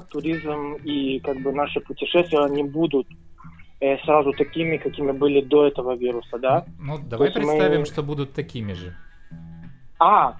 туризм 0.00 0.74
и 0.84 1.20
как 1.20 1.40
бы 1.40 1.52
наши 1.52 1.80
путешествия 1.80 2.46
не 2.48 2.62
будут 2.62 3.06
э, 3.80 3.98
сразу 4.04 4.32
такими, 4.32 4.76
какими 4.76 5.12
были 5.12 5.40
до 5.40 5.66
этого 5.66 5.96
вируса, 5.96 6.38
да? 6.38 6.64
Ну, 6.78 6.98
давай 6.98 7.28
То 7.28 7.34
представим, 7.34 7.80
мы- 7.80 7.86
что 7.86 8.02
будут 8.02 8.32
такими 8.32 8.72
же. 8.74 8.94
А, 9.98 10.36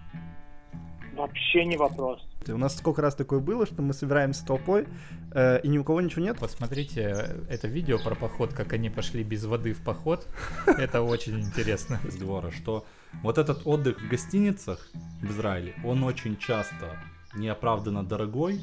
вообще 1.15 1.65
не 1.65 1.77
вопрос. 1.77 2.20
У 2.48 2.57
нас 2.57 2.77
сколько 2.77 3.01
раз 3.02 3.15
такое 3.15 3.38
было, 3.38 3.66
что 3.66 3.83
мы 3.83 3.93
собираемся 3.93 4.45
толпой, 4.45 4.87
э, 5.33 5.61
и 5.62 5.69
ни 5.69 5.79
у 5.79 5.84
кого 5.84 6.00
ничего 6.00 6.23
нет. 6.25 6.39
Посмотрите 6.41 7.37
это 7.48 7.69
видео 7.69 7.98
про 7.98 8.16
поход, 8.16 8.53
как 8.53 8.73
они 8.73 8.91
пошли 8.91 9.23
без 9.23 9.45
воды 9.45 9.73
в 9.75 9.82
поход. 9.84 10.27
Это 10.66 11.03
очень 11.03 11.41
интересно. 11.41 12.00
разговора, 12.05 12.50
что 12.50 12.84
вот 13.23 13.39
этот 13.39 13.64
отдых 13.64 14.00
в 14.00 14.09
гостиницах 14.09 14.89
в 15.20 15.30
Израиле, 15.30 15.75
он 15.84 16.03
очень 16.03 16.37
часто 16.37 16.97
неоправданно 17.34 18.03
дорогой 18.03 18.61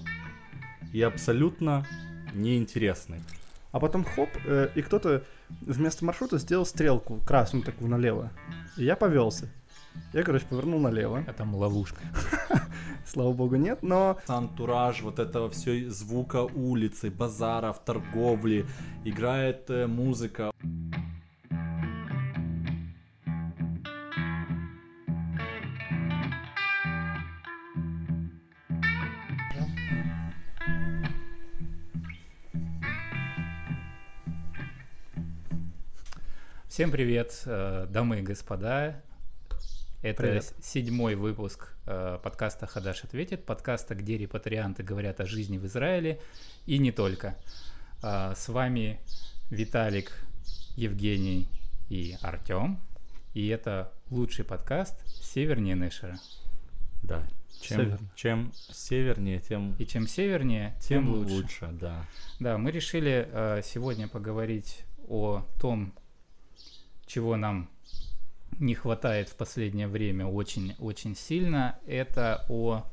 и 0.94 1.02
абсолютно 1.02 1.86
неинтересный. 2.34 3.22
А 3.72 3.80
потом 3.80 4.04
хоп, 4.04 4.30
э, 4.46 4.70
и 4.76 4.82
кто-то 4.82 5.24
вместо 5.62 6.04
маршрута 6.04 6.40
сделал 6.40 6.66
стрелку 6.66 7.20
красную 7.26 7.64
такую 7.64 7.90
налево. 7.90 8.32
И 8.78 8.84
я 8.84 8.96
повелся. 8.96 9.48
Я, 10.14 10.24
короче, 10.24 10.46
повернул 10.46 10.80
налево. 10.80 11.24
А 11.28 11.34
там 11.34 11.56
ловушка. 11.56 12.02
Слава 13.06 13.34
богу, 13.34 13.56
нет, 13.56 13.84
но 13.84 14.20
Антураж 14.28 15.02
вот 15.02 15.20
этого 15.20 15.50
все 15.50 15.90
звука 15.90 16.44
улицы, 16.44 17.10
базаров, 17.10 17.84
торговли, 17.84 18.66
играет 19.04 19.70
э, 19.70 19.88
музыка. 19.88 20.52
Всем 36.80 36.92
привет, 36.92 37.42
э, 37.46 37.88
дамы 37.90 38.20
и 38.20 38.22
господа. 38.22 39.04
Это 40.02 40.24
Привет. 40.24 40.54
седьмой 40.64 41.16
выпуск 41.16 41.74
э, 41.86 42.20
подкаста 42.24 42.68
«Хадаш 42.68 43.04
ответит», 43.04 43.44
подкаста, 43.44 43.96
где 43.96 44.18
репатрианты 44.18 44.82
говорят 44.82 45.20
о 45.20 45.26
жизни 45.26 45.58
в 45.58 45.66
Израиле 45.66 46.22
и 46.66 46.78
не 46.78 46.94
только. 46.94 47.36
А, 48.02 48.34
С 48.34 48.48
вами 48.48 49.02
Виталик, 49.50 50.26
Евгений 50.78 51.50
и 51.90 52.16
Артем. 52.22 52.80
И 53.34 53.50
это 53.50 53.92
лучший 54.10 54.46
подкаст 54.46 55.06
севернее 55.22 55.76
Нешера. 55.76 56.18
Да. 57.04 57.28
Чем, 57.60 57.78
Север. 57.78 58.00
чем 58.16 58.54
севернее, 58.56 59.42
тем, 59.42 59.76
И 59.80 59.86
чем 59.86 60.08
севернее, 60.08 60.78
тем 60.80 61.04
тем 61.04 61.14
лучше. 61.14 61.34
лучше. 61.34 61.68
да. 61.74 62.06
Да, 62.40 62.58
мы 62.58 62.72
решили 62.72 63.28
э, 63.30 63.64
сегодня 63.66 64.08
поговорить 64.08 64.86
о 65.10 65.46
том, 65.60 65.94
чего 67.10 67.36
нам 67.36 67.68
не 68.60 68.76
хватает 68.76 69.30
в 69.30 69.36
последнее 69.36 69.88
время 69.88 70.28
очень-очень 70.28 71.16
сильно. 71.16 71.80
Это 71.88 72.46
о... 72.50 72.86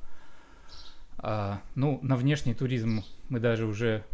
а, 1.19 1.61
ну, 1.75 1.99
на 2.03 2.17
внешний 2.17 2.55
туризм 2.55 3.05
мы 3.29 3.41
даже 3.41 3.67
уже 3.67 4.05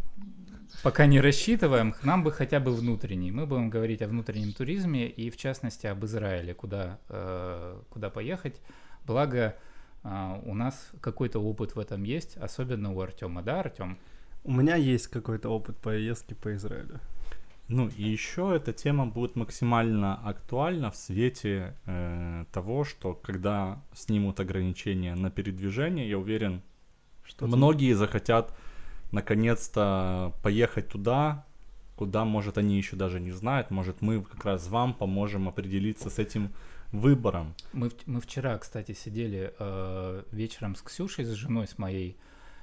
пока 0.82 1.06
не 1.06 1.20
рассчитываем. 1.20 1.94
Нам 2.02 2.24
бы 2.24 2.32
хотя 2.32 2.58
бы 2.58 2.74
внутренний. 2.74 3.30
Мы 3.30 3.46
будем 3.46 3.70
говорить 3.70 4.02
о 4.02 4.08
внутреннем 4.08 4.52
туризме 4.52 5.08
и, 5.08 5.30
в 5.30 5.36
частности, 5.36 5.86
об 5.86 6.04
Израиле, 6.04 6.52
куда, 6.52 6.98
э, 7.08 7.80
куда 7.88 8.10
поехать. 8.10 8.60
Благо, 9.06 9.54
а, 10.02 10.40
у 10.44 10.54
нас 10.54 10.90
какой-то 11.00 11.38
опыт 11.38 11.76
в 11.76 11.78
этом 11.78 12.02
есть, 12.02 12.36
особенно 12.38 12.92
у 12.92 13.00
Артема. 13.00 13.42
Да, 13.42 13.60
Артем? 13.60 13.98
у 14.44 14.52
меня 14.52 14.76
есть 14.76 15.06
какой-то 15.08 15.48
опыт 15.48 15.76
поездки 15.76 16.34
по 16.34 16.54
Израилю. 16.54 17.00
Ну 17.72 17.88
и 17.88 18.02
еще 18.02 18.54
эта 18.54 18.74
тема 18.74 19.06
будет 19.06 19.34
максимально 19.34 20.16
актуальна 20.28 20.90
в 20.90 20.96
свете 20.96 21.74
э, 21.86 22.44
того, 22.52 22.84
что 22.84 23.14
когда 23.14 23.82
снимут 23.94 24.40
ограничения 24.40 25.14
на 25.14 25.30
передвижение, 25.30 26.06
я 26.08 26.18
уверен, 26.18 26.60
Что 27.24 27.46
многие 27.46 27.94
захотят 27.94 28.54
наконец-то 29.10 30.34
поехать 30.42 30.88
туда, 30.88 31.46
куда, 31.96 32.26
может, 32.26 32.58
они 32.58 32.76
еще 32.76 32.94
даже 32.96 33.20
не 33.20 33.30
знают. 33.30 33.70
Может, 33.70 34.02
мы 34.02 34.22
как 34.22 34.44
раз 34.44 34.68
вам 34.68 34.92
поможем 34.92 35.48
определиться 35.48 36.10
с 36.10 36.18
этим 36.18 36.50
выбором. 36.92 37.54
Мы, 37.72 37.90
мы 38.04 38.20
вчера, 38.20 38.58
кстати, 38.58 38.92
сидели 38.92 39.54
э, 39.58 40.22
вечером 40.30 40.74
с 40.74 40.82
Ксюшей, 40.82 41.24
с 41.24 41.30
женой 41.30 41.66
с 41.66 41.78
моей, 41.78 42.18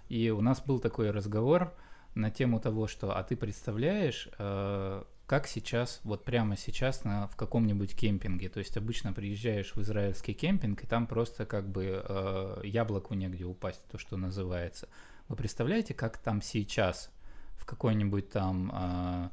и 0.08 0.30
у 0.30 0.42
нас 0.42 0.62
был 0.62 0.78
такой 0.78 1.10
разговор 1.10 1.74
на 2.16 2.32
тему 2.32 2.60
того, 2.60 2.88
что, 2.88 3.16
а 3.16 3.24
ты 3.24 3.36
представляешь, 3.36 4.30
э, 4.38 5.04
как 5.26 5.48
сейчас, 5.48 6.02
вот 6.04 6.26
прямо 6.26 6.58
сейчас 6.58 7.04
на, 7.04 7.28
в 7.28 7.36
каком-нибудь 7.36 7.96
кемпинге, 7.96 8.50
то 8.50 8.60
есть 8.60 8.78
обычно 8.78 9.14
приезжаешь 9.14 9.76
в 9.76 9.82
израильский 9.82 10.34
кемпинг, 10.34 10.84
и 10.84 10.88
там 10.88 11.08
просто 11.08 11.46
как 11.46 11.70
бы 11.70 12.04
э, 12.04 12.62
яблоку 12.64 13.14
негде 13.14 13.46
упасть, 13.46 13.84
то, 13.92 13.98
что 13.98 14.18
называется. 14.18 14.88
Вы 15.28 15.36
представляете, 15.36 15.94
как 15.94 16.18
там 16.18 16.42
сейчас, 16.42 17.12
в 17.56 17.66
какой-нибудь 17.66 18.30
там... 18.30 18.72
э, 18.74 19.30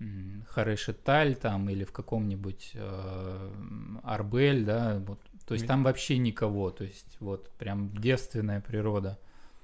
м, 0.00 0.44
Харешеталь 0.48 1.36
там 1.36 1.68
или 1.70 1.84
в 1.84 1.92
каком-нибудь 1.92 2.72
э, 2.74 4.00
Арбель, 4.02 4.64
да, 4.64 4.98
вот, 5.06 5.20
то 5.46 5.54
есть 5.54 5.66
там 5.66 5.82
вообще 5.82 6.18
никого, 6.18 6.70
то 6.70 6.84
есть 6.84 7.16
вот 7.20 7.50
прям 7.58 7.88
девственная 7.90 8.60
природа. 8.60 9.18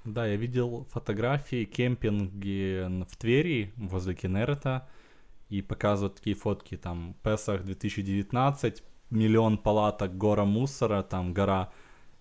Да, 0.05 0.27
я 0.27 0.37
видел 0.37 0.87
фотографии 0.93 1.65
кемпинги 1.65 2.87
в 3.09 3.17
Твери 3.17 3.73
возле 3.77 4.15
Кенерета 4.15 4.87
и 5.49 5.63
показывают 5.63 6.17
такие 6.17 6.37
фотки, 6.37 6.77
там, 6.77 7.15
Песах 7.23 7.65
2019, 7.65 8.83
миллион 9.11 9.59
палаток, 9.59 10.17
гора 10.17 10.45
мусора, 10.45 11.03
там, 11.03 11.33
гора, 11.33 11.71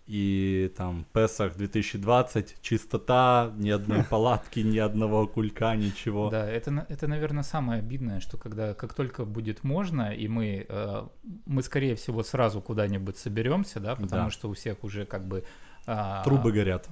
и 0.05 0.71
там 0.77 1.05
Песах 1.13 1.55
2020, 1.55 2.61
чистота, 2.61 3.51
ни 3.57 3.69
одной 3.69 4.03
палатки, 4.09 4.59
ни 4.61 4.77
одного 4.77 5.27
кулька, 5.27 5.75
ничего. 5.75 6.29
Да, 6.29 6.49
это, 6.49 6.85
это, 6.89 7.07
наверное, 7.07 7.43
самое 7.43 7.79
обидное, 7.79 8.19
что 8.19 8.37
когда, 8.37 8.73
как 8.73 8.93
только 8.93 9.25
будет 9.25 9.63
можно, 9.63 10.13
и 10.13 10.27
мы, 10.27 10.65
э, 10.67 11.03
мы 11.45 11.63
скорее 11.63 11.95
всего 11.95 12.23
сразу 12.23 12.61
куда-нибудь 12.61 13.17
соберемся, 13.17 13.79
да, 13.79 13.95
потому 13.95 14.25
Да. 14.25 14.29
что 14.29 14.49
у 14.49 14.53
всех 14.53 14.83
уже 14.83 15.05
как 15.05 15.25
бы... 15.27 15.43
а, 15.85 16.23
Трубы 16.23 16.51
горят. 16.51 16.87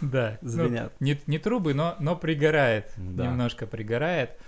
Да. 0.00 0.38
ну, 0.42 0.48
Звенят. 0.48 1.00
не, 1.00 1.20
не 1.26 1.38
трубы, 1.38 1.74
но, 1.74 1.96
но 2.00 2.16
пригорает. 2.16 2.92
Да. 2.96 3.26
Немножко 3.26 3.66
пригорает. 3.66 4.38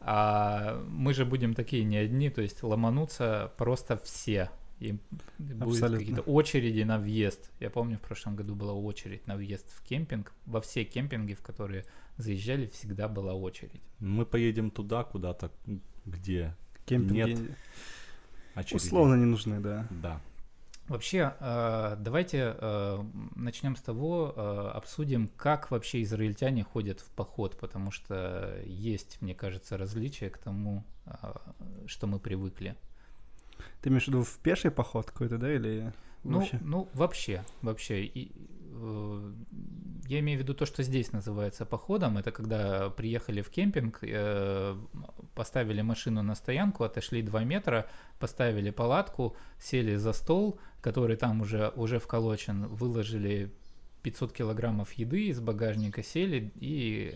А 0.00 0.82
мы 0.88 1.14
же 1.14 1.24
будем 1.24 1.54
такие 1.54 1.84
не 1.84 1.96
одни, 1.96 2.28
то 2.28 2.42
есть 2.42 2.62
ломанутся 2.62 3.52
просто 3.56 3.96
все. 3.98 4.50
И 4.80 4.98
будут 5.38 5.80
какие-то 5.80 6.22
очереди 6.22 6.82
на 6.82 6.98
въезд. 6.98 7.50
Я 7.60 7.70
помню, 7.70 7.98
в 7.98 8.00
прошлом 8.00 8.34
году 8.34 8.56
была 8.56 8.72
очередь 8.72 9.26
на 9.28 9.36
въезд 9.36 9.70
в 9.70 9.82
кемпинг. 9.84 10.32
Во 10.44 10.60
все 10.60 10.82
кемпинги, 10.84 11.34
в 11.34 11.42
которые 11.42 11.84
заезжали, 12.16 12.66
всегда 12.66 13.06
была 13.06 13.34
очередь. 13.34 13.80
Мы 14.00 14.26
поедем 14.26 14.72
туда 14.72 15.04
куда-то, 15.04 15.52
где 16.04 16.56
Кемпинги 16.84 17.14
Нет. 17.14 17.38
очереди. 18.56 18.74
условно 18.74 19.14
не 19.14 19.24
нужны, 19.24 19.60
да. 19.60 19.86
Да. 19.90 20.20
Вообще, 20.92 21.32
э, 21.40 21.96
давайте 21.98 22.54
э, 22.58 23.04
начнем 23.34 23.76
с 23.76 23.80
того, 23.80 24.34
э, 24.36 24.70
обсудим, 24.74 25.30
как 25.38 25.70
вообще 25.70 26.02
израильтяне 26.02 26.64
ходят 26.64 27.00
в 27.00 27.10
поход, 27.12 27.56
потому 27.58 27.90
что 27.90 28.60
есть, 28.66 29.16
мне 29.22 29.34
кажется, 29.34 29.78
различия 29.78 30.28
к 30.28 30.36
тому, 30.36 30.84
что 31.86 32.06
мы 32.06 32.18
привыкли. 32.20 32.76
Ты 33.80 33.88
имеешь 33.88 34.04
в 34.04 34.08
виду 34.08 34.22
в 34.22 34.38
пеший 34.40 34.70
поход 34.70 35.06
какой-то, 35.06 35.38
да, 35.38 35.50
или 35.50 35.94
Ну, 36.24 36.40
вообще? 36.40 36.58
ну, 36.60 36.88
вообще, 36.92 37.42
вообще. 37.62 38.04
И, 38.04 38.30
я 40.08 40.20
имею 40.20 40.38
в 40.38 40.42
виду 40.42 40.54
то, 40.54 40.66
что 40.66 40.82
здесь 40.82 41.12
называется 41.12 41.64
походом. 41.64 42.18
Это 42.18 42.32
когда 42.32 42.90
приехали 42.90 43.42
в 43.42 43.50
кемпинг, 43.50 43.98
э, 44.02 44.76
поставили 45.34 45.82
машину 45.82 46.22
на 46.22 46.34
стоянку, 46.34 46.84
отошли 46.84 47.22
2 47.22 47.44
метра, 47.44 47.86
поставили 48.18 48.70
палатку, 48.70 49.36
сели 49.58 49.96
за 49.96 50.12
стол, 50.12 50.58
который 50.80 51.16
там 51.16 51.40
уже, 51.40 51.72
уже 51.76 51.98
вколочен, 51.98 52.66
выложили 52.66 53.52
500 54.02 54.32
килограммов 54.32 54.92
еды 54.94 55.28
из 55.28 55.40
багажника, 55.40 56.02
сели, 56.02 56.52
и 56.56 57.14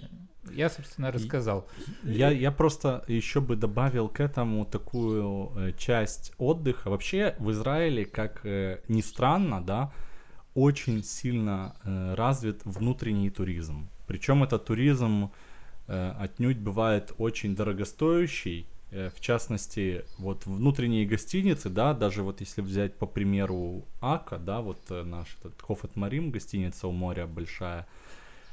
я, 0.52 0.70
собственно, 0.70 1.10
рассказал. 1.10 1.66
Я, 2.04 2.30
я 2.30 2.52
просто 2.52 3.04
еще 3.08 3.40
бы 3.40 3.56
добавил 3.56 4.08
к 4.08 4.20
этому 4.20 4.64
такую 4.64 5.52
э, 5.56 5.72
часть 5.76 6.32
отдыха. 6.38 6.90
Вообще 6.90 7.34
в 7.40 7.50
Израиле, 7.50 8.04
как 8.04 8.46
э, 8.46 8.80
ни 8.88 9.00
странно, 9.00 9.60
да, 9.60 9.92
очень 10.56 11.04
сильно 11.04 11.76
э, 11.84 12.14
развит 12.14 12.62
внутренний 12.64 13.30
туризм. 13.30 13.88
Причем 14.06 14.42
это 14.42 14.58
туризм 14.58 15.30
э, 15.86 16.12
отнюдь 16.18 16.58
бывает 16.58 17.12
очень 17.18 17.54
дорогостоящий. 17.54 18.66
Э, 18.90 19.10
в 19.14 19.20
частности, 19.20 20.04
вот 20.18 20.46
внутренние 20.46 21.04
гостиницы, 21.04 21.68
да, 21.68 21.92
даже 21.92 22.22
вот 22.22 22.40
если 22.40 22.62
взять 22.62 22.96
по 22.96 23.06
примеру 23.06 23.84
Ака, 24.00 24.38
да, 24.38 24.60
вот 24.62 24.78
э, 24.88 25.02
наш 25.02 25.36
этот 25.40 25.60
Хофет 25.60 25.94
Марим, 25.94 26.30
гостиница 26.30 26.88
у 26.88 26.92
моря 26.92 27.26
большая, 27.26 27.86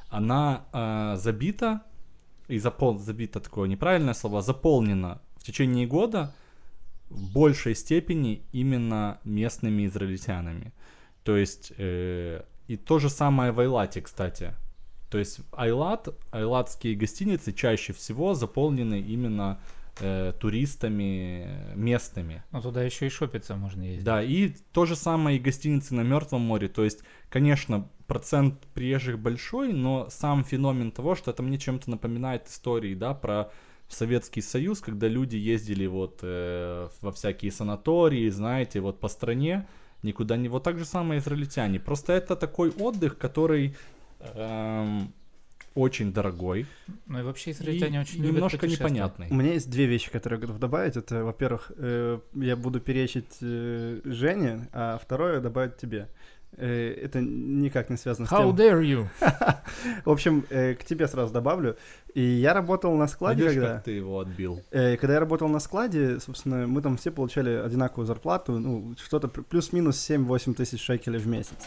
она 0.09 0.65
э, 0.73 1.15
забита, 1.17 1.83
и 2.49 2.59
запол... 2.59 2.99
забита 2.99 3.39
такое 3.39 3.69
неправильное 3.69 4.13
слово, 4.13 4.41
заполнена 4.41 5.21
в 5.37 5.43
течение 5.43 5.87
года 5.87 6.35
в 7.09 7.31
большей 7.31 7.75
степени 7.75 8.43
именно 8.51 9.19
местными 9.23 9.85
израильтянами. 9.85 10.73
То 11.23 11.37
есть, 11.37 11.73
э, 11.77 12.43
и 12.67 12.77
то 12.77 12.99
же 12.99 13.09
самое 13.09 13.51
в 13.51 13.59
Айлате, 13.59 14.01
кстати. 14.01 14.53
То 15.09 15.19
есть 15.19 15.41
Айлат, 15.51 16.09
айлатские 16.31 16.95
гостиницы 16.95 17.53
чаще 17.53 17.93
всего 17.93 18.33
заполнены 18.33 18.99
именно 18.99 19.59
э, 19.99 20.33
туристами 20.39 21.75
местными. 21.75 22.43
Но 22.51 22.61
туда 22.61 22.81
еще 22.81 23.05
и 23.05 23.09
шопиться 23.09 23.55
можно 23.55 23.83
ездить. 23.83 24.03
Да, 24.03 24.23
и 24.23 24.49
то 24.71 24.85
же 24.85 24.95
самое 24.95 25.37
и 25.37 25.39
гостиницы 25.39 25.93
на 25.93 26.01
Мертвом 26.01 26.41
море. 26.41 26.67
То 26.67 26.83
есть, 26.83 27.03
конечно, 27.29 27.87
процент 28.07 28.65
приезжих 28.73 29.19
большой, 29.19 29.71
но 29.71 30.07
сам 30.09 30.43
феномен 30.43 30.91
того, 30.91 31.13
что 31.13 31.29
это 31.29 31.43
мне 31.43 31.59
чем-то 31.59 31.91
напоминает 31.91 32.47
истории, 32.47 32.95
да, 32.95 33.13
про 33.13 33.51
Советский 33.87 34.41
Союз, 34.41 34.79
когда 34.79 35.07
люди 35.07 35.35
ездили 35.35 35.85
вот 35.85 36.21
э, 36.23 36.89
во 37.01 37.11
всякие 37.11 37.51
санатории, 37.51 38.29
знаете, 38.29 38.79
вот 38.79 38.99
по 38.99 39.07
стране, 39.07 39.67
никуда 40.03 40.37
не... 40.37 40.49
Вот 40.49 40.63
так 40.63 40.77
же 40.77 40.85
самое 40.85 41.19
израильтяне. 41.19 41.79
Просто 41.79 42.13
это 42.13 42.35
такой 42.35 42.71
отдых, 42.71 43.17
который 43.17 43.75
эм, 44.19 45.13
очень 45.75 46.13
дорогой. 46.13 46.65
Ну 47.07 47.19
и 47.19 47.23
вообще 47.23 47.51
израильтяне 47.51 47.97
и 47.97 48.01
очень 48.01 48.19
любят 48.19 48.35
немножко 48.35 48.67
непонятный. 48.67 49.27
У 49.29 49.33
меня 49.33 49.53
есть 49.53 49.69
две 49.69 49.85
вещи, 49.85 50.11
которые 50.11 50.39
я 50.39 50.41
готов 50.41 50.59
добавить. 50.59 50.97
Это, 50.97 51.23
во-первых, 51.23 51.71
э, 51.77 52.19
я 52.35 52.55
буду 52.55 52.79
перечить 52.79 53.37
э, 53.41 54.01
Жене, 54.03 54.69
а 54.71 54.99
второе 55.01 55.39
добавить 55.39 55.77
тебе. 55.77 56.09
Э, 56.57 56.93
это 57.03 57.19
никак 57.21 57.89
не 57.89 57.97
связано 57.97 58.27
с 58.27 58.31
How 58.31 58.55
тем... 58.55 58.55
dare 58.55 58.81
you? 58.81 59.07
В 60.05 60.11
общем, 60.11 60.45
э, 60.49 60.75
к 60.75 60.83
тебе 60.83 61.07
сразу 61.07 61.33
добавлю. 61.33 61.77
И 62.13 62.21
я 62.21 62.53
работал 62.53 62.95
на 62.95 63.07
складе, 63.07 63.43
Видишь, 63.43 63.55
когда... 63.55 63.75
как 63.75 63.83
ты 63.83 63.91
его 63.91 64.19
отбил? 64.19 64.61
Э, 64.71 64.97
Когда 64.97 65.15
я 65.15 65.19
работал 65.19 65.47
на 65.47 65.59
складе, 65.59 66.19
собственно, 66.19 66.67
мы 66.67 66.81
там 66.81 66.97
все 66.97 67.11
получали 67.11 67.49
одинаковую 67.55 68.05
зарплату, 68.05 68.59
ну, 68.59 68.93
что-то 69.03 69.27
плюс-минус 69.27 69.97
7-8 70.09 70.53
тысяч 70.53 70.81
шекелей 70.81 71.19
в 71.19 71.27
месяц. 71.27 71.57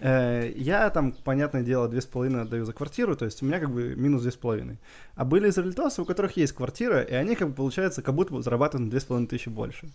Я 0.00 0.90
там, 0.90 1.12
понятное 1.12 1.62
дело, 1.62 1.88
две 1.88 2.00
с 2.00 2.06
половиной 2.06 2.42
отдаю 2.42 2.64
за 2.64 2.72
квартиру, 2.72 3.16
то 3.16 3.24
есть 3.24 3.42
у 3.42 3.46
меня 3.46 3.58
как 3.60 3.70
бы 3.70 3.94
минус 3.96 4.22
две 4.22 4.30
с 4.30 4.36
половиной. 4.36 4.78
А 5.14 5.24
были 5.24 5.48
израильтосы, 5.48 6.02
у 6.02 6.04
которых 6.04 6.36
есть 6.36 6.52
квартира, 6.52 7.00
и 7.00 7.14
они 7.14 7.34
как 7.34 7.48
бы, 7.48 7.54
получается, 7.54 8.02
как 8.02 8.14
будто 8.14 8.34
бы 8.34 8.42
зарабатывают 8.42 8.86
на 8.86 8.90
две 8.90 9.00
с 9.00 9.04
половиной 9.04 9.28
тысячи 9.28 9.48
больше. 9.48 9.88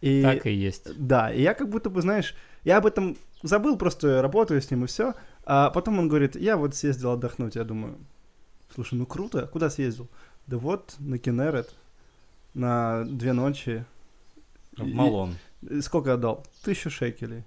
И... 0.00 0.22
Так 0.22 0.46
и 0.46 0.52
есть. 0.52 0.96
Да, 0.98 1.32
и 1.32 1.42
я 1.42 1.54
как 1.54 1.68
будто 1.68 1.90
бы, 1.90 2.02
знаешь, 2.02 2.34
я 2.64 2.78
об 2.78 2.86
этом 2.86 3.16
забыл, 3.42 3.76
просто 3.78 4.22
работаю 4.22 4.60
с 4.60 4.70
ним 4.70 4.84
и 4.84 4.86
все. 4.86 5.14
А 5.44 5.70
потом 5.70 5.98
он 5.98 6.08
говорит, 6.08 6.36
я 6.36 6.56
вот 6.56 6.74
съездил 6.74 7.12
отдохнуть. 7.12 7.54
Я 7.56 7.64
думаю, 7.64 7.96
слушай, 8.74 8.94
ну 8.94 9.06
круто, 9.06 9.46
куда 9.46 9.70
съездил? 9.70 10.08
Да 10.46 10.58
вот, 10.58 10.96
на 10.98 11.18
Кенерет, 11.18 11.74
на 12.54 13.04
две 13.04 13.32
ночи. 13.32 13.84
В 14.76 14.86
И- 14.86 14.92
Малон. 14.92 15.34
и 15.62 15.80
сколько 15.80 16.14
отдал? 16.14 16.44
Тысячу 16.62 16.90
шекелей. 16.90 17.44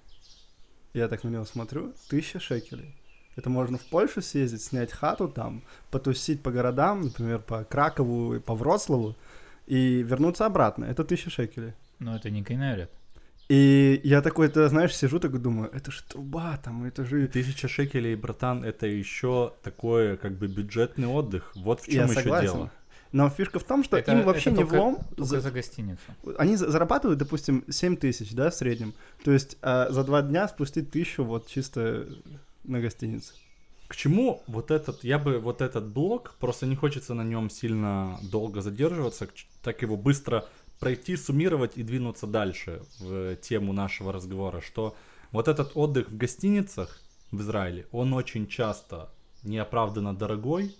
Я 0.92 1.06
так 1.08 1.22
на 1.22 1.28
него 1.28 1.44
смотрю, 1.44 1.92
тысяча 2.08 2.40
шекелей. 2.40 2.96
Это 3.36 3.48
можно 3.48 3.78
в 3.78 3.84
Польшу 3.84 4.20
съездить, 4.22 4.62
снять 4.62 4.90
хату 4.90 5.28
там, 5.28 5.62
потусить 5.90 6.42
по 6.42 6.50
городам, 6.50 7.02
например, 7.02 7.38
по 7.38 7.62
Кракову 7.64 8.34
и 8.34 8.40
по 8.40 8.54
Вроцлаву, 8.54 9.14
и 9.66 10.02
вернуться 10.02 10.46
обратно. 10.46 10.84
Это 10.86 11.04
тысяча 11.04 11.30
шекелей. 11.30 11.74
Но 12.00 12.16
это 12.16 12.30
не 12.30 12.42
Кайнерет. 12.42 12.90
И 13.48 14.00
я 14.04 14.22
такой, 14.22 14.48
ты 14.48 14.68
знаешь, 14.68 14.94
сижу 14.96 15.18
такой 15.18 15.40
думаю, 15.40 15.70
это 15.72 15.90
же 15.90 16.02
труба 16.08 16.56
там, 16.64 16.84
это 16.84 17.04
же... 17.04 17.26
Тысяча 17.26 17.66
шекелей, 17.66 18.14
братан, 18.14 18.64
это 18.64 18.86
еще 18.86 19.54
такой 19.62 20.16
как 20.16 20.38
бы 20.38 20.46
бюджетный 20.46 21.08
отдых. 21.08 21.52
Вот 21.56 21.80
в 21.80 21.88
Я 21.88 22.02
чем 22.02 22.10
еще 22.10 22.14
согласен. 22.20 22.52
дело. 22.52 22.70
Но 23.12 23.28
фишка 23.28 23.58
в 23.58 23.64
том, 23.64 23.82
что 23.82 23.96
Это- 23.96 24.12
им 24.12 24.22
вообще 24.22 24.50
это 24.50 24.58
не 24.60 24.64
только- 24.64 24.76
влом. 24.76 24.98
Только 25.16 25.24
за- 25.24 25.40
за 25.40 25.50
гостиницу. 25.50 26.00
Они 26.38 26.54
за- 26.54 26.70
зарабатывают, 26.70 27.18
допустим, 27.18 27.64
7 27.68 27.96
тысяч, 27.96 28.30
да, 28.34 28.50
в 28.50 28.54
среднем. 28.54 28.94
То 29.24 29.32
есть 29.32 29.56
а 29.62 29.88
за 29.90 30.04
два 30.04 30.22
дня 30.22 30.46
спустить 30.46 30.92
тысячу 30.92 31.24
вот 31.24 31.48
чисто 31.48 32.06
на 32.62 32.80
гостинице. 32.80 33.32
К 33.88 33.96
чему 33.96 34.40
вот 34.46 34.70
этот, 34.70 35.02
я 35.02 35.18
бы 35.18 35.40
вот 35.40 35.60
этот 35.60 35.88
блок, 35.92 36.36
просто 36.38 36.66
не 36.66 36.76
хочется 36.76 37.14
на 37.14 37.22
нем 37.22 37.50
сильно 37.50 38.16
долго 38.22 38.60
задерживаться, 38.62 39.26
так 39.64 39.82
его 39.82 39.96
быстро 39.96 40.44
пройти, 40.80 41.16
суммировать 41.16 41.76
и 41.76 41.82
двинуться 41.82 42.26
дальше 42.26 42.82
в 42.98 43.36
тему 43.36 43.72
нашего 43.72 44.12
разговора, 44.12 44.60
что 44.60 44.96
вот 45.30 45.46
этот 45.46 45.72
отдых 45.76 46.10
в 46.10 46.16
гостиницах 46.16 47.00
в 47.30 47.40
Израиле, 47.42 47.86
он 47.92 48.12
очень 48.14 48.48
часто 48.48 49.10
неоправданно 49.44 50.14
дорогой 50.14 50.74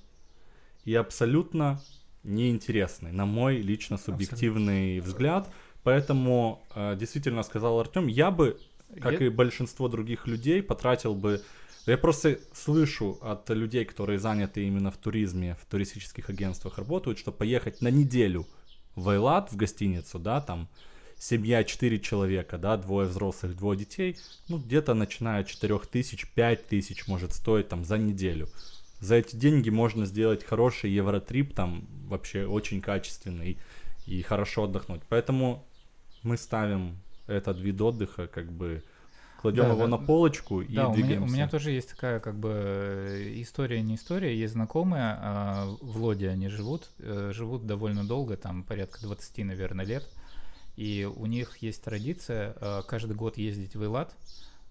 и 0.85 0.95
абсолютно 0.95 1.81
неинтересный, 2.25 3.13
на 3.13 3.27
мой 3.27 3.59
лично 3.59 3.99
субъективный 3.99 5.01
взгляд. 5.01 5.49
Поэтому, 5.83 6.63
э, 6.75 6.97
действительно, 6.97 7.43
сказал 7.43 7.79
Артем, 7.81 8.07
я 8.07 8.31
бы 8.31 8.59
как 9.01 9.21
Я- 9.21 9.27
и 9.27 9.29
большинство 9.29 9.89
других 9.89 10.27
людей, 10.27 10.63
потратил 10.63 11.15
бы... 11.15 11.43
Я 11.87 11.97
просто 11.97 12.39
слышу 12.53 13.19
от 13.23 13.49
людей, 13.51 13.85
которые 13.85 14.19
заняты 14.19 14.67
именно 14.67 14.91
в 14.91 14.97
туризме, 14.97 15.57
в 15.61 15.65
туристических 15.67 16.29
агентствах 16.29 16.79
работают, 16.79 17.19
что 17.19 17.33
поехать 17.33 17.81
на 17.81 17.89
неделю 17.89 18.47
в 18.95 19.09
Айлат, 19.09 19.53
в 19.53 19.57
гостиницу, 19.57 20.19
да, 20.19 20.41
там 20.41 20.69
семья 21.19 21.65
4 21.65 22.01
человека, 22.01 22.59
да, 22.59 22.77
двое 22.77 23.07
взрослых, 23.07 23.57
двое 23.57 23.79
детей, 23.79 24.17
ну, 24.49 24.59
где-то 24.59 24.95
начиная 24.95 25.43
от 25.43 25.49
4 25.49 25.79
тысяч, 25.91 26.27
5 26.35 26.67
тысяч 26.67 27.07
может 27.07 27.33
стоить 27.33 27.69
там 27.69 27.85
за 27.85 27.99
неделю. 27.99 28.49
За 29.01 29.15
эти 29.15 29.37
деньги 29.37 29.71
можно 29.71 30.05
сделать 30.07 30.45
хороший 30.45 30.91
евротрип, 30.91 31.55
там 31.55 31.87
вообще 32.07 32.47
очень 32.47 32.81
качественный 32.81 33.59
и 34.07 34.23
хорошо 34.23 34.65
отдохнуть. 34.65 35.03
Поэтому 35.09 35.65
мы 36.23 36.37
ставим 36.37 36.99
этот 37.27 37.59
вид 37.59 37.81
отдыха, 37.81 38.27
как 38.27 38.51
бы 38.53 38.83
кладем 39.41 39.65
Да, 39.65 39.71
его 39.71 39.83
да. 39.83 39.89
на 39.89 39.99
полочку 39.99 40.61
и 40.61 40.75
Да, 40.75 40.89
у 40.89 40.93
меня, 40.93 41.03
двигаемся. 41.03 41.31
у 41.31 41.35
меня 41.35 41.49
тоже 41.49 41.71
есть 41.71 41.89
такая 41.91 42.21
как 42.21 42.39
бы 42.39 42.51
э, 42.53 43.33
история, 43.41 43.81
не 43.81 43.95
история, 43.95 44.39
есть 44.39 44.53
знакомые, 44.53 45.17
а, 45.19 45.77
в 45.81 46.03
Лоде 46.03 46.29
они 46.29 46.49
живут, 46.49 46.91
э, 46.99 47.33
живут 47.35 47.67
довольно 47.67 48.05
долго, 48.05 48.37
там 48.37 48.63
порядка 48.63 49.01
20, 49.01 49.39
наверное, 49.45 49.87
лет, 49.87 50.07
и 50.77 51.09
у 51.17 51.25
них 51.25 51.57
есть 51.59 51.83
традиция 51.83 52.55
э, 52.61 52.83
каждый 52.87 53.17
год 53.17 53.39
ездить 53.39 53.77
в 53.77 53.83
Эйлат, 53.83 54.15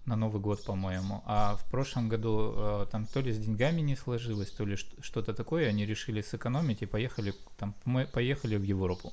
на 0.06 0.16
Новый 0.16 0.40
год, 0.40 0.64
по-моему, 0.64 1.22
а 1.26 1.56
в 1.56 1.70
прошлом 1.70 2.08
году 2.08 2.54
э, 2.56 2.86
там 2.90 3.06
то 3.06 3.20
ли 3.20 3.32
с 3.32 3.38
деньгами 3.38 3.80
не 3.80 3.96
сложилось, 3.96 4.50
то 4.50 4.64
ли 4.64 4.76
что-то 4.76 5.34
такое, 5.34 5.68
они 5.68 5.84
решили 5.84 6.22
сэкономить 6.22 6.82
и 6.82 6.86
поехали, 6.86 7.34
там, 7.58 7.74
поехали 8.12 8.56
в 8.56 8.62
Европу. 8.62 9.12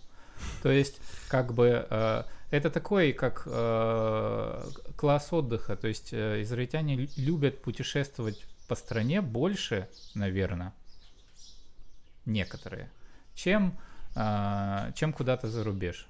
То 0.64 0.70
есть, 0.70 1.00
как 1.28 1.54
бы, 1.54 1.86
э, 1.90 2.24
это 2.52 2.70
такой, 2.70 3.14
как 3.14 3.44
э, 3.46 4.64
класс 4.96 5.32
отдыха. 5.32 5.76
То 5.76 5.88
есть, 5.88 6.10
э, 6.14 6.42
израильтяне 6.42 6.96
лю- 6.96 7.10
любят 7.18 7.62
путешествовать 7.62 8.46
по 8.68 8.76
стране 8.76 9.22
больше, 9.22 9.88
наверное, 10.14 10.74
некоторые, 12.26 12.92
чем, 13.34 13.78
чем 14.14 15.14
куда-то 15.14 15.48
за 15.48 15.64
рубеж. 15.64 16.08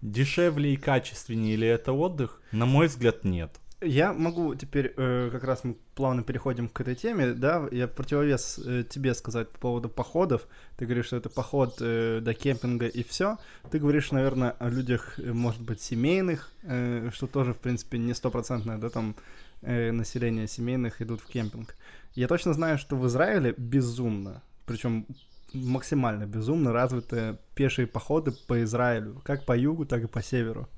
Дешевле 0.00 0.72
и 0.72 0.76
качественнее 0.78 1.56
ли 1.56 1.68
это 1.68 1.92
отдых? 1.92 2.40
На 2.52 2.64
мой 2.64 2.86
взгляд, 2.86 3.22
нет. 3.24 3.59
Я 3.82 4.12
могу 4.12 4.54
теперь, 4.54 4.92
э, 4.94 5.30
как 5.32 5.42
раз 5.44 5.64
мы 5.64 5.74
плавно 5.94 6.22
переходим 6.22 6.68
к 6.68 6.78
этой 6.82 6.94
теме, 6.94 7.32
да, 7.32 7.66
я 7.72 7.88
противовес 7.88 8.58
э, 8.58 8.84
тебе 8.88 9.14
сказать 9.14 9.48
по 9.48 9.58
поводу 9.58 9.88
походов. 9.88 10.46
Ты 10.76 10.84
говоришь, 10.84 11.06
что 11.06 11.16
это 11.16 11.30
поход 11.30 11.78
э, 11.80 12.20
до 12.20 12.34
кемпинга 12.34 12.86
и 12.86 13.02
все. 13.02 13.38
Ты 13.70 13.78
говоришь, 13.78 14.12
наверное, 14.12 14.50
о 14.50 14.68
людях, 14.68 15.18
э, 15.18 15.32
может 15.32 15.62
быть, 15.62 15.80
семейных, 15.80 16.50
э, 16.62 17.08
что 17.14 17.26
тоже, 17.26 17.54
в 17.54 17.58
принципе, 17.58 17.96
не 17.96 18.12
стопроцентное, 18.12 18.76
да, 18.76 18.90
там 18.90 19.14
э, 19.62 19.92
население 19.92 20.46
семейных 20.46 21.00
идут 21.00 21.22
в 21.22 21.26
кемпинг. 21.26 21.74
Я 22.14 22.28
точно 22.28 22.52
знаю, 22.52 22.76
что 22.76 22.96
в 22.96 23.06
Израиле 23.06 23.54
безумно, 23.56 24.42
причем 24.66 25.06
максимально 25.54 26.26
безумно 26.26 26.72
развиты 26.72 27.38
пешие 27.54 27.86
походы 27.86 28.32
по 28.46 28.62
Израилю, 28.62 29.22
как 29.24 29.46
по 29.46 29.56
югу, 29.56 29.86
так 29.86 30.04
и 30.04 30.06
по 30.06 30.22
северу. 30.22 30.68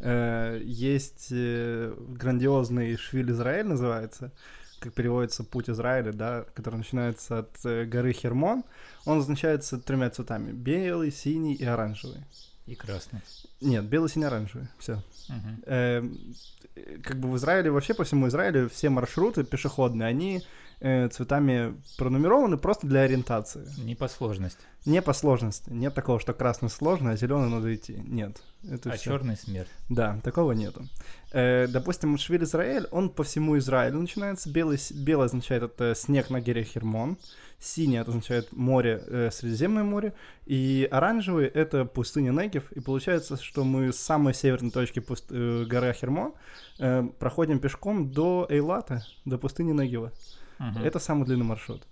Э, 0.00 0.60
Есть 0.62 1.28
э, 1.30 1.94
грандиозный 2.08 2.96
Швиль 2.96 3.30
Израиль 3.30 3.66
называется, 3.66 4.32
как 4.80 4.94
переводится 4.94 5.44
путь 5.44 5.68
Израиля, 5.68 6.12
да, 6.12 6.44
который 6.54 6.76
начинается 6.76 7.40
от 7.40 7.50
э, 7.64 7.84
горы 7.84 8.12
Хермон. 8.12 8.64
Он 9.04 9.18
означается 9.18 9.78
тремя 9.78 10.10
цветами: 10.10 10.52
белый, 10.52 11.12
синий 11.12 11.54
и 11.54 11.64
оранжевый. 11.64 12.24
И 12.66 12.74
красный. 12.74 13.20
Нет, 13.60 13.84
белый, 13.84 14.08
синий, 14.08 14.26
оранжевый. 14.26 14.68
Все. 14.78 15.02
Мгм. 15.28 15.62
Эм, 15.66 16.34
э, 16.76 16.98
как 17.02 17.18
бы 17.18 17.30
в 17.30 17.36
Израиле, 17.36 17.70
вообще 17.70 17.94
по 17.94 18.04
всему 18.04 18.28
Израилю 18.28 18.68
все 18.70 18.88
маршруты 18.88 19.44
пешеходные, 19.44 20.08
они 20.08 20.42
э, 20.80 21.08
цветами 21.08 21.74
пронумерованы 21.98 22.56
просто 22.56 22.86
для 22.86 23.00
ориентации. 23.00 23.66
Не 23.78 23.94
по 23.94 24.08
сложности. 24.08 24.60
Не 24.86 25.02
по 25.02 25.12
сложности. 25.12 25.70
Нет 25.70 25.94
такого, 25.94 26.18
что 26.18 26.32
красный 26.32 26.70
сложно, 26.70 27.10
а 27.12 27.16
зеленый 27.16 27.50
надо 27.50 27.74
идти. 27.74 28.02
Нет. 28.06 28.42
Это 28.68 28.90
а 28.90 28.96
всё. 28.96 29.10
черный 29.10 29.36
смерть. 29.36 29.68
Да, 29.88 30.18
такого 30.24 30.52
нету. 30.52 30.86
Э, 31.32 31.66
допустим, 31.66 32.16
Швиль 32.18 32.44
Израиль, 32.44 32.86
он 32.90 33.10
по 33.10 33.22
всему 33.22 33.56
Израилю 33.58 34.00
начинается. 34.00 34.50
Белый, 34.50 34.78
белый 34.94 35.26
означает 35.26 35.62
это 35.62 35.94
снег 35.94 36.30
на 36.30 36.40
горе 36.40 36.64
Хермон. 36.64 37.18
Синий 37.58 37.98
это 37.98 38.10
означает 38.10 38.52
море, 38.52 39.02
э, 39.06 39.30
Средиземное 39.30 39.84
море. 39.84 40.14
И 40.46 40.88
оранжевый 40.90 41.46
это 41.46 41.84
пустыня 41.84 42.30
Негев. 42.30 42.72
И 42.72 42.80
получается, 42.80 43.36
что 43.36 43.64
мы 43.64 43.92
с 43.92 43.96
самой 43.96 44.32
северной 44.32 44.70
точки 44.70 45.00
пуст- 45.00 45.26
э, 45.30 45.64
горы 45.66 45.92
Хермон 45.92 46.32
э, 46.78 47.06
проходим 47.18 47.58
пешком 47.58 48.10
до 48.10 48.46
Эйлата, 48.48 49.04
до 49.26 49.36
пустыни 49.36 49.72
Негева. 49.72 50.12
Мгм. 50.60 50.84
Это 50.84 50.98
самый 50.98 51.24
длинный 51.26 51.44
маршрут. 51.46 51.86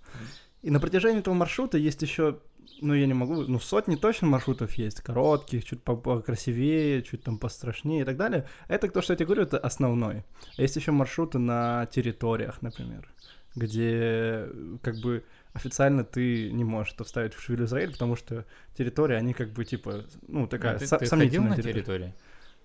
И 0.61 0.69
на 0.71 0.79
протяжении 0.79 1.19
этого 1.19 1.33
маршрута 1.33 1.77
есть 1.77 2.01
еще, 2.01 2.39
ну 2.81 2.93
я 2.93 3.05
не 3.07 3.13
могу, 3.13 3.41
ну 3.47 3.59
сотни 3.59 3.95
точно 3.95 4.27
маршрутов 4.27 4.73
есть, 4.73 5.01
коротких, 5.01 5.63
чуть 5.65 5.81
по- 5.83 5.95
покрасивее, 5.97 7.01
чуть 7.03 7.23
там 7.23 7.37
пострашнее 7.37 8.01
и 8.01 8.05
так 8.05 8.17
далее. 8.17 8.45
Это 8.67 8.87
то, 8.89 9.01
что 9.01 9.13
я 9.13 9.17
тебе 9.17 9.25
говорю, 9.27 9.43
это 9.43 9.57
основной. 9.57 10.23
А 10.57 10.61
есть 10.61 10.75
еще 10.75 10.91
маршруты 10.91 11.39
на 11.39 11.85
территориях, 11.91 12.61
например, 12.61 13.09
где 13.55 14.47
как 14.81 14.97
бы 14.97 15.23
официально 15.53 16.03
ты 16.03 16.51
не 16.51 16.63
можешь 16.63 16.93
это 16.93 17.03
вставить 17.03 17.33
в 17.33 17.41
Швиль 17.41 17.63
Израиль, 17.63 17.91
потому 17.91 18.15
что 18.15 18.45
территория, 18.77 19.17
они 19.17 19.33
как 19.33 19.49
бы 19.51 19.65
типа, 19.65 20.03
ну 20.27 20.47
такая 20.47 20.75
А 20.75 20.79
ты, 20.79 20.87
со- 20.87 20.97
ты 20.97 21.05
сомнительная 21.05 21.49
на 21.49 21.55
территория. 21.55 21.83
территории? 21.83 22.13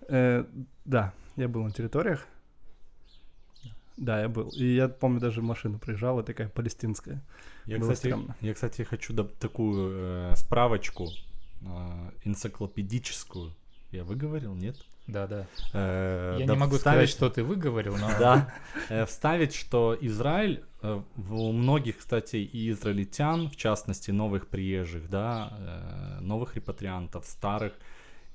Э, 0.08 0.44
да, 0.84 1.12
я 1.37 1.49
был 1.49 1.62
на 1.64 1.70
территориях. 1.73 2.26
Да, 3.96 4.20
я 4.22 4.28
был. 4.28 4.48
И 4.50 4.74
я 4.74 4.88
помню, 4.88 5.20
даже 5.20 5.40
машина 5.42 5.78
приезжала, 5.78 6.22
такая 6.22 6.48
палестинская. 6.48 7.22
Я, 7.66 7.78
Было 7.78 7.92
кстати, 7.92 8.12
стрёмно. 8.12 8.36
я, 8.40 8.54
кстати, 8.54 8.82
хочу 8.82 9.12
да- 9.12 9.24
такую 9.38 9.92
э, 9.94 10.32
справочку 10.36 11.08
э, 11.62 12.10
энциклопедическую. 12.24 13.52
Я 13.92 14.04
выговорил, 14.04 14.54
нет? 14.54 14.76
Да, 15.06 15.26
да. 15.26 15.46
Э, 15.74 16.36
Я 16.40 16.46
да 16.46 16.54
не 16.54 16.58
могу 16.58 16.76
сказать, 16.76 17.08
вставить- 17.08 17.10
что 17.10 17.28
ты 17.30 17.42
выговорил, 17.44 17.96
но 17.96 18.08
Да, 18.18 18.54
э, 18.88 19.04
вставить, 19.06 19.54
что 19.54 19.96
Израиль, 20.00 20.64
э, 20.82 21.00
у 21.30 21.52
многих, 21.52 21.98
кстати, 21.98 22.36
и 22.36 22.70
израильтян, 22.70 23.48
в 23.50 23.56
частности, 23.56 24.10
новых 24.10 24.48
приезжих, 24.48 25.08
да, 25.10 25.52
э, 25.58 26.20
новых 26.20 26.56
репатриантов, 26.56 27.26
старых, 27.26 27.74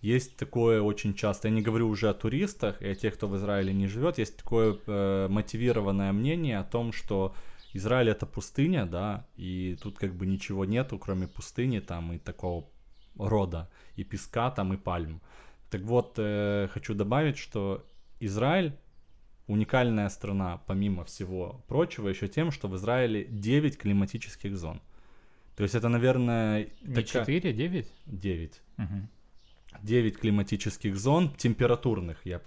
есть 0.02 0.38
такое 0.38 0.82
очень 0.82 1.14
часто, 1.14 1.48
я 1.50 1.54
не 1.54 1.62
говорю 1.62 1.90
уже 1.90 2.10
о 2.10 2.14
туристах 2.14 2.82
и 2.82 2.88
о 2.88 2.96
тех, 2.96 3.14
кто 3.16 3.28
в 3.28 3.36
Израиле 3.36 3.74
не 3.74 3.88
живет, 3.88 4.18
есть 4.18 4.38
такое 4.38 4.78
э, 4.88 5.28
мотивированное 5.30 6.12
мнение 6.14 6.60
о 6.60 6.64
том, 6.64 6.94
что 6.94 7.36
Израиль 7.74 8.10
это 8.10 8.26
пустыня, 8.26 8.86
да, 8.86 9.28
и 9.36 9.78
тут 9.82 9.98
как 10.00 10.16
бы 10.16 10.26
ничего 10.26 10.66
нету, 10.66 10.98
кроме 10.98 11.28
пустыни 11.28 11.80
там 11.80 12.14
и 12.14 12.18
такого 12.18 12.66
рода, 13.18 13.70
и 13.96 14.04
песка 14.04 14.50
там, 14.52 14.74
и 14.74 14.78
пальм. 14.78 15.22
Так 15.70 15.82
вот, 15.82 16.16
э, 16.18 16.68
хочу 16.72 16.96
добавить, 16.96 17.38
что 17.38 17.86
Израиль 18.20 18.74
уникальная 19.48 20.10
страна, 20.10 20.62
помимо 20.68 21.04
всего 21.04 21.64
прочего, 21.68 22.08
еще 22.10 22.28
тем, 22.28 22.52
что 22.52 22.68
в 22.68 22.76
Израиле 22.76 23.26
9 23.26 23.78
климатических 23.78 24.58
зон. 24.58 24.82
То 25.56 25.64
есть 25.64 25.76
это, 25.76 25.90
наверное, 25.90 26.70
не 26.82 26.96
такая- 26.96 27.26
4, 27.26 27.54
9? 27.54 27.92
9. 28.06 28.62
Мгм. 28.78 29.10
9 29.82 30.18
климатических 30.18 30.98
зон, 30.98 31.34
температурных, 31.36 32.26
я 32.26 32.42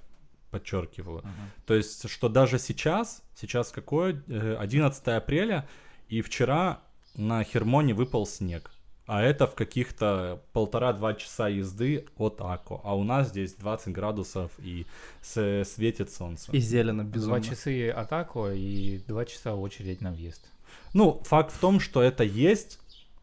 подчеркиваю. 0.51 1.21
Ага. 1.21 1.33
То 1.67 1.75
есть, 1.75 2.09
что 2.09 2.29
даже 2.29 2.59
сейчас, 2.59 3.23
сейчас 3.35 3.71
какое? 3.71 4.23
Э, 4.29 4.57
11 4.59 5.09
апреля, 5.09 5.67
и 6.09 6.21
вчера 6.21 6.83
на 7.15 7.43
Хермоне 7.43 7.95
выпал 7.95 8.27
снег. 8.27 8.71
А 9.07 9.21
это 9.21 9.47
в 9.47 9.55
каких-то 9.55 10.43
полтора-два 10.53 11.15
часа 11.15 11.49
езды 11.49 12.07
от 12.17 12.41
Ако. 12.41 12.81
А 12.85 12.95
у 12.97 13.03
нас 13.03 13.31
здесь 13.31 13.55
20 13.55 13.93
градусов 13.93 14.53
и 14.59 14.87
светит 15.21 16.11
солнце. 16.11 16.53
И 16.53 16.61
зелено, 16.61 17.03
безумно. 17.03 17.41
Два 17.41 17.49
часы 17.49 17.91
атаку 17.91 18.49
и 18.49 19.01
два 19.09 19.25
часа 19.25 19.55
очередь 19.55 20.01
на 20.01 20.13
въезд. 20.13 20.49
Ну, 20.95 21.21
факт 21.25 21.53
в 21.53 21.59
том, 21.59 21.81
что 21.81 22.01
это 22.01 22.23
есть 22.23 22.79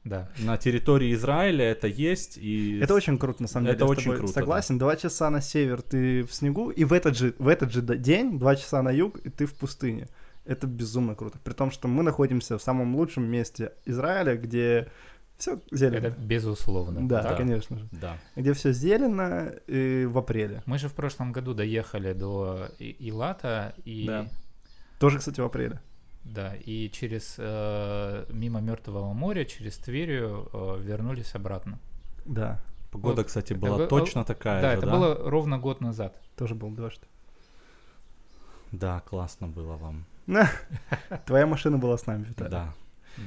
Да. 0.10 0.30
на 0.40 0.58
территории 0.58 1.14
Израиля, 1.14 1.66
это 1.66 1.88
есть. 1.88 2.38
И 2.38 2.80
Это 2.80 2.94
очень 2.94 3.18
круто, 3.18 3.42
на 3.44 3.48
самом 3.48 3.68
Это 3.68 3.78
деле. 3.78 3.88
с 3.88 3.92
очень 3.92 4.04
тобой 4.04 4.18
круто, 4.18 4.34
Согласен. 4.34 4.78
Два 4.78 4.96
часа 4.96 5.30
на 5.30 5.42
север 5.42 5.82
ты 5.82 6.24
в 6.24 6.34
снегу, 6.34 6.70
и 6.72 6.84
в 6.84 6.94
этот 6.94 7.16
же, 7.18 7.34
в 7.38 7.48
этот 7.48 7.72
же 7.72 7.82
день, 7.82 8.40
два 8.40 8.56
часа 8.56 8.82
на 8.82 8.90
юг, 8.92 9.18
и 9.20 9.30
ты 9.30 9.46
в 9.46 9.54
пустыне. 9.54 10.08
Это 10.46 10.66
безумно 10.68 11.16
круто. 11.16 11.38
При 11.44 11.54
том, 11.54 11.70
что 11.72 11.88
мы 11.88 12.02
находимся 12.04 12.58
в 12.58 12.62
самом 12.62 12.96
лучшем 12.96 13.24
месте 13.26 13.74
Израиля, 13.86 14.36
где 14.36 14.88
все 15.38 15.60
зелено. 15.72 16.08
Это 16.08 16.10
безусловно. 16.20 17.08
Да, 17.08 17.22
Да. 17.22 17.36
конечно 17.36 17.78
же. 17.78 17.88
Да. 17.92 18.18
Где 18.36 18.54
все 18.54 18.74
зелено 18.74 19.54
и 19.68 20.06
в 20.06 20.18
апреле. 20.18 20.64
Мы 20.66 20.80
же 20.80 20.90
в 20.90 20.94
прошлом 20.94 21.32
году 21.32 21.54
доехали 21.54 22.14
до 22.14 22.70
Илата 22.80 23.74
и 23.86 24.06
Да. 24.08 24.28
Тоже, 25.00 25.20
кстати, 25.20 25.40
в 25.40 25.46
апреле. 25.46 25.80
Да, 26.34 26.56
и 26.56 26.90
через 26.90 27.36
э, 27.38 28.26
мимо 28.30 28.62
Мертвого 28.62 29.14
моря, 29.14 29.46
через 29.46 29.78
Тверию 29.78 30.50
э, 30.54 30.78
вернулись 30.82 31.36
обратно. 31.36 31.80
Да, 32.26 32.60
Погода, 32.92 33.18
Вот. 33.18 33.28
кстати, 33.28 33.54
Это 33.54 33.62
была 33.62 33.78
вы- 33.78 33.88
точно 33.88 34.24
такая 34.26 34.62
да, 34.62 34.72
же, 34.72 34.78
это 34.78 34.86
да? 34.88 34.92
было 34.92 35.30
ровно 35.30 35.60
год 35.60 35.82
назад. 35.82 36.20
тоже 36.36 36.56
был 36.56 36.72
дождь. 36.72 37.02
Да, 38.72 39.02
классно 39.02 39.48
было 39.48 39.76
вам. 39.78 40.06
Твоя 41.26 41.46
машина 41.46 41.78
была 41.78 41.98
с 41.98 42.08
нами, 42.08 42.24
Виталий. 42.24 42.52
Да. 42.52 42.74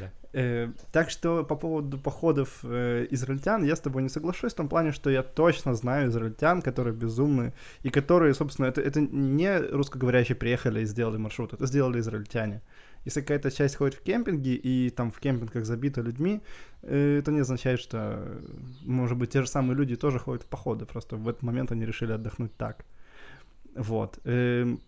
Да. 0.01 0.11
Э, 0.33 0.73
так 0.93 1.11
что 1.11 1.45
по 1.45 1.57
поводу 1.57 1.99
походов 1.99 2.61
э, 2.63 3.07
израильтян 3.11 3.65
я 3.65 3.77
с 3.77 3.81
тобой 3.81 4.03
не 4.03 4.09
соглашусь 4.09 4.53
в 4.53 4.57
том 4.57 4.69
плане, 4.69 4.93
что 4.93 5.11
я 5.11 5.23
точно 5.23 5.75
знаю 5.75 6.09
израильтян, 6.09 6.63
которые 6.63 6.95
безумные, 6.95 7.53
и 7.83 7.91
которые, 7.91 8.33
собственно, 8.35 8.67
это, 8.67 8.81
это 8.81 9.01
не 9.01 9.59
русскоговорящие 9.59 10.37
приехали 10.37 10.81
и 10.81 10.87
сделали 10.87 11.19
маршрут, 11.19 11.53
это 11.53 11.67
сделали 11.67 11.99
израильтяне. 12.01 12.63
Если 13.05 13.21
какая-то 13.21 13.51
часть 13.51 13.77
ходит 13.77 13.95
в 13.95 14.03
кемпинги, 14.03 14.51
и 14.51 14.91
там 14.91 15.11
в 15.11 15.19
кемпингах 15.21 15.65
забито 15.65 16.01
людьми, 16.03 16.41
э, 16.83 17.19
это 17.19 17.33
не 17.33 17.41
означает, 17.41 17.81
что, 17.81 18.41
может 18.83 19.19
быть, 19.19 19.31
те 19.31 19.43
же 19.43 19.49
самые 19.49 19.77
люди 19.77 19.97
тоже 19.97 20.19
ходят 20.19 20.45
в 20.45 20.47
походы, 20.47 20.87
просто 20.87 21.17
в 21.17 21.29
этот 21.29 21.43
момент 21.43 21.73
они 21.73 21.85
решили 21.85 22.13
отдохнуть 22.13 22.55
так. 22.57 22.85
Вот. 23.75 24.19
Эм, 24.25 24.81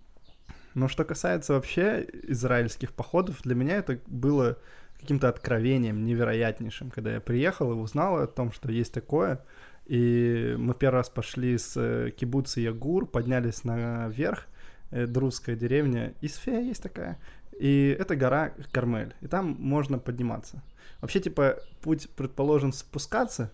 но 0.74 0.88
что 0.88 1.04
касается 1.04 1.54
вообще 1.54 2.06
израильских 2.28 2.92
походов, 2.92 3.42
для 3.42 3.54
меня 3.54 3.76
это 3.76 3.98
было 4.06 4.58
каким-то 5.00 5.28
откровением 5.28 6.04
невероятнейшим, 6.04 6.90
когда 6.90 7.12
я 7.14 7.20
приехал 7.20 7.72
и 7.72 7.74
узнал 7.74 8.18
о 8.18 8.26
том, 8.26 8.52
что 8.52 8.70
есть 8.70 8.92
такое. 8.92 9.44
И 9.86 10.54
мы 10.58 10.74
первый 10.74 10.96
раз 10.96 11.10
пошли 11.10 11.58
с 11.58 11.74
э, 11.76 12.10
кибуца 12.10 12.60
Ягур, 12.60 13.06
поднялись 13.06 13.64
наверх, 13.64 14.46
э, 14.90 15.06
друзская 15.06 15.56
деревня, 15.56 16.14
Исфея 16.22 16.60
есть 16.60 16.82
такая, 16.82 17.18
и 17.58 17.96
это 17.98 18.16
гора 18.16 18.52
Кармель, 18.72 19.14
и 19.20 19.26
там 19.26 19.56
можно 19.58 19.98
подниматься. 19.98 20.62
Вообще, 21.00 21.20
типа, 21.20 21.58
путь 21.80 22.08
предположен 22.16 22.72
спускаться, 22.72 23.52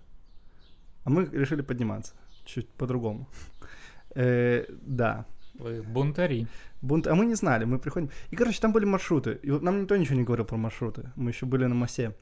а 1.05 1.11
мы 1.11 1.25
решили 1.27 1.63
подниматься, 1.63 2.15
чуть 2.45 2.69
по-другому. 2.69 3.27
Э, 4.15 4.65
да, 4.83 5.27
Вы 5.55 5.83
бунтари. 5.83 6.47
Бунт, 6.83 7.07
а 7.07 7.15
мы 7.15 7.27
не 7.27 7.35
знали, 7.35 7.65
мы 7.65 7.79
приходим. 7.79 8.11
И, 8.31 8.37
короче, 8.37 8.61
там 8.61 8.73
были 8.73 8.87
маршруты. 8.87 9.39
И 9.43 9.51
нам 9.51 9.83
никто 9.83 9.97
ничего 9.97 10.17
не 10.17 10.25
говорил 10.25 10.47
про 10.47 10.57
маршруты. 10.57 11.11
Мы 11.17 11.31
еще 11.31 11.47
были 11.47 11.67
на 11.67 11.75
массе. 11.75 12.15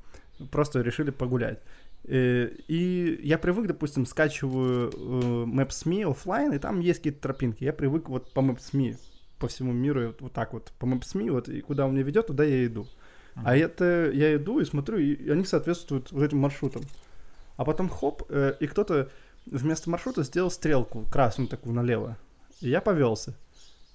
Просто 0.50 0.80
решили 0.82 1.10
погулять. 1.10 1.60
Э, 2.04 2.50
И 2.68 3.20
я 3.22 3.38
привык, 3.38 3.66
допустим, 3.66 4.06
скачиваю 4.06 4.90
э, 4.90 5.44
Maps.me 5.46 6.10
оффлайн, 6.10 6.52
и 6.52 6.58
там 6.58 6.80
есть 6.80 6.98
какие-то 6.98 7.20
тропинки. 7.20 7.64
Я 7.64 7.72
привык 7.72 8.08
вот 8.08 8.32
по 8.32 8.40
Maps.me 8.40 8.96
по 9.38 9.48
всему 9.48 9.72
миру, 9.72 10.08
вот, 10.08 10.20
вот 10.20 10.32
так 10.32 10.52
вот, 10.52 10.72
по 10.78 10.86
Maps.me, 10.86 11.30
вот, 11.30 11.48
и 11.48 11.60
куда 11.60 11.86
он 11.86 11.92
меня 11.92 12.02
ведет, 12.02 12.26
туда 12.26 12.44
я 12.44 12.66
иду. 12.66 12.86
А 13.44 13.56
это 13.56 14.10
я 14.12 14.34
иду 14.34 14.58
и 14.60 14.64
смотрю, 14.64 14.98
и 14.98 15.30
они 15.30 15.44
соответствуют 15.44 16.10
вот 16.10 16.24
этим 16.24 16.38
маршрутам. 16.38 16.82
А 17.56 17.64
потом 17.64 17.88
хоп, 17.88 18.22
э, 18.28 18.54
и 18.60 18.66
кто-то 18.66 19.10
вместо 19.46 19.90
маршрута 19.90 20.22
сделал 20.22 20.50
стрелку 20.50 21.04
красную 21.10 21.48
такую 21.48 21.74
налево. 21.74 22.16
И 22.60 22.68
я 22.68 22.80
повелся. 22.80 23.34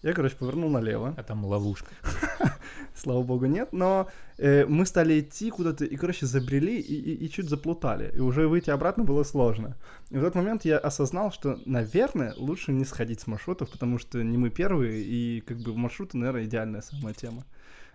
Я, 0.01 0.13
короче, 0.13 0.35
повернул 0.35 0.69
налево. 0.69 1.13
А 1.17 1.23
там 1.23 1.45
ловушка. 1.45 1.91
Слава 2.95 3.23
богу, 3.23 3.45
нет. 3.47 3.69
Но 3.73 4.07
э, 4.37 4.65
мы 4.67 4.85
стали 4.85 5.19
идти 5.19 5.49
куда-то 5.49 5.83
и, 5.85 5.95
короче, 5.95 6.25
забрели 6.25 6.79
и, 6.79 6.93
и- 6.93 7.25
и 7.25 7.29
чуть 7.29 7.49
заплутали. 7.49 8.11
И 8.15 8.19
уже 8.19 8.47
выйти 8.47 8.69
обратно 8.69 9.03
было 9.03 9.23
сложно. 9.23 9.75
И 10.11 10.17
в 10.17 10.21
тот 10.21 10.35
момент 10.35 10.65
я 10.65 10.77
осознал, 10.77 11.31
что, 11.31 11.59
наверное, 11.65 12.33
лучше 12.37 12.71
не 12.71 12.85
сходить 12.85 13.19
с 13.21 13.27
маршрутов, 13.27 13.71
потому 13.71 13.97
что 13.97 14.23
не 14.23 14.37
мы 14.37 14.49
первые, 14.51 15.01
и 15.03 15.41
как 15.41 15.57
бы 15.57 15.75
маршруты, 15.75 16.17
наверное, 16.17 16.43
идеальная 16.45 16.81
самая 16.81 17.13
тема. 17.15 17.43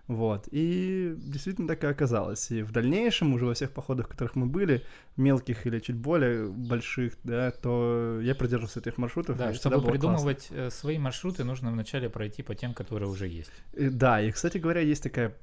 Вот. 0.08 0.48
И 0.50 1.14
действительно 1.18 1.68
так 1.68 1.84
и 1.84 1.86
оказалось. 1.86 2.50
И 2.50 2.62
в 2.62 2.72
дальнейшем, 2.72 3.34
уже 3.34 3.44
во 3.44 3.52
всех 3.54 3.72
походах, 3.72 4.06
в 4.06 4.08
которых 4.08 4.36
мы 4.36 4.46
были, 4.46 4.82
мелких 5.16 5.66
или 5.66 5.78
чуть 5.80 5.96
более 5.96 6.48
больших, 6.48 7.12
да, 7.24 7.50
то 7.50 8.18
я 8.22 8.34
придерживался 8.34 8.80
этих 8.80 8.96
маршрутов. 8.98 9.36
Да, 9.36 9.50
и 9.50 9.54
чтобы 9.54 9.76
было 9.76 9.82
классно. 9.84 9.98
придумывать 9.98 10.48
э, 10.50 10.70
свои 10.70 10.98
маршруты, 10.98 11.44
нужно 11.44 11.70
вначале 11.70 12.08
пройти 12.08 12.42
по 12.42 12.54
тем, 12.54 12.72
которые 12.74 13.08
уже 13.10 13.28
есть. 13.28 13.52
Э, 13.74 13.90
Да, 13.90 14.20
и, 14.22 14.30
кстати 14.30 14.56
говоря, 14.58 14.80
есть 14.80 15.02
такая 15.02 15.36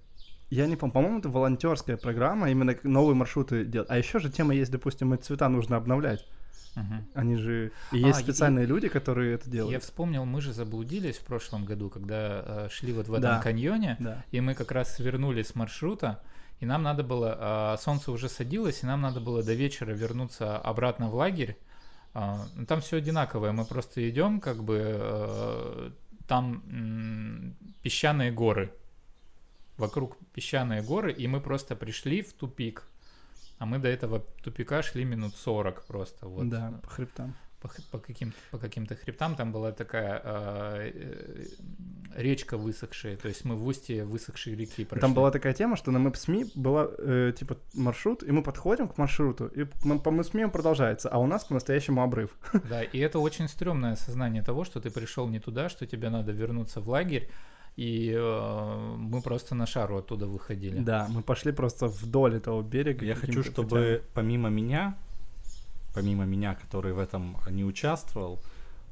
Я 0.49 0.67
не 0.67 0.75
помню, 0.75 0.93
по-моему, 0.93 1.19
это 1.19 1.29
волонтерская 1.29 1.97
программа, 1.97 2.49
именно 2.51 2.75
новые 2.83 3.15
маршруты 3.15 3.65
делать. 3.65 3.89
А 3.89 3.97
еще 3.97 4.19
же 4.19 4.31
тема 4.31 4.53
есть, 4.55 4.71
допустим, 4.71 5.13
эти 5.13 5.23
цвета 5.23 5.47
нужно 5.49 5.77
обновлять. 5.77 6.25
Мгм. 6.75 7.07
Они 7.13 7.35
же... 7.37 7.71
И 7.91 7.97
есть 7.99 8.17
А, 8.17 8.21
и- 8.21 8.23
специальные 8.23 8.65
люди, 8.65 8.87
которые 8.89 9.35
это 9.35 9.45
Я 9.47 9.51
делают. 9.51 9.83
вспомнил, 9.83 10.25
мы 10.25 10.41
же 10.41 10.51
заблудились 10.53 11.17
в 11.17 11.23
прошлом 11.25 11.65
году, 11.65 11.89
когда 11.89 12.43
э, 12.45 12.67
шли 12.69 12.91
вот 12.93 13.07
в 13.07 13.13
этом 13.13 13.21
Да. 13.21 13.39
каньоне, 13.41 13.95
Да. 13.99 14.23
и 14.31 14.41
мы 14.41 14.53
как 14.55 14.71
раз 14.71 14.95
свернули 14.95 15.41
с 15.41 15.55
маршрута, 15.55 16.21
и 16.59 16.65
нам 16.65 16.83
надо 16.83 17.03
было, 17.03 17.35
а, 17.39 17.77
солнце 17.77 18.11
уже 18.11 18.27
садилось, 18.29 18.83
и 18.83 18.85
нам 18.85 19.01
надо 19.01 19.19
было 19.21 19.41
до 19.43 19.53
вечера 19.53 19.91
вернуться 19.91 20.57
обратно 20.57 21.09
в 21.09 21.15
лагерь. 21.15 21.57
А, 22.13 22.45
ну, 22.55 22.65
там 22.65 22.79
все 22.81 22.97
одинаковое, 22.97 23.51
мы 23.51 23.65
просто 23.65 24.09
идем, 24.09 24.39
как 24.39 24.63
бы 24.63 24.81
э, 24.85 25.91
там 26.27 26.63
м, 26.69 27.55
песчаные 27.83 28.31
горы, 28.31 28.71
вокруг 29.77 30.17
песчаные 30.33 30.81
горы, 30.81 31.11
и 31.11 31.27
мы 31.27 31.39
просто 31.41 31.75
пришли 31.75 32.21
в 32.21 32.33
тупик. 32.33 32.83
А 33.57 33.65
мы 33.65 33.79
до 33.79 33.87
этого 33.87 34.19
тупика 34.43 34.81
шли 34.83 35.05
минут 35.05 35.35
40 35.35 35.85
просто. 35.85 36.27
Вот. 36.27 36.49
Да, 36.49 36.79
по 36.83 36.89
хребтам. 36.89 37.35
по, 37.61 37.69
по 37.91 37.99
каким, 37.99 38.33
по 38.51 38.57
каким-то 38.57 38.95
хребтам 38.95 39.35
там 39.35 39.51
была 39.51 39.71
такая 39.71 40.21
э, 40.23 40.91
э, 40.93 41.45
речка 42.15 42.57
высохшая, 42.57 43.15
то 43.17 43.27
есть 43.27 43.45
мы 43.45 43.55
в 43.55 43.65
устье 43.65 44.03
высохшей 44.03 44.55
реки 44.55 44.85
прошли. 44.85 45.01
Там 45.01 45.13
была 45.13 45.31
такая 45.31 45.53
тема, 45.53 45.75
что 45.75 45.91
на 45.91 45.97
Maps.me 45.97 46.51
была 46.55 46.89
э, 46.97 47.33
типа 47.37 47.57
маршрут, 47.73 48.23
и 48.23 48.31
мы 48.31 48.43
подходим 48.43 48.87
к 48.87 48.97
маршруту, 48.97 49.47
и 49.47 49.63
по 49.63 50.09
Maps.me 50.09 50.45
он 50.45 50.51
продолжается, 50.51 51.09
а 51.09 51.17
у 51.17 51.27
нас 51.27 51.45
по-настоящему 51.45 52.03
обрыв. 52.03 52.37
Да, 52.69 52.83
и 52.83 52.99
это 52.99 53.19
очень 53.19 53.47
стрёмное 53.47 53.93
осознание 53.93 54.43
того, 54.43 54.65
что 54.65 54.79
ты 54.79 54.91
пришел 54.91 55.27
не 55.29 55.39
туда, 55.39 55.69
что 55.69 55.85
тебе 55.85 56.09
надо 56.09 56.31
вернуться 56.31 56.81
в 56.81 56.89
лагерь, 56.89 57.29
и 57.77 58.13
э, 58.15 58.95
мы 58.97 59.21
просто 59.21 59.55
на 59.55 59.65
шару 59.67 59.97
оттуда 59.97 60.27
выходили. 60.27 60.79
Да, 60.79 61.07
мы 61.09 61.21
пошли 61.21 61.51
просто 61.51 61.87
вдоль 61.87 62.35
этого 62.35 62.61
берега. 62.61 63.05
Я 63.05 63.15
хочу, 63.15 63.43
чтобы 63.43 64.01
помимо 64.13 64.49
меня, 64.49 64.97
помимо 65.93 66.25
меня, 66.25 66.55
который 66.55 66.93
в 66.93 66.99
этом 66.99 67.37
не 67.49 67.63
участвовал, 67.65 68.39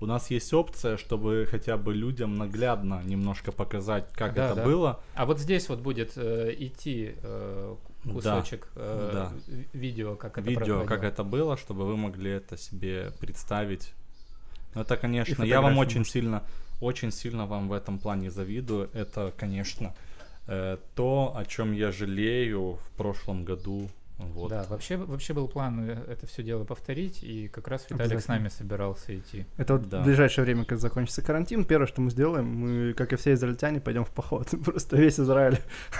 у 0.01 0.05
нас 0.05 0.29
есть 0.31 0.53
опция, 0.53 0.97
чтобы 0.97 1.47
хотя 1.49 1.77
бы 1.77 1.93
людям 1.93 2.37
наглядно 2.37 3.01
немножко 3.05 3.53
показать, 3.53 4.11
как 4.13 4.33
Да, 4.33 4.47
это 4.47 4.55
да. 4.55 4.65
было. 4.65 4.99
А 5.15 5.25
вот 5.25 5.39
здесь 5.39 5.69
вот 5.69 5.79
будет 5.79 6.13
э, 6.17 6.53
идти 6.57 7.15
э, 7.23 7.75
Да, 8.03 8.11
кусочек 8.11 8.67
э, 8.75 9.09
да. 9.13 9.31
ви- 9.47 9.67
видео, 9.71 10.15
как 10.17 10.37
это 10.37 10.49
видео, 10.49 10.83
как 10.83 11.03
это 11.03 11.23
было, 11.23 11.55
чтобы 11.55 11.85
вы 11.85 11.95
могли 11.95 12.31
это 12.31 12.57
себе 12.57 13.13
представить. 13.19 13.93
Ну, 14.75 14.81
это, 14.81 14.97
конечно, 14.97 15.43
я 15.43 15.61
вам 15.61 15.77
очень 15.77 15.99
может. 15.99 16.11
сильно, 16.11 16.43
очень 16.83 17.11
сильно 17.11 17.45
вам 17.45 17.69
в 17.69 17.73
этом 17.73 17.99
плане 17.99 18.29
завидую. 18.31 18.89
Это, 18.93 19.33
конечно, 19.37 19.93
э, 20.47 20.77
то, 20.95 21.33
о 21.35 21.45
чем 21.45 21.71
я 21.73 21.91
жалею 21.91 22.73
в 22.73 22.97
прошлом 22.97 23.45
году. 23.45 23.89
Вот. 24.19 24.49
Да, 24.49 24.63
вообще, 24.69 24.95
вообще 24.95 25.33
был 25.33 25.47
план 25.47 25.89
э, 25.89 25.97
это 26.07 26.27
все 26.27 26.43
дело 26.43 26.63
повторить, 26.65 27.23
и 27.23 27.47
как 27.47 27.67
раз 27.67 27.87
Виталик 27.89 28.21
с 28.21 28.27
нами 28.27 28.47
собирался 28.49 29.17
идти. 29.17 29.45
Это 29.57 29.73
вот 29.73 29.89
Да. 29.89 30.01
в 30.01 30.05
ближайшее 30.05 30.45
время, 30.45 30.65
когда 30.65 30.79
закончится 30.81 31.21
карантин, 31.23 31.65
первое, 31.65 31.87
что 31.87 31.99
мы 32.01 32.11
сделаем, 32.11 32.45
мы, 32.45 32.93
как 32.93 33.11
и 33.11 33.15
все 33.15 33.33
израильтяне, 33.33 33.81
пойдем 33.81 34.05
в 34.05 34.11
поход. 34.11 34.49
Просто 34.65 34.97
весь 34.97 35.19
Израиль 35.19 35.57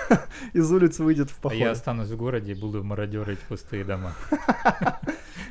из 0.54 0.72
улиц 0.72 1.00
выйдет 1.00 1.32
в 1.32 1.40
А 1.40 1.42
поход. 1.42 1.58
я 1.58 1.72
останусь 1.72 2.10
в 2.10 2.18
городе 2.18 2.52
и 2.52 2.56
буду 2.56 2.84
мародерить 2.84 3.40
пустые 3.40 3.84
дома. 3.84 4.14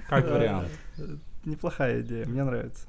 Как 0.08 0.24
вариант. 0.30 0.68
э, 0.98 1.16
Неплохая 1.44 2.00
идея, 2.02 2.26
мне 2.26 2.44
нравится. 2.44 2.86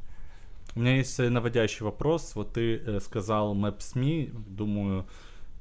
У 0.75 0.79
меня 0.79 0.95
есть 0.97 1.19
э, 1.19 1.29
наводящий 1.29 1.83
вопрос. 1.83 2.35
Вот 2.35 2.53
ты 2.53 2.77
э, 2.77 2.99
сказал 2.99 3.55
Maps.me, 3.55 4.31
думаю, 4.47 5.05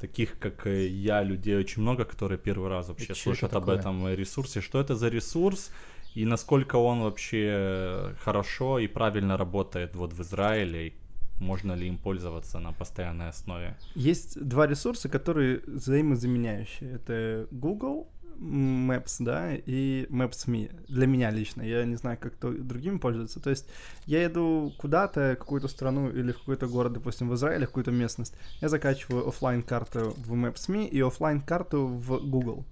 таких, 0.00 0.38
как 0.38 0.66
э, 0.66 0.86
я, 0.86 1.22
людей 1.22 1.56
очень 1.56 1.82
много, 1.82 2.04
которые 2.04 2.38
первый 2.38 2.68
раз 2.68 2.88
вообще 2.88 3.04
это 3.04 3.14
слышат 3.14 3.54
об 3.54 3.68
этом 3.68 4.08
ресурсе. 4.14 4.60
Что 4.60 4.80
это 4.80 4.96
за 4.96 5.08
ресурс 5.08 5.70
и 6.14 6.24
насколько 6.24 6.76
он 6.76 7.00
вообще 7.00 8.14
хорошо 8.22 8.78
и 8.78 8.86
правильно 8.86 9.36
работает 9.36 9.96
вот 9.96 10.12
в 10.12 10.22
Израиле? 10.22 10.88
И 10.88 10.94
можно 11.40 11.72
ли 11.72 11.88
им 11.88 11.98
пользоваться 11.98 12.58
на 12.58 12.72
постоянной 12.72 13.28
основе? 13.28 13.76
Есть 13.94 14.40
два 14.40 14.66
ресурса, 14.66 15.08
которые 15.08 15.60
взаимозаменяющие. 15.66 16.92
Это 16.94 17.46
Google 17.50 18.08
Maps, 18.42 19.16
да, 19.20 19.54
и 19.54 20.06
Maps.me. 20.10 20.70
Для 20.88 21.06
меня 21.06 21.30
лично. 21.30 21.62
Я 21.62 21.84
не 21.84 21.96
знаю, 21.96 22.18
как 22.20 22.34
то 22.34 22.50
другими 22.50 22.98
пользуются. 22.98 23.40
То 23.40 23.50
есть 23.50 23.68
я 24.06 24.26
иду 24.26 24.72
куда-то, 24.78 25.34
в 25.36 25.38
какую-то 25.38 25.68
страну 25.68 26.10
или 26.10 26.32
в 26.32 26.38
какой-то 26.38 26.66
город, 26.66 26.94
допустим, 26.94 27.28
в 27.28 27.34
Израиле, 27.34 27.66
в 27.66 27.68
какую-то 27.68 27.92
местность. 27.92 28.34
Я 28.60 28.68
закачиваю 28.68 29.28
оффлайн 29.28 29.62
карту 29.62 30.14
в 30.16 30.32
Maps.me 30.34 30.88
и 30.88 31.00
оффлайн 31.00 31.40
карту 31.40 31.86
в 31.86 32.18
Google. 32.26 32.64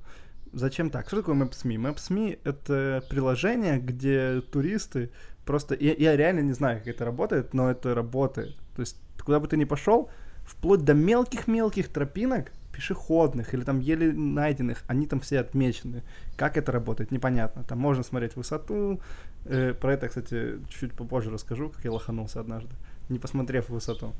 Зачем 0.52 0.90
так? 0.90 1.06
Что 1.06 1.18
такое 1.18 1.36
Maps.me? 1.36 1.76
Maps.me— 1.76 2.38
это 2.44 3.04
приложение, 3.08 3.78
где 3.78 4.40
туристы 4.40 5.10
просто... 5.44 5.76
Я, 5.76 5.94
я 5.94 6.16
реально 6.16 6.40
не 6.40 6.52
знаю, 6.52 6.78
как 6.78 6.88
это 6.88 7.04
работает, 7.04 7.54
но 7.54 7.70
это 7.70 7.94
работает. 7.94 8.56
То 8.74 8.80
есть 8.80 8.96
куда 9.22 9.38
бы 9.38 9.46
ты 9.46 9.56
ни 9.56 9.64
пошел, 9.64 10.10
вплоть 10.44 10.84
до 10.84 10.94
мелких-мелких 10.94 11.88
тропинок, 11.88 12.52
пешеходных 12.80 13.52
или 13.54 13.62
там 13.62 13.80
еле 13.80 14.12
найденных, 14.12 14.82
они 14.86 15.06
там 15.06 15.20
все 15.20 15.40
отмечены. 15.40 16.02
Как 16.36 16.56
это 16.56 16.72
работает, 16.72 17.10
непонятно. 17.10 17.62
Там 17.62 17.78
можно 17.78 18.02
смотреть 18.02 18.36
высоту. 18.36 19.00
Э, 19.44 19.74
про 19.74 19.92
это, 19.92 20.08
кстати, 20.08 20.58
чуть 20.68 20.94
попозже 20.94 21.30
расскажу, 21.30 21.68
как 21.68 21.84
я 21.84 21.92
лоханулся 21.92 22.40
однажды, 22.40 22.74
не 23.10 23.18
посмотрев 23.18 23.68
высоту. 23.68 24.14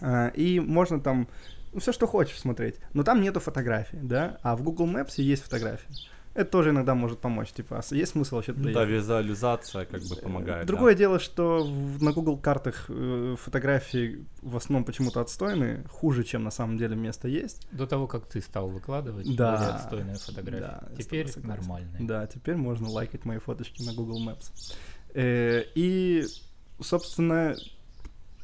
А, 0.00 0.28
и 0.28 0.60
можно 0.60 1.00
там 1.00 1.26
ну, 1.72 1.80
все, 1.80 1.92
что 1.92 2.06
хочешь 2.06 2.38
смотреть. 2.38 2.76
Но 2.94 3.02
там 3.02 3.20
нету 3.20 3.40
фотографий, 3.40 3.98
да? 4.00 4.38
А 4.42 4.54
в 4.54 4.62
Google 4.62 4.86
Maps 4.86 5.14
есть 5.16 5.42
фотографии. 5.42 5.88
Это 6.38 6.50
тоже 6.52 6.70
иногда 6.70 6.94
может 6.94 7.18
помочь. 7.18 7.50
Типа, 7.50 7.80
а 7.80 7.94
есть 7.94 8.12
смысл 8.12 8.36
вообще 8.36 8.52
туда 8.52 8.70
да, 8.72 8.80
ехать? 8.82 8.94
визуализация 8.94 9.84
как 9.86 10.02
бы 10.02 10.14
помогает. 10.16 10.60
да. 10.60 10.66
Другое 10.66 10.94
дело, 10.94 11.18
что 11.18 11.64
в- 11.64 12.00
на 12.02 12.12
Google 12.12 12.38
картах 12.38 12.84
э, 12.88 13.34
фотографии 13.38 14.24
в 14.42 14.56
основном 14.56 14.84
почему-то 14.84 15.20
отстойные, 15.20 15.84
хуже, 15.90 16.22
чем 16.22 16.44
на 16.44 16.50
самом 16.52 16.78
деле 16.78 16.94
место 16.94 17.26
есть. 17.26 17.66
До 17.72 17.86
того, 17.88 18.06
как 18.06 18.26
ты 18.26 18.40
стал 18.40 18.68
выкладывать 18.68 19.26
Да. 19.36 19.56
более 19.56 19.68
отстойные 19.74 20.16
фотографии. 20.16 20.60
Да, 20.60 20.88
Теперь 20.96 21.26
нормальные. 21.42 22.02
Да, 22.06 22.26
теперь 22.28 22.54
можно 22.56 22.88
лайкать 22.88 23.24
мои 23.24 23.38
фоточки 23.38 23.82
на 23.82 23.92
Google 23.94 24.24
Maps. 24.28 24.74
Э, 25.14 25.64
и, 25.74 26.24
собственно, 26.80 27.56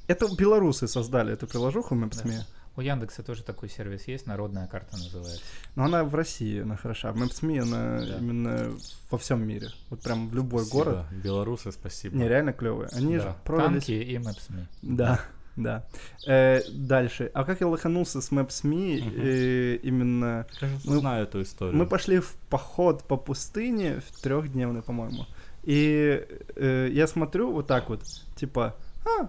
это 0.08 0.26
белорусы 0.36 0.88
создали 0.88 1.32
эту 1.32 1.46
приложуху 1.46 1.94
Maps.me. 1.94 2.40
У 2.76 2.80
Яндекса 2.80 3.22
тоже 3.22 3.44
такой 3.44 3.68
сервис 3.68 4.08
есть, 4.08 4.26
народная 4.26 4.66
карта 4.66 4.96
называется. 4.96 5.40
Но 5.76 5.84
она 5.84 6.02
в 6.04 6.12
России, 6.14 6.60
она 6.62 6.76
хороша. 6.76 7.12
В 7.12 7.16
Maps.me 7.22 7.60
она 7.60 8.00
Да. 8.00 8.18
именно 8.18 8.72
во 9.10 9.18
всем 9.18 9.46
мире. 9.46 9.68
Вот 9.90 10.00
прям 10.02 10.28
в 10.28 10.34
любой 10.34 10.64
Спасибо. 10.64 10.84
город. 10.84 11.06
Белорусы, 11.22 11.70
спасибо. 11.72 12.16
Не, 12.16 12.26
реально 12.28 12.52
клевые. 12.52 12.88
Они 12.92 13.16
же 13.18 13.24
Да. 13.26 13.36
продались... 13.44 13.84
Танки 13.86 13.92
и 13.92 14.16
Maps.me. 14.16 14.66
Да, 14.82 15.20
да. 15.54 15.84
Э, 16.26 16.62
дальше. 16.72 17.30
А 17.32 17.44
как 17.44 17.60
я 17.60 17.68
лоханулся 17.68 18.20
с 18.20 18.32
Maps.me 18.32 19.02
Мгм. 19.04 19.12
э, 19.22 19.76
именно... 19.76 20.46
Кажется, 20.58 20.90
Мы- 20.90 20.98
знаю 20.98 21.22
эту 21.24 21.42
историю. 21.42 21.76
Мы 21.76 21.86
пошли 21.86 22.18
в 22.18 22.34
поход 22.50 23.04
по 23.04 23.16
пустыне, 23.16 24.00
в 24.00 24.20
трехдневный, 24.20 24.82
по-моему. 24.82 25.26
И 25.62 26.26
э, 26.56 26.88
я 26.90 27.06
смотрю 27.06 27.52
вот 27.52 27.68
так 27.68 27.88
вот, 27.88 28.02
типа, 28.34 28.74
а, 29.06 29.28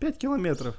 5 0.00 0.16
километров. 0.18 0.74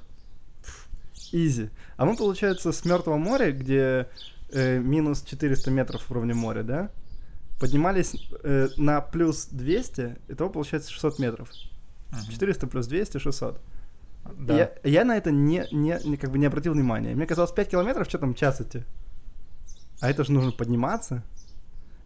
Изи. 1.32 1.70
А 1.96 2.04
мы, 2.04 2.16
получается, 2.16 2.72
с 2.72 2.84
Мертвого 2.84 3.16
моря, 3.16 3.52
где 3.52 4.08
э, 4.50 4.78
минус 4.78 5.22
400 5.22 5.70
метров 5.70 6.10
уровня 6.10 6.34
моря, 6.34 6.62
да, 6.62 6.90
поднимались 7.58 8.14
э, 8.42 8.68
на 8.76 9.00
плюс 9.00 9.46
200, 9.46 10.18
итого 10.28 10.50
получается 10.50 10.90
600 10.92 11.18
метров. 11.18 11.50
Мгм. 12.10 12.32
400 12.32 12.66
плюс 12.66 12.86
200, 12.86 13.18
600. 13.18 13.60
Да. 14.36 14.56
Я, 14.56 14.72
я 14.84 15.04
на 15.04 15.16
это 15.16 15.30
не, 15.30 15.66
не, 15.72 15.98
не, 16.04 16.16
как 16.16 16.30
бы 16.30 16.38
не 16.38 16.46
обратил 16.46 16.72
внимания. 16.72 17.14
Мне 17.14 17.26
казалось, 17.26 17.52
5 17.52 17.70
километров, 17.70 18.08
что 18.08 18.18
там, 18.18 18.34
час 18.34 18.60
идти? 18.60 18.84
А 20.00 20.10
это 20.10 20.24
же 20.24 20.32
нужно 20.32 20.52
подниматься. 20.52 21.22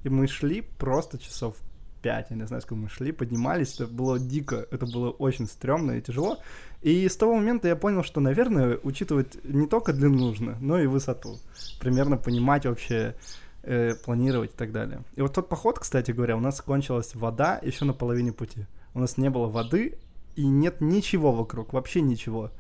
И 0.05 0.09
мы 0.09 0.27
шли 0.27 0.63
просто 0.63 1.19
часов 1.19 1.57
5, 2.03 2.27
я 2.31 2.37
не 2.37 2.47
знаю, 2.47 2.63
сколько 2.63 2.83
мы 2.83 2.89
шли, 2.89 3.13
поднимались, 3.13 3.75
это 3.75 3.87
было 3.87 4.19
дико, 4.19 4.67
это 4.71 4.87
было 4.87 5.11
очень 5.11 5.47
стрёмно 5.47 5.93
и 5.93 6.01
тяжело. 6.01 6.39
И 6.83 7.09
с 7.09 7.17
того 7.17 7.37
момента 7.37 7.69
я 7.69 7.77
понял, 7.77 8.03
что, 8.03 8.21
наверное, 8.21 8.79
учитывать 8.83 9.39
не 9.45 9.67
только 9.67 9.93
длину 9.93 10.19
нужно, 10.19 10.57
но 10.61 10.79
и 10.81 10.87
высоту. 10.87 11.39
Примерно 11.81 12.17
понимать 12.17 12.67
вообще, 12.67 13.15
э, 13.63 13.95
планировать 14.05 14.51
и 14.51 14.57
так 14.57 14.73
далее. 14.73 15.01
И 15.15 15.23
вот 15.23 15.33
тот 15.33 15.49
поход, 15.49 15.79
кстати 15.79 16.11
говоря, 16.11 16.37
у 16.37 16.41
нас 16.41 16.61
кончилась 16.61 17.15
вода 17.15 17.61
еще 17.63 17.85
на 17.85 17.93
половине 17.93 18.33
пути. 18.33 18.67
У 18.95 19.01
нас 19.01 19.17
не 19.17 19.31
было 19.31 19.47
воды, 19.47 19.99
и 20.37 20.47
нет 20.47 20.81
ничего 20.81 21.33
вокруг, 21.33 21.73
вообще 21.73 22.01
ничего. 22.01 22.51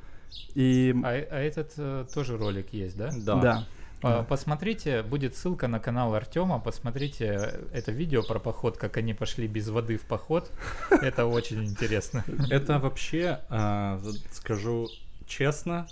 И 0.54 0.94
А, 1.02 1.08
а 1.08 1.38
этот 1.40 1.72
э, 1.76 2.06
тоже 2.14 2.36
ролик 2.36 2.72
есть, 2.72 2.96
да? 2.96 3.10
Да. 3.16 3.40
да, 3.40 3.66
Да. 4.02 4.22
Посмотрите, 4.24 5.02
будет 5.02 5.36
ссылка 5.36 5.68
на 5.68 5.78
канал 5.80 6.14
Артема, 6.14 6.58
посмотрите 6.60 7.60
это 7.72 7.92
видео 7.92 8.22
про 8.22 8.38
поход, 8.38 8.76
как 8.76 8.96
они 8.96 9.14
пошли 9.14 9.46
без 9.46 9.68
воды 9.68 9.96
в 9.96 10.02
поход. 10.02 10.50
Это 10.90 11.26
очень 11.26 11.64
интересно. 11.64 12.24
Это 12.50 12.78
вообще, 12.78 13.40
а, 13.48 14.00
скажу 14.32 14.88
честно, 15.26 15.86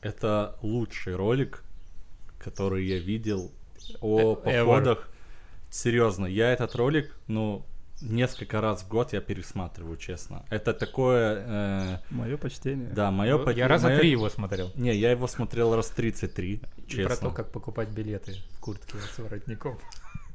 это 0.00 0.56
лучший 0.62 1.16
ролик, 1.16 1.62
которые 2.38 2.88
я 2.88 2.98
видел 2.98 3.50
о 4.00 4.40
Э, 4.44 4.50
ever. 4.50 4.64
походах. 4.64 5.08
Серьезно, 5.70 6.26
я 6.26 6.52
этот 6.52 6.74
ролик, 6.76 7.14
ну, 7.26 7.64
несколько 8.00 8.60
раз 8.60 8.82
в 8.82 8.88
год 8.88 9.12
я 9.12 9.20
пересматриваю, 9.20 9.96
честно. 9.96 10.44
Это 10.50 10.72
такое, 10.72 11.44
э, 11.46 11.98
Мое 12.10 12.36
почтение. 12.36 12.88
да, 12.90 13.10
мое... 13.10 13.38
Ну, 13.38 13.50
Я 13.50 13.68
раза 13.68 13.96
три 13.98 14.10
его 14.10 14.28
смотрел. 14.30 14.70
Не, 14.76 14.94
я 14.96 15.10
его 15.10 15.26
смотрел 15.26 15.74
раз 15.74 15.88
33, 15.90 16.52
И 16.54 16.60
честно. 16.90 17.04
про 17.04 17.16
то, 17.16 17.30
как 17.30 17.50
покупать 17.52 17.88
билеты 17.88 18.34
в 18.52 18.60
куртке 18.60 18.96
с 19.14 19.18
воротником. 19.18 19.78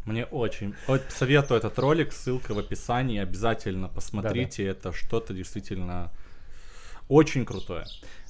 Мне 0.06 0.26
очень... 0.26 0.74
Вот 0.88 1.02
советую 1.10 1.58
этот 1.60 1.80
ролик, 1.80 2.12
ссылка 2.12 2.54
в 2.54 2.60
описании, 2.60 3.20
обязательно 3.22 3.88
посмотрите, 3.88 4.66
это 4.66 4.92
что-то 4.92 5.34
действительно 5.34 6.12
очень 7.08 7.46
крутое. 7.46 7.86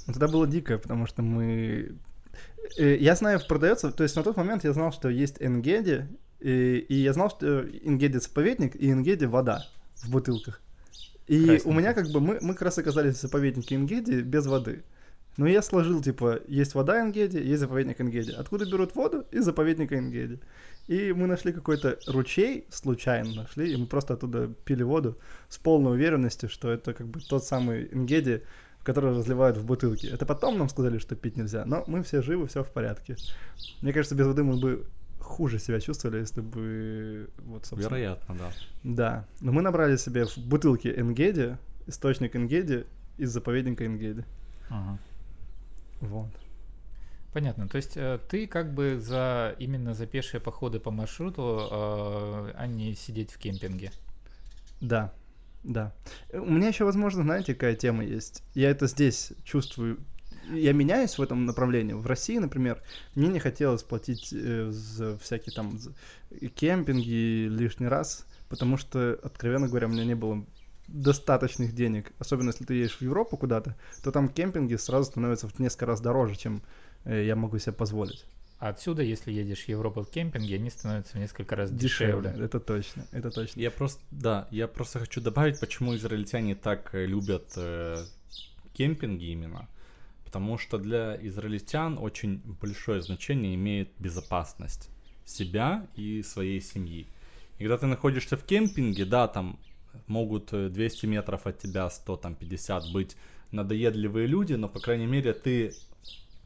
Ну, 0.06 0.14
Тогда 0.14 0.28
было 0.28 0.46
дико, 0.48 0.78
потому 0.78 1.08
что 1.08 1.22
мы... 1.24 1.96
Э, 2.78 2.96
Я 3.00 3.16
знаю, 3.16 3.40
продается, 3.48 3.92
то 3.92 4.04
есть 4.04 4.16
на 4.16 4.24
тот 4.24 4.38
момент 4.38 4.64
я 4.64 4.74
знал, 4.74 4.92
что 4.92 5.10
есть 5.10 5.38
Энгеди, 5.40 6.08
и, 6.44 6.86
и 6.90 6.96
я 6.96 7.14
знал, 7.14 7.30
что 7.30 7.62
Энгеди 7.62 8.18
заповедник 8.18 8.76
и 8.76 8.92
Энгеди 8.92 9.26
вода 9.26 9.66
в 9.96 10.12
бутылках. 10.12 10.62
И 11.28 11.42
у 11.42 11.48
Красненько. 11.48 11.80
меня 11.80 11.94
как 11.94 12.10
бы, 12.10 12.20
мы, 12.20 12.38
мы 12.42 12.54
как 12.54 12.64
раз 12.64 12.78
оказались 12.78 13.16
в 13.16 13.22
заповеднике 13.22 13.76
Энгеди 13.76 14.22
без 14.22 14.46
воды. 14.46 14.84
Но 15.38 15.48
я 15.48 15.62
сложил, 15.62 16.02
типа, 16.02 16.42
есть 16.48 16.76
вода 16.76 17.02
Энгеди, 17.02 17.38
есть 17.38 17.62
заповедник 17.62 18.02
Энгеди. 18.02 18.32
Откуда 18.32 18.70
берут 18.70 18.94
воду? 18.94 19.26
Из 19.32 19.46
заповедника 19.46 19.98
Энгеди. 19.98 20.40
И 20.88 21.14
мы 21.14 21.28
нашли 21.28 21.54
какой-то 21.54 21.98
ручей, 22.08 22.66
случайно 22.70 23.34
нашли, 23.34 23.72
и 23.72 23.78
мы 23.78 23.88
просто 23.88 24.16
оттуда 24.16 24.50
пили 24.66 24.84
воду 24.84 25.18
с 25.48 25.58
полной 25.58 25.94
уверенностью, 25.94 26.50
что 26.50 26.70
это 26.70 26.94
как 26.94 27.08
бы 27.08 27.22
тот 27.22 27.46
самый 27.46 27.88
Энгеди, 27.94 28.44
который 28.84 29.16
разливают 29.18 29.56
в 29.56 29.66
бутылки. 29.66 30.08
Это 30.08 30.26
потом 30.26 30.58
нам 30.58 30.68
сказали, 30.68 30.98
что 30.98 31.16
пить 31.16 31.38
нельзя, 31.38 31.64
но 31.66 31.86
мы 31.88 32.04
все 32.04 32.22
живы, 32.22 32.48
все 32.48 32.66
в 32.66 32.70
порядке. 32.70 33.16
Мне 33.82 33.94
кажется, 33.94 34.14
без 34.14 34.28
воды 34.28 34.44
мы 34.44 34.60
бы 34.60 34.86
хуже 35.24 35.60
себя 35.60 35.80
чувствовали, 35.80 36.20
если 36.20 36.42
бы 36.42 37.30
вот, 37.40 37.66
собственно, 37.66 37.96
Вероятно, 37.96 38.36
да. 38.36 38.52
да. 38.84 39.28
Но 39.42 39.52
мы 39.52 39.62
набрали 39.62 39.96
себе 39.98 40.26
в 40.26 40.38
бутылке 40.38 40.94
Энгеди, 41.00 41.58
источник 41.88 42.36
Энгеди 42.36 42.86
из 43.18 43.32
заповедника 43.32 43.86
Энгеди. 43.86 44.26
Ага. 44.70 45.00
Вот. 46.02 46.30
Понятно. 47.32 47.68
То 47.68 47.78
есть 47.78 47.98
э, 47.98 48.20
ты 48.30 48.46
как 48.46 48.74
бы 48.74 49.00
за 49.00 49.56
именно 49.58 49.94
за 49.96 50.06
пешие 50.06 50.40
походы 50.40 50.80
по 50.80 50.92
маршруту, 50.92 51.68
э, 51.72 52.52
а 52.56 52.68
не 52.68 52.94
сидеть 52.94 53.32
в 53.32 53.40
кемпинге. 53.40 53.92
Да, 54.82 55.14
да. 55.64 55.94
Э, 56.30 56.40
У 56.40 56.50
меня 56.52 56.68
еще, 56.68 56.86
возможно, 56.86 57.24
знаете, 57.24 57.54
какая 57.54 57.76
тема 57.76 58.04
есть. 58.04 58.44
Я 58.54 58.70
это 58.70 58.86
здесь 58.86 59.34
чувствую. 59.44 60.00
Я 60.52 60.74
меняюсь 60.74 61.18
в 61.18 61.22
этом 61.22 61.46
направлении. 61.46 61.94
В 61.94 62.06
России, 62.06 62.38
например, 62.38 62.82
мне 63.16 63.28
не 63.28 63.40
хотелось 63.40 63.84
платить 63.84 64.34
э, 64.34 64.70
за 64.70 65.18
всякие 65.18 65.54
там 65.54 65.78
за 65.78 65.94
кемпинги 66.56 67.48
лишний 67.48 67.88
раз, 67.88 68.26
потому 68.50 68.78
что, 68.78 69.20
откровенно 69.24 69.68
говоря, 69.68 69.88
у 69.88 69.92
меня 69.92 70.06
не 70.06 70.16
было 70.16 70.46
достаточных 70.88 71.74
денег. 71.74 72.12
Особенно 72.20 72.50
если 72.50 72.66
ты 72.66 72.74
едешь 72.76 72.98
в 72.98 73.02
Европу 73.02 73.38
куда-то, 73.38 73.76
то 74.04 74.12
там 74.12 74.30
кемпинги 74.30 74.76
сразу 74.76 75.12
становятся 75.12 75.48
в 75.48 75.58
несколько 75.60 75.86
раз 75.86 76.02
дороже, 76.02 76.36
чем 76.36 76.62
э, 77.06 77.26
я 77.26 77.36
могу 77.36 77.58
себе 77.58 77.74
позволить. 77.74 78.26
А 78.60 78.70
отсюда, 78.70 79.02
если 79.02 79.32
едешь 79.32 79.66
в 79.66 79.68
Европу 79.68 80.04
в 80.04 80.10
кемпинге, 80.10 80.56
они 80.56 80.70
становятся 80.70 81.18
в 81.18 81.20
несколько 81.20 81.56
раз 81.56 81.70
дешевле. 81.70 82.30
Дешевле. 82.30 82.46
Это 82.46 82.60
точно. 82.62 83.06
Это 83.12 83.30
точно. 83.30 83.60
Я 83.60 83.72
просто, 83.72 84.02
да, 84.12 84.48
я 84.52 84.70
просто 84.70 85.00
хочу 85.00 85.20
добавить, 85.20 85.60
почему 85.60 85.96
израильтяне 85.96 86.56
так 86.56 86.96
э, 86.96 87.06
любят 87.06 87.52
э, 87.58 88.06
кемпинги 88.74 89.26
именно. 89.26 89.68
Потому 90.34 90.58
что 90.58 90.80
для 90.80 91.16
израильтян 91.28 92.00
очень 92.00 92.42
большое 92.60 93.04
значение 93.04 93.54
имеет 93.54 93.90
безопасность 94.00 94.90
себя 95.26 95.86
и 95.96 96.24
своей 96.24 96.60
семьи. 96.60 97.06
И 97.60 97.64
когда 97.64 97.78
ты 97.78 97.86
находишься 97.86 98.36
в 98.36 98.44
кемпинге, 98.44 99.06
да, 99.06 99.28
там 99.28 99.60
могут 100.08 100.52
э, 100.52 100.70
200 100.70 101.06
метров 101.06 101.46
от 101.46 101.60
тебя, 101.60 101.88
100, 101.88 102.18
там 102.18 102.34
50 102.34 102.92
быть 102.92 103.16
надоедливые 103.52 104.26
люди, 104.26 104.54
но, 104.54 104.68
по 104.70 104.80
крайней 104.80 105.06
мере, 105.06 105.34
ты 105.34 105.76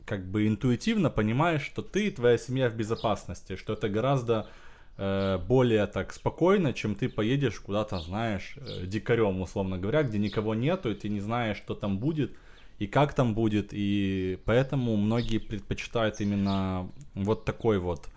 как 0.05 0.29
бы 0.29 0.47
интуитивно 0.47 1.09
понимаешь, 1.09 1.61
что 1.61 1.81
ты 1.81 2.07
и 2.07 2.11
твоя 2.11 2.37
семья 2.37 2.69
в 2.69 2.75
безопасности, 2.75 3.55
что 3.55 3.71
это 3.71 3.87
гораздо 3.87 4.49
э, 4.97 5.37
более 5.47 5.87
так 5.87 6.11
спокойно, 6.11 6.73
чем 6.73 6.93
ты 6.93 7.07
поедешь 7.07 7.61
куда-то, 7.61 8.01
знаешь, 8.01 8.57
э, 8.57 8.85
дикарем, 8.85 9.39
условно 9.39 9.77
говоря, 9.77 10.03
где 10.03 10.17
никого 10.17 10.55
нету, 10.55 10.91
и 10.91 10.93
ты 10.93 11.07
не 11.07 11.21
знаешь, 11.21 11.55
что 11.55 11.73
там 11.73 11.99
будет 11.99 12.35
и 12.79 12.87
как 12.87 13.13
там 13.13 13.33
будет, 13.33 13.69
и 13.71 14.39
поэтому 14.45 14.95
многие 14.97 15.39
предпочитают 15.39 16.21
именно 16.21 16.89
вот 17.15 17.45
такой 17.45 17.79
вот 17.79 18.07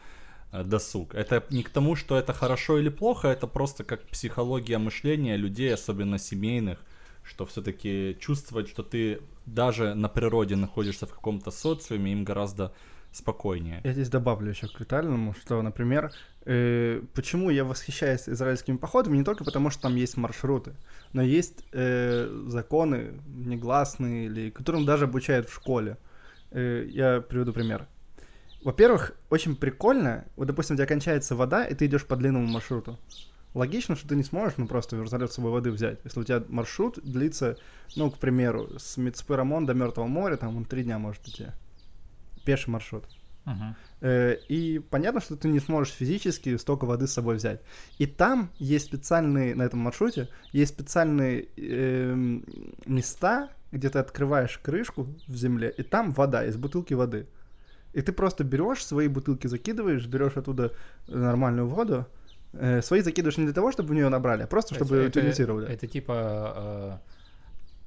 э, 0.53 0.63
досуг. 0.65 1.15
Это 1.15 1.45
не 1.51 1.63
к 1.63 1.71
тому, 1.71 1.97
что 1.97 2.17
это 2.17 2.33
хорошо 2.33 2.79
или 2.79 2.91
плохо, 2.91 3.29
это 3.29 3.47
просто 3.47 3.85
как 3.85 4.07
психология 4.07 4.79
мышления 4.79 5.37
людей, 5.37 5.73
особенно 5.73 6.19
семейных, 6.19 6.85
что 7.23 7.47
все-таки 7.47 8.17
чувствовать, 8.21 8.69
что 8.69 8.83
ты 8.83 9.21
даже 9.47 9.95
на 9.95 10.09
природе 10.09 10.57
находишься 10.57 11.07
в 11.07 11.15
каком-то 11.15 11.51
социуме, 11.51 12.13
им 12.13 12.25
гораздо 12.25 12.73
спокойнее. 13.13 13.81
Я 13.85 13.93
здесь 13.93 14.09
добавлю 14.09 14.51
еще 14.51 14.69
к 14.69 14.79
Виталиному, 14.79 15.35
что, 15.35 15.61
например, 15.63 16.13
э, 16.45 17.03
почему 17.15 17.51
я 17.51 17.65
восхищаюсь 17.65 18.29
израильскими 18.29 18.77
походами, 18.77 19.17
не 19.17 19.25
только 19.25 19.45
потому, 19.45 19.71
что 19.71 19.83
там 19.83 19.97
есть 19.97 20.17
маршруты, 20.17 20.75
но 21.13 21.23
есть 21.23 21.65
э, 21.73 22.45
законы 22.47 23.21
негласные, 23.27 24.27
или 24.27 24.51
которым 24.51 24.85
даже 24.85 25.05
обучают 25.05 25.49
в 25.49 25.55
школе. 25.55 25.97
Э, 26.51 26.87
я 26.89 27.21
приведу 27.21 27.53
пример. 27.53 27.87
Во-первых, 28.63 29.13
очень 29.31 29.57
прикольно, 29.57 30.27
вот, 30.37 30.47
допустим, 30.47 30.75
у 30.75 30.77
тебя 30.77 30.87
кончается 30.87 31.35
вода, 31.35 31.65
и 31.65 31.75
ты 31.75 31.87
идешь 31.87 32.07
по 32.07 32.17
длинному 32.17 32.47
маршруту. 32.47 32.99
Логично, 33.55 33.97
что 33.97 34.07
ты 34.07 34.15
не 34.15 34.23
сможешь, 34.23 34.59
ну, 34.59 34.69
просто 34.69 34.97
вертолет 34.97 35.33
с 35.33 35.35
собой 35.35 35.51
воды 35.51 35.73
взять. 35.73 35.99
Если 36.05 36.21
у 36.21 36.25
тебя 36.25 36.45
маршрут 36.49 37.01
длится, 37.03 37.57
ну, 37.97 38.11
к 38.11 38.19
примеру, 38.19 38.79
с 38.79 38.97
Мицпырамон 38.97 39.67
до 39.67 39.75
Мертвого 39.75 40.07
моря, 40.07 40.37
там 40.37 40.57
он 40.57 40.65
три 40.65 40.85
дня 40.85 40.99
может 40.99 41.27
идти. 41.27 41.47
Пеший 42.45 42.73
маршрут. 42.73 43.05
Э, 44.01 44.37
И 44.49 44.79
понятно, 44.79 45.21
что 45.21 45.37
ты 45.37 45.49
не 45.49 45.61
сможешь 45.61 45.93
физически 45.95 46.57
столько 46.57 46.85
воды 46.87 47.07
с 47.07 47.13
собой 47.13 47.37
взять. 47.37 47.61
И 47.99 48.07
там 48.07 48.51
есть 48.59 48.87
специальные, 48.87 49.55
на 49.55 49.63
этом 49.63 49.81
маршруте, 49.81 50.29
есть 50.53 50.73
специальные 50.75 51.49
эм, 51.57 52.45
места, 52.87 53.49
где 53.73 53.89
ты 53.89 53.99
открываешь 53.99 54.59
крышку 54.59 55.07
в 55.27 55.37
земле, 55.37 55.73
и 55.79 55.83
там 55.83 56.13
вода, 56.13 56.45
из 56.45 56.57
бутылки 56.57 56.95
воды. 56.95 57.27
И 57.93 58.03
ты 58.03 58.13
просто 58.13 58.45
берешь 58.45 58.85
свои 58.85 59.09
бутылки, 59.09 59.49
закидываешь, 59.49 60.07
берешь 60.07 60.37
оттуда 60.37 60.73
нормальную 61.09 61.67
воду, 61.67 62.07
э, 62.53 62.83
свои 62.83 63.01
закидываешь 63.01 63.39
не 63.39 63.45
для 63.45 63.55
того, 63.55 63.73
чтобы 63.73 63.91
в 63.91 63.95
нее 63.95 64.09
набрали, 64.09 64.43
а 64.43 64.47
просто 64.47 64.75
чтобы 64.75 64.97
ее 64.97 65.09
это, 65.09 65.19
утилизировали. 65.21 65.69
это 65.69 65.87
типа, 65.87 67.01
э, 67.03 67.20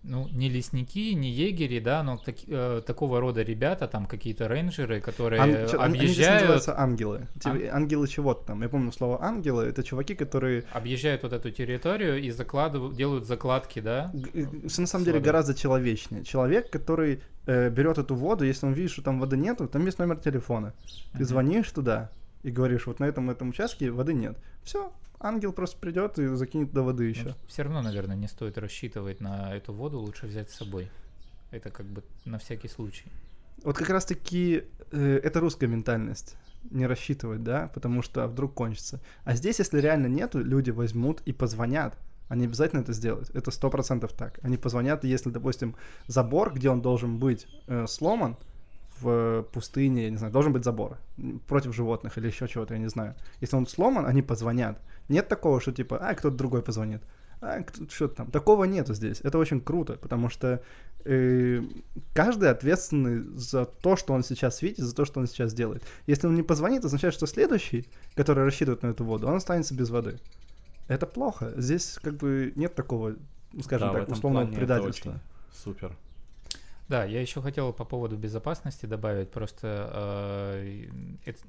ну, 0.03 0.27
не 0.31 0.49
лесники, 0.49 1.13
не 1.13 1.29
егери, 1.29 1.79
да, 1.79 2.03
но 2.03 2.17
таки- 2.17 2.45
э, 2.49 2.81
такого 2.85 3.19
рода 3.19 3.41
ребята, 3.41 3.87
там 3.87 4.05
какие-то 4.05 4.47
рейнджеры, 4.47 4.99
которые 5.01 5.41
Ан- 5.41 5.69
чё- 5.69 5.79
они 5.81 5.97
объезжают, 5.99 6.41
называются 6.41 6.77
ангелы. 6.79 7.27
Ан- 7.45 7.61
Ангелы 7.71 8.07
чего-то 8.07 8.45
там. 8.47 8.61
Я 8.61 8.69
помню 8.69 8.91
слово 8.91 9.23
ангелы. 9.23 9.63
Это 9.65 9.81
чуваки, 9.83 10.13
которые 10.15 10.65
объезжают 10.71 11.23
вот 11.23 11.33
эту 11.33 11.51
территорию 11.51 12.21
и 12.21 12.29
закладывают, 12.31 12.95
делают 12.95 13.25
закладки, 13.25 13.79
да? 13.79 14.11
Г- 14.13 14.29
э, 14.33 14.45
на 14.79 14.87
самом 14.87 15.05
деле 15.05 15.19
гораздо 15.19 15.53
человечнее. 15.55 16.23
Человек, 16.23 16.69
который 16.69 17.21
э, 17.45 17.69
берет 17.69 17.97
эту 17.97 18.15
воду, 18.15 18.45
если 18.45 18.65
он 18.67 18.71
видит, 18.73 18.91
что 18.91 19.01
там 19.01 19.19
воды 19.19 19.35
нету, 19.35 19.67
там 19.67 19.85
есть 19.85 19.99
номер 19.99 20.15
телефона. 20.17 20.73
Ты 21.11 21.19
Мгм. 21.19 21.25
звонишь 21.25 21.69
туда 21.71 22.09
и 22.43 22.51
говоришь, 22.51 22.87
вот 22.87 22.99
на 22.99 23.05
этом 23.05 23.29
этом 23.29 23.49
участке 23.49 23.89
воды 23.89 24.13
нет. 24.13 24.37
Все, 24.63 24.93
ангел 25.19 25.53
просто 25.53 25.77
придет 25.77 26.19
и 26.19 26.27
закинет 26.27 26.71
до 26.71 26.83
воды 26.83 27.05
еще. 27.05 27.35
Все 27.47 27.63
равно, 27.63 27.81
наверное, 27.81 28.15
не 28.15 28.27
стоит 28.27 28.57
рассчитывать 28.57 29.21
на 29.21 29.55
эту 29.55 29.73
воду, 29.73 29.99
лучше 29.99 30.27
взять 30.27 30.51
с 30.51 30.55
собой. 30.55 30.89
Это 31.51 31.69
как 31.69 31.85
бы 31.85 32.03
на 32.25 32.37
всякий 32.39 32.67
случай. 32.67 33.05
Вот 33.63 33.77
как 33.77 33.89
раз 33.89 34.05
таки 34.05 34.63
э, 34.91 35.19
это 35.23 35.39
русская 35.39 35.67
ментальность. 35.67 36.35
Не 36.71 36.85
рассчитывать, 36.87 37.43
да, 37.43 37.69
потому 37.73 38.01
что 38.01 38.27
вдруг 38.27 38.53
кончится. 38.53 39.01
А 39.23 39.35
здесь, 39.35 39.59
если 39.59 39.79
реально 39.79 40.07
нету, 40.07 40.39
люди 40.39 40.71
возьмут 40.71 41.21
и 41.25 41.33
позвонят. 41.33 41.97
Они 42.29 42.45
обязательно 42.45 42.79
это 42.79 42.93
сделают. 42.93 43.29
Это 43.35 43.51
сто 43.51 43.69
процентов 43.69 44.13
так. 44.13 44.39
Они 44.41 44.57
позвонят, 44.57 45.03
если, 45.03 45.29
допустим, 45.29 45.75
забор, 46.07 46.53
где 46.53 46.69
он 46.69 46.81
должен 46.81 47.19
быть 47.19 47.47
э, 47.67 47.85
сломан, 47.87 48.37
в 48.99 49.43
пустыне, 49.51 50.03
я 50.03 50.09
не 50.09 50.17
знаю, 50.17 50.33
должен 50.33 50.53
быть 50.53 50.63
забор 50.63 50.97
против 51.47 51.73
животных 51.73 52.17
или 52.17 52.27
еще 52.27 52.47
чего-то, 52.47 52.73
я 52.73 52.79
не 52.79 52.89
знаю. 52.89 53.15
Если 53.41 53.55
он 53.55 53.67
сломан, 53.67 54.05
они 54.05 54.21
позвонят. 54.21 54.79
Нет 55.09 55.27
такого, 55.27 55.59
что 55.61 55.71
типа, 55.71 55.97
а, 55.97 56.13
кто-то 56.15 56.35
другой 56.35 56.61
позвонит. 56.61 57.01
А, 57.41 57.63
что-то 57.89 58.15
там. 58.15 58.31
Такого 58.31 58.63
нету 58.63 58.93
здесь. 58.93 59.19
Это 59.21 59.37
очень 59.37 59.59
круто, 59.59 59.93
потому 59.93 60.29
что 60.29 60.61
э, 61.05 61.61
каждый 62.13 62.49
ответственный 62.49 63.23
за 63.37 63.65
то, 63.65 63.95
что 63.97 64.13
он 64.13 64.23
сейчас 64.23 64.61
видит, 64.61 64.79
за 64.79 64.95
то, 64.95 65.05
что 65.05 65.19
он 65.19 65.27
сейчас 65.27 65.53
делает. 65.53 65.83
Если 66.07 66.27
он 66.27 66.35
не 66.35 66.43
позвонит, 66.43 66.85
означает, 66.85 67.13
что 67.13 67.27
следующий, 67.27 67.85
который 68.15 68.45
рассчитывает 68.45 68.83
на 68.83 68.87
эту 68.87 69.03
воду, 69.03 69.27
он 69.27 69.35
останется 69.35 69.75
без 69.75 69.89
воды. 69.89 70.19
Это 70.87 71.05
плохо. 71.05 71.53
Здесь 71.57 71.99
как 72.01 72.15
бы 72.15 72.53
нет 72.55 72.75
такого, 72.75 73.15
ну, 73.51 73.61
скажем 73.63 73.93
Да, 73.93 73.99
так, 73.99 74.09
условного 74.09 74.47
предательства. 74.47 75.19
Супер. 75.63 75.95
Да, 76.89 77.05
я 77.05 77.21
еще 77.21 77.41
хотел 77.41 77.71
по 77.71 77.85
поводу 77.85 78.17
безопасности 78.17 78.85
добавить, 78.85 79.31
просто 79.31 79.89
э, 79.93 80.87
это, 81.25 81.39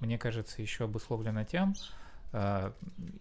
мне 0.00 0.16
кажется, 0.16 0.62
еще 0.62 0.84
обусловлено 0.84 1.44
тем, 1.44 1.74
э, 2.32 2.70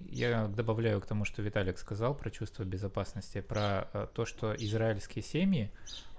я 0.09 0.47
добавляю 0.47 1.01
к 1.01 1.07
тому, 1.07 1.25
что 1.25 1.41
Виталик 1.41 1.79
сказал 1.79 2.13
про 2.13 2.29
чувство 2.29 2.63
безопасности, 2.63 3.41
про 3.41 3.87
э, 3.93 4.07
то, 4.13 4.25
что 4.25 4.55
израильские 4.55 5.23
семьи 5.23 5.71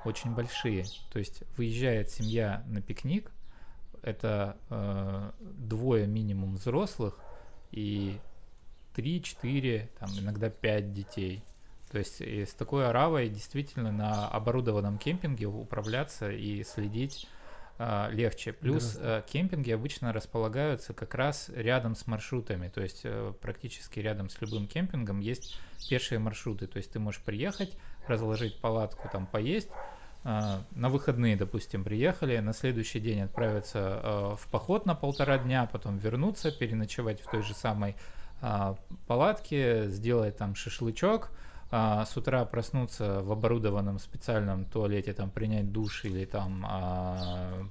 очень 0.04 0.34
большие, 0.34 0.84
то 1.12 1.18
есть 1.20 1.44
выезжает 1.56 2.10
семья 2.10 2.64
на 2.66 2.82
пикник, 2.82 3.30
это 4.02 4.56
э, 4.68 5.30
двое 5.40 6.06
минимум 6.06 6.56
взрослых 6.56 7.18
и 7.70 8.18
три-четыре, 8.94 9.90
там 9.98 10.10
иногда 10.18 10.48
пять 10.48 10.92
детей. 10.92 11.42
То 11.90 11.98
есть 11.98 12.20
и 12.20 12.44
с 12.44 12.52
такой 12.52 12.88
оравой 12.88 13.28
действительно 13.28 13.92
на 13.92 14.28
оборудованном 14.28 14.98
кемпинге 14.98 15.46
управляться 15.46 16.30
и 16.30 16.64
следить 16.64 17.28
а, 17.78 18.08
легче. 18.10 18.52
Плюс 18.52 18.96
а, 18.98 19.22
кемпинги 19.22 19.70
обычно 19.70 20.12
располагаются 20.12 20.94
как 20.94 21.14
раз 21.14 21.50
рядом 21.54 21.94
с 21.94 22.06
маршрутами, 22.06 22.68
то 22.68 22.80
есть 22.80 23.02
а, 23.04 23.32
практически 23.34 24.00
рядом 24.00 24.30
с 24.30 24.40
любым 24.40 24.66
кемпингом 24.66 25.20
есть 25.20 25.58
пешие 25.88 26.18
маршруты. 26.18 26.66
То 26.66 26.78
есть 26.78 26.92
ты 26.92 26.98
можешь 26.98 27.20
приехать, 27.20 27.76
разложить 28.06 28.60
палатку, 28.60 29.08
там 29.12 29.26
поесть, 29.26 29.68
на 30.24 30.88
выходные, 30.88 31.36
допустим, 31.36 31.84
приехали, 31.84 32.38
на 32.38 32.52
следующий 32.52 32.98
день 32.98 33.20
отправиться 33.20 34.34
в 34.36 34.50
поход 34.50 34.84
на 34.84 34.96
полтора 34.96 35.38
дня, 35.38 35.68
потом 35.70 35.98
вернуться, 35.98 36.50
переночевать 36.50 37.20
в 37.20 37.30
той 37.30 37.42
же 37.42 37.54
самой 37.54 37.94
палатке, 39.06 39.86
сделать 39.86 40.36
там 40.36 40.56
шашлычок, 40.56 41.30
а, 41.70 42.04
с 42.04 42.16
утра 42.16 42.44
проснуться 42.44 43.22
в 43.22 43.32
оборудованном 43.32 43.98
специальном 43.98 44.64
туалете, 44.64 45.12
там 45.12 45.30
принять 45.30 45.72
душ 45.72 46.04
или 46.04 46.24
там 46.24 46.64
а, 46.68 47.66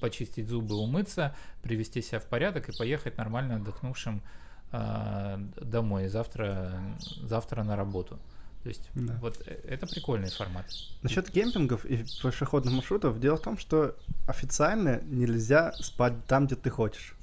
почистить 0.00 0.48
зубы, 0.48 0.76
умыться, 0.76 1.34
привести 1.62 2.00
себя 2.00 2.20
в 2.20 2.26
порядок 2.26 2.68
и 2.68 2.76
поехать 2.76 3.18
нормально 3.18 3.56
отдохнувшим 3.56 4.22
а, 4.70 5.40
домой 5.60 6.08
завтра, 6.08 6.80
завтра 7.22 7.64
на 7.64 7.74
работу. 7.74 8.18
То 8.62 8.68
есть 8.68 8.90
да. 8.94 9.16
вот 9.20 9.42
э, 9.46 9.58
это 9.68 9.86
прикольный 9.86 10.30
формат. 10.30 10.66
Насчет 11.02 11.30
кемпингов 11.30 11.84
и 11.86 12.04
пешеходных 12.22 12.74
маршрутов, 12.74 13.18
дело 13.18 13.36
в 13.36 13.40
том, 13.40 13.58
что 13.58 13.96
официально 14.28 15.00
нельзя 15.02 15.72
спать 15.72 16.12
там, 16.26 16.46
где 16.46 16.56
ты 16.56 16.70
хочешь 16.70 17.16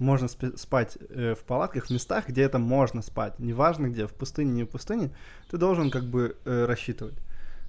можно 0.00 0.28
спать 0.28 0.98
э, 1.10 1.34
в 1.34 1.44
палатках 1.44 1.86
в 1.86 1.90
местах, 1.90 2.28
где 2.28 2.42
это 2.42 2.58
можно 2.58 3.02
спать. 3.02 3.38
Неважно 3.38 3.88
где, 3.88 4.06
в 4.06 4.14
пустыне, 4.14 4.50
не 4.50 4.64
в 4.64 4.68
пустыне, 4.68 5.10
ты 5.50 5.58
должен 5.58 5.90
как 5.90 6.04
бы 6.04 6.36
э, 6.44 6.64
рассчитывать. 6.64 7.14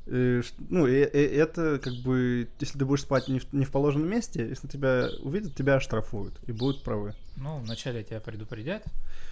Э, 0.07 0.41
ну, 0.69 0.87
и, 0.87 0.93
и 0.93 1.35
это 1.35 1.77
как 1.77 1.93
бы, 2.03 2.47
если 2.59 2.79
ты 2.79 2.85
будешь 2.85 3.01
спать 3.01 3.27
не 3.27 3.39
в, 3.39 3.53
не 3.53 3.65
в 3.65 3.71
положенном 3.71 4.09
месте, 4.09 4.47
если 4.47 4.67
тебя 4.67 5.09
увидят, 5.21 5.55
тебя 5.55 5.75
оштрафуют 5.75 6.33
и 6.47 6.51
будут 6.51 6.83
правы. 6.83 7.13
Ну, 7.35 7.59
вначале 7.59 8.03
тебя 8.03 8.19
предупредят, 8.19 8.83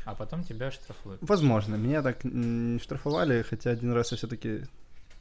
а 0.06 0.14
потом 0.14 0.44
тебя 0.44 0.68
оштрафуют. 0.68 1.22
Возможно, 1.22 1.76
меня 1.76 2.02
так 2.02 2.24
не 2.24 2.80
штрафовали, 2.80 3.42
хотя 3.42 3.72
один 3.72 3.94
раз 3.94 4.12
я 4.12 4.18
все-таки, 4.18 4.66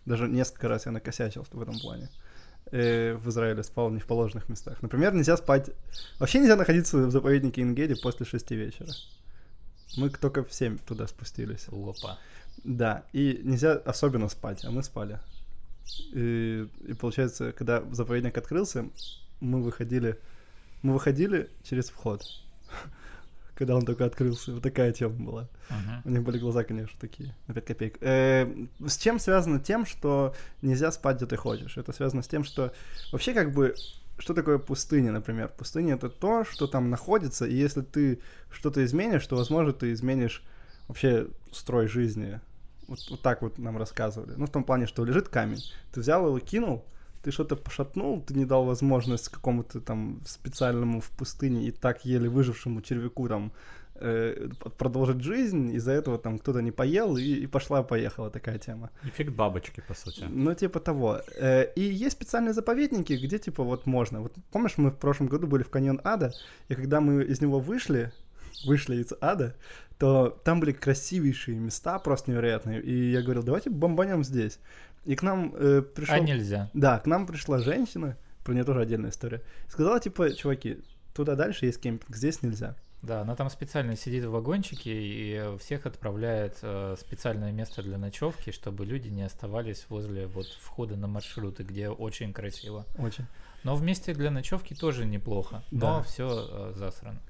даже 0.04 0.28
несколько 0.28 0.68
раз 0.68 0.86
я 0.86 0.92
накосячил 0.92 1.46
в 1.50 1.62
этом 1.62 1.78
плане 1.78 2.04
э, 2.04 2.27
в 2.70 3.28
Израиле 3.28 3.62
спал 3.62 3.90
не 3.90 4.00
в 4.00 4.06
положенных 4.06 4.48
местах. 4.48 4.82
Например, 4.82 5.14
нельзя 5.14 5.36
спать... 5.36 5.70
Вообще 6.18 6.38
нельзя 6.40 6.56
находиться 6.56 6.98
в 6.98 7.10
заповеднике 7.10 7.62
Ингеди 7.62 7.94
после 7.94 8.26
шести 8.26 8.54
вечера. 8.56 8.88
Мы 9.96 10.10
только 10.10 10.44
в 10.44 10.52
семь 10.52 10.78
туда 10.78 11.06
спустились. 11.06 11.66
Опа. 11.68 12.18
Да, 12.64 13.04
и 13.12 13.40
нельзя 13.42 13.72
особенно 13.72 14.28
спать, 14.28 14.64
а 14.64 14.70
мы 14.70 14.82
спали. 14.82 15.18
И, 16.12 16.68
и 16.86 16.92
получается, 16.92 17.52
когда 17.52 17.82
заповедник 17.92 18.36
открылся, 18.36 18.88
мы 19.40 19.62
выходили... 19.62 20.18
Мы 20.82 20.92
выходили 20.92 21.48
через 21.64 21.88
вход 21.88 22.22
когда 23.58 23.74
он 23.74 23.84
только 23.84 24.04
открылся. 24.04 24.52
Вот 24.52 24.62
такая 24.62 24.92
тема 24.92 25.16
была. 25.16 25.48
Uh-huh. 25.68 26.00
У 26.04 26.10
них 26.10 26.22
были 26.22 26.38
глаза, 26.38 26.62
конечно, 26.62 26.96
такие, 27.00 27.34
на 27.48 27.54
5 27.54 27.64
копеек. 27.64 27.98
Э, 28.00 28.46
с 28.86 28.96
чем 28.96 29.18
связано 29.18 29.58
тем, 29.58 29.84
что 29.84 30.32
нельзя 30.62 30.92
спать, 30.92 31.16
где 31.16 31.26
ты 31.26 31.36
хочешь? 31.36 31.76
Это 31.76 31.92
связано 31.92 32.22
с 32.22 32.28
тем, 32.28 32.44
что 32.44 32.72
вообще 33.10 33.34
как 33.34 33.52
бы 33.52 33.74
что 34.18 34.32
такое 34.32 34.58
пустыня, 34.58 35.10
например? 35.10 35.48
Пустыня 35.48 35.94
это 35.94 36.08
то, 36.08 36.44
что 36.44 36.68
там 36.68 36.88
находится, 36.88 37.46
и 37.46 37.54
если 37.54 37.80
ты 37.80 38.20
что-то 38.48 38.84
изменишь, 38.84 39.26
то, 39.26 39.34
возможно, 39.34 39.72
ты 39.72 39.92
изменишь 39.92 40.44
вообще 40.86 41.26
строй 41.50 41.88
жизни. 41.88 42.40
Вот, 42.86 43.00
вот 43.10 43.22
так 43.22 43.42
вот 43.42 43.58
нам 43.58 43.76
рассказывали. 43.76 44.34
Ну, 44.36 44.46
в 44.46 44.50
том 44.50 44.62
плане, 44.62 44.86
что 44.86 45.04
лежит 45.04 45.28
камень. 45.28 45.64
Ты 45.92 46.00
взял 46.00 46.24
его, 46.24 46.38
кинул, 46.38 46.84
ты 47.22 47.30
что-то 47.30 47.56
пошатнул, 47.56 48.22
ты 48.22 48.34
не 48.34 48.44
дал 48.44 48.64
возможность 48.64 49.28
какому-то 49.28 49.80
там 49.80 50.20
специальному 50.26 51.00
в 51.00 51.10
пустыне 51.10 51.66
и 51.66 51.70
так 51.70 52.04
еле 52.04 52.28
выжившему 52.28 52.80
червяку 52.82 53.28
там 53.28 53.52
э, 53.94 54.48
продолжить 54.78 55.22
жизнь, 55.22 55.74
из-за 55.74 55.92
этого 55.92 56.18
там 56.18 56.38
кто-то 56.38 56.60
не 56.60 56.70
поел 56.70 57.16
и, 57.16 57.22
и 57.22 57.46
пошла-поехала 57.46 58.30
такая 58.30 58.58
тема. 58.58 58.90
Эффект 59.04 59.32
бабочки, 59.32 59.82
по 59.86 59.94
сути. 59.94 60.24
Ну, 60.28 60.54
типа 60.54 60.80
того. 60.80 61.20
Э, 61.36 61.72
и 61.74 61.82
есть 61.82 62.12
специальные 62.12 62.54
заповедники, 62.54 63.12
где 63.12 63.38
типа 63.38 63.62
вот 63.62 63.86
можно. 63.86 64.20
Вот 64.20 64.34
помнишь, 64.52 64.78
мы 64.78 64.90
в 64.90 64.96
прошлом 64.96 65.28
году 65.28 65.46
были 65.46 65.62
в 65.62 65.70
каньон 65.70 66.00
Ада, 66.04 66.32
и 66.68 66.74
когда 66.74 67.00
мы 67.00 67.24
из 67.24 67.40
него 67.40 67.60
вышли, 67.60 68.12
вышли 68.66 68.96
из 68.96 69.12
ада, 69.20 69.54
то 69.98 70.28
там 70.44 70.60
были 70.60 70.72
красивейшие 70.72 71.58
места, 71.58 71.98
просто 71.98 72.30
невероятные. 72.30 72.80
И 72.80 73.10
я 73.10 73.22
говорил, 73.22 73.42
давайте 73.42 73.70
бомбанем 73.70 74.24
здесь. 74.24 74.60
И 75.04 75.16
к 75.16 75.22
нам 75.22 75.54
э, 75.54 75.82
пришел... 75.82 76.14
А 76.14 76.18
нельзя. 76.18 76.70
Да, 76.74 76.98
к 76.98 77.06
нам 77.06 77.26
пришла 77.26 77.58
женщина, 77.58 78.16
про 78.44 78.52
нее 78.52 78.64
тоже 78.64 78.80
отдельная 78.80 79.10
история. 79.10 79.42
Сказала, 79.68 80.00
типа, 80.00 80.32
чуваки, 80.34 80.78
туда 81.14 81.34
дальше 81.34 81.66
есть 81.66 81.80
кемпинг, 81.80 82.14
здесь 82.14 82.42
нельзя. 82.42 82.76
Да, 83.02 83.20
она 83.20 83.36
там 83.36 83.48
специально 83.48 83.96
сидит 83.96 84.24
в 84.24 84.30
вагончике 84.30 84.90
и 84.92 85.56
всех 85.58 85.86
отправляет 85.86 86.58
э, 86.62 86.96
специальное 86.98 87.52
место 87.52 87.82
для 87.82 87.96
ночевки, 87.96 88.50
чтобы 88.50 88.84
люди 88.84 89.08
не 89.08 89.22
оставались 89.22 89.86
возле 89.88 90.26
вот 90.26 90.46
входа 90.60 90.96
на 90.96 91.06
маршруты, 91.06 91.62
где 91.62 91.88
очень 91.90 92.32
красиво. 92.32 92.84
Очень. 92.98 93.26
Но 93.62 93.76
вместе 93.76 94.14
для 94.14 94.30
ночевки 94.32 94.74
тоже 94.74 95.04
неплохо, 95.04 95.62
да. 95.70 95.98
но 95.98 96.02
все 96.02 96.48
э, 96.50 96.72
засрано. 96.74 97.20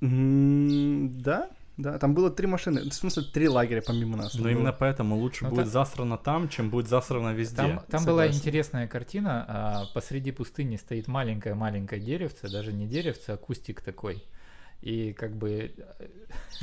Mm, 0.00 1.12
да, 1.22 1.50
да, 1.76 1.98
там 1.98 2.14
было 2.14 2.30
три 2.30 2.46
машины, 2.46 2.88
в 2.88 2.94
смысле 2.94 3.24
три 3.24 3.48
лагеря 3.48 3.82
помимо 3.86 4.16
нас. 4.16 4.34
Но 4.34 4.48
именно 4.48 4.72
поэтому 4.72 5.16
лучше 5.16 5.44
ну, 5.44 5.50
будет 5.50 5.64
там... 5.64 5.72
засрано 5.72 6.16
там, 6.16 6.48
чем 6.48 6.70
будет 6.70 6.88
засрано 6.88 7.34
везде. 7.34 7.56
Там, 7.56 7.84
там 7.90 8.04
была 8.06 8.28
интересная 8.28 8.88
картина, 8.88 9.44
а, 9.46 9.84
посреди 9.92 10.32
пустыни 10.32 10.76
стоит 10.76 11.06
маленькое-маленькое 11.06 12.00
деревце, 12.00 12.48
даже 12.48 12.72
не 12.72 12.86
деревце, 12.86 13.32
а 13.32 13.36
кустик 13.36 13.82
такой. 13.82 14.24
И 14.80 15.12
как 15.14 15.36
бы 15.36 15.74
э, 15.76 16.08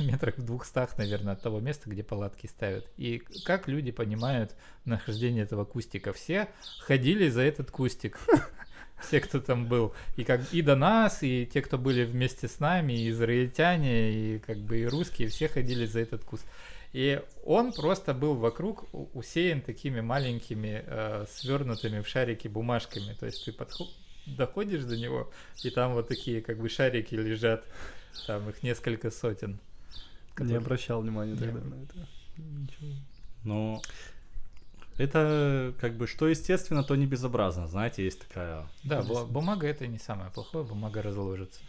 метрах 0.00 0.38
в 0.38 0.44
двухстах, 0.44 0.98
наверное, 0.98 1.34
от 1.34 1.42
того 1.42 1.60
места, 1.60 1.90
где 1.90 2.02
палатки 2.02 2.46
ставят. 2.48 2.88
И 2.96 3.22
как 3.44 3.68
люди 3.68 3.92
понимают 3.92 4.56
нахождение 4.84 5.44
этого 5.44 5.64
кустика? 5.64 6.12
Все 6.12 6.48
ходили 6.80 7.28
за 7.28 7.42
этот 7.42 7.70
кустик 7.70 8.18
все, 9.06 9.20
кто 9.20 9.40
там 9.40 9.66
был. 9.66 9.94
И 10.16 10.24
как 10.24 10.52
и 10.52 10.62
до 10.62 10.76
нас, 10.76 11.22
и 11.22 11.46
те, 11.46 11.62
кто 11.62 11.78
были 11.78 12.04
вместе 12.04 12.48
с 12.48 12.60
нами, 12.60 12.92
и 12.92 13.10
израильтяне, 13.10 14.12
и 14.12 14.38
как 14.38 14.58
бы 14.58 14.80
и 14.80 14.86
русские, 14.86 15.28
все 15.28 15.48
ходили 15.48 15.86
за 15.86 16.00
этот 16.00 16.24
куст. 16.24 16.44
И 16.92 17.20
он 17.44 17.72
просто 17.72 18.14
был 18.14 18.34
вокруг 18.34 18.86
усеян 19.14 19.60
такими 19.60 20.00
маленькими 20.00 20.84
э, 20.86 21.26
свернутыми 21.28 22.00
в 22.00 22.08
шарики 22.08 22.48
бумажками. 22.48 23.16
То 23.18 23.26
есть 23.26 23.44
ты 23.44 23.52
подход... 23.52 23.88
доходишь 24.26 24.84
до 24.84 24.96
него, 24.96 25.30
и 25.62 25.70
там 25.70 25.94
вот 25.94 26.08
такие 26.08 26.40
как 26.40 26.58
бы 26.58 26.68
шарики 26.68 27.14
лежат. 27.14 27.64
Там 28.26 28.48
их 28.48 28.62
несколько 28.62 29.10
сотен. 29.10 29.58
Которые... 30.34 30.52
Не 30.52 30.64
обращал 30.64 31.02
внимания 31.02 31.34
тогда 31.34 31.60
на 31.60 31.82
это. 31.82 32.08
Ничего. 32.36 32.92
Ну, 33.42 33.82
это 34.98 35.74
как 35.80 35.96
бы 35.96 36.06
что 36.06 36.28
естественно, 36.28 36.84
то 36.84 36.94
не 36.96 37.06
безобразно, 37.06 37.66
знаете, 37.66 38.04
есть 38.04 38.26
такая... 38.26 38.66
Да, 38.84 39.02
бумага 39.02 39.66
это 39.66 39.86
не 39.86 39.98
самое 39.98 40.30
плохое, 40.30 40.64
бумага 40.64 41.02
разложится. 41.02 41.60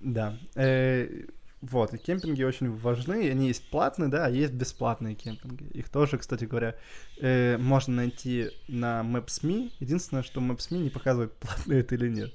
Да. 0.00 0.38
Э, 0.54 1.26
вот, 1.70 1.94
и 1.94 1.98
кемпинги 1.98 2.42
очень 2.42 2.70
важны, 2.70 3.30
они 3.30 3.48
есть 3.48 3.70
платные, 3.70 4.10
да, 4.10 4.26
а 4.26 4.28
есть 4.28 4.52
бесплатные 4.52 5.14
кемпинги. 5.14 5.64
Их 5.72 5.88
тоже, 5.88 6.18
кстати 6.18 6.44
говоря, 6.44 6.74
э, 7.18 7.56
можно 7.56 7.94
найти 7.94 8.50
на 8.68 9.00
Maps.me. 9.00 9.72
Единственное, 9.80 10.22
что 10.22 10.42
Maps.me 10.42 10.76
не 10.76 10.90
показывает, 10.90 11.32
платные 11.40 11.80
это 11.80 11.94
или 11.94 12.10
нет. 12.10 12.34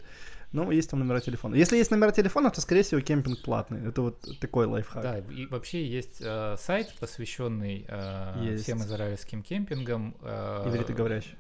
Ну, 0.51 0.71
есть 0.71 0.89
там 0.89 0.99
номера 0.99 1.19
телефона. 1.19 1.55
Если 1.55 1.77
есть 1.77 1.91
номера 1.91 2.12
телефона, 2.12 2.49
то, 2.49 2.59
скорее 2.62 2.81
всего, 2.81 3.01
кемпинг 3.01 3.41
платный. 3.43 3.88
Это 3.88 4.01
вот 4.01 4.39
такой 4.39 4.65
лайфхак. 4.65 5.03
Да, 5.03 5.19
и 5.19 5.45
вообще 5.45 5.85
есть 5.85 6.21
э, 6.21 6.55
сайт, 6.57 6.93
посвященный 6.99 7.85
э, 7.88 8.57
всем 8.57 8.79
израильским 8.79 9.43
кемпингам. 9.43 10.15
Э, 10.21 10.63
Ивритоговорящий. 10.67 11.35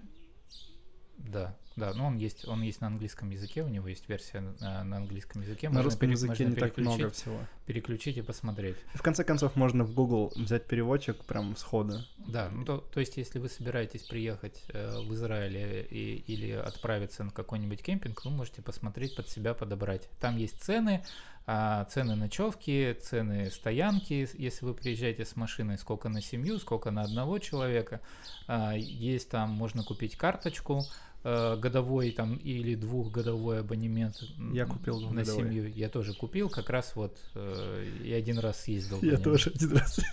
Да, 1.17 1.57
да, 1.79 1.93
но 1.93 2.07
он 2.07 2.17
есть, 2.17 2.47
он 2.47 2.61
есть 2.61 2.81
на 2.81 2.87
английском 2.87 3.29
языке, 3.29 3.63
у 3.63 3.67
него 3.67 3.87
есть 3.87 4.07
версия 4.07 4.41
на, 4.59 4.83
на 4.83 4.97
английском 4.97 5.41
языке. 5.41 5.69
На 5.69 5.75
можно 5.75 5.83
русском 5.85 6.01
пере- 6.01 6.11
языке 6.11 6.45
не 6.45 6.55
так 6.55 6.77
много 6.77 7.09
всего. 7.09 7.39
Переключить 7.65 8.17
и 8.17 8.21
посмотреть. 8.21 8.77
В 8.93 9.01
конце 9.01 9.23
концов, 9.23 9.55
можно 9.55 9.83
в 9.83 9.93
Google 9.93 10.31
взять 10.35 10.65
переводчик 10.67 11.23
прям 11.25 11.55
сходу. 11.55 11.99
Да, 12.17 12.49
ну 12.51 12.65
то, 12.65 12.77
то 12.77 12.99
есть, 12.99 13.17
если 13.17 13.39
вы 13.39 13.49
собираетесь 13.49 14.03
приехать 14.03 14.63
э, 14.69 14.99
в 15.01 15.13
Израиль 15.13 15.57
э, 15.57 15.85
и, 15.89 16.23
или 16.27 16.51
отправиться 16.51 17.23
на 17.23 17.31
какой-нибудь 17.31 17.81
кемпинг, 17.81 18.23
вы 18.25 18.31
можете 18.31 18.61
посмотреть 18.61 19.15
под 19.15 19.29
себя, 19.29 19.53
подобрать. 19.53 20.09
Там 20.19 20.37
есть 20.37 20.61
цены, 20.61 21.03
а, 21.51 21.85
цены 21.85 22.15
ночевки, 22.15 22.95
цены 23.01 23.49
стоянки, 23.49 24.29
если 24.37 24.65
вы 24.65 24.75
приезжаете 24.75 25.25
с 25.25 25.35
машиной, 25.35 25.79
сколько 25.79 26.07
на 26.07 26.21
семью, 26.21 26.59
сколько 26.59 26.91
на 26.91 27.01
одного 27.01 27.39
человека. 27.39 28.01
А, 28.47 28.73
есть 28.75 29.31
там, 29.31 29.49
можно 29.49 29.83
купить 29.83 30.15
карточку 30.15 30.83
э, 30.83 31.08
годовой 31.23 32.11
там 32.11 32.35
или 32.35 32.75
двухгодовой 32.75 33.59
абонемент 33.59 34.21
Я 34.53 34.65
купил 34.65 34.99
на 35.11 35.25
семью. 35.25 35.67
Я 35.75 35.89
тоже 35.89 36.13
купил, 36.13 36.49
как 36.49 36.69
раз 36.69 36.95
вот 36.95 37.17
э, 37.35 37.85
и 38.03 38.13
один 38.13 38.39
раз 38.39 38.61
съездил. 38.61 38.99
Я 39.01 39.17
тоже 39.17 39.51
один 39.53 39.77
раз. 39.77 39.99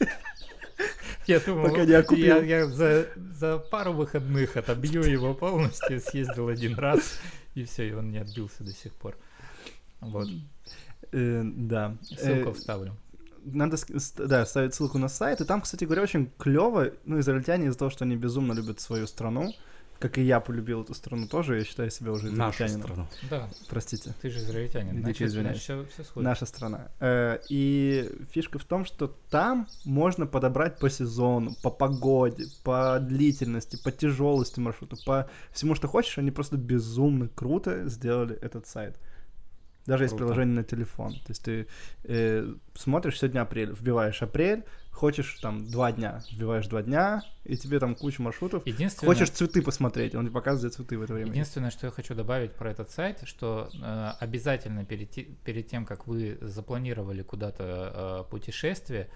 Я 1.27 1.41
думал, 1.41 1.71
Пока 1.71 1.85
не 1.85 1.93
окупил. 1.93 2.25
я, 2.25 2.39
я 2.39 2.67
за, 2.67 3.09
за 3.17 3.59
пару 3.59 3.93
выходных 3.93 4.57
отобью 4.57 5.03
его 5.03 5.35
полностью, 5.35 6.01
съездил 6.01 6.47
один 6.49 6.77
раз, 6.77 7.19
и 7.57 7.65
все, 7.65 7.89
и 7.89 7.93
он 7.93 8.13
не 8.13 8.19
отбился 8.19 8.63
до 8.63 8.73
сих 8.73 8.93
пор. 8.95 9.17
Вот, 10.01 10.29
Э, 11.13 11.43
Да. 11.45 11.97
ссылку 12.03 12.51
Э, 12.51 12.53
вставлю. 12.53 12.97
Надо, 13.45 13.77
да, 14.19 14.45
ставить 14.47 14.75
ссылку 14.75 14.99
на 14.99 15.09
сайт. 15.09 15.41
И 15.41 15.45
там, 15.45 15.61
кстати 15.63 15.85
говоря, 15.85 16.03
очень 16.03 16.31
клево. 16.39 16.93
Ну, 17.05 17.19
израильтяне 17.21 17.67
из-за 17.69 17.79
того, 17.79 17.91
что 17.91 18.05
они 18.05 18.17
безумно 18.17 18.53
любят 18.53 18.81
свою 18.81 19.07
страну, 19.07 19.53
как 19.99 20.19
и 20.19 20.23
я 20.23 20.41
полюбил 20.41 20.83
эту 20.83 20.95
страну 20.95 21.27
тоже, 21.27 21.59
я 21.59 21.65
считаю 21.65 21.91
себя 21.91 22.13
уже 22.13 22.31
Нашу 22.31 22.65
израильтянином. 22.65 22.87
страну. 22.89 23.09
Да, 23.31 23.49
Простите. 23.69 24.15
ты 24.21 24.31
же 24.31 24.39
израильтянин, 24.39 25.01
значит, 25.01 25.29
извиняюсь. 25.29 25.59
все, 25.61 25.85
все 25.93 26.05
сходит. 26.05 26.25
Наша 26.25 26.47
страна. 26.47 26.89
Э, 27.01 27.39
И 27.49 28.11
фишка 28.33 28.59
в 28.59 28.65
том, 28.65 28.85
что 28.85 29.09
там 29.31 29.67
можно 29.85 30.27
подобрать 30.27 30.79
по 30.79 30.91
сезону, 30.91 31.53
по 31.63 31.71
погоде, 31.71 32.45
по 32.65 32.99
длительности, 33.01 33.77
по 33.83 33.91
тяжелости 33.91 34.61
маршрута, 34.61 34.97
по 35.05 35.29
всему, 35.53 35.75
что 35.75 35.89
хочешь. 35.89 36.19
Они 36.19 36.31
просто 36.31 36.57
безумно 36.57 37.29
круто 37.29 37.89
сделали 37.89 38.37
этот 38.37 38.67
сайт. 38.67 38.99
Даже 39.87 40.03
есть 40.05 40.13
Круто. 40.17 40.25
приложение 40.25 40.57
на 40.57 40.65
телефон. 40.65 41.13
То 41.13 41.29
есть 41.29 41.45
ты 41.45 41.69
э, 42.05 42.53
смотришь 42.75 43.19
сегодня 43.21 43.43
апрель, 43.43 43.71
вбиваешь 43.73 44.21
апрель, 44.21 44.65
хочешь 44.97 45.39
там 45.41 45.69
два 45.71 45.93
дня, 45.93 46.23
вбиваешь 46.33 46.67
два 46.67 46.83
дня, 46.83 47.23
и 47.45 47.57
тебе 47.57 47.79
там 47.79 47.95
куча 47.95 48.23
маршрутов. 48.23 48.67
Единственное, 48.67 49.13
Хочешь 49.15 49.31
цветы 49.31 49.63
посмотреть, 49.63 50.15
он 50.15 50.25
тебе 50.25 50.33
показывает 50.35 50.75
цветы 50.75 50.99
в 50.99 51.03
это 51.03 51.13
время. 51.13 51.31
единственное, 51.31 51.71
что 51.71 51.87
я 51.87 51.91
хочу 51.93 52.15
добавить 52.15 52.53
про 52.53 52.71
этот 52.71 52.91
сайт, 52.91 53.21
что 53.25 53.69
э, 53.75 54.13
обязательно 54.19 54.85
перед, 54.85 55.11
те- 55.11 55.25
перед 55.45 55.69
тем, 55.69 55.85
как 55.85 56.07
вы 56.07 56.39
запланировали 56.41 57.23
куда-то 57.23 58.25
э, 58.27 58.31
путешествие, 58.31 59.11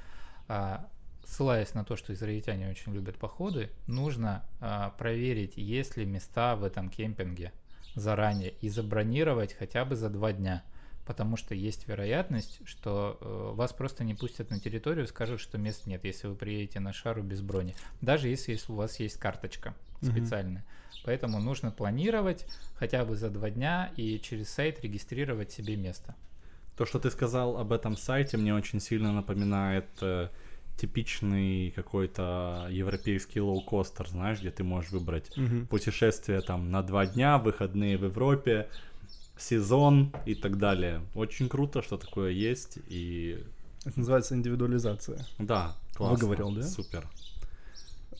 а, 0.48 0.88
ссылаясь 1.24 1.74
на 1.74 1.84
то, 1.84 1.96
что 1.96 2.12
израильтяне 2.12 2.68
очень 2.68 2.92
любят 2.92 3.16
походы, 3.16 3.70
нужно 3.86 4.44
а, 4.60 4.90
проверить, 4.90 5.56
есть 5.56 5.96
ли 5.96 6.04
места 6.04 6.56
в 6.56 6.64
этом 6.64 6.90
кемпинге 6.90 7.52
заранее 7.94 8.50
и 8.60 8.68
забронировать 8.68 9.54
хотя 9.54 9.84
бы 9.84 9.96
за 9.96 10.10
два 10.10 10.32
дня. 10.32 10.62
Потому 11.10 11.36
что 11.36 11.56
есть 11.56 11.88
вероятность, 11.88 12.60
что 12.64 13.18
э, 13.20 13.50
вас 13.56 13.72
просто 13.72 14.04
не 14.04 14.14
пустят 14.14 14.50
на 14.50 14.60
территорию, 14.60 15.08
скажут, 15.08 15.40
что 15.40 15.58
мест 15.58 15.84
нет, 15.86 16.04
если 16.04 16.28
вы 16.28 16.36
приедете 16.36 16.78
на 16.78 16.92
шару 16.92 17.20
без 17.20 17.40
брони. 17.40 17.74
Даже 18.00 18.28
если 18.28 18.56
у 18.68 18.74
вас 18.74 19.00
есть 19.00 19.18
карточка 19.18 19.74
специальная. 20.00 20.64
Поэтому 21.04 21.40
нужно 21.40 21.72
планировать 21.72 22.46
хотя 22.76 23.04
бы 23.04 23.16
за 23.16 23.28
два 23.28 23.50
дня 23.50 23.90
и 23.96 24.20
через 24.20 24.50
сайт 24.50 24.84
регистрировать 24.84 25.50
себе 25.50 25.74
место. 25.74 26.14
То, 26.76 26.86
что 26.86 27.00
ты 27.00 27.10
сказал 27.10 27.56
об 27.56 27.72
этом 27.72 27.96
сайте, 27.96 28.36
мне 28.36 28.54
очень 28.54 28.78
сильно 28.78 29.12
напоминает 29.12 29.88
э, 30.02 30.28
типичный 30.76 31.72
какой-то 31.72 32.68
европейский 32.70 33.40
лоукостер, 33.40 34.08
знаешь, 34.08 34.40
где 34.40 34.50
ты 34.52 34.62
можешь 34.62 34.92
выбрать 34.92 35.36
Мгм. 35.36 35.66
путешествие 35.66 36.40
там 36.40 36.70
на 36.70 36.82
два 36.82 37.04
дня, 37.06 37.38
выходные 37.38 37.98
в 37.98 38.04
Европе, 38.04 38.68
сезон 39.40 40.12
и 40.26 40.34
так 40.34 40.58
далее. 40.58 41.02
Очень 41.14 41.48
круто, 41.48 41.82
что 41.82 41.96
такое 41.96 42.30
есть, 42.30 42.78
и 42.88 43.44
Это 43.84 43.98
называется 43.98 44.34
индивидуализация. 44.34 45.24
да, 45.38 45.76
классно. 45.94 46.14
Выговорил, 46.16 46.50
да? 46.52 46.62
Супер. 46.62 47.08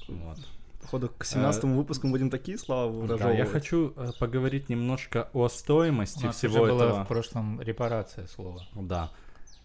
Вот. 0.09 0.39
Походу, 0.83 1.11
к 1.17 1.25
17 1.25 1.65
выпуску 1.65 2.07
мы 2.07 2.13
будем 2.13 2.31
такие 2.31 2.57
слова 2.59 2.91
Да, 2.91 2.99
выражать. 3.17 3.39
я 3.39 3.45
хочу 3.47 3.93
э, 3.97 4.11
поговорить 4.19 4.69
немножко 4.71 5.29
о 5.35 5.45
У 5.45 5.49
стоимости 5.49 6.25
нас 6.25 6.37
всего 6.37 6.63
уже 6.63 6.73
была 6.73 6.85
этого. 6.87 7.05
в 7.05 7.09
прошлом 7.09 7.61
репарация 7.61 8.27
слова. 8.27 8.67
Да. 8.75 9.11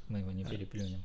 Мы 0.09 0.19
его 0.19 0.31
не 0.31 0.43
переплюнем. 0.45 1.03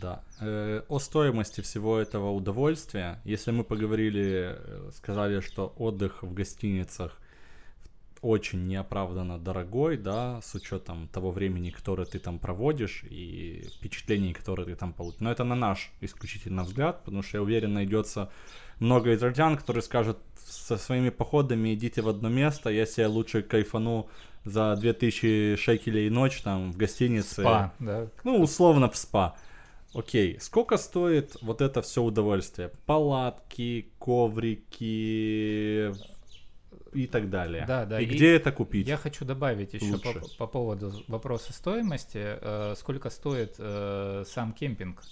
Да. 0.00 0.22
Э, 0.40 0.82
о 0.88 0.98
стоимости 1.00 1.60
всего 1.60 1.98
этого 1.98 2.30
удовольствия. 2.30 3.20
Если 3.24 3.50
мы 3.50 3.64
поговорили, 3.64 4.56
э, 4.56 4.90
сказали, 4.96 5.40
что 5.40 5.74
отдых 5.76 6.22
в 6.22 6.32
гостиницах 6.32 7.20
очень 8.24 8.66
неоправданно 8.66 9.38
дорогой, 9.38 9.98
да, 9.98 10.40
с 10.42 10.54
учетом 10.54 11.08
того 11.08 11.30
времени, 11.30 11.70
которое 11.70 12.06
ты 12.06 12.18
там 12.18 12.38
проводишь 12.38 13.04
и 13.10 13.68
впечатлений, 13.76 14.32
которые 14.32 14.66
ты 14.66 14.76
там 14.76 14.94
получишь. 14.94 15.20
Но 15.20 15.30
это 15.30 15.44
на 15.44 15.54
наш 15.54 15.92
исключительно 16.00 16.64
взгляд, 16.64 17.04
потому 17.04 17.22
что 17.22 17.36
я 17.36 17.42
уверен, 17.42 17.74
найдется 17.74 18.30
много 18.80 19.12
израильтян, 19.14 19.58
которые 19.58 19.82
скажут 19.82 20.18
со 20.46 20.78
своими 20.78 21.10
походами 21.10 21.74
идите 21.74 22.00
в 22.00 22.08
одно 22.08 22.30
место, 22.30 22.70
я 22.70 22.86
себе 22.86 23.08
лучше 23.08 23.42
кайфану 23.42 24.08
за 24.44 24.74
2000 24.76 25.56
шекелей 25.56 26.08
ночь 26.08 26.40
там 26.40 26.72
в 26.72 26.78
гостинице. 26.78 27.42
Спа, 27.42 27.74
да. 27.78 28.08
Ну, 28.24 28.40
условно 28.40 28.88
в 28.88 28.96
спа. 28.96 29.36
Окей, 29.94 30.38
сколько 30.40 30.76
стоит 30.78 31.36
вот 31.42 31.60
это 31.60 31.82
все 31.82 32.02
удовольствие? 32.02 32.70
Палатки, 32.86 33.92
коврики 33.98 35.92
и 36.94 37.06
так 37.06 37.30
далее. 37.30 37.64
Да, 37.66 37.84
да, 37.84 38.00
И, 38.00 38.04
и 38.04 38.06
где 38.06 38.34
это 38.36 38.52
купить? 38.52 38.86
Я 38.86 38.96
хочу 38.96 39.24
добавить 39.24 39.74
еще 39.74 39.98
по, 39.98 40.14
по 40.38 40.46
поводу 40.46 40.92
вопроса 41.08 41.52
стоимости. 41.52 42.18
Э, 42.22 42.74
сколько 42.76 43.10
стоит 43.10 43.56
э, 43.58 44.24
сам 44.26 44.52
кемпинг? 44.52 45.02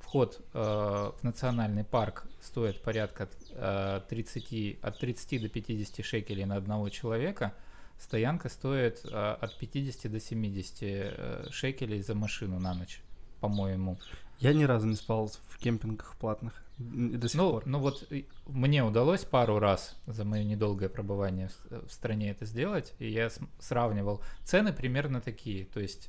Вход 0.00 0.40
э, 0.52 0.58
в 0.58 1.22
национальный 1.22 1.84
парк 1.84 2.26
стоит 2.40 2.82
порядка 2.82 3.28
э, 3.50 4.00
30, 4.08 4.78
от 4.82 4.98
30 4.98 5.42
до 5.42 5.48
50 5.48 6.04
шекелей 6.04 6.44
на 6.44 6.56
одного 6.56 6.88
человека. 6.88 7.54
Стоянка 7.98 8.48
стоит 8.48 9.00
э, 9.04 9.36
от 9.40 9.56
50 9.56 10.10
до 10.10 10.20
70 10.20 10.78
э, 10.82 11.46
шекелей 11.50 12.02
за 12.02 12.14
машину 12.14 12.58
на 12.58 12.74
ночь, 12.74 13.00
по-моему. 13.40 13.98
Я 14.42 14.52
ни 14.54 14.64
разу 14.64 14.86
не 14.86 14.96
спал 14.96 15.30
в 15.48 15.58
кемпингах 15.58 16.16
платных. 16.16 16.62
До 16.78 17.28
сих 17.28 17.38
Ну, 17.38 17.50
пор. 17.50 17.66
ну 17.66 17.78
вот 17.78 18.08
мне 18.46 18.82
удалось 18.82 19.24
пару 19.24 19.58
раз 19.60 19.96
за 20.06 20.24
мое 20.24 20.42
недолгое 20.42 20.88
пребывание 20.88 21.48
в, 21.48 21.86
в 21.86 21.92
стране 21.92 22.30
это 22.30 22.44
сделать, 22.44 22.92
и 22.98 23.08
я 23.08 23.30
сравнивал. 23.60 24.20
Цены 24.44 24.72
примерно 24.72 25.20
такие, 25.20 25.66
то 25.66 25.78
есть 25.78 26.08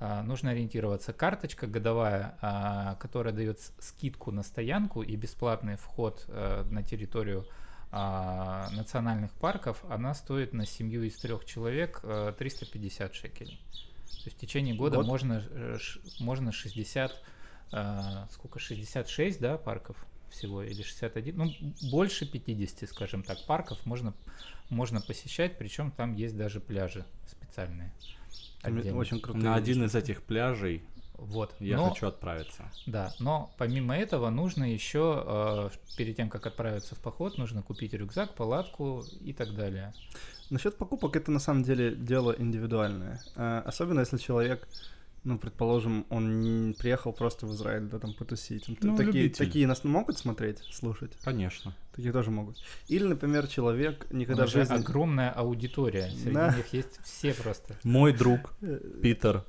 а, 0.00 0.22
нужно 0.22 0.50
ориентироваться. 0.50 1.12
Карточка 1.12 1.66
годовая, 1.66 2.38
а, 2.40 2.94
которая 2.96 3.34
дает 3.34 3.60
скидку 3.78 4.30
на 4.30 4.42
стоянку 4.42 5.02
и 5.02 5.14
бесплатный 5.16 5.76
вход 5.76 6.24
а, 6.28 6.64
на 6.70 6.82
территорию 6.82 7.46
а, 7.90 8.68
национальных 8.72 9.30
парков, 9.32 9.84
она 9.88 10.14
стоит 10.14 10.52
на 10.52 10.64
семью 10.66 11.02
из 11.02 11.16
трех 11.16 11.44
человек 11.44 12.00
а, 12.02 12.32
350 12.32 13.14
шекелей. 13.14 13.60
То 14.24 14.28
есть 14.30 14.36
в 14.36 14.40
течение 14.40 14.74
года 14.74 14.96
Год? 14.96 15.06
можно, 15.06 15.44
э, 15.50 15.76
можно 16.20 16.50
60, 16.50 17.12
а, 17.76 18.28
сколько, 18.30 18.60
66, 18.60 19.40
да, 19.40 19.58
парков 19.58 19.96
всего, 20.30 20.62
или 20.62 20.82
61, 20.82 21.36
ну, 21.36 21.52
больше 21.90 22.24
50, 22.24 22.88
скажем 22.88 23.24
так, 23.24 23.44
парков 23.46 23.84
можно, 23.84 24.14
можно 24.70 25.00
посещать, 25.00 25.58
причем 25.58 25.90
там 25.90 26.14
есть 26.14 26.36
даже 26.36 26.60
пляжи 26.60 27.04
специальные. 27.26 27.92
Отдельно. 28.62 28.96
Очень 28.96 29.20
крутые. 29.20 29.44
На 29.44 29.56
один 29.56 29.84
из 29.84 29.94
этих 29.96 30.22
пляжей 30.22 30.84
Вот. 31.18 31.56
я 31.58 31.76
но, 31.76 31.90
хочу 31.90 32.06
отправиться. 32.06 32.70
Да, 32.86 33.12
но 33.18 33.52
помимо 33.58 33.96
этого 33.96 34.30
нужно 34.30 34.72
еще, 34.72 35.24
э, 35.26 35.70
перед 35.96 36.16
тем, 36.16 36.30
как 36.30 36.46
отправиться 36.46 36.94
в 36.94 37.00
поход, 37.00 37.38
нужно 37.38 37.62
купить 37.62 37.92
рюкзак, 37.92 38.34
палатку 38.34 39.04
и 39.20 39.32
так 39.32 39.54
далее. 39.56 39.92
Насчет 40.48 40.78
покупок 40.78 41.16
это 41.16 41.32
на 41.32 41.40
самом 41.40 41.64
деле 41.64 41.92
дело 41.94 42.34
индивидуальное. 42.38 43.20
А, 43.34 43.62
Особенно 43.66 44.00
если 44.00 44.18
человек, 44.18 44.68
ну, 45.24 45.38
предположим, 45.38 46.06
он 46.10 46.68
не 46.68 46.72
приехал 46.74 47.12
просто 47.12 47.46
в 47.46 47.52
Израиль, 47.52 47.84
да, 47.88 47.98
там 47.98 48.12
потусить. 48.14 48.64
Ну, 48.68 48.76
Ну, 48.82 48.96
такие, 48.96 49.22
любитель. 49.24 49.44
такие 49.46 49.66
нас 49.66 49.82
могут 49.84 50.18
смотреть, 50.18 50.58
слушать. 50.70 51.12
Конечно. 51.24 51.74
Такие 51.96 52.12
тоже 52.12 52.30
могут. 52.30 52.56
Или, 52.88 53.04
например, 53.04 53.46
человек 53.46 54.06
никогда 54.10 54.44
в 54.46 54.50
же 54.50 54.60
жизни... 54.60 54.74
огромная 54.74 55.30
аудитория, 55.30 56.10
среди 56.10 56.30
Да. 56.32 56.54
них 56.54 56.72
есть 56.72 57.00
все 57.04 57.32
просто. 57.34 57.74
Мой 57.84 58.12
друг 58.12 58.52
Питер. 59.02 59.44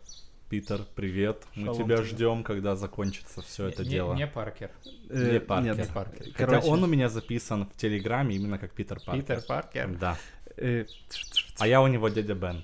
Питер, 0.49 0.81
привет. 0.95 1.43
Мы 1.55 1.65
Шалом 1.65 1.77
тебя 1.83 1.95
тебе. 1.97 2.05
ждем, 2.05 2.43
когда 2.43 2.75
закончится 2.75 3.41
все 3.41 3.67
это 3.67 3.83
не, 3.83 3.89
дело. 3.89 4.13
не 4.13 4.27
Паркер. 4.27 4.69
э, 5.09 5.33
Не 5.33 5.39
Паркер. 5.39 5.75
нет. 5.75 5.87
Не 5.87 5.93
Паркер. 5.93 6.23
Хотя 6.33 6.37
Короче, 6.45 6.67
он 6.67 6.83
у 6.83 6.87
меня 6.87 7.09
записан 7.09 7.65
в 7.65 7.75
Телеграме 7.75 8.35
именно 8.35 8.59
как 8.59 8.71
Питер 8.71 8.99
Паркер. 9.03 9.21
Питер 9.23 9.41
Паркер. 9.41 9.97
Да. 9.97 10.17
Э, 10.57 10.85
А 11.57 11.67
я 11.67 11.81
у 11.81 11.87
него 11.87 12.09
дядя 12.09 12.35
Бен. 12.35 12.63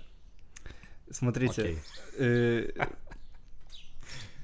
Смотрите, 1.09 1.77
э, 2.17 2.69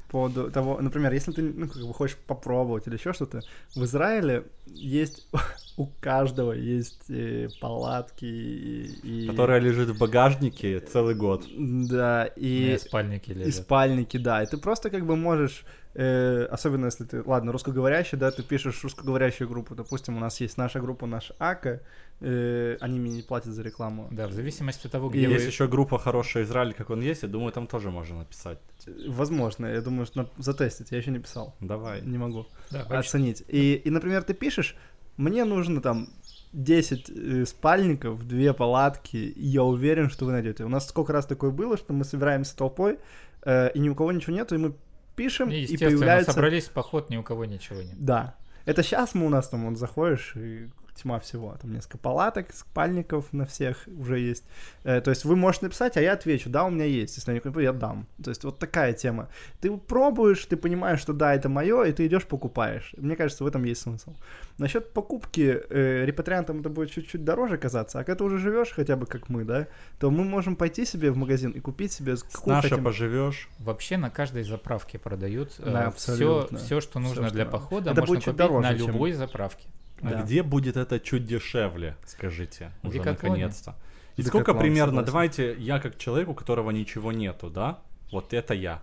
поводу 0.07 0.49
того, 0.51 0.79
например, 0.81 1.13
если 1.13 1.31
ты 1.31 1.41
ну, 1.41 1.67
как 1.67 1.81
бы 1.85 1.93
хочешь 1.93 2.17
попробовать 2.27 2.87
или 2.87 2.95
еще 2.95 3.13
что-то, 3.13 3.41
в 3.75 3.83
Израиле 3.83 4.43
есть 4.67 5.27
у 5.77 5.87
каждого 6.01 6.53
есть 6.53 7.09
э, 7.09 7.49
палатки 7.61 8.25
и, 8.25 9.23
и- 9.23 9.27
Которая 9.27 9.59
лежит 9.59 9.89
в 9.89 9.97
багажнике 9.97 10.79
целый 10.79 11.15
год. 11.15 11.45
да 11.57 12.25
и, 12.25 12.73
И 12.73 12.77
спальники 12.77 13.31
и 13.31 13.33
лежат. 13.33 13.63
спальники, 13.63 14.17
да, 14.17 14.43
и 14.43 14.45
ты 14.47 14.57
просто 14.57 14.89
как 14.89 15.05
бы 15.05 15.15
можешь 15.15 15.65
э, 15.97 16.45
особенно 16.45 16.85
если 16.85 17.03
ты, 17.05 17.23
ладно, 17.23 17.51
русскоговорящий, 17.51 18.17
да, 18.17 18.29
ты 18.31 18.43
пишешь 18.43 18.83
русскоговорящую 18.83 19.49
группу, 19.49 19.75
допустим, 19.75 20.15
у 20.15 20.19
нас 20.19 20.39
есть 20.39 20.57
наша 20.57 20.79
группа, 20.79 21.07
наш 21.07 21.31
АКа, 21.39 21.81
э, 22.21 22.77
они 22.79 22.99
мне 22.99 23.11
не 23.11 23.21
платят 23.23 23.53
за 23.53 23.63
рекламу, 23.63 24.07
Да, 24.11 24.27
в 24.27 24.31
зависимости 24.31 24.85
от 24.85 24.91
того, 24.91 25.07
И 25.09 25.13
где 25.13 25.21
Есть 25.21 25.45
вы... 25.45 25.51
еще 25.51 25.67
группа 25.67 25.97
«Хороший 25.97 26.43
Израиль», 26.43 26.73
как 26.73 26.91
он 26.91 27.01
есть, 27.01 27.23
я 27.23 27.27
думаю, 27.29 27.51
там 27.51 27.65
тоже 27.67 27.89
можно 27.89 28.19
написать. 28.19 28.59
возможно, 29.07 29.65
я 29.65 29.81
думаю, 29.81 30.05
что 30.05 30.17
надо 30.19 30.29
затестить, 30.37 30.91
я 30.91 30.99
еще 30.99 31.11
не 31.11 31.19
писал, 31.19 31.55
Давай. 31.59 32.01
не 32.01 32.17
могу. 32.17 32.45
Да, 32.71 32.83
оценить. 32.83 33.43
И, 33.47 33.73
и, 33.73 33.89
например, 33.89 34.23
ты 34.23 34.33
пишешь, 34.35 34.75
мне 35.17 35.45
нужно 35.45 35.81
там 35.81 36.09
10 36.53 37.09
э, 37.09 37.45
спальников, 37.45 38.27
две 38.27 38.53
палатки, 38.53 39.17
и 39.17 39.47
я 39.47 39.63
уверен, 39.63 40.09
что 40.09 40.25
вы 40.25 40.31
найдете. 40.31 40.63
У 40.63 40.69
нас 40.69 40.87
сколько 40.87 41.11
раз 41.11 41.25
такое 41.25 41.49
было, 41.49 41.75
что 41.75 41.93
мы 41.93 42.05
собираемся 42.05 42.55
толпой, 42.55 42.99
э, 43.43 43.71
и 43.73 43.79
ни 43.79 43.89
у 43.89 43.95
кого 43.95 44.11
ничего 44.11 44.35
нету, 44.35 44.55
и 44.55 44.59
мы 44.59 44.73
пишем, 45.17 45.49
И, 45.49 45.55
и 45.55 45.61
естественно, 45.63 45.97
появляется... 45.97 46.31
собрались 46.31 46.65
в 46.67 46.71
поход, 46.71 47.09
ни 47.09 47.17
у 47.17 47.23
кого 47.23 47.43
ничего 47.43 47.81
нет. 47.81 47.95
Да. 47.97 48.35
Это 48.65 48.83
сейчас 48.83 49.15
мы 49.15 49.25
у 49.25 49.29
нас 49.29 49.49
там, 49.49 49.67
вот 49.67 49.77
заходишь, 49.77 50.33
и 50.35 50.69
тьма 50.97 51.19
всего. 51.19 51.55
Там 51.61 51.73
несколько 51.73 51.97
палаток, 51.97 52.53
спальников 52.53 53.31
на 53.33 53.45
всех 53.45 53.77
уже 53.99 54.19
есть. 54.19 54.43
Э, 54.83 55.01
то 55.01 55.09
есть 55.11 55.25
вы 55.25 55.35
можете 55.35 55.65
написать, 55.65 55.97
а 55.97 56.01
я 56.01 56.13
отвечу, 56.13 56.49
да, 56.49 56.65
у 56.65 56.69
меня 56.69 56.85
есть. 56.85 57.15
Если 57.17 57.31
я 57.31 57.35
не 57.35 57.39
куплю, 57.39 57.61
я 57.61 57.73
дам. 57.73 58.07
То 58.23 58.29
есть 58.31 58.43
вот 58.43 58.59
такая 58.59 58.93
тема. 58.93 59.29
Ты 59.61 59.75
пробуешь, 59.77 60.45
ты 60.45 60.57
понимаешь, 60.57 60.99
что 60.99 61.13
да, 61.13 61.33
это 61.33 61.49
мое, 61.49 61.83
и 61.83 61.91
ты 61.93 62.05
идешь 62.07 62.25
покупаешь. 62.25 62.93
Мне 62.97 63.15
кажется, 63.15 63.43
в 63.43 63.47
этом 63.47 63.63
есть 63.63 63.81
смысл. 63.81 64.15
Насчет 64.57 64.91
покупки 64.93 65.61
э, 65.69 66.05
репатриантам 66.05 66.59
это 66.59 66.69
будет 66.69 66.91
чуть-чуть 66.91 67.23
дороже 67.23 67.57
казаться, 67.57 67.99
а 67.99 68.03
когда 68.03 68.17
ты 68.17 68.23
уже 68.23 68.37
живешь 68.39 68.71
хотя 68.71 68.95
бы 68.95 69.05
как 69.05 69.29
мы, 69.29 69.43
да, 69.43 69.67
то 69.99 70.09
мы 70.09 70.23
можем 70.23 70.55
пойти 70.55 70.85
себе 70.85 71.11
в 71.11 71.17
магазин 71.17 71.51
и 71.51 71.59
купить 71.59 71.91
себе 71.91 72.15
Наша 72.45 72.69
хотим- 72.69 72.83
поживешь. 72.83 73.49
Вообще 73.59 73.97
на 73.97 74.09
каждой 74.09 74.43
заправке 74.43 74.97
продают 74.97 75.53
Да, 75.59 75.91
все, 75.91 76.47
все, 76.57 76.81
что 76.81 76.99
нужно 76.99 77.27
что 77.27 77.33
для 77.35 77.45
похода, 77.45 77.91
Это 77.91 78.01
можно 78.01 78.15
купить 78.15 78.35
дороже, 78.35 78.67
на 78.71 78.77
чем- 78.77 78.87
любой 78.87 79.11
заправке. 79.11 79.67
А 80.01 80.09
Да. 80.09 80.21
где 80.21 80.43
будет 80.43 80.77
это 80.77 80.99
чуть 80.99 81.25
дешевле, 81.25 81.95
скажите, 82.05 82.71
уже 82.83 83.01
наконец-то? 83.01 83.75
И 84.15 84.21
Декатлон, 84.23 84.43
сколько 84.43 84.59
примерно, 84.59 84.91
согласен. 85.05 85.05
давайте, 85.05 85.55
я 85.59 85.79
как 85.79 85.97
человек, 85.97 86.29
у 86.29 86.33
которого 86.33 86.71
ничего 86.71 87.11
нету, 87.11 87.49
да? 87.49 87.79
Вот 88.11 88.33
это 88.33 88.53
я. 88.53 88.81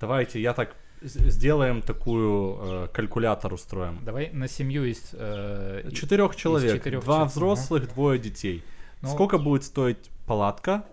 Давайте 0.00 0.40
я 0.40 0.52
так 0.52 0.74
сделаем 1.02 1.82
такую 1.82 2.58
э, 2.60 2.88
калькулятор 2.92 3.52
устроим. 3.52 4.00
Давай 4.04 4.30
на 4.30 4.48
семью 4.48 4.84
из... 4.84 5.10
э, 5.12 5.88
Четырех 5.92 6.36
человек, 6.36 6.74
четырех 6.78 7.02
два 7.04 7.14
человек, 7.16 7.32
взрослых, 7.32 7.88
двое 7.94 8.18
детей. 8.18 8.62
Ну, 9.02 9.08
Сколько 9.10 9.38
будет 9.38 9.64
стоить 9.64 10.10
палатка? 10.26 10.84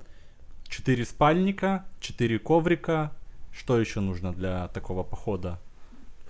Четыре 0.68 1.06
спальника, 1.06 1.86
четыре 2.00 2.40
коврика. 2.40 3.12
Что 3.54 3.80
еще 3.80 4.00
нужно 4.00 4.32
для 4.34 4.68
такого 4.70 5.04
похода? 5.04 5.60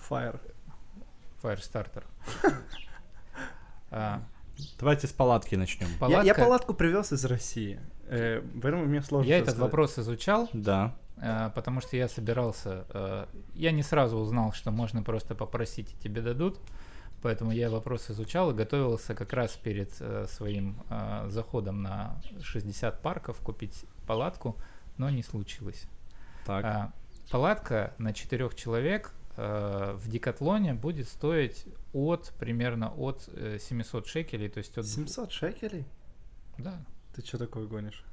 Fire. 0.09 0.39
Firestarter. 1.43 2.03
А, 3.91 4.21
Давайте 4.79 5.07
с 5.07 5.11
палатки 5.13 5.55
начнем. 5.55 5.87
Я, 5.89 5.97
Палатка... 5.97 6.25
я 6.27 6.35
палатку 6.35 6.73
привез 6.73 7.11
из 7.13 7.25
России. 7.25 7.79
Э, 8.07 8.41
поэтому 8.61 8.85
мне 8.85 9.01
сложно 9.01 9.27
Я 9.29 9.37
этот 9.37 9.51
сказать. 9.51 9.61
вопрос 9.61 9.97
изучал, 9.97 10.49
Да. 10.53 10.93
э, 11.17 11.49
потому 11.55 11.81
что 11.81 11.95
я 11.97 12.07
собирался... 12.07 12.85
э, 12.89 13.25
Я 13.55 13.71
не 13.71 13.81
сразу 13.81 14.17
узнал, 14.17 14.51
что 14.53 14.71
можно 14.71 15.01
просто 15.03 15.35
попросить, 15.35 15.93
и 15.93 15.97
тебе 16.03 16.21
дадут. 16.21 16.59
Поэтому 17.23 17.51
я 17.51 17.69
вопрос 17.69 18.09
изучал 18.09 18.51
и 18.51 18.53
готовился 18.53 19.15
как 19.15 19.33
раз 19.33 19.51
перед 19.53 19.89
э, 19.99 20.25
своим 20.29 20.81
э, 20.89 21.27
заходом 21.29 21.81
на 21.81 22.21
60 22.41 23.01
парков 23.01 23.37
купить 23.39 23.85
палатку, 24.07 24.57
но 24.97 25.09
не 25.09 25.23
случилось. 25.23 25.85
Так. 26.45 26.65
А, 26.65 26.93
палатка 27.31 27.93
на 27.99 28.13
четырех 28.13 28.55
человек 28.55 29.11
э, 29.41 29.93
в 29.97 30.07
Декатлоне 30.09 30.73
будет 30.73 31.07
стоить 31.07 31.65
от 31.93 32.31
примерно 32.39 32.91
от 32.93 33.27
э, 33.33 33.57
700 33.59 34.05
шекелей, 34.07 34.49
то 34.49 34.59
есть 34.59 34.77
от 34.77 34.85
700 34.85 35.31
шекелей? 35.31 35.85
да, 36.57 36.83
Ты 37.15 37.25
что 37.25 37.37
такое 37.37 37.65
гонишь? 37.67 38.03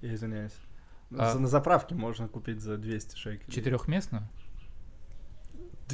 Я 0.00 0.14
извиняюсь. 0.14 0.54
А- 1.16 1.32
За- 1.32 1.38
на 1.38 1.48
заправке 1.48 1.94
можно 1.94 2.28
купить 2.28 2.60
за 2.60 2.76
200 2.76 3.16
шекелей. 3.16 3.52
четырехместную. 3.52 4.28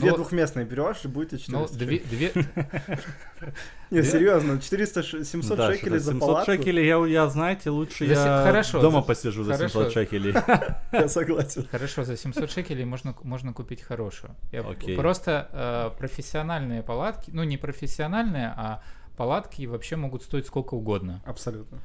Две 0.01 0.11
Ну, 0.11 0.16
двухместные 0.16 0.66
берешь, 0.66 1.05
и 1.05 1.09
будет 1.09 1.30
тебе 1.30 1.40
Ну, 1.48 1.66
400 1.68 1.78
две, 1.78 1.98
две, 2.01 2.32
Не, 3.90 4.03
серьезно, 4.05 4.61
400, 4.61 5.03
ш- 5.03 5.24
700 5.24 5.57
Да, 5.59 5.72
шекелей 5.72 5.98
что-то 5.98 6.05
за 6.05 6.11
700 6.12 6.28
палатку? 6.28 6.53
шекелей, 6.53 6.86
я, 6.86 7.07
я, 7.07 7.28
знаете, 7.28 7.70
лучше 7.70 8.07
За 8.07 8.12
я 8.12 8.42
хорошо, 8.44 8.80
дома 8.80 9.01
за- 9.01 9.07
посижу 9.07 9.44
за 9.44 9.53
хорошо. 9.55 9.80
700 9.84 9.92
шекелей. 9.92 10.34
Я 10.92 11.09
согласен. 11.09 11.66
Хорошо, 11.70 12.05
за 12.05 12.16
700 12.16 12.51
шекелей 12.51 12.84
можно, 12.84 13.14
можно 13.22 13.53
купить 13.53 13.82
хорошую. 13.82 14.34
Я 14.53 14.61
Окей. 14.61 14.96
Просто 14.96 15.48
э, 15.53 15.98
профессиональные 15.98 16.82
палатки, 16.82 17.30
ну 17.34 17.42
не 17.42 17.57
профессиональные, 17.57 18.55
а 18.57 18.82
палатки 19.16 19.66
вообще 19.66 19.96
могут 19.96 20.22
стоить 20.22 20.46
сколько 20.46 20.74
угодно. 20.74 21.20
Абсолютно. 21.26 21.78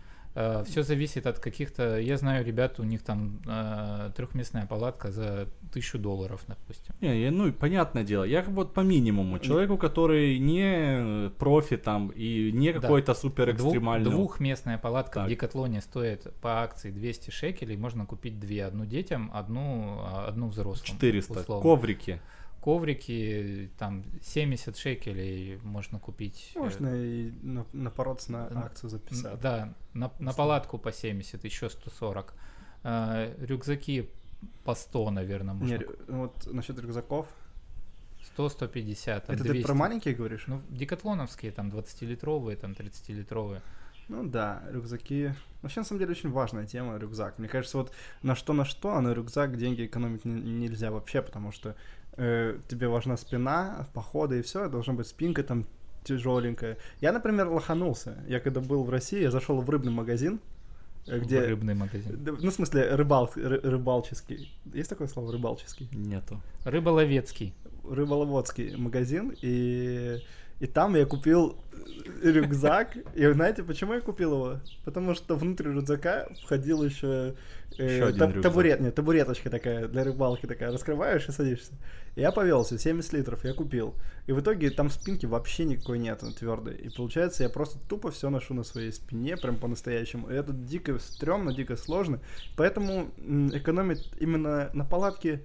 Все 0.66 0.84
зависит 0.84 1.26
от 1.28 1.40
каких-то... 1.40 1.98
Я 2.00 2.18
знаю 2.18 2.46
ребят, 2.46 2.80
у 2.80 2.84
них 2.84 3.02
там 3.04 3.40
э, 3.48 4.12
трехместная 4.16 4.66
палатка 4.66 5.12
за 5.12 5.48
тысячу 5.72 5.98
долларов, 5.98 6.42
допустим. 6.48 6.94
Не, 7.02 7.22
я- 7.22 7.32
ну, 7.32 7.52
понятное 7.54 8.04
дело, 8.04 8.24
я 8.26 8.42
вот 8.44 8.74
по 8.74 8.82
минимуму. 8.82 9.40
Человеку, 9.40 9.78
который 9.78 10.38
не 10.40 11.30
профи 11.40 11.78
там 11.78 12.10
и 12.10 12.52
не 12.52 12.74
Да. 12.74 12.80
какой-то 12.82 13.14
супер 13.14 13.54
Двух- 13.56 13.68
экстремальный. 13.70 14.12
двухместная 14.12 14.78
палатка 14.78 15.14
Так. 15.22 15.26
в 15.28 15.30
Декатлоне 15.30 15.82
стоит 15.82 16.34
по 16.42 16.62
акции 16.64 16.92
200 16.92 17.30
шекелей, 17.30 17.78
можно 17.78 18.06
купить 18.06 18.40
две. 18.40 18.66
Одну 18.66 18.86
детям, 18.86 19.32
одну, 19.34 20.00
а, 20.02 20.26
одну 20.28 20.48
взрослым. 20.50 20.86
400. 20.86 21.40
условно. 21.42 21.62
Коврики. 21.64 22.20
Коврики, 22.66 23.70
там 23.78 24.04
70 24.24 24.76
шекелей 24.78 25.60
можно 25.64 26.00
купить. 26.00 26.52
э, 26.56 26.60
Можно 26.60 26.88
и 26.96 27.32
на- 27.44 27.66
напороться 27.74 28.32
на 28.32 28.66
акцию 28.66 28.90
за 28.90 28.98
Н- 28.98 29.02
50. 29.04 29.40
Да, 29.42 29.74
на, 29.94 30.12
на 30.20 30.34
палатку 30.34 30.80
по 30.80 30.92
70, 30.92 31.46
еще 31.46 31.70
140. 31.70 32.34
А, 32.84 33.32
рюкзаки 33.40 34.10
по 34.64 34.74
100, 34.76 35.12
наверное, 35.12 35.54
можно. 35.54 35.74
Не, 35.74 35.78
рю- 35.80 35.96
вот 36.08 36.48
насчет 36.52 36.80
рюкзаков. 36.80 37.28
100-150, 38.36 39.26
там 39.28 39.36
Это 39.36 39.44
200. 39.44 39.58
ты 39.60 39.64
про 39.64 39.74
маленькие 39.76 40.16
говоришь? 40.16 40.46
Ну, 40.48 40.60
декатлоновские, 40.70 41.52
там 41.52 41.70
20-литровые, 41.70 42.56
там 42.56 42.72
30-литровые. 42.74 43.62
Ну 44.08 44.24
да, 44.28 44.64
рюкзаки. 44.72 45.34
Вообще, 45.62 45.80
на 45.82 45.86
самом 45.86 46.00
деле, 46.00 46.12
очень 46.12 46.30
важная 46.32 46.66
тема 46.68 46.98
рюкзак. 46.98 47.40
Мне 47.40 47.48
кажется, 47.48 47.78
вот 47.78 47.92
на 48.24 48.36
что 48.36 48.54
на 48.54 48.66
что, 48.66 48.96
а 48.96 49.02
на 49.02 49.14
рюкзак 49.14 49.58
деньги 49.58 49.86
экономить 49.86 50.26
не- 50.26 50.42
нельзя 50.42 50.92
вообще, 50.92 51.22
потому 51.22 51.52
что 51.52 51.76
э, 52.18 52.58
тебе 52.68 52.88
важна 52.88 53.18
спина, 53.18 53.88
походы 53.94 54.40
и 54.40 54.42
все, 54.42 54.68
должна 54.70 54.94
быть 54.94 55.08
спинка 55.08 55.44
там 55.44 55.66
тяжеленькая. 56.04 56.78
Я, 57.02 57.12
например, 57.12 57.48
лоханулся. 57.50 58.18
Я 58.28 58.40
когда 58.40 58.62
был 58.62 58.84
в 58.84 58.90
России, 58.90 59.22
я 59.22 59.32
зашел 59.32 59.60
в 59.62 59.70
рыбный 59.70 59.92
магазин, 59.92 60.40
э, 61.08 61.20
где... 61.20 61.42
Рыбный 61.42 61.74
магазин. 61.74 62.20
Ну, 62.24 62.50
в 62.50 62.54
смысле, 62.54 62.96
рыбал, 62.96 63.32
ры- 63.36 63.62
рыбалческий. 63.68 64.56
Есть 64.74 64.90
такое 64.90 65.08
слово 65.08 65.32
рыбалческий? 65.32 65.90
Нету. 65.92 66.42
Рыболовецкий. 66.64 67.54
рыболоводский 67.84 68.76
магазин, 68.78 69.36
и, 69.42 70.20
и 70.60 70.68
там 70.68 70.96
я 70.96 71.06
купил 71.06 71.58
рюкзак. 72.22 72.98
И 73.14 73.26
знаете, 73.32 73.64
почему 73.64 73.94
я 73.94 74.02
купил 74.02 74.34
его? 74.34 74.60
Потому 74.84 75.16
что 75.16 75.36
внутрь 75.36 75.70
рюкзака 75.70 76.28
входил 76.44 76.84
еще, 76.84 77.36
э, 77.78 78.00
таб- 78.14 78.42
табурет, 78.42 78.80
нет, 78.80 78.96
табуреточка 78.96 79.50
такая 79.50 79.88
для 79.88 80.04
рыбалки 80.04 80.46
такая, 80.46 80.72
раскрываешь 80.72 81.28
и 81.28 81.32
садишься. 81.32 81.74
И 82.16 82.22
я 82.22 82.32
повелся, 82.32 82.78
70 82.80 83.14
литров 83.14 83.44
я 83.44 83.54
купил. 83.54 83.96
И 84.28 84.32
в 84.32 84.40
итоге 84.40 84.70
там 84.70 84.90
спинки 84.90 85.26
вообще 85.26 85.66
никакой 85.66 86.00
нет, 86.00 86.24
твердой. 86.40 86.76
И 86.76 86.90
получается, 86.90 87.44
я 87.44 87.50
просто 87.50 87.78
тупо 87.88 88.12
все 88.12 88.30
ношу 88.30 88.54
на 88.54 88.64
своей 88.64 88.92
спине, 88.92 89.36
прям 89.38 89.58
по-настоящему. 89.58 90.30
И 90.30 90.34
это 90.34 90.54
дико 90.54 90.98
стрёмно, 91.00 91.54
дико 91.54 91.76
сложно. 91.76 92.20
Поэтому 92.56 93.12
экономить 93.54 94.10
именно 94.20 94.70
на 94.74 94.86
палатке 94.86 95.44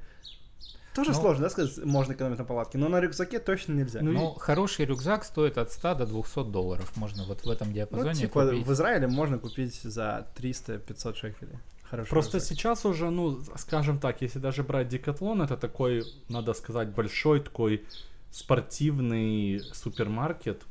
тоже 1.05 1.17
Ну, 1.19 1.21
сложно, 1.21 1.43
да, 1.45 1.51
сказать, 1.51 1.85
можно 1.85 2.13
экономить 2.13 2.39
на 2.39 2.45
палатке, 2.45 2.79
но 2.79 2.89
на 2.89 3.01
рюкзаке 3.01 3.39
точно 3.39 3.73
нельзя. 3.75 4.01
Ну, 4.03 4.13
Ну, 4.13 4.35
хороший 4.35 4.85
рюкзак 4.87 5.25
стоит 5.25 5.59
от 5.59 5.73
100 5.73 5.95
до 5.95 6.07
200 6.07 6.45
долларов. 6.51 6.93
Можно 6.97 7.25
вот 7.25 7.45
в 7.45 7.51
этом 7.51 7.69
Ну, 7.69 7.75
диапазоне 7.75 8.15
типа, 8.15 8.47
купить. 8.47 8.67
в 8.67 8.73
Израиле 8.73 9.07
можно 9.09 9.39
купить 9.39 9.81
за 9.83 10.27
300-500 10.37 11.15
шекелей. 11.17 11.59
Хороший 11.91 12.11
Просто 12.11 12.37
рюкзак. 12.39 12.49
сейчас 12.57 12.85
уже, 12.87 13.11
ну, 13.11 13.41
скажем 13.57 13.99
так, 13.99 14.23
если 14.23 14.39
даже 14.39 14.63
брать 14.63 14.89
Декатлон, 14.89 15.43
это 15.43 15.57
такой, 15.57 16.05
надо 16.29 16.55
сказать, 16.55 16.89
большой 16.95 17.41
такой 17.41 17.83
спортивный 18.31 19.61
супермаркет, 19.73 20.63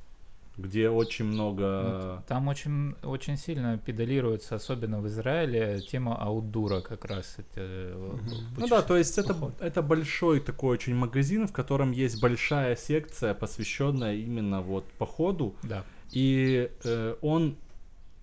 где 0.60 0.90
очень 0.90 1.26
много... 1.26 2.16
Вот 2.18 2.26
Там 2.28 2.48
очень, 2.48 2.96
очень 3.04 3.38
сильно 3.38 3.78
педалируется, 3.78 4.56
особенно 4.56 5.00
в 5.00 5.08
Израиле, 5.08 5.82
тема 5.82 6.16
аутдура 6.16 6.82
как 6.82 7.06
раз. 7.06 7.36
Это, 7.38 7.62
э, 7.62 8.18
Ну 8.58 8.68
да, 8.68 8.82
то 8.82 8.98
есть 8.98 9.18
это, 9.18 9.34
поход. 9.34 9.62
это 9.62 9.82
большой 9.82 10.40
такой 10.40 10.70
очень 10.74 10.96
магазин, 10.96 11.48
в 11.48 11.52
котором 11.54 11.92
есть 11.92 12.22
большая 12.22 12.76
секция, 12.76 13.34
посвященная 13.34 14.16
именно 14.16 14.62
вот 14.62 14.86
походу. 14.98 15.56
Да. 15.64 15.84
И 16.12 16.70
э, 16.84 17.16
он 17.22 17.56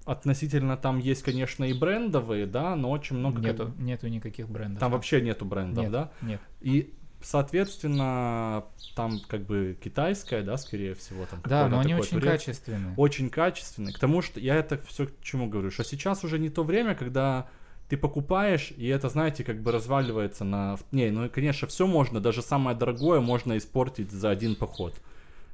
относительно 0.04 0.76
там 0.76 0.98
есть, 1.00 1.22
конечно, 1.22 1.64
и 1.64 1.72
брендовые, 1.72 2.46
да, 2.46 2.76
но 2.76 2.90
очень 2.90 3.16
много... 3.16 3.36
как- 3.42 3.44
Нету, 3.44 3.72
нету 3.78 4.06
никаких 4.08 4.48
брендов. 4.48 4.78
Там 4.80 4.92
вообще 4.92 5.20
нету 5.20 5.44
брендов, 5.44 5.82
нет, 5.82 5.92
да? 5.92 6.10
Нет. 6.22 6.40
И, 6.60 6.94
соответственно, 7.22 8.64
там 8.94 9.20
как 9.28 9.44
бы 9.46 9.76
китайская, 9.82 10.42
да, 10.42 10.56
скорее 10.56 10.94
всего. 10.94 11.26
Там 11.26 11.40
Да, 11.44 11.68
но 11.68 11.80
они 11.80 11.94
очень 11.94 12.20
турецкое. 12.20 12.32
качественные. 12.32 12.94
Очень 12.96 13.30
качественный. 13.30 13.92
К 13.92 13.98
тому, 13.98 14.22
что 14.22 14.40
я 14.40 14.56
это 14.56 14.78
все 14.86 15.06
к 15.06 15.20
чему 15.22 15.48
говорю, 15.48 15.70
что 15.70 15.84
сейчас 15.84 16.24
уже 16.24 16.38
не 16.38 16.50
то 16.50 16.62
время, 16.64 16.94
когда 16.94 17.48
ты 17.88 17.96
покупаешь, 17.96 18.72
и 18.76 18.88
это, 18.88 19.08
знаете, 19.08 19.44
как 19.44 19.62
бы 19.62 19.70
разваливается 19.70 20.44
на... 20.44 20.76
Не, 20.90 21.10
ну, 21.10 21.28
конечно, 21.30 21.68
все 21.68 21.86
можно, 21.86 22.20
даже 22.20 22.42
самое 22.42 22.76
дорогое 22.76 23.20
можно 23.20 23.56
испортить 23.56 24.10
за 24.10 24.30
один 24.30 24.56
поход. 24.56 24.94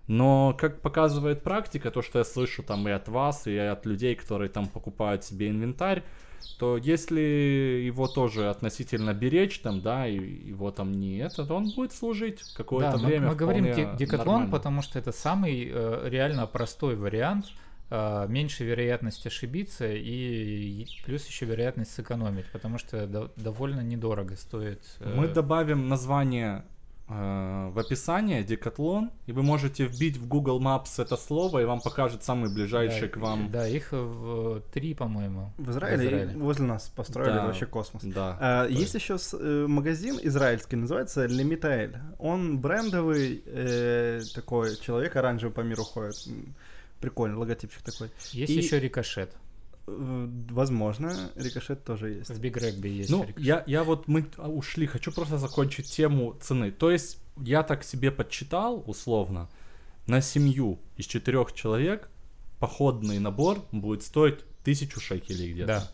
Но, 0.09 0.57
как 0.59 0.81
показывает 0.81 1.43
практика, 1.43 1.91
то, 1.91 2.03
что 2.03 2.19
я 2.19 2.25
слышу 2.25 2.63
там 2.63 2.89
и 2.89 2.91
от 2.91 3.09
вас, 3.09 3.47
и 3.47 3.57
от 3.57 3.87
людей, 3.87 4.15
которые 4.15 4.49
там 4.49 4.67
покупают 4.67 5.25
себе 5.25 5.49
инвентарь, 5.49 6.03
то 6.59 6.77
если 6.77 7.21
его 7.87 8.07
тоже 8.09 8.51
относительно 8.51 9.13
беречь 9.15 9.59
там, 9.61 9.81
да, 9.81 10.07
и 10.07 10.17
его 10.19 10.71
там 10.71 10.93
не 11.01 11.19
это, 11.19 11.45
то 11.47 11.55
он 11.57 11.71
будет 11.75 11.93
служить 11.93 12.41
какое-то 12.57 12.93
Да, 12.93 12.99
мы, 12.99 13.07
время 13.07 13.29
мы 13.29 13.35
говорим 13.37 13.65
вполне 13.73 13.91
де- 13.93 13.97
декатлон, 14.05 14.27
нормально. 14.35 14.51
потому 14.53 14.83
что 14.83 14.99
это 14.99 15.13
самый 15.13 15.69
э, 15.73 16.09
реально 16.09 16.47
простой 16.47 16.97
вариант, 16.97 17.47
э, 17.91 18.27
меньше 18.29 18.65
вероятность 18.65 19.27
ошибиться 19.27 19.93
и 19.93 20.83
и 20.83 20.87
плюс 21.05 21.27
еще 21.27 21.47
вероятность 21.47 21.93
сэкономить, 21.95 22.47
потому 22.53 22.79
что 22.79 23.07
до- 23.07 23.31
довольно 23.37 23.81
недорого 23.81 24.37
стоит. 24.37 24.81
э, 25.01 25.15
Мы 25.17 25.29
добавим 25.29 25.89
название 25.89 26.65
э, 27.09 27.71
в 27.73 27.79
описание 27.79 28.43
Декатлон, 28.45 29.11
и 29.27 29.33
вы 29.33 29.43
можете 29.43 29.87
вбить 29.87 30.17
в 30.17 30.27
Google 30.29 30.61
Maps 30.61 31.01
это 31.03 31.17
слово, 31.17 31.61
и 31.61 31.65
вам 31.65 31.81
покажет 31.81 32.23
самый 32.25 32.53
ближайший 32.53 33.03
да, 33.03 33.09
к 33.09 33.17
вам. 33.19 33.51
Да, 33.51 33.67
их 33.69 33.93
в 33.93 34.61
три, 34.73 34.95
по-моему. 34.95 35.53
В 35.59 35.71
Израиле, 35.71 35.97
В 35.97 36.05
Израиле. 36.07 36.39
возле 36.39 36.65
нас 36.67 36.89
построили 36.95 37.35
Да. 37.35 37.47
вообще 37.47 37.67
космос. 37.67 38.03
Да. 38.05 38.39
А, 38.41 38.67
есть 38.69 38.95
еще 38.95 39.19
с- 39.19 39.37
э, 39.39 39.67
магазин 39.69 40.19
израильский, 40.23 40.77
называется 40.77 41.27
Лемитаэль. 41.27 41.97
Он 42.19 42.59
брендовый, 42.59 43.43
э, 43.47 44.21
такой 44.35 44.77
человек 44.77 45.17
оранжевый 45.17 45.53
по 45.55 45.61
миру 45.61 45.83
ходит. 45.85 46.17
Прикольный 47.01 47.37
логотипчик 47.37 47.83
такой. 47.83 48.11
Есть 48.31 48.53
И- 48.53 48.57
еще 48.57 48.79
рикошет. 48.79 49.33
Э, 49.87 50.29
Возможно, 50.51 51.31
рикошет 51.35 51.85
тоже 51.85 52.11
есть. 52.11 52.31
В 52.31 52.41
Биг 52.41 52.57
Регби 52.57 52.89
есть 52.89 53.11
Ну, 53.11 53.23
рикошет. 53.23 53.41
я, 53.41 53.65
я 53.67 53.85
вот 53.85 54.09
мы 54.09 54.27
а, 54.37 54.49
ушли, 54.49 54.87
хочу 54.87 55.13
просто 55.13 55.39
закончить 55.39 55.91
тему 55.91 56.37
цены. 56.41 56.71
То 56.71 56.91
есть 56.91 57.19
я 57.39 57.63
так 57.63 57.83
себе 57.85 58.11
подсчитал 58.11 58.83
условно, 58.87 59.49
на 60.07 60.21
семью 60.21 60.79
из 60.97 61.07
четырех 61.07 61.53
человек 61.53 62.09
походный 62.59 63.19
набор 63.19 63.65
будет 63.73 64.03
стоить 64.03 64.41
тысячу 64.65 65.01
шекелей 65.01 65.53
где-то. 65.53 65.67
Да. 65.67 65.91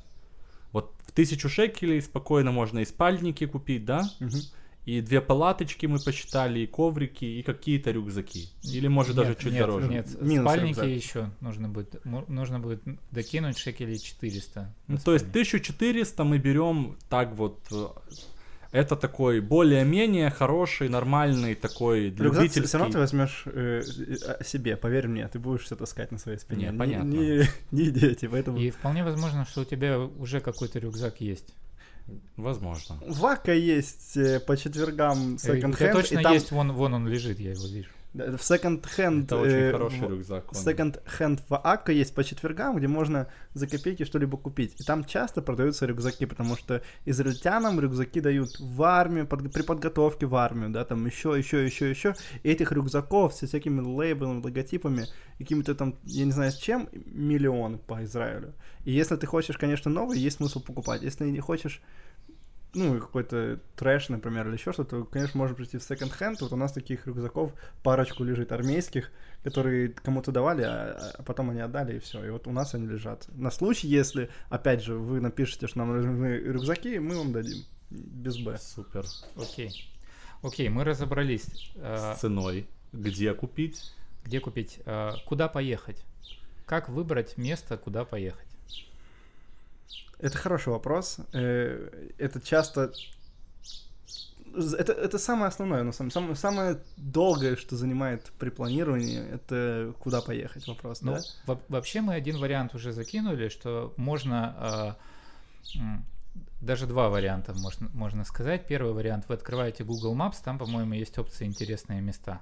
Вот 0.73 0.95
в 1.07 1.13
тысячу 1.13 1.49
шекелей 1.49 2.03
спокойно 2.03 2.53
можно 2.53 2.81
и 2.81 2.85
спальники 2.85 3.47
купить, 3.47 3.85
да? 3.87 4.09
Мгм. 4.21 4.41
И 4.89 5.03
две 5.03 5.21
палаточки 5.21 5.85
мы 5.85 5.99
посчитали, 5.99 6.61
и 6.61 6.67
коврики, 6.67 7.27
и 7.27 7.43
какие-то 7.43 7.91
рюкзаки. 7.91 8.49
Или 8.63 8.89
может 8.89 9.17
даже 9.17 9.31
Нет, 9.31 9.39
чуть 9.39 9.53
нет, 9.53 9.61
дороже. 9.61 9.89
Нет, 9.89 10.23
Минус 10.23 10.45
спальники 10.51 10.69
рюкзак. 10.69 10.87
еще 10.89 11.31
нужно 11.41 11.69
будет, 11.69 12.03
нужно 12.29 12.59
будет 12.59 12.81
докинуть 13.11 13.59
шекелей 13.59 13.99
400. 13.99 14.75
Ну, 14.87 14.97
то 14.97 15.13
есть 15.13 15.27
спальник. 15.27 15.53
1400 15.53 16.25
мы 16.25 16.39
берем 16.39 16.97
так 17.11 17.35
вот. 17.35 17.59
э, 17.71 17.87
Это 18.73 18.97
такой 18.97 19.41
более-менее 19.41 20.31
хороший, 20.31 20.89
нормальный 20.89 21.55
такой 21.55 22.07
Рюкзак 22.09 22.21
любительский. 22.21 22.67
все 22.69 22.79
равно 22.79 22.93
ты 22.95 22.99
возьмешь 22.99 23.43
э, 23.45 23.83
э, 23.83 24.43
себе, 24.43 24.79
поверь 24.79 25.09
мне, 25.09 25.29
ты 25.29 25.39
будешь 25.39 25.65
все 25.65 25.77
таскать 25.77 26.13
на 26.13 26.19
своей 26.19 26.39
спине. 26.39 26.69
Не, 26.69 26.73
Ни- 26.73 26.79
понятно. 26.79 27.11
Не, 27.11 27.43
не 27.73 27.91
дети, 27.91 28.27
поэтому... 28.27 28.57
И 28.57 28.71
вполне 28.71 29.05
возможно, 29.05 29.45
что 29.45 29.61
у 29.61 29.65
тебя 29.67 29.99
уже 29.99 30.41
какой-то 30.41 30.79
рюкзак 30.79 31.21
есть. 31.21 31.53
Возможно. 32.37 33.01
Вака 33.07 33.53
есть 33.53 34.17
э, 34.17 34.41
по 34.41 34.57
четвергам 34.57 35.37
Э, 35.43 35.53
У 35.57 35.73
тебя 35.73 35.93
точно 35.93 36.23
там 36.23 36.33
есть, 36.33 36.51
вон, 36.53 36.73
вон 36.73 36.95
он 36.95 37.09
лежит, 37.09 37.39
я 37.41 37.51
его 37.53 37.67
вижу. 37.67 37.91
В 38.15 38.39
секонд-хенд... 38.39 39.27
Это 39.27 39.37
очень 39.37 39.53
э, 39.55 39.73
хороший 39.73 40.01
в- 40.01 40.11
рюкзак. 40.11 40.49
он. 40.49 40.55
Секонд-хенд 40.55 41.43
в 41.49 41.57
Ака 41.57 41.93
есть 41.93 42.15
по 42.15 42.25
четвергам, 42.25 42.77
где 42.77 42.89
можно 42.89 43.29
за 43.55 43.67
копейки 43.67 44.05
что-либо 44.05 44.37
купить. 44.39 44.81
И 44.81 44.85
там 44.85 45.05
часто 45.05 45.43
продаются 45.43 45.87
рюкзаки, 45.87 46.27
потому 46.27 46.57
что 46.57 46.83
израильтянам 47.05 47.79
рюкзаки 47.81 48.21
дают 48.21 48.59
в 48.59 48.83
армию, 48.83 49.27
под- 49.27 49.53
при 49.53 49.63
подготовке 49.63 50.27
в 50.27 50.35
армию, 50.35 50.71
да, 50.71 50.85
там 50.85 51.05
еще, 51.07 51.35
еще, 51.37 51.65
еще, 51.65 51.91
еще. 51.91 52.15
И 52.43 52.51
этих 52.51 52.73
рюкзаков 52.73 53.35
со 53.35 53.47
всякими 53.47 53.81
лейблами, 53.81 54.43
логотипами, 54.43 55.07
какими-то 55.39 55.75
там, 55.75 55.97
я 56.05 56.25
не 56.25 56.33
знаю 56.33 56.51
с 56.51 56.57
чем, 56.57 56.89
миллион 56.93 57.79
по 57.79 58.03
Израилю. 58.05 58.55
И 58.85 58.93
если 58.93 59.17
ты 59.17 59.27
хочешь, 59.27 59.59
конечно, 59.59 59.91
новый, 59.91 60.19
есть 60.19 60.39
смысл 60.39 60.61
покупать. 60.61 61.03
Если 61.03 61.27
не 61.27 61.41
хочешь 61.41 61.83
ну, 62.75 62.99
какой-то 63.01 63.61
трэш, 63.77 64.09
например, 64.09 64.47
или 64.49 64.55
еще 64.55 64.73
что-то, 64.73 65.01
то, 65.01 65.05
конечно, 65.05 65.39
можно 65.39 65.57
прийти 65.57 65.79
в 65.79 65.83
секонд-хенд. 65.83 66.41
Вот 66.41 66.53
у 66.53 66.57
нас 66.57 66.73
таких 66.73 67.07
рюкзаков 67.07 67.53
парочку 67.83 68.25
лежит 68.25 68.53
армейских, 68.53 69.11
которые 69.43 69.89
кому-то 69.89 70.33
давали, 70.33 70.63
а, 70.63 71.15
а 71.19 71.23
потом 71.23 71.51
они 71.51 71.61
отдали, 71.61 71.97
и 71.97 71.99
все. 71.99 72.25
И 72.25 72.31
вот 72.31 72.47
у 72.47 72.53
нас 72.53 72.75
они 72.75 72.87
лежат. 72.87 73.27
На 73.35 73.51
случай, 73.51 73.89
если, 73.89 74.31
опять 74.51 74.83
же, 74.83 74.95
вы 74.95 75.21
напишете, 75.21 75.67
что 75.67 75.79
нам 75.79 75.97
нужны 75.97 76.37
рюкзаки, 76.37 76.99
мы 76.99 77.17
вам 77.17 77.33
дадим. 77.33 77.65
Без 77.91 78.39
Б. 78.39 78.59
Супер. 78.59 79.07
Окей. 79.37 79.91
Окей, 80.43 80.69
мы 80.69 80.85
разобрались. 80.85 81.73
Э, 81.77 82.15
С 82.15 82.21
ценой. 82.21 82.69
Где 82.93 83.33
купить? 83.35 83.93
Где 84.25 84.41
купить? 84.41 84.81
Э, 84.85 85.13
Куда 85.27 85.49
поехать? 85.49 86.05
Как 86.67 86.91
выбрать 86.91 87.39
место, 87.39 87.79
куда 87.79 88.05
поехать? 88.05 88.48
Это 90.19 90.37
хороший 90.37 90.71
вопрос. 90.73 91.19
Э, 91.33 92.09
Это 92.19 92.41
часто... 92.41 92.93
Это, 94.79 94.93
это 94.93 95.19
самое 95.19 95.49
основное, 95.49 95.83
на 95.85 95.93
самом 95.93 96.11
самое, 96.11 96.35
самое 96.35 96.79
долгое, 96.97 97.55
что 97.57 97.77
занимает 97.77 98.33
при 98.39 98.49
планировании, 98.51 99.21
это 99.33 99.93
куда 100.01 100.21
поехать 100.21 100.67
вопрос, 100.67 101.03
Ну, 101.03 101.13
да? 101.13 101.21
во- 101.47 101.61
вообще 101.69 102.01
мы 102.01 102.15
один 102.15 102.39
вариант 102.39 102.75
уже 102.75 102.93
закинули, 102.93 103.51
что 103.51 103.93
можно 103.97 104.97
м, 105.77 106.05
даже 106.61 106.87
два 106.87 107.09
варианта 107.09 107.55
можно, 107.55 107.89
можно 107.95 108.25
сказать. 108.25 108.67
Первый 108.67 108.93
вариант 108.93 109.27
вы 109.29 109.35
открываете 109.35 109.85
Google 109.85 110.15
Maps, 110.17 110.37
там, 110.45 110.59
по-моему, 110.59 110.95
есть 110.95 111.19
опция 111.19 111.47
интересные 111.47 112.01
места. 112.01 112.41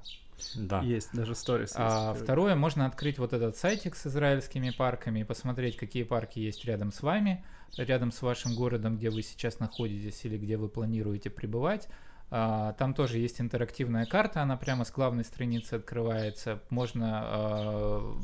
Да. 0.55 0.81
Есть, 0.83 1.15
даже 1.15 1.35
сторис 1.35 1.73
А 1.77 2.11
есть. 2.11 2.23
второе, 2.23 2.55
можно 2.57 2.87
открыть 2.87 3.19
вот 3.19 3.33
этот 3.33 3.57
сайтик 3.57 3.97
с 3.97 4.07
израильскими 4.07 4.71
парками 4.71 5.21
и 5.21 5.25
посмотреть, 5.25 5.77
какие 5.77 6.03
парки 6.03 6.39
есть 6.39 6.65
рядом 6.65 6.93
с 6.93 7.03
вами, 7.03 7.45
рядом 7.77 8.13
с 8.13 8.21
вашим 8.23 8.55
городом, 8.55 8.97
где 8.97 9.11
вы 9.11 9.23
сейчас 9.23 9.61
находитесь 9.61 10.25
или 10.25 10.37
где 10.37 10.57
вы 10.57 10.69
планируете 10.69 11.31
пребывать. 11.31 11.89
А, 12.31 12.73
Там 12.75 12.93
тоже 12.93 13.19
есть 13.19 13.41
интерактивная 13.41 14.05
карта, 14.05 14.43
она 14.43 14.57
прямо 14.57 14.85
с 14.85 14.91
главной 14.91 15.25
страницы 15.25 15.75
открывается. 15.75 16.61
Можно 16.71 17.21
а, 17.23 18.19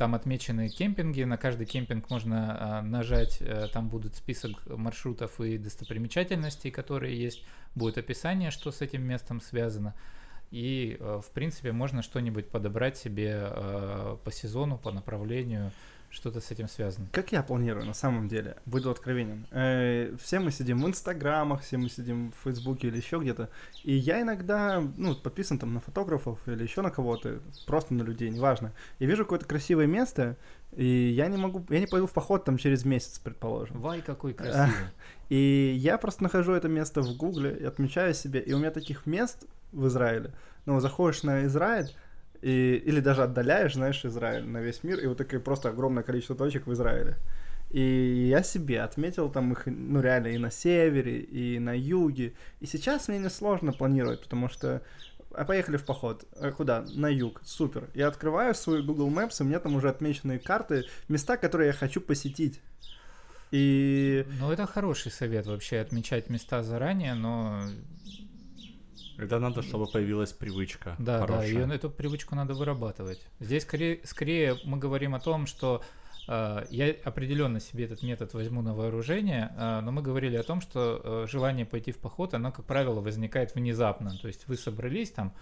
там 0.00 0.14
отмечены 0.14 0.70
кемпинги, 0.70 1.24
на 1.24 1.36
каждый 1.36 1.66
кемпинг 1.66 2.08
можно 2.08 2.78
а, 2.78 2.80
нажать, 2.80 3.36
э, 3.42 3.66
там 3.70 3.90
будет 3.90 4.16
список 4.16 4.52
маршрутов 4.66 5.38
и 5.42 5.58
достопримечательностей, 5.58 6.70
которые 6.70 7.22
есть, 7.22 7.44
будет 7.74 7.98
описание, 7.98 8.50
что 8.50 8.70
с 8.70 8.80
этим 8.80 9.02
местом 9.02 9.42
связано. 9.42 9.94
И, 10.50 10.96
э, 10.98 11.20
в 11.22 11.30
принципе, 11.32 11.72
можно 11.72 12.00
что-нибудь 12.00 12.48
подобрать 12.48 12.96
себе 12.96 13.40
э, 13.42 14.16
по 14.24 14.32
сезону, 14.32 14.78
по 14.78 14.90
направлению, 14.90 15.70
что-то 16.10 16.40
с 16.40 16.50
этим 16.50 16.68
связано. 16.68 17.06
Как 17.12 17.32
я 17.32 17.42
планирую, 17.42 17.86
на 17.86 17.94
самом 17.94 18.28
деле, 18.28 18.56
буду 18.66 18.90
откровенен. 18.90 19.46
Э, 19.52 20.14
все 20.20 20.40
мы 20.40 20.50
сидим 20.50 20.82
в 20.82 20.86
инстаграмах, 20.86 21.62
все 21.62 21.78
мы 21.78 21.88
сидим 21.88 22.32
в 22.32 22.44
фейсбуке 22.44 22.88
или 22.88 22.96
еще 22.96 23.18
где-то. 23.18 23.48
И 23.84 23.94
я 23.94 24.20
иногда, 24.20 24.82
ну, 24.96 25.14
подписан 25.14 25.58
там 25.58 25.72
на 25.72 25.80
фотографов 25.80 26.38
или 26.46 26.62
еще 26.62 26.82
на 26.82 26.90
кого-то, 26.90 27.40
просто 27.66 27.94
на 27.94 28.02
людей, 28.02 28.28
неважно. 28.28 28.72
И 28.98 29.06
вижу 29.06 29.24
какое-то 29.24 29.46
красивое 29.46 29.86
место, 29.86 30.36
и 30.72 30.84
я 30.84 31.28
не 31.28 31.36
могу, 31.36 31.64
я 31.68 31.80
не 31.80 31.86
пойду 31.86 32.06
в 32.06 32.12
поход 32.12 32.44
там 32.44 32.58
через 32.58 32.84
месяц, 32.84 33.18
предположим. 33.18 33.80
Вай, 33.80 34.02
какой 34.02 34.34
красивый. 34.34 34.70
И 35.28 35.74
я 35.78 35.96
просто 35.96 36.24
нахожу 36.24 36.52
это 36.52 36.66
место 36.68 37.02
в 37.02 37.16
Гугле 37.16 37.56
и 37.56 37.64
отмечаю 37.64 38.14
себе. 38.14 38.40
И 38.40 38.52
у 38.52 38.58
меня 38.58 38.72
таких 38.72 39.06
мест 39.06 39.46
в 39.70 39.86
Израиле, 39.86 40.34
ну, 40.66 40.80
заходишь 40.80 41.22
на 41.22 41.44
Израиль, 41.44 41.88
и, 42.42 42.82
или 42.84 43.00
даже 43.00 43.22
отдаляешь, 43.22 43.74
знаешь, 43.74 44.04
Израиль 44.04 44.44
на 44.44 44.58
весь 44.58 44.82
мир, 44.82 44.98
и 44.98 45.06
вот 45.06 45.18
такое 45.18 45.40
просто 45.40 45.68
огромное 45.68 46.02
количество 46.02 46.36
точек 46.36 46.66
в 46.66 46.72
Израиле. 46.72 47.16
И 47.70 48.26
я 48.28 48.42
себе 48.42 48.82
отметил 48.82 49.30
там 49.30 49.52
их, 49.52 49.62
ну, 49.66 50.00
реально, 50.00 50.28
и 50.28 50.38
на 50.38 50.50
севере, 50.50 51.20
и 51.20 51.58
на 51.58 51.76
юге. 51.76 52.34
И 52.58 52.66
сейчас 52.66 53.06
мне 53.06 53.18
несложно 53.18 53.72
планировать, 53.72 54.22
потому 54.22 54.48
что 54.48 54.82
а 55.32 55.44
поехали 55.44 55.76
в 55.76 55.84
поход. 55.84 56.24
А 56.40 56.50
куда? 56.50 56.84
На 56.94 57.06
юг. 57.06 57.40
Супер. 57.44 57.88
Я 57.94 58.08
открываю 58.08 58.54
свой 58.54 58.82
Google 58.82 59.10
Maps, 59.10 59.36
и 59.38 59.42
у 59.42 59.46
меня 59.46 59.60
там 59.60 59.76
уже 59.76 59.88
отмечены 59.88 60.38
карты, 60.38 60.84
места, 61.08 61.36
которые 61.36 61.68
я 61.68 61.72
хочу 61.72 62.00
посетить. 62.00 62.60
И... 63.52 64.24
Ну, 64.38 64.50
это 64.50 64.66
хороший 64.66 65.10
совет 65.10 65.46
вообще, 65.46 65.78
отмечать 65.78 66.30
места 66.30 66.62
заранее, 66.62 67.14
но... 67.14 67.62
Это 69.26 69.38
надо, 69.38 69.62
чтобы 69.62 69.86
появилась 69.86 70.32
привычка 70.32 70.94
Да, 70.98 71.20
хорошая. 71.20 71.66
да, 71.66 71.74
и 71.74 71.76
эту 71.76 71.90
привычку 71.90 72.34
надо 72.34 72.54
вырабатывать. 72.54 73.20
Здесь 73.40 73.62
скорее, 73.62 74.00
скорее 74.04 74.56
мы 74.64 74.78
говорим 74.78 75.14
о 75.14 75.20
том, 75.20 75.46
что 75.46 75.82
э, 76.28 76.64
я 76.70 76.94
определенно 77.04 77.60
себе 77.60 77.84
этот 77.84 78.02
метод 78.02 78.34
возьму 78.34 78.62
на 78.62 78.74
вооружение, 78.74 79.52
э, 79.56 79.80
но 79.80 79.92
мы 79.92 80.02
говорили 80.02 80.36
о 80.36 80.42
том, 80.42 80.60
что 80.60 81.00
э, 81.02 81.26
желание 81.28 81.66
пойти 81.66 81.92
в 81.92 81.98
поход, 81.98 82.34
оно, 82.34 82.52
как 82.52 82.64
правило, 82.64 83.00
возникает 83.00 83.54
внезапно. 83.54 84.16
То 84.18 84.28
есть 84.28 84.46
вы 84.48 84.56
собрались 84.56 85.10
там, 85.10 85.32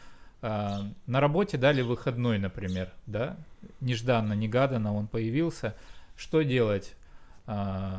э, 0.42 0.76
на 1.06 1.20
работе 1.20 1.56
дали 1.58 1.82
выходной, 1.82 2.38
например, 2.38 2.92
да, 3.06 3.36
нежданно, 3.80 4.32
негаданно 4.32 4.94
он 4.94 5.06
появился. 5.06 5.74
Что 6.16 6.42
делать? 6.42 6.94
Э, 7.46 7.94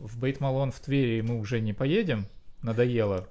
в 0.00 0.18
Бейтмалон 0.18 0.72
в 0.72 0.80
Твери 0.80 1.20
мы 1.20 1.38
уже 1.38 1.60
не 1.60 1.72
поедем, 1.72 2.26
надоело. 2.62 3.28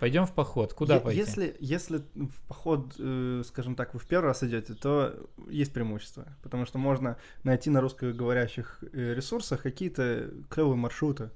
Пойдем 0.00 0.24
в 0.26 0.32
поход. 0.32 0.72
Куда 0.72 0.94
Е- 0.94 1.00
пойти? 1.00 1.20
Если, 1.20 1.56
если 1.60 1.98
в 1.98 2.48
поход, 2.48 2.94
э, 2.98 3.42
скажем 3.46 3.74
так, 3.74 3.92
вы 3.92 4.00
в 4.00 4.06
первый 4.06 4.28
раз 4.28 4.42
идете, 4.42 4.72
то 4.72 5.14
есть 5.48 5.72
преимущество. 5.74 6.26
Потому 6.42 6.64
что 6.64 6.78
можно 6.78 7.18
найти 7.44 7.68
на 7.68 7.82
русскоговорящих 7.82 8.82
э, 8.92 9.14
ресурсах 9.14 9.62
какие-то 9.62 10.30
клевые 10.48 10.76
маршруты. 10.76 11.30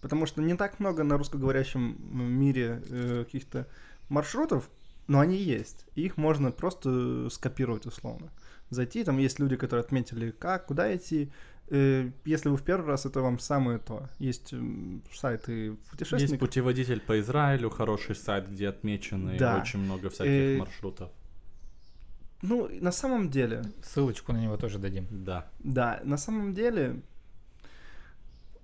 Потому 0.00 0.24
что 0.24 0.40
не 0.40 0.54
так 0.54 0.80
много 0.80 1.04
на 1.04 1.18
русскоговорящем 1.18 1.98
мире 2.10 2.82
э, 2.88 3.24
каких-то 3.26 3.66
маршрутов, 4.08 4.70
но 5.06 5.20
они 5.20 5.36
есть. 5.36 5.84
И 5.94 6.02
их 6.02 6.16
можно 6.16 6.50
просто 6.50 7.28
скопировать 7.30 7.84
условно. 7.84 8.30
Зайти, 8.70 9.04
там 9.04 9.18
есть 9.18 9.38
люди, 9.38 9.56
которые 9.56 9.84
отметили, 9.84 10.30
как, 10.30 10.66
куда 10.66 10.94
идти. 10.96 11.30
Э, 11.70 12.10
Если 12.24 12.48
вы 12.48 12.56
в 12.56 12.62
первый 12.62 12.86
раз, 12.86 13.06
это 13.06 13.20
вам 13.20 13.38
самое 13.38 13.78
то. 13.78 14.08
Есть 14.18 14.54
сайты 15.12 15.52
Есть 15.52 15.80
путешественников. 15.90 16.38
путеводитель 16.48 17.00
по 17.00 17.18
Израилю, 17.20 17.70
хороший 17.70 18.14
сайт, 18.14 18.48
где 18.50 18.68
отмечены 18.68 19.38
Да. 19.38 19.60
очень 19.60 19.80
много 19.80 20.08
всяких 20.08 20.30
Э, 20.32 20.56
маршрутов. 20.58 21.10
Ну, 22.42 22.68
на 22.80 22.92
самом 22.92 23.30
деле, 23.30 23.62
Ссылочку 23.82 24.32
на 24.32 24.38
него 24.38 24.56
тоже 24.56 24.78
дадим. 24.78 25.06
Да. 25.10 25.50
Да, 25.58 26.00
на 26.04 26.16
самом 26.16 26.54
деле 26.54 27.02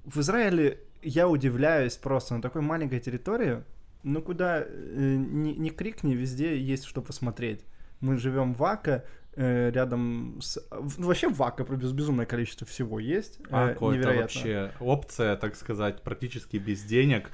в 0.05 0.21
Израиле 0.21 0.79
я 1.03 1.29
удивляюсь 1.29 1.97
просто 1.97 2.35
на 2.37 2.43
такой 2.43 2.63
маленькой 2.63 3.01
территории, 3.01 3.63
ну 4.03 4.23
куда 4.23 4.61
э, 4.63 4.67
ни, 5.17 5.51
ни 5.53 5.71
крикни, 5.71 6.15
везде 6.15 6.59
есть 6.59 6.85
что 6.85 7.03
посмотреть. 7.03 7.65
Мы 8.05 8.19
живем 8.19 8.53
в 8.55 8.63
Ака, 8.65 9.05
э, 9.37 9.71
рядом 9.71 10.39
с... 10.41 10.59
ну, 10.99 11.07
вообще 11.07 11.29
в 11.29 11.43
Ака 11.43 11.65
без- 11.65 11.93
безумное 11.93 12.27
количество 12.27 12.67
всего 12.67 13.01
есть. 13.01 13.41
э, 13.51 13.71
Ако 13.73 13.93
это 13.93 14.13
вообще 14.21 14.73
опция, 14.81 15.37
так 15.37 15.57
сказать, 15.57 16.03
практически 16.03 16.59
без 16.59 16.83
денег. 16.85 17.31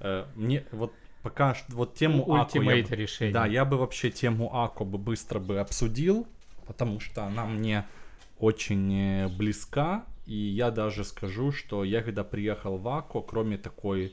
Э, 0.00 0.24
Мне 0.36 0.64
вот 0.72 0.92
пока 1.22 1.54
ш- 1.54 1.64
вот 1.68 1.94
тему 1.94 2.22
Ако 2.34 2.62
я 2.62 2.82
бы- 2.84 2.96
решение. 2.96 3.32
Да, 3.34 3.46
я 3.46 3.64
бы 3.64 3.76
вообще 3.76 4.10
тему 4.10 4.50
Ако 4.54 4.84
бы 4.84 4.98
быстро 4.98 5.40
бы 5.40 5.58
обсудил, 5.60 6.26
потому 6.66 7.00
что 7.00 7.24
она 7.24 7.44
мне 7.46 7.84
очень 8.38 8.92
э, 8.94 9.28
близка, 9.28 10.04
и 10.26 10.36
я 10.36 10.70
даже 10.70 11.04
скажу, 11.04 11.52
что 11.52 11.84
я 11.84 12.02
когда 12.02 12.24
приехал 12.24 12.78
в 12.78 12.88
Ако, 12.88 13.20
кроме 13.22 13.58
такой 13.58 14.12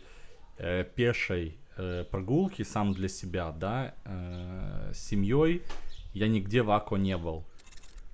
э, 0.57 0.83
пешей 0.95 1.57
э, 1.77 2.03
прогулки 2.11 2.63
сам 2.63 2.93
для 2.93 3.07
себя, 3.07 3.51
да, 3.51 3.93
э, 4.05 4.91
с 4.93 4.99
семьей, 5.09 5.61
я 6.13 6.27
нигде 6.27 6.61
в 6.61 6.71
Ако 6.71 6.97
не 6.97 7.17
был. 7.17 7.43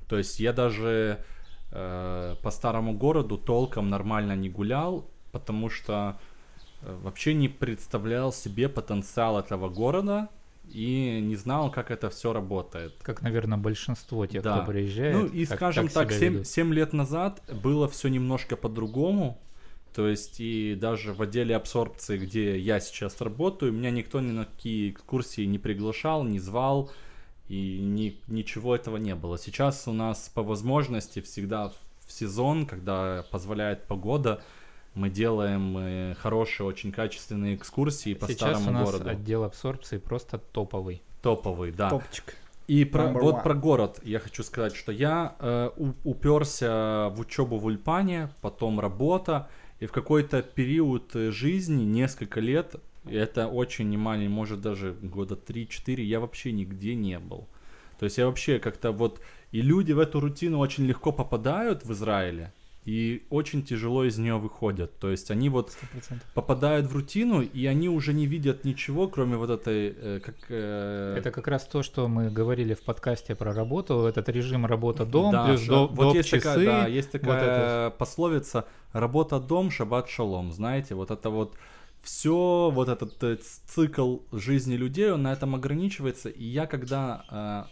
То 0.08 0.18
есть 0.18 0.40
я 0.40 0.54
даже 0.54 1.24
э, 1.72 2.36
по 2.42 2.52
старому 2.52 2.94
городу 2.94 3.38
толком 3.38 3.90
нормально 3.90 4.36
не 4.36 4.50
гулял, 4.50 5.10
потому 5.32 5.70
что 5.70 6.18
э, 6.82 6.98
вообще 7.04 7.34
не 7.34 7.50
представлял 7.50 8.32
себе 8.32 8.70
потенциал 8.70 9.40
этого 9.40 9.70
города 9.70 10.30
и 10.70 11.20
не 11.22 11.36
знал, 11.36 11.72
как 11.72 11.92
это 11.92 12.10
все 12.10 12.34
работает. 12.34 12.94
Как, 13.02 13.22
наверное, 13.22 13.58
большинство 13.58 14.26
тех, 14.26 14.44
Да. 14.44 14.58
кто 14.62 14.72
приезжает. 14.72 15.16
Ну 15.16 15.26
и, 15.26 15.46
как- 15.46 15.58
скажем 15.58 15.88
так, 15.90 16.12
себя 16.12 16.44
7, 16.44 16.66
ведут. 16.68 16.76
лет 16.78 16.94
назад 16.94 17.42
было 17.64 17.88
все 17.88 18.08
немножко 18.10 18.56
по-другому. 18.58 19.40
То 19.94 20.08
есть 20.08 20.40
и 20.40 20.76
даже 20.76 21.12
в 21.14 21.22
отделе 21.24 21.56
абсорбции, 21.56 22.18
где 22.20 22.58
я 22.60 22.80
сейчас 22.80 23.20
работаю, 23.20 23.72
меня 23.74 23.90
никто 23.90 24.20
ни 24.22 24.32
на 24.32 24.46
какие 24.46 24.92
экскурсии 24.92 25.42
не 25.46 25.58
приглашал, 25.58 26.24
не 26.24 26.40
звал, 26.40 26.92
и 27.50 27.80
ни, 27.80 28.20
ничего 28.28 28.76
этого 28.76 28.98
не 28.98 29.16
было. 29.16 29.38
Сейчас 29.38 29.88
у 29.88 29.94
нас 29.94 30.30
по 30.34 30.44
возможности 30.44 31.22
всегда 31.22 31.72
в 32.06 32.12
сезон, 32.12 32.66
когда 32.66 33.26
позволяет 33.32 33.86
погода, 33.88 34.42
мы 34.94 35.10
делаем 35.10 35.78
э, 35.78 36.16
хорошие, 36.16 36.66
очень 36.66 36.92
качественные 36.92 37.56
экскурсии 37.56 38.14
по 38.16 38.26
Сейчас 38.28 38.58
старому 38.60 38.70
у 38.70 38.74
нас 38.74 38.86
городу. 38.92 39.10
отдел 39.10 39.44
абсорбции 39.44 39.98
просто 39.98 40.40
топовый. 40.40 41.02
Топовый, 41.22 41.72
да. 41.72 41.90
Топчик. 41.90 42.36
И 42.68 42.84
про, 42.84 43.04
Number 43.06 43.20
вот 43.22 43.36
one. 43.36 43.44
про 43.44 43.54
город 43.54 44.00
я 44.04 44.20
хочу 44.20 44.44
сказать, 44.44 44.76
что 44.76 44.92
я 44.92 45.36
э, 45.40 45.70
у- 45.78 45.94
уперся 46.04 47.10
в 47.10 47.20
учебу 47.20 47.58
в 47.60 47.66
Ульпане, 47.66 48.30
потом 48.42 48.80
работа, 48.80 49.48
и 49.80 49.86
в 49.86 49.92
какой-то 49.92 50.42
период 50.42 51.16
э, 51.16 51.32
жизни, 51.32 51.84
несколько 51.84 52.40
лет, 52.40 52.76
это 53.12 53.48
очень 53.48 53.90
немаленький, 53.90 54.30
может 54.30 54.62
даже 54.62 54.94
года 55.02 55.36
3-4, 55.36 56.02
я 56.02 56.20
вообще 56.20 56.52
нигде 56.52 56.96
не 56.96 57.20
был. 57.20 57.48
То 58.00 58.06
есть 58.06 58.18
я 58.18 58.26
вообще 58.26 58.60
как-то 58.60 58.92
вот... 58.92 59.20
И 59.52 59.62
люди 59.62 59.94
в 59.94 60.00
эту 60.00 60.20
рутину 60.20 60.60
очень 60.60 60.86
легко 60.86 61.12
попадают 61.12 61.86
в 61.86 61.92
Израиле, 61.94 62.52
и 62.86 63.26
очень 63.30 63.64
тяжело 63.64 64.04
из 64.06 64.18
нее 64.18 64.38
выходят. 64.38 64.98
То 65.00 65.10
есть 65.10 65.32
они 65.32 65.50
вот 65.50 65.76
100%. 66.10 66.22
попадают 66.34 66.88
в 66.88 66.94
рутину, 66.96 67.42
и 67.42 67.66
они 67.66 67.90
уже 67.90 68.14
не 68.14 68.26
видят 68.28 68.66
ничего, 68.66 69.08
кроме 69.08 69.36
вот 69.36 69.50
этой... 69.50 69.94
э, 69.98 70.20
как, 70.24 70.36
э, 70.50 71.16
Это 71.18 71.32
как 71.32 71.48
раз 71.48 71.66
то, 71.66 71.84
что 71.84 72.08
мы 72.08 72.30
говорили 72.30 72.74
в 72.74 72.82
подкасте 72.82 73.36
про 73.36 73.54
работу. 73.54 74.06
Этот 74.06 74.30
режим 74.30 74.66
работа-дом 74.66 75.32
Да, 75.32 75.46
плюс 75.46 75.62
ша- 75.62 75.72
до, 75.72 75.88
вот 75.88 75.98
доп. 75.98 76.16
есть 76.16 76.30
часы. 76.30 76.44
такая, 76.44 76.66
да, 76.66 76.88
есть 76.88 77.14
вот 77.14 77.22
такая 77.22 77.90
пословица 77.90 78.66
«работа 78.94 79.40
дом, 79.40 79.70
шаббат 79.72 80.10
шалом», 80.10 80.52
знаете, 80.54 80.96
вот 80.96 81.12
это 81.12 81.30
вот 81.30 81.58
все, 82.02 82.70
вот 82.72 82.90
этот 82.90 83.22
э, 83.24 83.38
цикл 83.68 84.20
жизни 84.32 84.76
людей, 84.76 85.12
он 85.12 85.24
на 85.24 85.34
этом 85.34 85.56
ограничивается, 85.56 86.30
и 86.30 86.44
я 86.44 86.66
когда 86.66 87.26
э, 87.30 87.64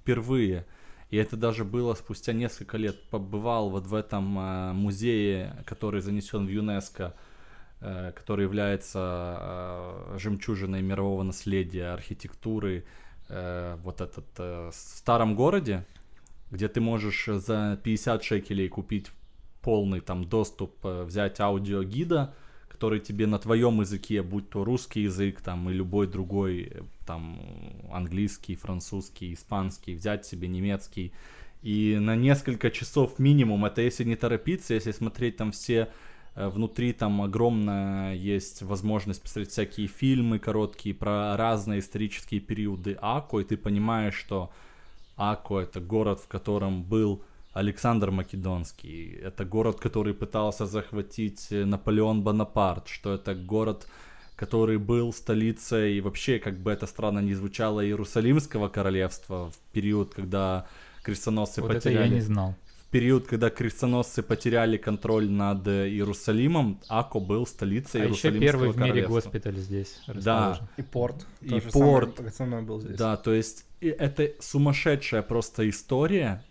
впервые, 0.00 0.66
и 1.10 1.16
это 1.16 1.36
даже 1.36 1.64
было 1.64 1.94
спустя 1.94 2.32
несколько 2.32 2.76
лет, 2.76 3.02
побывал 3.10 3.70
вот 3.70 3.86
в 3.86 3.94
этом 3.94 4.38
э, 4.38 4.72
музее, 4.72 5.62
который 5.66 6.00
занесен 6.00 6.46
в 6.46 6.50
ЮНЕСКо, 6.50 7.14
э, 7.80 8.12
который 8.14 8.44
является 8.44 9.36
э, 9.40 10.18
жемчужиной 10.18 10.82
мирового 10.82 11.22
наследия 11.22 11.92
архитектуры, 11.92 12.84
э, 13.28 13.76
вот 13.82 14.00
этот 14.00 14.26
э, 14.38 14.70
в 14.70 14.74
старом 14.74 15.34
городе, 15.34 15.84
где 16.50 16.68
ты 16.68 16.80
можешь 16.80 17.26
за 17.26 17.78
50 17.82 18.22
шекелей 18.24 18.68
купить 18.68 19.10
полный 19.62 20.00
там 20.00 20.24
доступ, 20.24 20.84
э, 20.84 21.04
взять 21.04 21.40
аудиогида, 21.40 22.34
который 22.80 23.00
тебе 23.00 23.26
на 23.26 23.38
твоем 23.38 23.82
языке, 23.82 24.22
будь 24.22 24.48
то 24.48 24.64
русский 24.64 25.02
язык 25.02 25.42
там 25.42 25.68
и 25.68 25.74
любой 25.74 26.06
другой, 26.06 26.62
э, 26.62 26.82
там 27.04 27.38
английский, 27.92 28.54
французский, 28.54 29.34
испанский, 29.34 29.94
взять 29.94 30.24
себе 30.24 30.48
немецкий. 30.48 31.12
И 31.60 31.98
на 32.00 32.16
несколько 32.16 32.70
часов 32.70 33.18
минимум, 33.18 33.66
это 33.66 33.82
если 33.82 34.04
не 34.04 34.16
торопиться, 34.16 34.72
если 34.72 34.92
смотреть 34.92 35.36
там 35.36 35.52
все 35.52 35.88
э, 36.34 36.48
внутри 36.48 36.94
там 36.94 37.20
огромная 37.20 38.14
есть 38.14 38.62
возможность 38.62 39.20
посмотреть 39.20 39.50
всякие 39.50 39.86
фильмы 39.86 40.38
короткие 40.38 40.94
про 40.94 41.36
разные 41.36 41.80
исторические 41.80 42.40
периоды 42.40 42.96
Ако, 43.02 43.40
и 43.40 43.44
ты 43.44 43.58
понимаешь, 43.58 44.14
что 44.14 44.50
Ако 45.16 45.60
это 45.60 45.80
город, 45.80 46.18
в 46.20 46.28
котором 46.28 46.82
был 46.82 47.22
Александр 47.52 48.10
Македонский, 48.10 49.18
это 49.22 49.44
город, 49.44 49.80
который 49.80 50.14
пытался 50.14 50.66
захватить 50.66 51.48
э, 51.50 51.64
Наполеон 51.64 52.22
Бонапарт, 52.22 52.88
что 52.88 53.14
это 53.14 53.34
город, 53.34 53.88
который 54.36 54.78
был 54.78 55.12
столицей, 55.12 55.98
и 55.98 56.00
вообще, 56.00 56.38
как 56.38 56.58
бы 56.60 56.70
это 56.70 56.86
странно 56.86 57.18
не 57.18 57.34
звучало, 57.34 57.84
Иерусалимского 57.84 58.68
королевства 58.68 59.50
в 59.50 59.72
период, 59.72 60.14
когда 60.14 60.66
крестоносцы 61.02 61.60
Вот 61.60 61.72
это 61.72 61.80
потеряли 61.80 62.08
я 62.08 62.14
не 62.14 62.20
знал. 62.20 62.54
в 62.80 62.84
период, 62.90 63.26
когда 63.26 63.50
крестоносцы 63.50 64.22
потеряли 64.22 64.76
контроль 64.76 65.28
над 65.28 65.66
э, 65.66 65.88
Иерусалимом, 65.88 66.80
Ако 66.88 67.18
был 67.18 67.46
столицей 67.46 68.02
А 68.02 68.04
еще 68.04 68.28
Иерусалимского 68.28 68.40
первый 68.40 68.68
в 68.70 68.76
мире 68.76 68.88
королевства. 68.88 69.14
госпиталь 69.14 69.56
здесь 69.56 70.00
Да. 70.06 70.60
И 70.76 70.82
порт. 70.82 71.26
И 71.40 71.60
порт. 71.72 72.16
Самый 72.16 72.28
основной 72.28 72.62
был 72.62 72.80
здесь. 72.80 72.96
Да, 72.96 73.16
то 73.16 73.32
есть 73.32 73.66
и 73.80 73.88
это 73.88 74.30
сумасшедшая 74.40 75.22
просто 75.22 75.68
история, 75.68 76.44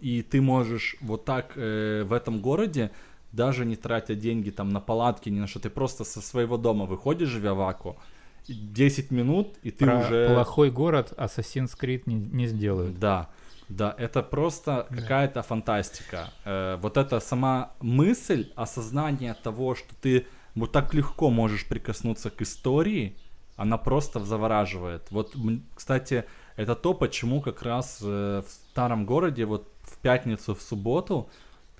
и 0.00 0.22
ты 0.22 0.40
можешь 0.40 0.96
вот 1.00 1.24
так 1.24 1.52
э, 1.56 2.02
в 2.04 2.12
этом 2.12 2.40
городе, 2.40 2.90
даже 3.32 3.64
не 3.64 3.76
тратя 3.76 4.14
деньги 4.14 4.50
там 4.50 4.70
на 4.70 4.80
палатки, 4.80 5.28
ни 5.28 5.38
на 5.38 5.46
что, 5.46 5.60
ты 5.60 5.70
просто 5.70 6.04
со 6.04 6.20
своего 6.20 6.56
дома 6.56 6.86
выходишь, 6.86 7.28
живя 7.28 7.54
в 7.54 7.60
Аку, 7.60 7.96
10 8.48 9.10
минут, 9.10 9.56
и 9.62 9.70
ты 9.70 9.84
Про 9.84 9.98
уже... 9.98 10.28
плохой 10.28 10.70
город 10.70 11.12
Assassin's 11.16 11.78
Creed 11.80 12.02
не, 12.06 12.14
не 12.14 12.46
сделают. 12.46 12.98
Да, 12.98 13.28
да, 13.68 13.94
это 13.96 14.22
просто 14.22 14.88
какая-то 14.90 15.42
фантастика. 15.42 16.32
Э, 16.44 16.76
вот 16.80 16.96
эта 16.96 17.20
сама 17.20 17.72
мысль, 17.80 18.50
осознание 18.56 19.34
того, 19.34 19.76
что 19.76 19.94
ты 20.00 20.26
вот 20.56 20.72
так 20.72 20.92
легко 20.94 21.30
можешь 21.30 21.68
прикоснуться 21.68 22.30
к 22.30 22.42
истории, 22.42 23.16
она 23.56 23.78
просто 23.78 24.20
завораживает. 24.20 25.10
Вот, 25.10 25.36
кстати, 25.74 26.24
это 26.60 26.74
то, 26.74 26.94
почему 26.94 27.40
как 27.40 27.62
раз 27.62 28.00
э, 28.02 28.42
в 28.46 28.50
старом 28.50 29.06
городе, 29.06 29.46
вот 29.46 29.66
в 29.82 29.96
пятницу, 29.98 30.54
в 30.54 30.60
субботу, 30.60 31.30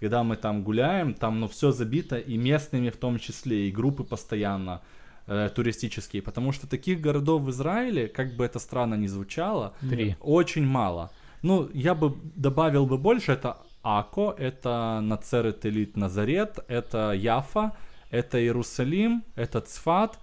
когда 0.01 0.22
мы 0.22 0.37
там 0.37 0.62
гуляем, 0.62 1.12
там 1.12 1.41
ну 1.41 1.49
все 1.49 1.70
забито 1.70 2.16
и 2.16 2.39
местными 2.39 2.89
в 2.89 2.97
том 2.97 3.18
числе, 3.18 3.68
и 3.68 3.70
группы 3.70 4.05
постоянно 4.05 4.81
э, 5.26 5.51
туристические, 5.55 6.22
потому 6.22 6.53
что 6.53 6.66
таких 6.66 7.03
городов 7.03 7.43
в 7.43 7.51
Израиле, 7.51 8.09
как 8.09 8.37
бы 8.37 8.45
это 8.47 8.59
странно 8.59 8.95
ни 8.95 9.07
звучало, 9.07 9.74
Три. 9.81 10.16
очень 10.20 10.66
мало. 10.66 11.11
Ну, 11.43 11.68
я 11.74 11.95
бы 11.95 12.16
добавил 12.37 12.87
бы 12.87 12.97
больше, 12.97 13.33
это 13.33 13.59
Ако, 13.83 14.35
это 14.39 15.01
Нацерет 15.03 15.66
Элит 15.66 15.97
Назарет, 15.97 16.59
это 16.68 17.12
Яфа, 17.12 17.72
это 18.11 18.39
Иерусалим, 18.39 19.24
это 19.37 19.61
Цфат, 19.61 20.18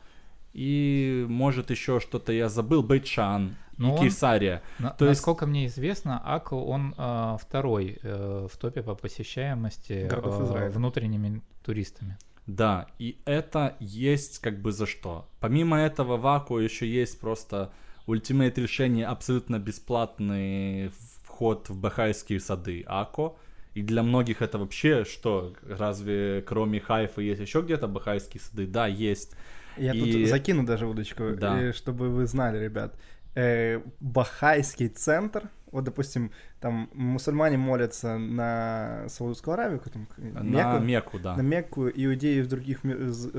и 0.53 1.28
может 1.30 1.70
еще 1.70 1.99
что-то 1.99 2.32
я 2.34 2.49
забыл, 2.49 2.82
Бейтшан 2.82 3.55
Но 3.78 3.90
и 3.90 3.92
он- 3.92 4.00
Кейсария. 4.00 4.62
На- 4.80 4.90
То 4.92 5.06
есть- 5.06 5.20
насколько 5.22 5.46
мне 5.46 5.66
известно, 5.68 6.20
Аку 6.26 6.58
он 6.58 6.94
э, 6.98 7.38
второй 7.40 8.00
э, 8.04 8.48
в 8.52 8.58
топе 8.58 8.82
по 8.82 8.96
посещаемости 8.96 10.08
э, 10.12 10.70
внутренними 10.70 11.42
туристами. 11.64 12.18
Да, 12.48 12.88
и 12.98 13.18
это 13.26 13.76
есть 13.80 14.40
как 14.40 14.62
бы 14.62 14.72
за 14.72 14.86
что. 14.86 15.28
Помимо 15.40 15.78
этого, 15.78 16.18
в 16.18 16.26
Аку 16.28 16.58
еще 16.60 16.88
есть 16.88 17.20
просто 17.20 17.72
ультимейт 18.06 18.58
решение, 18.58 19.06
абсолютно 19.06 19.60
бесплатный 19.60 20.92
вход 21.24 21.70
в 21.70 21.78
Бахайские 21.80 22.40
сады 22.40 22.84
Ако. 22.88 23.38
И 23.76 23.82
для 23.84 24.02
многих 24.02 24.42
это 24.42 24.58
вообще 24.58 25.04
что? 25.06 25.54
Разве 25.68 26.42
кроме 26.48 26.80
Хайфа 26.80 27.22
есть 27.22 27.42
еще 27.42 27.62
где-то 27.62 27.88
Бахайские 27.88 28.42
сады? 28.42 28.66
Да, 28.66 28.88
есть. 28.88 29.36
Я 29.78 29.92
И- 29.94 30.12
тут 30.14 30.30
закину 30.30 30.66
даже 30.66 30.88
удочку, 30.88 31.36
Да. 31.38 31.62
э, 31.62 31.74
чтобы 31.74 32.10
вы 32.10 32.26
знали, 32.26 32.58
ребят. 32.64 32.96
Э, 33.40 33.82
Бахайский 34.00 34.88
центр, 34.88 35.50
вот, 35.72 35.84
допустим, 35.84 36.32
там 36.60 36.90
мусульмане 36.94 37.58
молятся 37.58 38.18
на 38.18 39.04
Саудовскую 39.10 39.54
Аравию, 39.54 39.80
там, 39.94 40.08
На 40.18 40.40
Мекку, 40.42 40.80
Мекку, 40.80 41.20
да. 41.20 41.36
на 41.36 41.42
Мекку, 41.42 41.88
иудеи 41.88 42.40
из 42.42 42.48
других 42.48 42.80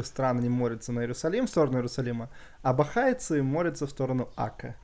стран 0.05 0.38
они 0.38 0.49
молятся 0.49 0.92
на 0.92 1.01
Иерусалим, 1.01 1.46
в 1.46 1.51
сторону 1.51 1.78
Иерусалима, 1.78 2.30
а 2.62 2.74
бахайцы 2.74 3.42
молятся 3.42 3.88
в 3.88 3.90
сторону 3.90 4.28
Ака. 4.36 4.76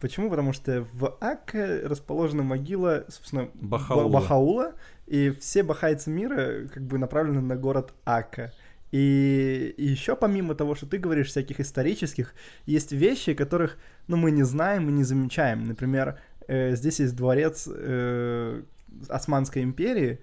Почему? 0.00 0.28
Потому 0.28 0.52
что 0.52 0.86
в 0.92 1.16
Ака 1.18 1.80
расположена 1.84 2.42
могила, 2.42 3.06
собственно, 3.08 3.48
Ба- 3.54 3.78
Бахаула. 3.78 4.12
Бахаула, 4.12 4.72
и 5.06 5.30
все 5.30 5.62
бахайцы 5.62 6.10
мира 6.10 6.68
как 6.74 6.82
бы 6.82 6.98
направлены 6.98 7.40
на 7.40 7.56
город 7.56 7.94
Ака. 8.04 8.52
И, 8.90 9.74
еще 9.76 10.16
помимо 10.16 10.54
того, 10.54 10.74
что 10.74 10.86
ты 10.86 10.98
говоришь, 10.98 11.28
всяких 11.28 11.60
исторических, 11.60 12.34
есть 12.66 12.92
вещи, 12.92 13.34
которых, 13.34 13.76
ну, 14.06 14.16
мы 14.16 14.30
не 14.30 14.44
знаем 14.44 14.88
и 14.88 14.92
не 14.92 15.04
замечаем. 15.04 15.64
Например, 15.64 16.18
э, 16.46 16.74
здесь 16.74 17.00
есть 17.00 17.14
дворец 17.16 17.68
э, 17.70 18.62
Османской 19.08 19.62
империи, 19.62 20.20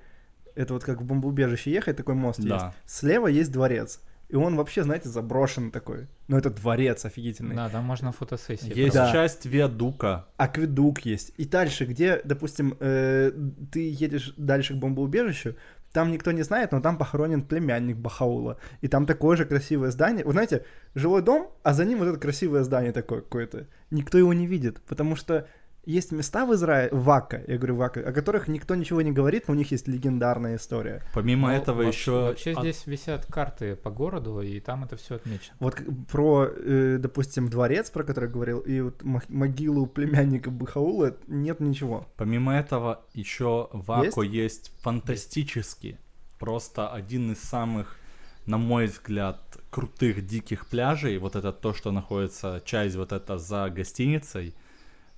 это 0.56 0.74
вот 0.74 0.84
как 0.84 1.02
в 1.02 1.06
бомбоубежище 1.06 1.72
ехать, 1.72 1.98
такой 1.98 2.16
мост 2.16 2.40
есть. 2.40 2.50
Да. 2.50 2.74
Слева 2.86 3.28
есть 3.28 3.52
дворец. 3.52 4.00
И 4.28 4.36
он 4.36 4.56
вообще, 4.56 4.84
знаете, 4.84 5.08
заброшен 5.10 5.70
такой. 5.70 6.08
Но 6.28 6.38
это 6.38 6.50
дворец 6.50 7.06
офигительный. 7.06 7.56
Да, 7.56 7.70
там 7.70 7.84
можно 7.84 8.12
фотосессии. 8.12 8.76
Есть 8.76 8.96
Да. 8.96 9.12
часть 9.12 9.46
Виадука. 9.46 10.26
Акведук 10.38 11.02
есть. 11.02 11.32
И 11.38 11.46
дальше, 11.46 11.86
где, 11.86 12.22
допустим, 12.24 12.76
э, 12.80 13.32
ты 13.72 13.88
едешь 13.92 14.34
дальше 14.36 14.74
к 14.74 14.78
бомбоубежищу, 14.78 15.56
там 15.96 16.12
никто 16.12 16.34
не 16.34 16.44
знает, 16.44 16.74
но 16.74 16.82
там 16.82 16.98
похоронен 16.98 17.42
племянник 17.42 17.96
Бахаула. 17.96 18.58
И 18.82 18.90
там 18.90 19.06
такое 19.06 19.38
же 19.38 19.46
красивое 19.46 19.92
здание. 19.92 20.26
Вы 20.26 20.34
знаете, 20.34 20.66
жилой 20.94 21.22
дом, 21.22 21.54
а 21.64 21.74
за 21.74 21.86
ним 21.86 22.00
вот 22.00 22.08
это 22.10 22.20
красивое 22.20 22.64
здание 22.64 22.92
такое 22.92 23.22
какое-то. 23.22 23.68
Никто 23.92 24.18
его 24.18 24.34
не 24.34 24.46
видит, 24.46 24.82
потому 24.82 25.16
что 25.16 25.48
есть 25.86 26.12
места 26.12 26.46
в 26.46 26.54
Израиле, 26.54 26.90
в 26.92 27.10
Ака, 27.10 27.44
я 27.48 27.58
говорю 27.58 27.76
в 27.76 27.82
Ака, 27.82 28.00
о 28.02 28.12
которых 28.12 28.48
никто 28.48 28.76
ничего 28.76 29.02
не 29.02 29.12
говорит, 29.12 29.48
но 29.48 29.54
у 29.54 29.58
них 29.58 29.72
есть 29.72 29.88
легендарная 29.88 30.56
история. 30.58 31.02
Помимо 31.14 31.50
Ну, 31.50 31.56
этого 31.56 31.84
вообще- 31.84 32.00
еще... 32.00 32.12
Вообще 32.12 32.52
от- 32.54 32.60
здесь 32.62 32.88
висят 32.88 33.26
карты 33.28 33.76
по 33.76 33.90
городу, 33.92 34.42
и 34.42 34.60
там 34.60 34.84
это 34.84 34.96
все 34.98 35.16
отмечено. 35.16 35.56
Вот 35.60 35.82
про, 36.12 36.48
э, 36.48 36.98
допустим, 37.00 37.48
дворец, 37.50 37.90
про 37.92 38.04
который 38.04 38.26
я 38.26 38.32
говорил, 38.32 38.60
и 38.60 38.82
вот 38.82 39.04
мо- 39.04 39.22
могилу 39.30 39.86
племянника 39.88 40.50
Бахаула 40.52 41.16
нет 41.28 41.60
ничего. 41.60 42.06
Помимо 42.18 42.56
этого, 42.56 43.06
еще 43.14 43.70
в 43.72 43.92
Ако 43.92 44.24
есть, 44.24 44.72
фантастически 44.82 45.98
просто 46.40 46.90
один 46.90 47.32
из 47.32 47.40
самых, 47.42 47.98
на 48.46 48.58
мой 48.58 48.86
взгляд, 48.88 49.58
крутых 49.70 50.26
диких 50.26 50.68
пляжей. 50.68 51.18
Вот 51.18 51.36
это 51.36 51.52
то, 51.52 51.74
что 51.74 51.92
находится, 51.92 52.62
часть 52.66 52.96
вот 52.96 53.12
это 53.12 53.38
за 53.38 53.70
гостиницей, 53.70 54.54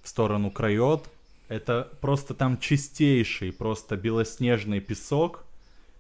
в 0.08 0.10
сторону 0.10 0.52
Крайот. 0.52 1.10
Это 1.50 1.90
просто 2.00 2.34
там 2.34 2.58
чистейший, 2.60 3.52
просто 3.52 3.98
белоснежный 3.98 4.80
песок, 4.80 5.44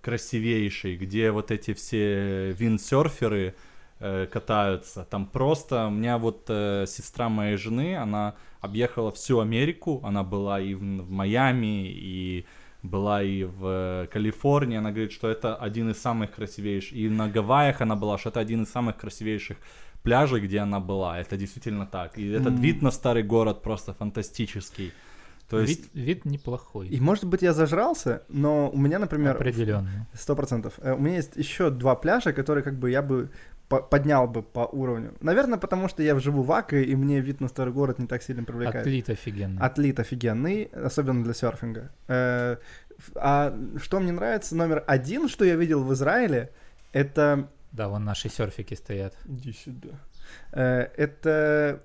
красивейший, 0.01 0.95
где 0.95 1.31
вот 1.31 1.51
эти 1.51 1.73
все 1.73 2.53
виндсерферы 2.53 3.53
э, 3.99 4.27
катаются. 4.31 5.05
Там 5.09 5.25
просто 5.25 5.87
у 5.87 5.89
меня 5.89 6.17
вот 6.17 6.45
э, 6.47 6.85
сестра 6.87 7.27
моей 7.27 7.57
жены, 7.57 7.97
она 7.97 8.35
объехала 8.61 9.11
всю 9.11 9.41
Америку, 9.41 9.99
она 10.03 10.23
была 10.23 10.61
и 10.61 10.73
в, 10.73 10.79
в 10.79 11.11
Майами, 11.11 11.89
и 11.89 12.45
была 12.83 13.21
и 13.21 13.43
в 13.43 13.65
э, 13.65 14.07
Калифорнии. 14.07 14.77
Она 14.77 14.91
говорит, 14.91 15.11
что 15.11 15.27
это 15.27 15.55
один 15.55 15.89
из 15.89 16.01
самых 16.01 16.31
красивейших. 16.31 16.93
И 16.93 17.09
на 17.09 17.27
Гавайях 17.27 17.81
она 17.81 17.97
была, 17.97 18.17
что 18.17 18.29
это 18.29 18.39
один 18.39 18.63
из 18.63 18.69
самых 18.69 18.95
красивейших 18.95 19.57
пляжей, 20.07 20.39
где 20.41 20.59
она 20.59 20.79
была. 20.79 21.19
Это 21.19 21.37
действительно 21.37 21.85
так. 21.85 22.17
И 22.17 22.27
этот 22.39 22.53
М. 22.53 22.61
вид 22.61 22.81
на 22.81 22.91
старый 22.91 23.23
город 23.23 23.61
просто 23.61 23.93
фантастический. 23.93 24.91
То 25.49 25.59
есть 25.61 25.93
вид, 25.95 26.05
вид 26.07 26.25
неплохой. 26.25 26.87
И 26.89 26.99
может 26.99 27.23
быть 27.25 27.41
я 27.41 27.53
зажрался, 27.53 28.21
но 28.29 28.69
у 28.69 28.77
меня, 28.77 28.99
например, 28.99 29.35
Определенно. 29.35 30.07
сто 30.13 30.35
процентов. 30.35 30.73
э, 30.81 30.93
У 30.93 30.99
меня 30.99 31.15
есть 31.17 31.37
еще 31.37 31.69
два 31.69 31.95
пляжа, 31.95 32.33
которые 32.33 32.63
как 32.63 32.73
бы 32.75 32.91
я 32.91 33.01
бы 33.01 33.29
по- 33.69 33.81
поднял 33.81 34.27
бы 34.27 34.43
по 34.43 34.65
уровню. 34.75 35.13
Наверное, 35.21 35.57
потому 35.57 35.87
что 35.89 36.03
я 36.03 36.19
живу 36.19 36.41
в 36.43 36.51
Аке, 36.51 36.83
и 36.83 36.95
мне 36.95 37.21
вид 37.21 37.41
на 37.41 37.47
старый 37.47 37.73
город 37.73 37.99
не 37.99 38.07
так 38.07 38.23
сильно 38.23 38.43
привлекает. 38.43 38.85
Отлит 38.87 39.09
офигенно. 39.09 39.65
Отлит 39.65 39.99
офигенный, 39.99 40.63
особенно 40.85 41.23
для 41.23 41.33
серфинга. 41.33 41.91
Э, 42.09 42.57
А 43.15 43.53
что 43.81 43.99
мне 43.99 44.11
нравится, 44.11 44.55
номер 44.55 44.83
один, 44.87 45.29
что 45.29 45.45
я 45.45 45.55
видел 45.55 45.83
в 45.83 45.93
Израиле, 45.93 46.49
это... 46.93 47.47
Да, 47.72 47.89
вон 47.89 48.03
наши 48.05 48.30
серфики 48.30 48.74
стоят. 48.76 49.15
Иди 49.26 49.53
сюда. 49.53 49.89
Э, 50.53 50.88
Это... 50.97 51.84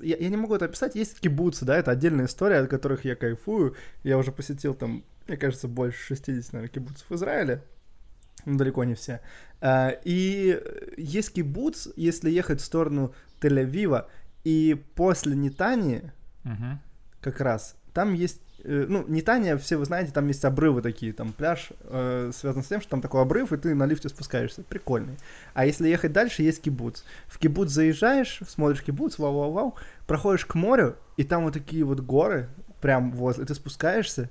Я, 0.00 0.16
я 0.16 0.28
не 0.30 0.36
могу 0.36 0.54
это 0.54 0.64
описать. 0.64 0.94
Есть 0.94 1.20
кибуцы, 1.20 1.64
да, 1.66 1.76
это 1.76 1.90
отдельная 1.90 2.24
история, 2.26 2.58
от 2.60 2.70
которых 2.70 3.04
я 3.04 3.14
кайфую. 3.16 3.76
Я 4.02 4.16
уже 4.16 4.32
посетил 4.32 4.74
там, 4.74 5.04
мне 5.28 5.36
кажется, 5.36 5.68
больше 5.68 5.98
60, 6.16 6.52
наверное, 6.54 6.72
кибуцев 6.72 7.04
в 7.10 7.14
Израиле. 7.14 7.62
Ну, 8.46 8.56
далеко 8.56 8.84
не 8.84 8.94
все. 8.94 9.20
А, 9.60 9.90
И 10.04 10.58
есть 10.96 11.32
кибуц, 11.34 11.88
если 11.96 12.30
ехать 12.30 12.60
в 12.60 12.64
сторону 12.64 13.14
Тель-Авива, 13.40 14.06
и 14.44 14.74
после 14.94 15.34
Нетании, 15.36 16.12
Мгм. 16.44 16.80
как 17.20 17.40
раз. 17.40 17.76
Там 17.92 18.12
есть, 18.14 18.40
э, 18.64 18.86
ну, 18.88 19.04
Нетания, 19.06 19.56
все 19.56 19.76
вы 19.76 19.84
знаете, 19.84 20.12
там 20.12 20.26
есть 20.28 20.44
обрывы 20.44 20.82
такие, 20.82 21.12
там 21.12 21.32
пляж 21.32 21.68
э, 21.82 22.30
связан 22.34 22.62
с 22.62 22.66
тем, 22.66 22.80
что 22.80 22.90
там 22.90 23.00
такой 23.00 23.22
обрыв, 23.22 23.52
и 23.52 23.56
ты 23.56 23.74
на 23.74 23.86
лифте 23.86 24.08
спускаешься. 24.08 24.62
Прикольный. 24.62 25.16
А 25.54 25.66
если 25.66 25.88
ехать 25.88 26.12
дальше, 26.12 26.42
есть 26.42 26.62
кибуц. 26.62 27.02
В 27.26 27.38
кибуц 27.38 27.70
заезжаешь, 27.70 28.40
смотришь 28.48 28.82
кибуц, 28.82 29.18
вау-вау-вау, 29.18 29.74
проходишь 30.06 30.46
к 30.46 30.54
морю, 30.54 30.96
и 31.16 31.24
там 31.24 31.44
вот 31.44 31.54
такие 31.54 31.84
вот 31.84 32.00
горы, 32.00 32.48
прям 32.80 33.12
возле, 33.12 33.44
ты 33.44 33.54
спускаешься, 33.54 34.28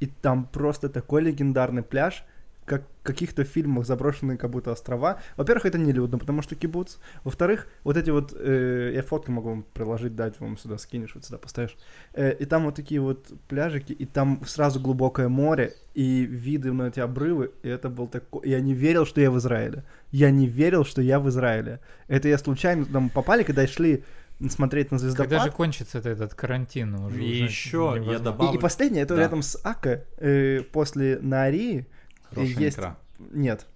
и 0.00 0.06
там 0.06 0.44
просто 0.44 0.88
такой 0.88 1.22
легендарный 1.22 1.82
пляж, 1.82 2.24
как 2.68 2.82
в 3.02 3.02
каких-то 3.08 3.42
фильмах 3.44 3.86
заброшенные 3.86 4.36
как 4.38 4.50
будто 4.50 4.70
острова. 4.70 5.20
Во-первых, 5.36 5.64
это 5.66 5.78
не 5.78 5.92
людно, 5.92 6.18
потому 6.18 6.42
что 6.42 6.54
кибуц. 6.54 6.98
Во-вторых, 7.24 7.66
вот 7.84 7.96
эти 7.96 8.10
вот, 8.10 8.34
э, 8.38 8.92
я 8.94 9.02
фотки 9.02 9.30
могу 9.30 9.48
вам 9.48 9.62
приложить, 9.74 10.14
дать 10.14 10.38
вам 10.40 10.58
сюда 10.58 10.78
скинешь, 10.78 11.14
вот 11.14 11.24
сюда 11.24 11.38
поставишь. 11.38 11.76
Э, 12.12 12.32
и 12.32 12.44
там 12.44 12.64
вот 12.64 12.74
такие 12.74 13.00
вот 13.00 13.26
пляжики, 13.48 13.92
и 13.92 14.04
там 14.04 14.42
сразу 14.46 14.78
глубокое 14.80 15.28
море, 15.28 15.72
и 15.94 16.24
виды 16.24 16.72
на 16.72 16.88
эти 16.88 17.00
обрывы, 17.00 17.50
и 17.62 17.68
это 17.68 17.88
был 17.88 18.06
такой... 18.08 18.48
Я 18.48 18.60
не 18.60 18.74
верил, 18.74 19.06
что 19.06 19.20
я 19.20 19.30
в 19.30 19.38
Израиле. 19.38 19.84
Я 20.12 20.30
не 20.30 20.46
верил, 20.46 20.84
что 20.84 21.00
я 21.02 21.18
в 21.18 21.28
Израиле. 21.28 21.80
Это 22.08 22.28
я 22.28 22.38
случайно 22.38 22.84
там 22.84 23.08
попали, 23.10 23.42
когда 23.42 23.66
шли 23.66 24.04
смотреть 24.50 24.92
на 24.92 24.98
звездопад. 24.98 25.30
Когда 25.30 25.44
же 25.44 25.50
кончится 25.50 25.98
этот 25.98 26.34
карантин 26.34 26.94
уже? 26.94 27.16
И 27.16 27.42
уже 27.42 27.44
ещё 27.44 27.96
я 27.96 28.18
добавлю- 28.20 28.52
И, 28.52 28.56
и 28.56 28.58
последнее, 28.60 29.02
это 29.02 29.16
Да. 29.16 29.22
рядом 29.22 29.42
с 29.42 29.58
Ака, 29.64 30.04
э, 30.18 30.60
после 30.72 31.18
Нарии, 31.20 31.86
хорошая 32.34 32.62
есть- 32.64 32.76
икра. 32.78 32.96
нет, 33.32 33.66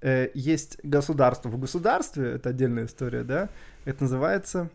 э, 0.00 0.30
есть 0.34 0.78
государство. 0.82 1.48
В 1.48 1.58
государстве, 1.58 2.32
это 2.32 2.50
отдельная 2.50 2.84
история, 2.86 3.22
да, 3.24 3.48
это 3.84 4.02
называется 4.04 4.70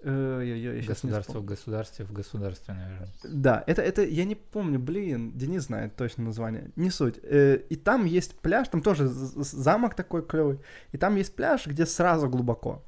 Э, 0.00 0.40
я- 0.44 0.54
я- 0.54 0.74
я 0.74 0.86
Государство 0.86 1.40
в 1.40 1.44
государстве 1.44 2.04
в 2.04 2.12
государстве, 2.12 2.72
наверное. 2.72 3.08
Да, 3.24 3.64
это, 3.66 3.82
это, 3.82 4.04
я 4.04 4.24
не 4.24 4.36
помню, 4.36 4.78
блин, 4.78 5.32
Денис 5.36 5.64
знает 5.64 5.96
точно 5.96 6.22
название, 6.22 6.70
не 6.76 6.90
суть. 6.90 7.18
Э, 7.24 7.56
и 7.68 7.74
там 7.74 8.04
есть 8.04 8.38
пляж, 8.38 8.68
там 8.68 8.80
тоже 8.80 9.08
замок 9.08 9.96
такой 9.96 10.24
клевый, 10.24 10.60
и 10.92 10.98
там 10.98 11.16
есть 11.16 11.34
пляж, 11.34 11.66
где 11.66 11.84
сразу 11.84 12.28
глубоко. 12.28 12.84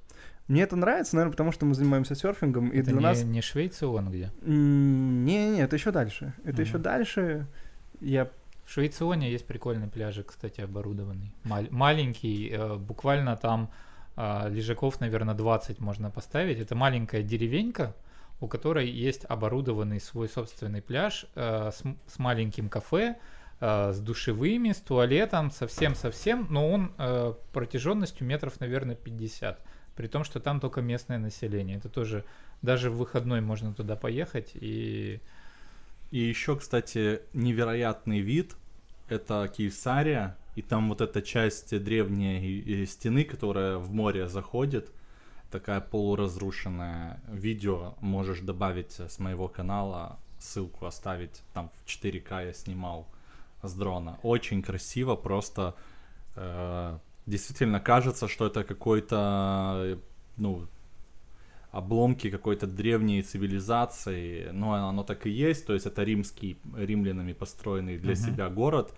Мне 0.47 0.63
это 0.63 0.77
нравится, 0.77 1.17
наверное, 1.17 1.33
потому 1.33 1.51
что 1.51 1.67
мы 1.67 1.75
занимаемся 1.75 2.15
серфингом, 2.15 2.69
и 2.69 2.79
Это 2.79 2.91
для 2.91 2.99
не, 2.99 3.03
нас... 3.03 3.25
не 3.25 3.41
Швейцион 3.43 4.09
где? 4.11 4.31
М, 4.43 5.25
Не-не, 5.25 5.63
это 5.63 5.75
еще 5.75 5.91
дальше. 5.91 6.33
Это 6.45 6.63
еще 6.63 6.75
Мгм. 6.75 6.83
дальше. 6.83 7.47
Я 8.01 8.31
В 8.71 8.73
Швейционе 8.73 9.29
есть 9.33 9.49
прикольный 9.49 9.89
пляжик, 9.89 10.29
кстати, 10.29 10.61
оборудованный. 10.61 11.35
Мал- 11.43 11.67
маленький, 11.71 12.51
э, 12.53 12.77
буквально 12.77 13.37
там 13.37 13.69
а, 14.15 14.49
лежаков, 14.49 15.01
наверное, 15.01 15.35
20 15.35 15.81
можно 15.81 16.09
поставить. 16.09 16.61
Это 16.61 16.77
маленькая 16.77 17.25
деревенька, 17.25 17.97
у 18.41 18.47
которой 18.47 18.89
есть 18.89 19.25
оборудованный 19.29 19.99
свой 19.99 20.29
собственный 20.29 20.83
пляж 20.83 21.27
э, 21.35 21.73
с, 21.73 21.83
с 22.07 22.19
маленьким 22.21 22.69
кафе, 22.69 23.17
э, 23.61 23.93
с 23.93 23.99
душевыми, 23.99 24.71
с 24.71 24.79
туалетом, 24.79 25.51
совсем-совсем, 25.51 26.47
но 26.49 26.71
он 26.71 26.93
э, 26.97 27.35
протяженностью 27.53 28.25
метров, 28.25 28.61
наверное, 28.61 28.95
50. 28.95 29.59
При 29.97 30.07
том, 30.07 30.23
что 30.23 30.39
там 30.39 30.61
только 30.61 30.81
местное 30.81 31.19
население. 31.19 31.79
Это 31.79 31.89
тоже 31.89 32.25
даже 32.63 32.89
в 32.89 32.99
выходной 32.99 33.41
можно 33.41 33.75
туда 33.75 33.97
поехать 33.97 34.53
и 34.55 35.21
И 36.11 36.19
еще, 36.19 36.57
кстати, 36.57 37.21
невероятный 37.33 38.21
вид— 38.21 38.57
это 39.09 39.51
Кейсария, 39.55 40.37
и 40.57 40.63
там 40.63 40.89
вот 40.89 41.01
эта 41.01 41.23
часть 41.23 41.79
древней 41.83 42.59
и 42.59 42.87
стены, 42.87 43.25
которая 43.25 43.79
в 43.79 43.93
море 43.93 44.29
заходит, 44.29 44.91
такая 45.51 45.81
полуразрушенная. 45.81 47.21
Видео 47.29 47.95
можешь 48.01 48.41
добавить 48.41 48.99
с 48.99 49.19
моего 49.19 49.49
канала, 49.49 50.19
ссылку 50.39 50.87
оставить, 50.87 51.43
там 51.55 51.71
в 51.71 51.87
4К 51.87 52.47
я 52.47 52.53
снимал 52.53 53.07
с 53.63 53.73
дрона. 53.75 54.19
Очень 54.23 54.63
красиво, 54.63 55.17
просто 55.17 55.75
э, 56.35 56.99
действительно 57.27 57.81
кажется, 57.81 58.27
что 58.27 58.47
это 58.47 58.65
какой-то, 58.65 59.75
э, 59.85 59.97
ну, 60.37 60.67
обломки 61.73 62.31
какой-то 62.31 62.67
древней 62.67 63.23
цивилизации, 63.23 64.51
но 64.53 64.75
оно 64.75 65.05
так 65.05 65.27
и 65.27 65.31
есть, 65.31 65.67
то 65.67 65.73
есть 65.73 65.87
это 65.87 66.03
римский, 66.03 66.59
римлянами 66.77 67.33
построенный 67.33 67.97
для 67.99 68.15
Мгм. 68.15 68.23
себя 68.23 68.49
город 68.49 68.95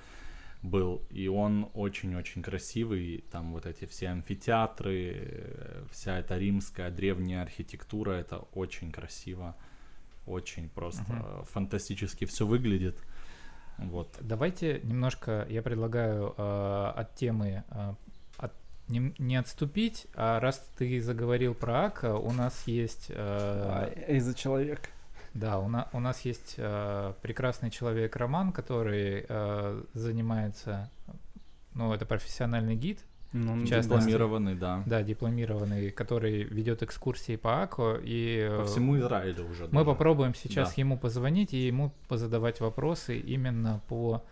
был, 0.62 1.02
и 1.10 1.28
он 1.28 1.68
очень-очень 1.74 2.42
красивый, 2.42 3.24
там 3.30 3.52
вот 3.52 3.66
эти 3.66 3.84
все 3.84 4.08
амфитеатры, 4.08 5.84
вся 5.90 6.18
эта 6.18 6.38
римская 6.38 6.90
древняя 6.90 7.42
архитектура, 7.42 8.12
это 8.12 8.38
очень 8.54 8.90
красиво, 8.92 9.54
очень 10.26 10.68
просто 10.68 11.02
Мгм. 11.02 11.44
фантастически 11.44 12.24
все 12.26 12.46
выглядит. 12.46 12.96
Вот. 13.78 14.16
Давайте 14.20 14.80
немножко, 14.84 15.46
я 15.50 15.62
предлагаю 15.62 16.34
э, 16.36 16.92
от 16.96 17.14
темы 17.16 17.64
э, 17.68 17.94
не, 18.88 19.14
не 19.18 19.36
отступить, 19.36 20.06
а 20.14 20.40
раз 20.40 20.64
ты 20.78 21.00
заговорил 21.00 21.54
про 21.54 21.86
Ака, 21.86 22.16
у 22.16 22.32
нас 22.32 22.64
есть, 22.66 23.06
э, 23.10 23.14
а, 23.16 23.86
из-за 24.08 24.34
человека. 24.34 24.88
да, 25.34 25.58
у, 25.58 25.68
на- 25.68 25.88
у 25.92 26.00
нас 26.00 26.22
есть 26.22 26.54
э, 26.58 27.12
прекрасный 27.22 27.70
человек 27.70 28.16
Роман, 28.16 28.52
который 28.52 29.24
э, 29.28 29.82
занимается, 29.94 30.90
ну, 31.74 31.92
это 31.92 32.04
профессиональный 32.06 32.76
гид, 32.76 32.98
Ну, 33.34 33.54
В 33.54 33.66
частности. 33.66 34.08
Дипломированный, 34.08 34.54
да. 34.56 34.82
да, 34.84 35.02
дипломированный, 35.02 35.90
который 35.90 36.42
ведет 36.42 36.82
экскурсии 36.82 37.36
по 37.36 37.62
Аку, 37.62 37.94
и 38.02 38.46
э, 38.46 38.58
По 38.58 38.66
всему 38.66 38.98
Израилю 38.98 39.48
уже. 39.48 39.64
мы 39.68 39.70
даже. 39.70 39.84
попробуем 39.86 40.34
сейчас 40.34 40.68
Да. 40.68 40.74
ему 40.82 40.98
позвонить 40.98 41.54
и 41.54 41.66
ему 41.66 41.92
позадавать 42.08 42.60
вопросы 42.60 43.18
именно 43.18 43.80
по 43.88 44.22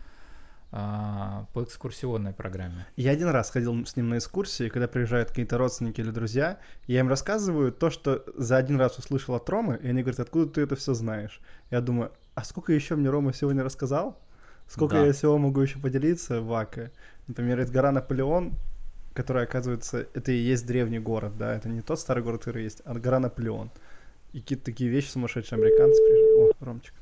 а, 0.73 1.47
по 1.53 1.64
экскурсионной 1.64 2.33
программе. 2.33 2.87
Я 2.97 3.11
один 3.11 3.29
раз 3.29 3.51
ходил 3.51 3.85
с 3.85 3.97
ним 3.97 4.09
на 4.09 4.18
экскурсии, 4.18 4.68
когда 4.68 4.87
приезжают 4.87 5.31
какие-то 5.31 5.59
родственники 5.59 6.01
или 6.01 6.11
друзья, 6.11 6.59
я 6.87 7.01
им 7.01 7.09
рассказываю 7.09 7.73
то, 7.73 7.91
что 7.91 8.25
за 8.37 8.57
один 8.57 8.79
раз 8.79 8.99
услышал 8.99 9.35
от 9.35 9.49
Ромы, 9.51 9.81
и 9.83 9.89
они 9.89 10.03
говорят, 10.03 10.21
откуда 10.21 10.47
ты 10.47 10.61
это 10.61 10.77
все 10.77 10.95
знаешь? 10.95 11.41
Я 11.71 11.81
думаю, 11.81 12.12
а 12.35 12.45
сколько 12.45 12.73
еще 12.73 12.95
мне 12.97 13.11
Рома 13.11 13.33
сегодня 13.33 13.64
рассказал? 13.64 14.21
Сколько 14.68 14.97
Да. 14.97 15.07
я 15.07 15.12
всего 15.12 15.37
могу 15.39 15.61
еще 15.61 15.81
поделиться 15.81 16.41
в 16.41 16.53
Аке? 16.55 16.93
Например, 17.27 17.59
это 17.59 17.73
гора 17.73 17.91
Наполеон, 17.91 18.53
которая, 19.12 19.45
оказывается, 19.45 20.07
это 20.14 20.31
и 20.31 20.37
есть 20.37 20.64
древний 20.66 21.01
город, 21.01 21.37
да, 21.37 21.57
это 21.57 21.68
не 21.68 21.83
тот 21.83 21.99
старый 21.99 22.23
город, 22.23 22.41
который 22.45 22.62
есть, 22.62 22.81
а 22.85 22.95
гора 22.95 23.18
Наполеон. 23.18 23.73
И 24.33 24.41
какие-то 24.41 24.66
такие 24.66 24.89
вещи 24.89 25.09
сумасшедшие 25.09 25.59
американцы 25.59 26.01
приезжают. 26.01 26.57
О, 26.61 26.64
Ромчик. 26.64 26.95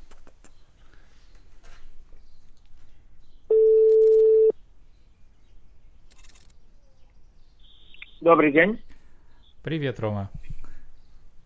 Добрый 8.29 8.51
день. 8.51 8.79
Привет, 9.63 9.99
Рома. 9.99 10.29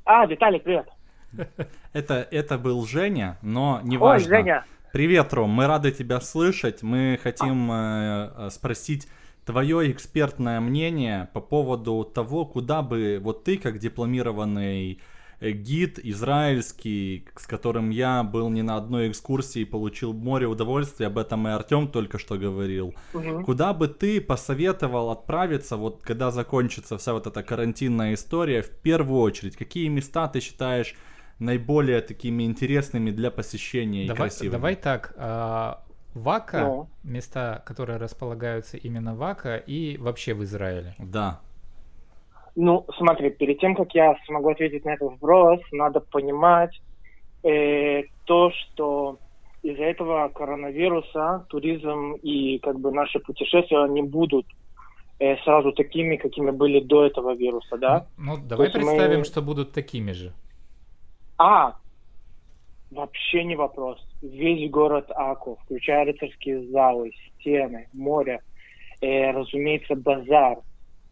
А, 0.04 0.26
Виталик, 0.26 0.64
привет. 0.64 0.86
Это, 1.94 2.28
это 2.30 2.58
был 2.58 2.86
Женя, 2.86 3.38
но 3.42 3.80
не 3.86 3.96
Ой, 3.96 4.02
важно. 4.02 4.28
Женя. 4.28 4.66
Привет, 4.92 5.34
Ром, 5.34 5.50
мы 5.50 5.66
рады 5.66 5.94
тебя 5.94 6.20
слышать. 6.20 6.84
Мы 6.84 7.18
хотим 7.24 7.72
э, 7.72 8.32
э, 8.36 8.50
спросить 8.50 9.08
твое 9.46 9.90
экспертное 9.94 10.60
мнение 10.60 11.30
по 11.32 11.40
поводу 11.40 12.04
того, 12.04 12.46
куда 12.46 12.82
бы 12.82 13.18
вот 13.24 13.46
ты, 13.46 13.58
как 13.58 13.80
дипломированный 13.80 15.02
гид 15.42 16.00
израильский, 16.00 17.28
с 17.36 17.46
которым 17.48 17.90
я 17.90 18.24
был 18.24 18.50
не 18.50 18.62
на 18.62 18.78
одной 18.78 19.10
экскурсии, 19.10 19.64
получил 19.64 20.14
море 20.14 20.48
удовольствия, 20.48 21.08
об 21.08 21.18
этом 21.18 21.48
и 21.48 21.52
Артем 21.52 21.88
только 21.88 22.18
что 22.20 22.38
говорил. 22.38 22.94
Мгм. 23.14 23.44
Куда 23.44 23.74
бы 23.74 23.88
ты 23.88 24.22
посоветовал 24.22 25.10
отправиться, 25.12 25.78
вот 25.78 26.02
когда 26.04 26.32
закончится 26.32 26.98
вся 26.98 27.14
вот 27.14 27.28
эта 27.28 27.44
карантинная 27.44 28.14
история, 28.14 28.62
в 28.62 28.70
первую 28.70 29.22
очередь, 29.22 29.56
какие 29.56 29.88
места 29.88 30.28
ты 30.28 30.40
считаешь 30.40 30.96
наиболее 31.40 32.02
такими 32.02 32.44
интересными 32.44 33.12
для 33.12 33.32
посещения 33.32 34.06
и 34.06 34.08
Давай, 34.08 34.30
красивыми? 34.30 34.52
давай 34.52 34.76
так. 34.76 35.14
а, 35.18 35.84
Вака, 36.14 36.62
Ну. 36.62 36.90
места, 37.04 37.64
которые 37.66 37.98
располагаются 37.98 38.78
именно 38.78 39.16
в 39.16 39.24
Ака 39.24 39.58
и 39.58 39.98
вообще 39.98 40.36
в 40.36 40.44
Израиле. 40.44 40.96
Да. 41.00 41.42
Ну, 42.56 42.86
смотри, 42.98 43.32
перед 43.32 43.60
тем, 43.60 43.76
как 43.76 43.94
я 43.96 44.16
смогу 44.26 44.50
ответить 44.50 44.86
на 44.86 44.94
этот 44.94 45.12
вопрос, 45.12 45.60
надо 45.72 46.00
понимать 46.00 46.80
э, 47.44 48.04
то, 48.26 48.52
что 48.52 49.18
из-за 49.64 49.84
этого 49.84 50.30
коронавируса 50.30 51.46
туризм 51.50 52.14
и 52.22 52.60
как 52.60 52.80
бы 52.80 52.92
наши 52.92 53.20
путешествия 53.20 53.88
не 53.88 54.04
будут 54.04 54.46
э, 55.20 55.38
сразу 55.38 55.72
такими, 55.72 56.18
какими 56.18 56.52
были 56.52 56.80
до 56.80 57.06
этого 57.06 57.34
вируса, 57.34 57.78
да? 57.78 58.08
Ну, 58.18 58.38
давай 58.38 58.68
есть 58.68 58.78
мы- 58.78 58.84
представим, 58.84 59.24
что 59.24 59.42
будут 59.42 59.72
такими 59.72 60.12
же. 60.12 60.32
А, 61.38 61.76
вообще 62.92 63.44
не 63.44 63.56
вопрос. 63.56 64.00
Весь 64.22 64.70
город 64.70 65.10
Аку, 65.16 65.58
включая 65.64 66.06
рыцарские 66.06 66.68
залы, 66.68 67.12
стены, 67.40 67.88
море, 67.94 68.42
э, 69.02 69.32
разумеется, 69.32 69.96
базар. 69.96 70.60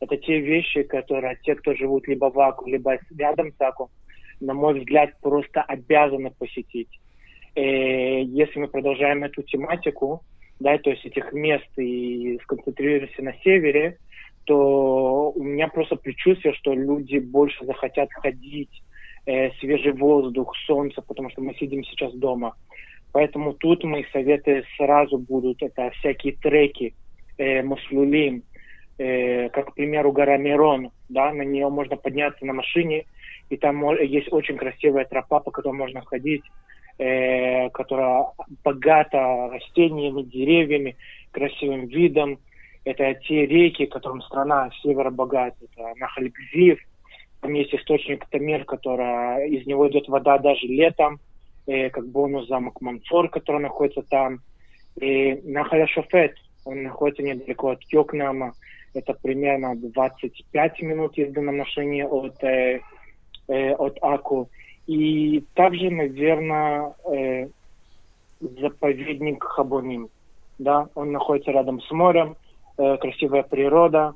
Это 0.02 0.18
те 0.18 0.39
вещи, 0.39 0.82
которые 0.84 1.38
те, 1.43 1.56
кто 1.56 1.76
живут 1.76 2.08
либо 2.08 2.32
в 2.32 2.39
Аку, 2.39 2.68
либо 2.68 2.97
рядом 3.18 3.54
с 3.54 3.62
Аку, 3.62 3.91
на 4.39 4.54
мой 4.54 4.80
взгляд, 4.80 5.12
просто 5.22 5.62
обязаны 5.62 6.32
посетить. 6.32 6.89
Э, 7.56 8.22
если 8.24 8.60
мы 8.60 8.68
продолжаем 8.68 9.24
эту 9.24 9.43
тематику, 9.43 10.24
да, 10.60 10.78
то 10.80 10.89
есть 10.89 11.06
этих 11.06 11.32
мест 11.34 11.70
и 11.78 12.39
сконцентрируемся 12.43 13.22
на 13.22 13.34
севере, 13.43 13.97
то 14.45 15.32
у 15.32 15.43
меня 15.43 15.68
просто 15.68 15.95
предчувствие, 15.95 16.56
что 16.56 16.74
люди 16.74 17.20
больше 17.20 17.64
захотят 17.66 18.12
ходить, 18.12 18.84
э, 19.28 19.52
свежий 19.60 19.91
воздух, 19.91 20.56
солнце, 20.66 21.04
потому 21.04 21.30
что 21.30 21.41
мы 21.41 21.54
сидим 21.54 21.84
сейчас 21.84 22.12
дома. 22.14 22.56
Поэтому 23.12 23.54
тут 23.54 23.84
мои 23.84 24.04
советы 24.12 24.64
сразу 24.78 25.20
будут. 25.20 25.62
Это 25.62 25.91
всякие 25.91 26.34
треки, 26.34 26.95
э, 27.38 27.62
маслюлим, 27.62 28.43
э, 28.97 29.49
как, 29.49 29.71
к 29.71 29.73
примеру, 29.75 30.11
гора 30.11 30.37
Мирон. 30.37 30.91
Да, 31.09 31.33
на 31.33 31.43
нее 31.43 31.69
можно 31.69 31.95
подняться 31.95 32.45
на 32.45 32.53
машине, 32.53 33.05
и 33.49 33.57
там 33.57 33.83
есть 33.99 34.31
очень 34.31 34.57
красивая 34.57 35.05
тропа, 35.05 35.39
по 35.39 35.51
которой 35.51 35.75
можно 35.75 36.01
ходить, 36.01 36.43
э, 36.97 37.69
которая 37.69 38.25
богата 38.63 39.49
растениями, 39.51 40.23
деревьями, 40.23 40.95
красивым 41.31 41.87
видом. 41.87 42.39
Это 42.83 43.13
те 43.13 43.45
реки, 43.45 43.85
которым 43.85 44.21
страна 44.21 44.69
севера 44.81 45.11
богата. 45.11 45.57
Это 45.61 45.93
Нахаль-Гзив, 45.99 46.79
там 47.41 47.53
есть 47.53 47.73
источник 47.73 48.25
Тамир, 48.29 48.65
которая, 48.65 49.47
из 49.47 49.65
него 49.65 49.89
идет 49.89 50.07
вода 50.07 50.37
даже 50.37 50.67
летом, 50.67 51.19
э, 51.65 51.89
как 51.89 52.07
бонус 52.07 52.47
замок 52.47 52.79
Манфор, 52.81 53.29
который 53.29 53.61
находится 53.61 54.03
там. 54.03 54.39
И 54.99 55.33
Нахаля 55.43 55.87
Шофет, 55.87 56.35
он 56.65 56.83
находится 56.83 57.23
недалеко 57.23 57.69
от 57.69 57.81
Йокнама, 57.91 58.53
это 58.93 59.13
примерно 59.13 59.75
25 59.75 60.81
минут 60.81 61.17
езды 61.17 61.41
на 61.41 61.51
машине 61.51 62.07
от, 62.07 62.43
э, 62.43 62.81
э, 63.47 63.73
от 63.73 63.97
Аку. 64.01 64.49
И 64.87 65.43
также, 65.53 65.89
наверное, 65.89 66.93
э, 67.05 67.47
заповедник 68.39 69.43
Хабоним. 69.43 70.09
Да, 70.59 70.89
он 70.95 71.11
находится 71.11 71.51
рядом 71.51 71.81
с 71.81 71.91
морем, 71.91 72.35
э, 72.77 72.97
красивая 72.97 73.43
природа, 73.43 74.13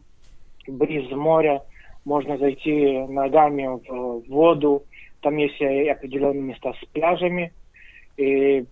бриз 0.67 1.09
моря, 1.11 1.61
можно 2.03 2.37
зайти 2.37 2.99
ногами 3.07 3.67
в 3.87 4.29
воду, 4.29 4.83
там 5.21 5.37
есть 5.37 5.59
определенные 5.61 6.41
места 6.41 6.73
с 6.73 6.85
пляжами. 6.87 7.51
И 8.17 8.65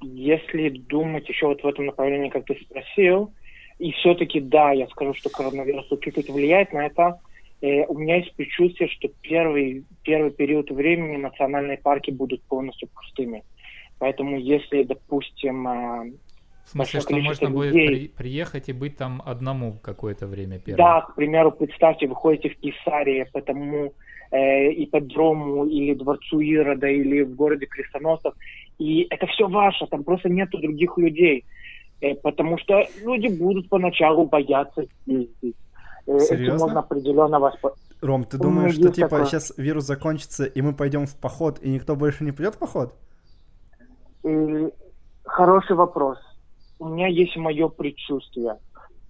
если 0.00 0.68
думать 0.70 1.28
еще 1.28 1.46
вот 1.46 1.62
в 1.62 1.66
этом 1.66 1.86
направлении, 1.86 2.28
как 2.28 2.44
ты 2.46 2.56
спросил, 2.60 3.32
и 3.82 3.90
все-таки 3.92 4.40
да, 4.40 4.70
я 4.72 4.86
скажу, 4.88 5.12
что 5.14 5.28
коронавирус 5.28 5.88
чуть-чуть 5.88 6.30
влияет 6.30 6.72
на 6.72 6.86
это, 6.86 7.18
э, 7.60 7.84
у 7.86 7.98
меня 7.98 8.16
есть 8.16 8.32
предчувствие, 8.36 8.88
что 8.88 9.08
первый, 9.22 9.84
первый 10.02 10.30
период 10.30 10.70
времени 10.70 11.16
национальные 11.16 11.78
парки 11.78 12.12
будут 12.12 12.44
полностью 12.44 12.88
пустыми. 12.94 13.42
Поэтому 13.98 14.38
если, 14.38 14.84
допустим, 14.84 15.66
э, 15.66 16.12
В 16.64 16.68
смысле, 16.68 17.00
что 17.00 17.10
можно 17.10 17.22
количество 17.22 17.48
будет 17.48 17.74
людей- 17.74 17.88
при- 17.88 18.22
приехать 18.22 18.68
и 18.68 18.72
быть 18.72 18.96
там 18.96 19.20
одному 19.26 19.72
какое-то 19.82 20.28
время 20.28 20.60
первое? 20.60 20.76
Да, 20.76 21.00
к 21.00 21.16
примеру, 21.16 21.50
представьте, 21.50 22.06
вы 22.06 22.14
ходите 22.14 22.50
в 22.50 22.56
Кесарии 22.60 23.26
по 23.32 23.40
тому 23.42 23.92
э, 24.30 24.72
ипподрому 24.84 25.66
или 25.66 25.94
дворцу 25.94 26.40
Ирода 26.40 26.86
или 26.86 27.22
в 27.22 27.34
городе 27.34 27.66
Крестоносцев, 27.66 28.32
и 28.78 29.06
это 29.10 29.26
все 29.26 29.46
ваше, 29.48 29.86
там 29.90 30.04
просто 30.04 30.28
нету 30.28 30.58
других 30.58 30.96
людей, 30.98 31.38
Э, 31.40 31.61
потому 32.22 32.58
что 32.58 32.84
люди 33.02 33.28
будут 33.28 33.68
поначалу 33.68 34.26
бояться 34.26 34.84
ездить. 35.06 35.56
Э, 36.06 36.16
Этим 36.16 36.26
Серьезно? 36.26 36.58
можно 36.66 36.80
определенно 36.80 37.36
воспо- 37.36 37.74
Ром, 38.00 38.24
ты 38.24 38.36
У 38.36 38.40
думаешь, 38.42 38.74
что 38.74 38.88
типа 38.88 39.08
такое. 39.08 39.24
сейчас 39.26 39.52
вирус 39.56 39.84
закончится, 39.84 40.44
и 40.44 40.60
мы 40.62 40.72
пойдем 40.74 41.06
в 41.06 41.14
поход, 41.16 41.58
и 41.62 41.70
никто 41.70 41.94
больше 41.94 42.24
не 42.24 42.32
пойдет 42.32 42.56
в 42.56 42.58
поход? 42.58 42.94
Э, 44.24 44.70
Хороший 45.24 45.76
вопрос. 45.76 46.18
У 46.80 46.88
меня 46.88 47.06
есть 47.06 47.36
мое 47.36 47.68
предчувствие. 47.68 48.58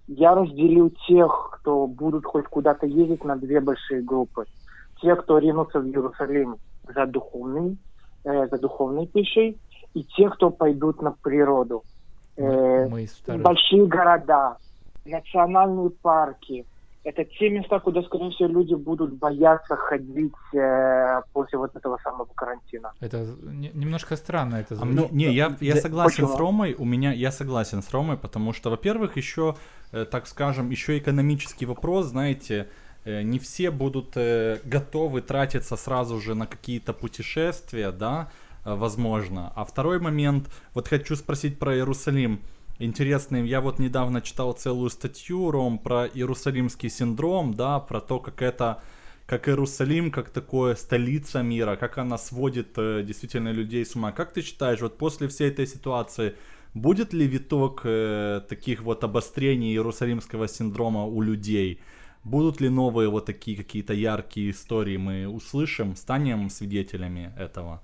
Я 0.07 0.35
разделил 0.35 0.91
тех, 1.07 1.57
кто 1.59 1.87
будут 1.87 2.25
хоть 2.25 2.45
куда-то 2.45 2.85
ездить, 2.85 3.23
на 3.23 3.35
две 3.35 3.59
большие 3.59 4.01
группы. 4.03 4.45
Те, 5.01 5.15
кто 5.15 5.39
ринутся 5.39 5.79
в 5.79 5.87
Иерусалим 5.87 6.57
за 6.93 7.07
духовной, 7.07 7.77
э, 8.25 8.47
за 8.47 8.57
духовной 8.59 9.07
пищей, 9.07 9.57
и 9.95 10.03
те, 10.03 10.29
кто 10.29 10.51
пойдут 10.51 11.01
на 11.01 11.11
природу. 11.23 11.81
Э, 12.37 12.87
большие 13.37 13.85
города, 13.87 14.57
национальные 15.05 15.89
парки. 16.01 16.65
Это 17.05 17.25
те 17.25 17.49
места, 17.49 17.79
куда, 17.79 18.01
скорее 18.03 18.31
всего, 18.31 18.47
люди 18.47 18.75
будут 18.75 19.13
бояться 19.15 19.75
ходить 19.75 20.31
э, 20.53 21.21
после 21.33 21.57
вот 21.59 21.75
этого 21.75 21.97
самого 22.01 22.29
карантина. 22.33 22.93
Это 23.01 23.25
не- 23.43 23.71
немножко 23.73 24.15
странно 24.15 24.55
это 24.55 24.77
А 24.81 24.85
мне- 24.85 25.09
не, 25.11 25.25
я, 25.33 25.57
я 25.59 25.75
согласен 25.75 26.25
с 26.25 26.31
Почему? 26.31 26.37
Ромой. 26.37 26.75
У 26.79 26.85
меня 26.85 27.11
я 27.11 27.31
согласен 27.31 27.81
с 27.81 27.91
Ромой, 27.91 28.15
потому 28.17 28.53
что, 28.53 28.69
во-первых, 28.69 29.17
еще, 29.17 29.55
э, 29.91 30.05
так 30.05 30.27
скажем, 30.27 30.69
еще 30.69 30.97
экономический 30.97 31.65
вопрос, 31.65 32.05
знаете, 32.05 32.69
э, 33.03 33.21
не 33.21 33.37
все 33.37 33.69
будут 33.69 34.15
э, 34.15 34.59
готовы 34.63 35.21
тратиться 35.21 35.75
сразу 35.75 36.21
же 36.21 36.35
на 36.35 36.47
какие-то 36.47 36.93
путешествия, 36.93 37.91
да, 37.91 38.29
возможно. 38.65 39.51
А 39.55 39.65
второй 39.65 39.99
момент, 39.99 40.49
вот 40.73 40.87
хочу 40.87 41.15
спросить 41.15 41.59
про 41.59 41.75
Иерусалим. 41.75 42.41
Интересный, 42.79 43.47
я 43.47 43.61
вот 43.61 43.79
недавно 43.79 44.21
читал 44.21 44.53
целую 44.53 44.89
статью, 44.89 45.51
Ром, 45.51 45.77
про 45.77 46.07
Иерусалимский 46.07 46.89
синдром, 46.89 47.53
да, 47.53 47.79
про 47.79 48.01
то, 48.01 48.19
как 48.19 48.41
это 48.41 48.81
как 49.25 49.47
Иерусалим, 49.47 50.11
как 50.11 50.29
такое 50.29 50.75
столица 50.75 51.41
мира, 51.41 51.75
как 51.75 51.97
она 51.97 52.17
сводит 52.17 52.77
э, 52.77 53.03
действительно 53.03 53.49
людей 53.49 53.85
с 53.85 53.95
ума. 53.95 54.11
Как 54.11 54.33
ты 54.33 54.41
считаешь, 54.41 54.81
вот 54.81 54.97
после 54.97 55.27
всей 55.27 55.49
этой 55.49 55.65
ситуации 55.65 56.35
будет 56.73 57.13
ли 57.13 57.25
виток 57.25 57.81
э, 57.85 58.41
таких 58.49 58.81
вот 58.81 59.03
обострений 59.03 59.71
Иерусалимского 59.71 60.47
синдрома 60.47 61.05
у 61.05 61.21
людей? 61.21 61.79
Будут 62.23 62.61
ли 62.61 62.69
новые 62.69 63.09
вот 63.09 63.25
такие 63.25 63.55
какие-то 63.55 63.93
яркие 63.93 64.51
истории 64.51 64.97
мы 64.97 65.27
услышим, 65.27 65.95
станем 65.95 66.49
свидетелями 66.49 67.33
этого? 67.37 67.81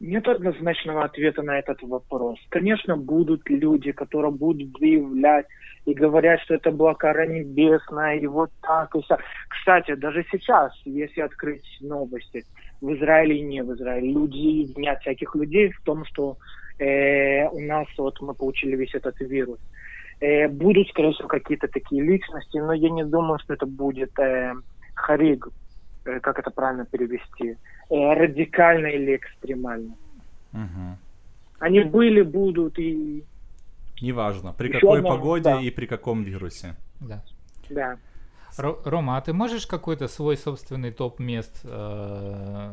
Нет 0.00 0.28
однозначного 0.28 1.04
ответа 1.04 1.42
на 1.42 1.58
этот 1.58 1.82
вопрос. 1.82 2.38
Конечно, 2.50 2.96
будут 2.96 3.48
люди, 3.50 3.90
которые 3.90 4.30
будут 4.30 4.70
заявлять 4.78 5.46
и 5.86 5.94
говорят, 5.94 6.40
что 6.42 6.54
это 6.54 6.70
была 6.70 6.94
кара 6.94 7.26
небесная, 7.26 8.16
и 8.16 8.26
вот 8.26 8.50
так 8.62 8.94
и 8.94 9.02
вся. 9.02 9.18
Кстати, 9.48 9.94
даже 9.94 10.24
сейчас, 10.30 10.72
если 10.84 11.20
открыть 11.20 11.64
новости, 11.80 12.44
в 12.80 12.94
Израиле 12.94 13.38
и 13.38 13.42
не 13.42 13.62
в 13.62 13.74
Израиле, 13.74 14.12
люди 14.12 14.72
винят 14.72 15.00
всяких 15.00 15.34
людей 15.34 15.72
в 15.72 15.82
том, 15.82 16.04
что 16.04 16.36
э, 16.78 17.48
у 17.48 17.60
нас 17.60 17.86
вот 17.96 18.20
мы 18.20 18.34
получили 18.34 18.76
весь 18.76 18.94
этот 18.94 19.18
вирус. 19.20 19.58
Э, 20.20 20.46
будут, 20.48 20.88
скорее 20.90 21.12
всего, 21.12 21.26
какие-то 21.26 21.66
такие 21.66 22.02
личности, 22.02 22.58
но 22.58 22.72
я 22.72 22.90
не 22.90 23.04
думаю, 23.04 23.40
что 23.40 23.54
это 23.54 23.66
будет 23.66 24.16
э, 24.20 24.54
хариг, 24.94 25.48
как 26.22 26.38
это 26.38 26.50
правильно 26.50 26.84
перевести, 26.84 27.56
э, 27.90 28.14
радикально 28.14 28.86
или 28.86 29.16
экстремально. 29.16 29.94
Мгм. 30.52 30.98
Они 31.58 31.80
были, 31.80 32.22
будут 32.22 32.78
и 32.78 33.24
Неважно, 34.00 34.52
при 34.52 34.68
Ещё 34.68 34.80
какой 34.80 34.98
одно, 34.98 35.10
погоде 35.10 35.44
да. 35.44 35.60
и 35.60 35.70
при 35.70 35.86
каком 35.86 36.22
вирусе. 36.22 36.76
Да. 37.00 37.22
да. 37.68 37.96
Ро- 38.56 38.80
Рома, 38.84 39.16
а 39.16 39.20
ты 39.20 39.32
можешь 39.32 39.66
какой-то 39.66 40.08
свой 40.08 40.36
собственный 40.36 40.92
топ 40.92 41.18
мест 41.20 41.60
э, 41.64 42.72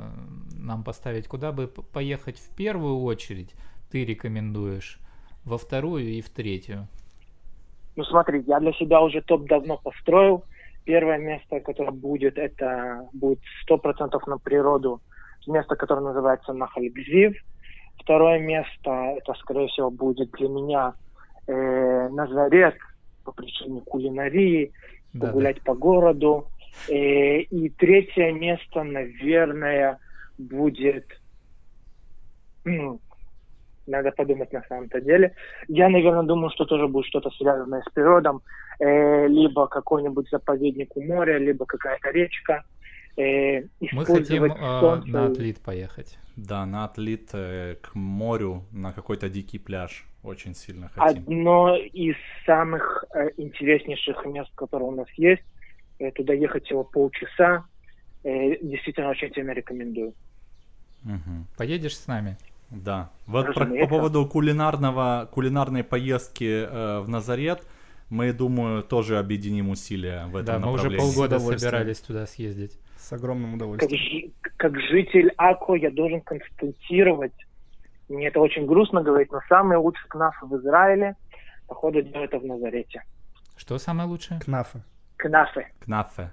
нам 0.60 0.84
поставить, 0.84 1.28
куда 1.28 1.52
бы 1.52 1.68
поехать 1.68 2.38
в 2.40 2.56
первую 2.56 3.02
очередь 3.02 3.56
ты 3.92 4.06
рекомендуешь, 4.06 5.00
во 5.44 5.58
вторую 5.58 6.04
и 6.06 6.22
в 6.22 6.30
третью? 6.30 6.88
Ну 7.96 8.04
смотри, 8.04 8.44
я 8.48 8.60
для 8.60 8.74
себя 8.74 9.02
уже 9.02 9.22
топ 9.22 9.48
давно 9.48 9.78
построил. 9.78 10.44
Первое 10.86 11.18
место, 11.18 11.60
которое 11.60 11.92
будет, 11.92 12.38
это 12.38 13.10
будет 13.14 13.40
сто 13.64 13.78
процентов 13.78 14.26
на 14.28 14.38
природу. 14.38 15.02
Место, 15.48 15.76
которое 15.76 16.02
называется 16.02 16.54
Нахальгзив. 16.54 17.36
Второе 17.98 18.40
место, 18.40 18.92
это, 19.18 19.34
скорее 19.34 19.68
всего, 19.68 19.90
будет 19.90 20.32
для 20.32 20.48
меня 20.48 20.94
э, 21.48 22.10
Назарет 22.10 22.76
по 23.24 23.32
причине 23.32 23.82
кулинарии, 23.82 24.72
Да, 25.14 25.28
погулять 25.28 25.62
по 25.64 25.74
городу. 25.74 26.50
Э, 26.88 27.40
и 27.40 27.70
третье 27.70 28.32
место, 28.32 28.84
наверное, 28.84 29.98
будет... 30.38 31.06
м, 32.66 33.00
Надо 33.88 34.12
подумать 34.12 34.52
на 34.52 34.64
самом-то 34.70 35.02
деле. 35.02 35.36
Я, 35.68 35.90
наверное, 35.90 36.24
думаю, 36.24 36.50
что 36.52 36.66
тоже 36.66 36.88
будет 36.88 37.06
что-то 37.06 37.30
связанное 37.32 37.82
с 37.82 37.92
природом. 37.94 38.42
Э, 38.80 39.28
либо 39.28 39.68
какой-нибудь 39.68 40.30
заповедник 40.30 40.96
у 40.98 41.02
моря, 41.04 41.38
либо 41.38 41.66
какая-то 41.66 42.10
речка. 42.12 42.64
Э, 43.18 43.62
Мы 43.94 44.06
хотим 44.06 44.44
э, 44.46 45.02
на 45.06 45.26
отлит 45.28 45.60
поехать. 45.62 46.18
Да, 46.36 46.66
на 46.66 46.84
отлит 46.86 47.30
э, 47.34 47.76
к 47.82 47.96
морю, 47.96 48.64
на 48.72 48.92
какой-то 48.92 49.30
дикий 49.30 49.60
пляж. 49.60 50.06
Очень 50.24 50.56
сильно 50.56 50.90
хотим. 50.90 51.22
Одно 51.22 51.76
из 51.78 52.16
самых 52.46 53.06
э, 53.14 53.30
интереснейших 53.38 54.26
мест, 54.26 54.52
которые 54.56 54.90
у 54.90 54.96
нас 54.96 55.08
есть. 55.18 55.44
Э, 56.00 56.12
туда 56.12 56.34
ехать 56.34 56.66
всего 56.66 56.84
полчаса. 56.84 57.64
Э, 58.24 58.58
действительно, 58.62 59.10
очень 59.10 59.34
сильно 59.34 59.52
рекомендую. 59.52 60.14
Мгм. 61.04 61.48
Поедешь 61.58 61.96
с 61.98 62.08
нами? 62.08 62.38
Да. 62.72 63.10
Вот 63.28 63.54
про- 63.54 63.66
по 63.68 63.88
поводу 63.88 64.26
кулинарного, 64.26 65.30
кулинарной 65.32 65.84
поески 65.84 66.66
э, 66.68 67.00
в 67.00 67.08
Назарет, 67.08 67.62
мы, 68.10 68.34
думаю, 68.34 68.84
тоже 68.84 69.18
объединим 69.20 69.70
усилия 69.70 70.26
в 70.28 70.36
этом 70.36 70.46
да, 70.46 70.60
мы 70.68 70.74
уже 70.74 70.84
направлении. 70.90 70.98
полгода 71.14 71.40
собирались 71.40 72.00
туда 72.00 72.26
съездить. 72.26 72.78
С 72.98 73.14
огромным 73.14 73.52
Как, 73.52 73.56
удовольствием. 73.58 74.02
жи- 74.02 74.32
как 74.58 74.80
житель 74.80 75.32
Ако 75.38 75.76
я 75.76 75.92
должен 75.92 76.22
констатировать, 76.22 77.34
мне 78.10 78.28
это 78.28 78.40
очень 78.40 78.66
грустно 78.66 79.02
говорить, 79.04 79.32
но 79.32 79.40
самый 79.50 79.78
лучший 79.78 80.08
кнаф 80.10 80.36
в 80.42 80.56
Израиле, 80.58 81.16
походу, 81.68 82.02
делают 82.02 82.32
это 82.34 82.40
в 82.40 82.46
Назарете. 82.46 83.04
Что 83.58 83.78
самое 83.78 84.08
лучшее? 84.10 84.40
Кнафы. 84.40 84.82
Кнафы, 85.18 85.68
Кнафе. 85.80 86.32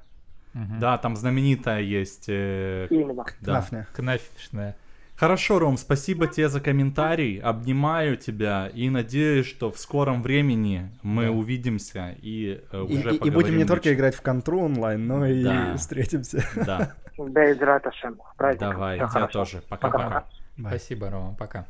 Мгм. 0.55 0.81
Да, 0.81 0.99
там 0.99 1.17
знаменитая 1.17 1.81
есть. 1.81 2.27
э, 2.29 2.87
именно. 2.91 3.15
да. 3.15 3.25
Кнафня. 3.25 3.87
Кнафишная. 3.95 4.77
Хорошо, 5.23 5.61
Ром, 5.61 5.77
спасибо 5.77 6.27
тебе 6.27 6.49
за 6.49 6.61
комментарий. 6.61 7.39
Обнимаю 7.39 8.17
тебя 8.17 8.67
и 8.75 8.91
надеюсь, 8.91 9.47
что 9.47 9.71
в 9.71 9.79
скором 9.79 10.21
времени 10.21 10.91
мы 11.05 11.27
Да. 11.27 11.31
увидимся 11.31 12.17
и 12.21 12.61
э, 12.73 12.77
И, 12.77 12.81
уже 12.81 12.95
и- 12.95 12.97
и 12.97 13.19
поговорим 13.21 13.33
будем 13.35 13.57
не 13.59 13.65
только 13.65 13.95
играть 13.95 14.17
в 14.17 14.21
контру 14.21 14.63
онлайн, 14.65 15.07
но 15.07 15.25
и 15.25 15.45
Да. 15.45 15.77
встретимся. 15.77 16.45
Да, 16.57 16.97
давай, 17.17 17.55
Всё 17.55 19.07
тебя 19.07 19.07
хорошо. 19.07 19.33
тоже. 19.33 19.63
Пока-пока. 19.69 20.25
Спасибо, 20.59 21.09
Рома, 21.09 21.37
пока. 21.39 21.67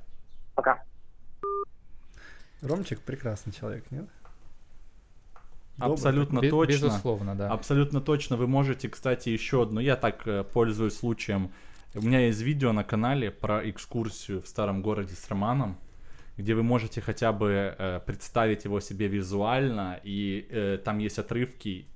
Пока. 0.54 0.82
Ромчик 2.62 3.00
прекрасный 3.00 3.52
человек, 3.52 3.84
нет? 3.90 4.06
Добрый 5.76 5.92
Абсолютно 5.92 6.40
Бе- 6.40 6.48
точно. 6.48 6.86
Безусловно, 6.86 7.34
да. 7.34 7.50
Абсолютно 7.50 8.00
точно. 8.00 8.38
Вы 8.38 8.46
можете, 8.46 8.88
кстати, 8.88 9.28
еще 9.28 9.62
одну. 9.64 9.78
Я 9.80 9.96
так 9.96 10.26
э, 10.26 10.42
пользуюсь 10.42 10.96
случаем. 10.96 11.50
У 11.94 12.00
меня 12.00 12.20
есть 12.20 12.40
видео 12.40 12.72
на 12.72 12.84
канале 12.84 13.30
про 13.30 13.68
экскурсию 13.68 14.40
в 14.40 14.48
старом 14.48 14.80
городе 14.80 15.14
с 15.14 15.28
Романом, 15.28 15.78
где 16.38 16.54
вы 16.54 16.62
можете 16.62 17.02
хотя 17.02 17.32
бы 17.32 17.76
э, 17.78 18.00
представить 18.06 18.64
его 18.64 18.80
себе 18.80 19.08
визуально, 19.08 20.00
и 20.02 20.46
э, 20.48 20.78
там 20.82 20.96
есть 21.00 21.18
отрывки 21.18 21.86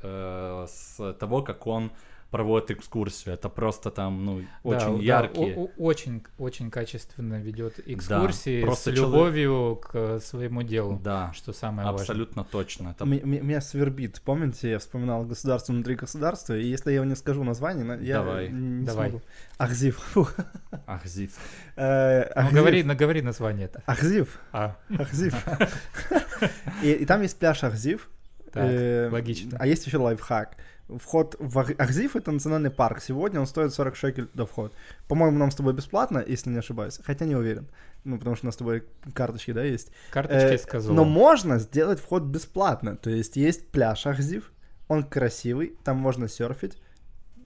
э, 0.00 0.66
с 0.68 1.14
того, 1.14 1.42
как 1.42 1.66
он 1.66 1.90
проводит 2.32 2.72
экскурсию. 2.72 3.34
Это 3.34 3.48
просто 3.48 3.90
там, 3.92 4.24
ну, 4.24 4.40
Да, 4.40 4.46
очень 4.70 4.96
да, 4.98 5.02
яркие. 5.04 5.54
о- 5.56 5.70
очень, 5.78 6.24
очень 6.38 6.70
качественно 6.70 7.40
ведет 7.40 7.78
экскурсии 7.86 8.62
просто 8.62 8.90
с 8.90 8.94
человек- 8.96 9.14
любовью 9.14 9.76
к 9.76 10.18
своему 10.20 10.62
делу, 10.62 10.98
Да, 11.04 11.30
что 11.34 11.52
самое 11.52 11.86
важное. 11.86 12.00
абсолютно 12.02 12.42
точно. 12.44 12.88
Это 12.98 13.04
М- 13.04 13.20
Меня 13.46 13.60
свербит. 13.60 14.20
Помните, 14.24 14.70
я 14.70 14.78
вспоминал 14.78 15.24
государство 15.24 15.72
внутри 15.72 15.94
государства, 15.94 16.56
и 16.56 16.66
если 16.66 16.90
я 16.90 16.96
его 16.96 17.04
не 17.04 17.14
скажу 17.16 17.44
название, 17.44 17.84
на- 17.84 18.00
я 18.02 18.16
Давай. 18.18 18.48
не 18.50 18.84
Давай. 18.86 19.10
смогу. 19.10 19.24
Ахзив. 19.58 20.00
Ахзив. 20.86 21.36
Э, 21.76 22.42
Ну, 22.42 22.50
говори, 22.56 22.82
наговори 22.82 23.22
название 23.22 23.66
это. 23.66 23.82
Ахзив. 23.86 24.40
А, 24.52 24.76
Ахзив. 24.98 25.34
И 26.82 26.90
и 26.92 27.04
там 27.04 27.22
есть 27.22 27.38
пляж 27.38 27.62
Ахзив. 27.62 28.08
так, 28.52 28.64
Э, 28.66 29.08
логично. 29.12 29.56
А 29.60 29.66
есть 29.66 29.86
еще 29.86 29.98
лайфхак. 29.98 30.56
Вход 30.98 31.36
в 31.38 31.58
Ах- 31.58 31.78
Ахзив 31.78 32.16
это 32.16 32.32
национальный 32.32 32.70
парк. 32.70 33.00
Сегодня 33.02 33.40
он 33.40 33.46
стоит 33.46 33.72
40 33.72 33.96
шекель 33.96 34.28
до 34.34 34.46
вход. 34.46 34.72
По-моему, 35.08 35.38
нам 35.38 35.50
с 35.50 35.54
тобой 35.54 35.72
бесплатно, 35.72 36.24
если 36.26 36.50
не 36.50 36.58
ошибаюсь. 36.58 37.00
Хотя 37.04 37.24
не 37.24 37.36
уверен. 37.36 37.66
Ну, 38.04 38.18
потому 38.18 38.36
что 38.36 38.46
у 38.46 38.48
нас 38.48 38.54
с 38.54 38.58
тобой 38.58 38.84
карточки, 39.14 39.52
да, 39.52 39.62
есть. 39.62 39.92
Карточки 40.10 40.54
Э, 40.54 40.58
с 40.58 40.66
козлом. 40.66 40.96
Но 40.96 41.04
можно 41.04 41.58
сделать 41.58 42.00
вход 42.00 42.24
бесплатно. 42.24 42.96
То 42.96 43.10
есть 43.10 43.36
есть 43.36 43.68
пляж 43.70 44.06
Ахзив, 44.06 44.50
он 44.88 45.04
красивый, 45.04 45.76
там 45.84 45.98
можно 45.98 46.28
серфить, 46.28 46.76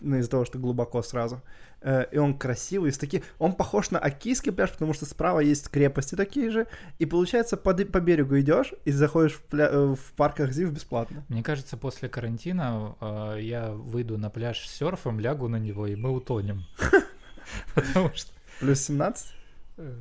ну, 0.01 0.17
из-за 0.17 0.31
того, 0.31 0.45
что 0.45 0.59
глубоко 0.59 1.03
сразу. 1.03 1.43
Э, 1.87 2.05
И 2.11 2.19
он 2.19 2.37
красивый, 2.37 2.91
с 2.91 2.99
таки... 2.99 3.23
он 3.39 3.53
похож 3.53 3.91
на 3.93 4.01
Окийский 4.01 4.51
пляж, 4.51 4.73
потому 4.73 4.93
что 4.93 5.07
справа 5.07 5.39
есть 5.39 5.69
крепости 5.69 6.17
такие 6.17 6.51
же, 6.51 6.67
и 6.99 7.07
получается 7.07 7.57
по, 7.57 7.73
по 7.73 8.01
берегу 8.01 8.41
идешь 8.41 8.75
и 8.85 8.91
заходишь 8.91 9.35
в, 9.35 9.43
пля... 9.43 9.69
э, 9.71 9.95
в 9.95 10.13
парк 10.17 10.41
Ахзив 10.41 10.73
бесплатно. 10.73 11.25
Мне 11.29 11.45
кажется, 11.45 11.77
после 11.77 12.09
карантина 12.09 12.97
э, 13.01 13.39
я 13.41 13.71
выйду 13.71 14.19
на 14.19 14.31
пляж 14.31 14.67
с 14.67 14.77
серфом, 14.77 15.21
лягу 15.21 15.47
на 15.47 15.57
него, 15.61 15.87
и 15.87 15.95
мы 15.95 16.11
утонем. 16.11 16.65
Потому 17.75 18.11
что 18.15 18.33
Плюс 18.59 18.81
17? 18.81 19.33
э, 19.77 19.95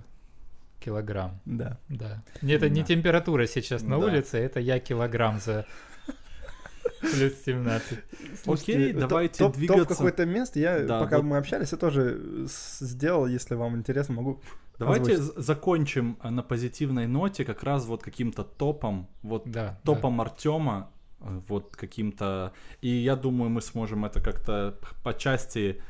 килограмм, 0.79 1.39
Да. 1.45 1.77
да. 1.89 2.23
Это 2.41 2.67
не 2.69 2.83
температура 2.83 3.45
сейчас 3.45 3.83
на 3.83 3.99
улице, 3.99 4.39
это 4.39 4.59
я 4.59 4.79
килограмм 4.79 5.39
за 5.39 5.67
плюс 7.01 7.33
17. 7.45 7.99
Окей, 8.45 8.93
топ- 8.93 8.99
давайте 9.09 9.39
топ, 9.39 9.55
двигаться. 9.55 9.85
Топ 9.85 9.97
какое-то 9.97 10.25
место, 10.25 10.59
я, 10.59 10.79
Да, 10.79 10.99
пока 10.99 11.17
вот- 11.17 11.25
мы 11.25 11.37
общались, 11.37 11.71
я 11.71 11.77
тоже 11.77 12.45
с- 12.47 12.79
сделал, 12.85 13.27
если 13.27 13.55
вам 13.55 13.75
интересно, 13.75 14.15
могу 14.15 14.41
Давайте 14.79 15.13
озвучить. 15.13 15.45
закончим 15.45 16.17
э, 16.23 16.29
на 16.29 16.43
позитивной 16.43 17.07
ноте 17.07 17.45
как 17.45 17.63
раз 17.63 17.85
вот 17.85 18.03
каким-то 18.03 18.43
топом, 18.43 19.07
вот 19.23 19.43
Да. 19.49 19.79
топом 19.83 20.19
Артема, 20.21 20.89
э, 21.21 21.41
вот 21.47 21.75
каким-то. 21.75 22.51
И 22.81 22.89
я 22.89 23.15
думаю, 23.15 23.49
мы 23.49 23.61
сможем 23.61 24.05
это 24.05 24.21
как-то 24.21 24.77
по 25.03 25.13
части 25.13 25.81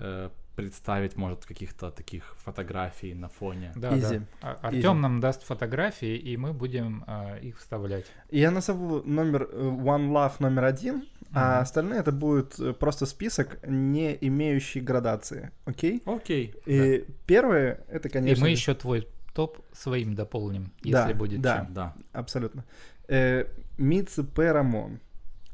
э, 0.00 0.30
представить, 0.54 1.16
может, 1.16 1.44
каких-то 1.44 1.90
таких 1.90 2.34
фотографий 2.44 3.14
на 3.14 3.28
фоне. 3.28 3.72
Да, 3.76 3.90
Easy. 3.92 4.22
да. 4.40 4.48
Easy. 4.52 4.58
Артем 4.62 5.00
нам 5.00 5.20
даст 5.20 5.42
фотографии, 5.42 6.16
и 6.16 6.36
мы 6.36 6.52
будем 6.52 7.04
а, 7.06 7.36
их 7.38 7.58
вставлять. 7.58 8.06
Я 8.30 8.50
назову 8.50 9.02
номер 9.02 9.48
э, 9.50 9.56
One 9.56 10.10
Love 10.10 10.34
номер 10.38 10.64
один, 10.64 11.04
а 11.32 11.54
Ага. 11.54 11.60
остальные 11.60 12.00
это 12.00 12.12
будет 12.12 12.58
э, 12.60 12.72
просто 12.72 13.06
список, 13.06 13.58
не 13.66 14.16
имеющий 14.20 14.80
градации, 14.80 15.50
окей? 15.64 16.02
Окей. 16.06 16.54
И 16.66 17.04
первое, 17.26 17.80
это, 17.88 18.08
и 18.08 18.10
конечно... 18.12 18.42
мы 18.42 18.48
же- 18.50 18.52
еще 18.54 18.74
твой 18.74 19.08
топ 19.34 19.58
своим 19.72 20.14
дополним, 20.14 20.72
Да, 20.84 21.00
если 21.02 21.12
будет 21.18 21.40
да. 21.40 21.56
чем. 21.64 21.74
Да. 21.74 21.94
Абсолютно. 22.12 22.64
Э, 23.08 23.46
Мици 23.76 24.22
П. 24.22 24.52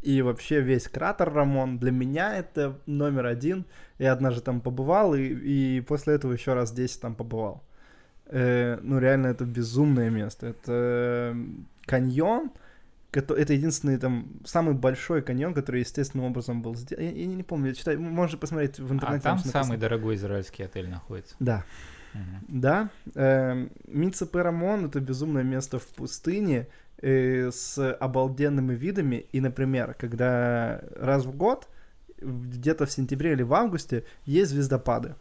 И 0.03 0.23
вообще 0.23 0.61
весь 0.61 0.89
кратер 0.89 1.33
Рамон. 1.33 1.79
Для 1.79 1.91
меня 1.91 2.37
это 2.37 2.79
номер 2.87 3.27
один. 3.27 3.67
Я 3.99 4.13
однажды 4.13 4.41
там 4.41 4.61
побывал, 4.61 5.15
и, 5.15 5.23
и 5.23 5.81
после 5.83 6.15
этого 6.15 6.33
еще 6.33 6.55
раз 6.55 6.73
10 6.73 7.01
там 7.01 7.15
побывал. 7.15 7.63
Э, 8.27 8.79
ну, 8.83 8.99
реально, 8.99 9.27
это 9.27 9.45
безумное 9.45 10.09
место. 10.09 10.47
Это 10.47 10.73
э, 10.73 11.35
каньон, 11.85 12.51
это 13.13 13.53
единственный 13.53 13.99
там 13.99 14.29
самый 14.45 14.75
большой 14.75 15.21
каньон, 15.21 15.53
который 15.53 15.81
естественным 15.81 16.27
образом 16.27 16.63
был 16.63 16.77
сделан. 16.77 17.05
Я, 17.05 17.11
я 17.11 17.27
не 17.27 17.43
помню, 17.43 17.69
я 17.69 17.75
читаю, 17.75 18.01
можно 18.01 18.39
посмотреть 18.39 18.79
в 18.79 18.93
интернете. 18.93 19.23
А 19.23 19.31
там 19.31 19.37
написано. 19.39 19.65
самый 19.65 19.79
дорогой 19.79 20.15
израильский 20.15 20.63
отель 20.63 20.89
находится. 20.89 21.35
Да, 21.41 21.65
Мгм. 22.15 22.45
да, 22.49 22.91
э, 23.15 23.69
Мицепе 23.87 24.43
Рамон 24.43 24.87
это 24.87 25.01
безумное 25.01 25.43
место 25.45 25.79
в 25.79 25.87
пустыне 25.89 26.69
с 27.03 27.95
обалденными 27.95 28.75
видами. 28.75 29.27
И, 29.33 29.41
например, 29.41 29.95
когда 29.95 30.81
раз 30.97 31.25
в 31.25 31.35
год, 31.37 31.69
где-то 32.21 32.87
в 32.87 32.93
сентябре 32.93 33.33
или 33.33 33.43
в 33.43 33.55
августе, 33.55 34.05
есть 34.27 34.51
звездопады. 34.51 35.15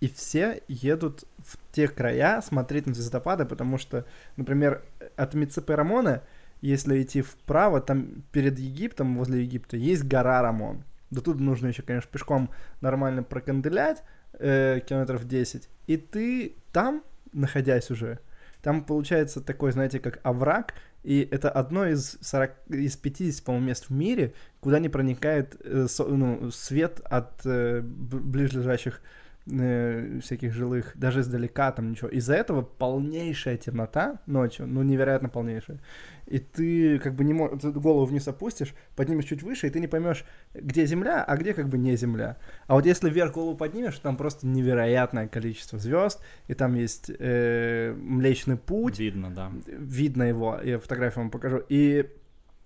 И 0.00 0.08
все 0.08 0.62
едут 0.66 1.24
в 1.38 1.58
те 1.70 1.86
края 1.86 2.40
смотреть 2.42 2.86
на 2.86 2.94
звездопады, 2.94 3.44
потому 3.44 3.78
что, 3.78 4.04
например, 4.36 4.82
от 5.16 5.34
Мицепе 5.34 5.74
Рамона, 5.74 6.22
если 6.60 7.00
идти 7.02 7.22
вправо, 7.22 7.80
там 7.80 8.24
перед 8.32 8.58
Египтом, 8.58 9.16
возле 9.16 9.42
Египта, 9.42 9.76
есть 9.76 10.04
гора 10.04 10.42
Рамон. 10.42 10.82
До 11.10 11.20
тут 11.20 11.38
нужно 11.38 11.68
еще, 11.68 11.82
конечно, 11.82 12.10
пешком 12.10 12.50
нормально 12.80 13.22
проканделять, 13.22 14.02
э, 14.38 14.80
километров 14.80 15.28
10. 15.28 15.68
И 15.86 15.96
ты 15.96 16.56
там, 16.72 17.04
находясь 17.32 17.90
уже, 17.90 18.18
там 18.62 18.84
получается 18.84 19.40
такой, 19.40 19.72
знаете, 19.72 20.00
как 20.00 20.20
овраг, 20.22 20.74
и 21.02 21.28
это 21.30 21.50
одно 21.50 21.86
из, 21.86 22.18
40, 22.20 22.52
из 22.68 22.96
50, 22.96 23.44
по-моему, 23.44 23.66
мест 23.66 23.86
в 23.88 23.92
мире, 23.92 24.34
куда 24.60 24.78
не 24.78 24.88
проникает 24.88 25.56
э, 25.64 25.86
со- 25.88 26.04
ну, 26.04 26.50
свет 26.50 27.00
от 27.04 27.40
э, 27.44 27.80
ближайших 27.82 29.00
э, 29.46 30.20
всяких 30.22 30.52
жилых, 30.52 30.92
даже 30.94 31.20
издалека 31.20 31.72
там 31.72 31.90
ничего. 31.90 32.08
Из-за 32.08 32.34
этого 32.34 32.62
полнейшая 32.62 33.56
темнота 33.56 34.20
ночью, 34.26 34.66
ну 34.66 34.82
невероятно 34.82 35.28
полнейшая. 35.28 35.80
И 36.26 36.38
ты 36.38 36.98
как 36.98 37.14
бы 37.14 37.24
не 37.24 37.34
можешь, 37.34 37.62
голову 37.62 38.06
вниз 38.06 38.26
опустишь, 38.28 38.74
поднимешь 38.96 39.24
чуть 39.24 39.42
выше, 39.42 39.66
и 39.66 39.70
ты 39.70 39.80
не 39.80 39.88
поймешь, 39.88 40.24
где 40.54 40.86
земля, 40.86 41.24
а 41.24 41.36
где 41.36 41.52
как 41.52 41.68
бы 41.68 41.78
не 41.78 41.96
земля. 41.96 42.38
А 42.66 42.74
вот 42.74 42.86
если 42.86 43.10
вверх 43.10 43.32
голову 43.32 43.56
поднимешь, 43.56 43.98
там 43.98 44.16
просто 44.16 44.46
невероятное 44.46 45.28
количество 45.28 45.78
звезд, 45.78 46.22
и 46.48 46.54
там 46.54 46.74
есть 46.74 47.10
э, 47.18 47.94
Млечный 47.96 48.56
Путь, 48.56 48.98
Видно, 48.98 49.30
да. 49.30 49.52
видно 49.66 50.22
его, 50.22 50.58
я 50.62 50.78
фотографию 50.78 51.24
вам 51.24 51.30
покажу, 51.30 51.62
и, 51.68 52.08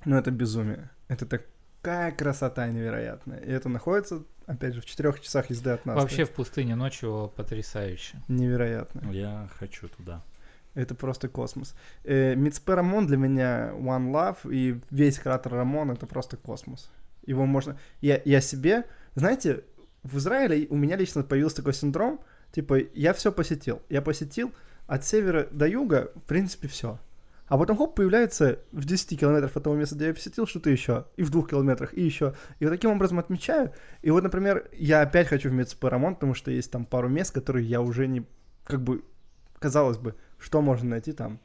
ну, 0.04 0.16
это 0.16 0.30
безумие. 0.30 0.90
Это 1.08 1.24
такая 1.26 2.12
красота 2.12 2.68
невероятная. 2.68 3.38
И 3.38 3.50
это 3.50 3.68
находится, 3.68 4.22
опять 4.46 4.74
же, 4.74 4.80
в 4.80 4.86
четырех 4.86 5.20
часах 5.20 5.50
езды 5.50 5.70
от 5.70 5.84
нас. 5.84 5.96
Вообще 5.96 6.24
в 6.24 6.30
пустыне 6.30 6.74
ночью 6.74 7.32
потрясающе. 7.36 8.18
Невероятно. 8.28 9.10
Я 9.10 9.48
хочу 9.58 9.88
туда. 9.88 10.22
Это 10.74 10.94
просто 10.94 11.28
космос. 11.28 11.74
Э, 12.04 12.34
Мицпе 12.34 12.74
Рамон 12.74 13.06
для 13.06 13.16
меня 13.16 13.70
One 13.72 14.12
Love, 14.12 14.52
и 14.52 14.78
весь 14.90 15.18
кратер 15.18 15.52
Рамон— 15.52 15.90
это 15.92 16.06
просто 16.06 16.36
космос. 16.36 16.90
Его 17.24 17.46
можно... 17.46 17.78
Я, 18.02 18.20
я 18.24 18.40
себе... 18.40 18.84
Знаете, 19.14 19.64
в 20.02 20.18
Израиле 20.18 20.66
у 20.68 20.76
меня 20.76 20.96
лично 20.96 21.22
появился 21.22 21.56
такой 21.56 21.72
синдром, 21.72 22.20
типа, 22.52 22.78
я 22.94 23.14
все 23.14 23.32
посетил. 23.32 23.80
Я 23.88 24.02
посетил 24.02 24.52
от 24.86 25.04
севера 25.04 25.48
до 25.50 25.66
юга, 25.66 26.12
в 26.14 26.20
принципе, 26.22 26.68
все. 26.68 26.98
А 27.48 27.56
потом, 27.58 27.76
хоп, 27.76 27.94
появляется 27.94 28.58
в 28.72 28.84
10 28.84 29.20
километрах 29.20 29.56
от 29.56 29.62
того 29.62 29.76
места, 29.76 29.94
где 29.94 30.08
я 30.08 30.14
посетил, 30.14 30.46
что-то 30.46 30.68
еще. 30.70 31.06
И 31.16 31.22
в 31.22 31.30
двух 31.30 31.50
километрах, 31.50 31.94
и 31.94 32.02
еще. 32.02 32.34
И 32.58 32.64
вот 32.64 32.72
таким 32.72 32.90
образом 32.90 33.18
отмечаю. 33.18 33.72
И 34.02 34.10
вот, 34.10 34.24
например, 34.24 34.68
я 34.72 35.02
опять 35.02 35.28
хочу 35.28 35.50
в 35.50 35.52
Мецпе 35.52 35.88
Рамон, 35.88 36.14
потому 36.14 36.34
что 36.34 36.50
есть 36.50 36.70
там 36.72 36.84
пару 36.84 37.08
мест, 37.08 37.32
которые 37.32 37.66
я 37.66 37.80
уже 37.80 38.08
не... 38.08 38.26
Как 38.64 38.82
бы, 38.82 39.04
казалось 39.60 39.98
бы, 39.98 40.16
что 40.38 40.60
можно 40.60 40.90
найти 40.90 41.12
там? 41.12 41.38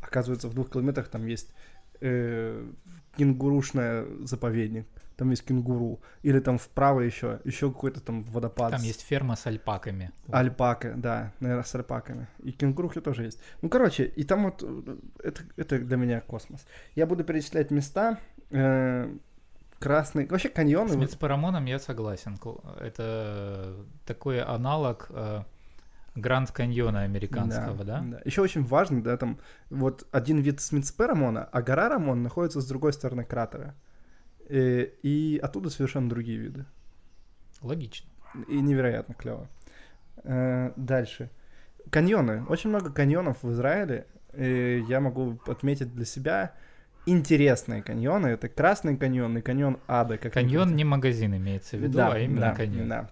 Оказывается, 0.00 0.48
в 0.48 0.54
двух 0.54 0.70
километрах 0.70 1.08
там 1.08 1.24
есть 1.26 1.52
э, 2.00 2.66
кенгурушная 3.16 4.06
заповедник. 4.24 4.86
Там 5.18 5.30
есть 5.30 5.44
кенгуру. 5.44 6.00
Или 6.22 6.38
там 6.38 6.58
вправо 6.58 7.00
еще, 7.00 7.40
еще 7.42 7.72
какой-то 7.72 8.00
там 8.00 8.22
водопад. 8.22 8.70
Там 8.70 8.82
есть 8.82 9.02
ферма 9.02 9.34
с 9.34 9.46
альпаками. 9.48 10.12
Альпака, 10.30 10.94
да, 10.96 11.32
наверное, 11.40 11.64
с 11.64 11.74
альпаками. 11.74 12.28
И 12.44 12.52
кенгурухи 12.52 13.00
тоже 13.00 13.24
есть. 13.24 13.40
Ну, 13.60 13.68
короче, 13.68 14.04
и 14.04 14.22
там 14.22 14.44
вот 14.44 14.62
э, 14.62 14.96
это, 15.24 15.42
это 15.56 15.80
для 15.80 15.96
меня 15.96 16.20
космос. 16.20 16.64
Я 16.94 17.06
буду 17.06 17.24
перечислять 17.24 17.72
места. 17.72 18.18
э, 18.50 19.12
красный. 19.80 20.26
Вообще 20.28 20.50
каньоны. 20.50 20.90
С 20.90 20.94
Мецпарамоном 20.96 21.64
я 21.64 21.80
согласен. 21.80 22.38
Это 22.78 23.74
такой 24.06 24.40
аналог 24.40 25.08
э, 25.10 25.42
Гранд 26.14 26.52
Каньона 26.52 27.02
американского, 27.02 27.84
да? 27.84 28.04
Еще 28.24 28.40
очень 28.40 28.64
важно, 28.64 29.02
да, 29.02 29.16
там 29.16 29.40
вот 29.68 30.06
один 30.12 30.38
вид 30.38 30.60
Смитспе 30.60 31.06
Рамона, 31.06 31.44
а 31.44 31.60
гора 31.60 31.88
Рамон 31.88 32.22
находится 32.22 32.60
с 32.60 32.68
другой 32.68 32.92
стороны 32.92 33.24
кратера. 33.24 33.74
И, 34.48 34.92
и 35.02 35.38
оттуда 35.42 35.70
совершенно 35.70 36.08
другие 36.08 36.38
виды. 36.38 36.64
Логично. 37.60 38.08
И 38.48 38.60
невероятно 38.60 39.14
клево. 39.14 39.48
Э, 40.24 40.72
дальше. 40.76 41.30
Каньоны. 41.90 42.44
Очень 42.48 42.70
много 42.70 42.90
каньонов 42.90 43.42
в 43.42 43.52
Израиле. 43.52 44.06
И 44.34 44.84
я 44.88 45.00
могу 45.00 45.38
отметить 45.46 45.94
для 45.94 46.04
себя 46.04 46.54
интересные 47.06 47.82
каньоны. 47.82 48.28
Это 48.28 48.48
Красный 48.48 48.96
каньон 48.96 49.38
и 49.38 49.40
каньон 49.40 49.78
Ада. 49.86 50.18
Как 50.18 50.32
каньон 50.32 50.74
не 50.74 50.84
магазин 50.84 51.34
имеется 51.36 51.76
в 51.76 51.80
виду, 51.80 51.98
да, 51.98 52.12
а 52.12 52.18
именно 52.18 52.40
да, 52.40 52.54
каньон. 52.54 52.88
Да. 52.88 53.10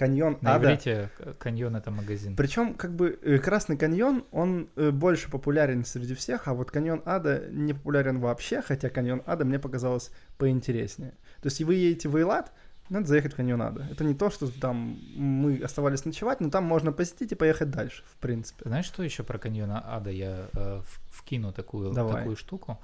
Каньон 0.00 0.38
На 0.40 0.54
Ада. 0.54 0.64
иврите 0.64 1.10
каньон 1.38 1.76
это 1.76 1.90
магазин. 1.90 2.34
Причем, 2.34 2.72
как 2.72 2.96
бы, 2.96 3.18
э, 3.22 3.36
Красный 3.38 3.76
каньон, 3.76 4.24
он 4.32 4.70
э, 4.76 4.90
больше 4.90 5.30
популярен 5.30 5.84
среди 5.84 6.14
всех, 6.14 6.48
а 6.48 6.54
вот 6.54 6.70
каньон 6.70 7.02
Ада 7.04 7.44
не 7.50 7.74
популярен 7.74 8.18
вообще, 8.18 8.62
хотя 8.62 8.88
каньон 8.88 9.22
Ада 9.26 9.44
мне 9.44 9.58
показалось 9.58 10.10
поинтереснее. 10.38 11.10
То 11.42 11.48
есть, 11.48 11.60
вы 11.60 11.74
едете 11.74 12.08
в 12.08 12.16
Эйлат, 12.16 12.50
надо 12.88 13.08
заехать 13.08 13.34
в 13.34 13.36
каньон 13.36 13.60
Ада. 13.60 13.86
Это 13.90 14.02
не 14.04 14.14
то, 14.14 14.30
что 14.30 14.48
там 14.48 14.98
мы 15.16 15.60
оставались 15.62 16.06
ночевать, 16.06 16.40
но 16.40 16.48
там 16.48 16.64
можно 16.64 16.92
посетить 16.92 17.32
и 17.32 17.34
поехать 17.34 17.70
дальше, 17.70 18.02
в 18.06 18.16
принципе. 18.16 18.62
Знаешь, 18.64 18.86
что 18.86 19.02
еще 19.02 19.22
про 19.22 19.38
каньон 19.38 19.70
Ада 19.70 20.08
я 20.08 20.46
э, 20.54 20.80
вкину 21.10 21.52
такую, 21.52 21.92
Давай. 21.92 22.14
такую 22.14 22.36
штуку? 22.36 22.80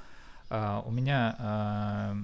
А, 0.51 0.83
у 0.87 0.91
меня 0.91 1.35
а, 1.39 2.17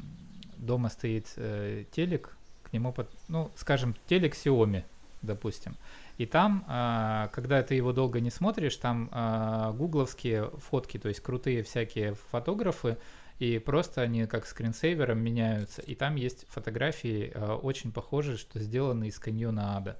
дома 0.58 0.90
стоит 0.90 1.32
э, 1.36 1.84
телек, 1.92 2.36
к 2.72 2.74
нему, 2.74 2.90
под, 2.90 3.10
ну, 3.28 3.50
скажем, 3.54 3.94
телек 4.08 4.34
Xiaomi, 4.34 4.84
допустим. 5.20 5.76
И 6.16 6.24
там, 6.24 6.64
а, 6.66 7.28
когда 7.28 7.62
ты 7.62 7.74
его 7.74 7.92
долго 7.92 8.18
не 8.20 8.30
смотришь, 8.30 8.76
там 8.76 9.10
а, 9.12 9.72
гугловские 9.72 10.50
фотки, 10.70 10.98
то 10.98 11.08
есть 11.08 11.20
крутые 11.20 11.62
всякие 11.64 12.14
фотографы, 12.30 12.96
и 13.38 13.58
просто 13.58 14.00
они 14.00 14.24
как 14.26 14.46
скринсейвером 14.46 15.18
меняются. 15.18 15.82
И 15.82 15.94
там 15.94 16.16
есть 16.16 16.46
фотографии 16.48 17.30
а, 17.34 17.56
очень 17.56 17.92
похожие, 17.92 18.38
что 18.38 18.58
сделаны 18.58 19.08
из 19.08 19.18
каньона 19.18 19.76
ада. 19.76 19.98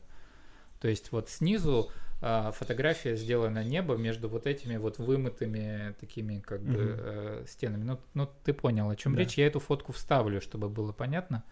То 0.81 0.89
есть 0.89 1.12
вот 1.12 1.28
снизу 1.28 1.90
фотография 2.20 3.16
сделана 3.16 3.65
небо 3.65 3.97
между 3.97 4.28
вот 4.28 4.47
этими 4.47 4.77
вот 4.77 4.99
вымытыми 4.99 5.94
такими 6.01 6.39
как 6.39 6.61
бы 6.62 6.73
Мгм. 6.73 6.97
э, 6.99 7.44
стенами. 7.49 7.82
Ну, 7.82 7.99
ну 8.15 8.28
ты 8.44 8.53
понял, 8.53 8.89
о 8.89 8.94
чем 8.94 9.15
Да. 9.15 9.19
речь. 9.20 9.36
Я 9.36 9.49
эту 9.49 9.59
фотку 9.59 9.93
вставлю, 9.93 10.40
чтобы 10.40 10.69
было 10.69 10.93
понятно. 10.93 11.43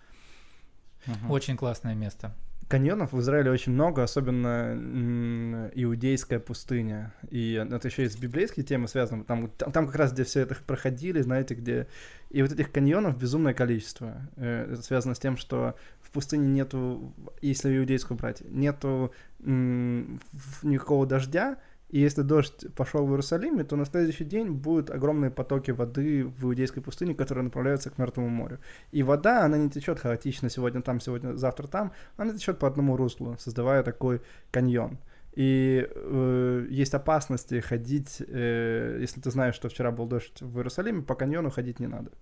Ага. 1.06 1.32
Очень 1.32 1.56
классное 1.56 1.94
место. 1.94 2.34
Каньонов 2.68 3.12
в 3.12 3.18
Израиле 3.18 3.50
очень 3.50 3.72
много, 3.72 4.04
особенно 4.04 5.70
иудейская 5.74 6.38
пустыня. 6.38 7.12
И 7.28 7.54
это 7.54 7.88
еще 7.88 8.04
и 8.04 8.08
с 8.08 8.16
библейской 8.16 8.62
темой 8.62 8.86
связано. 8.86 9.24
Там, 9.24 9.48
там, 9.48 9.72
там 9.72 9.86
как 9.86 9.96
раз, 9.96 10.12
где 10.12 10.22
все 10.22 10.40
это 10.40 10.54
проходили, 10.54 11.20
знаете, 11.20 11.54
где... 11.54 11.88
И 12.30 12.42
вот 12.42 12.52
этих 12.52 12.70
каньонов 12.70 13.18
безумное 13.18 13.54
количество. 13.54 14.18
Э, 14.36 14.68
Это 14.72 14.82
связано 14.82 15.16
с 15.16 15.18
тем, 15.18 15.36
что 15.36 15.74
в 16.00 16.12
пустыне 16.12 16.46
нету, 16.46 17.12
если 17.42 17.76
иудейскую 17.76 18.16
брать, 18.16 18.42
нету 18.48 19.12
никакого 19.40 21.06
дождя, 21.06 21.56
и 21.90 21.98
если 21.98 22.22
дождь 22.22 22.66
пошел 22.76 23.04
в 23.04 23.10
Иерусалиме, 23.10 23.64
то 23.64 23.74
на 23.74 23.84
следующий 23.84 24.24
день 24.24 24.50
будут 24.50 24.90
огромные 24.90 25.30
потоки 25.30 25.72
воды 25.72 26.24
в 26.24 26.44
иудейской 26.44 26.82
пустыне, 26.82 27.14
которые 27.14 27.44
направляются 27.44 27.90
к 27.90 27.98
Мертвому 27.98 28.28
морю. 28.28 28.60
И 28.92 29.02
вода, 29.02 29.44
она 29.44 29.58
не 29.58 29.70
течет 29.70 29.98
хаотично 29.98 30.50
сегодня 30.50 30.82
там, 30.82 31.00
сегодня, 31.00 31.34
завтра 31.34 31.66
там, 31.66 31.92
она 32.16 32.32
течет 32.32 32.58
по 32.58 32.68
одному 32.68 32.96
руслу, 32.96 33.36
создавая 33.40 33.82
такой 33.82 34.22
каньон. 34.52 34.98
И 35.32 35.88
э, 35.88 36.66
есть 36.70 36.94
опасности 36.94 37.58
ходить, 37.58 38.22
э, 38.26 38.98
если 39.00 39.20
ты 39.20 39.30
знаешь, 39.32 39.56
что 39.56 39.68
вчера 39.68 39.90
был 39.90 40.06
дождь 40.06 40.40
в 40.40 40.58
Иерусалиме, 40.58 41.02
по 41.02 41.16
каньону 41.16 41.50
ходить 41.50 41.80
не 41.80 41.88
надо. 41.88 42.12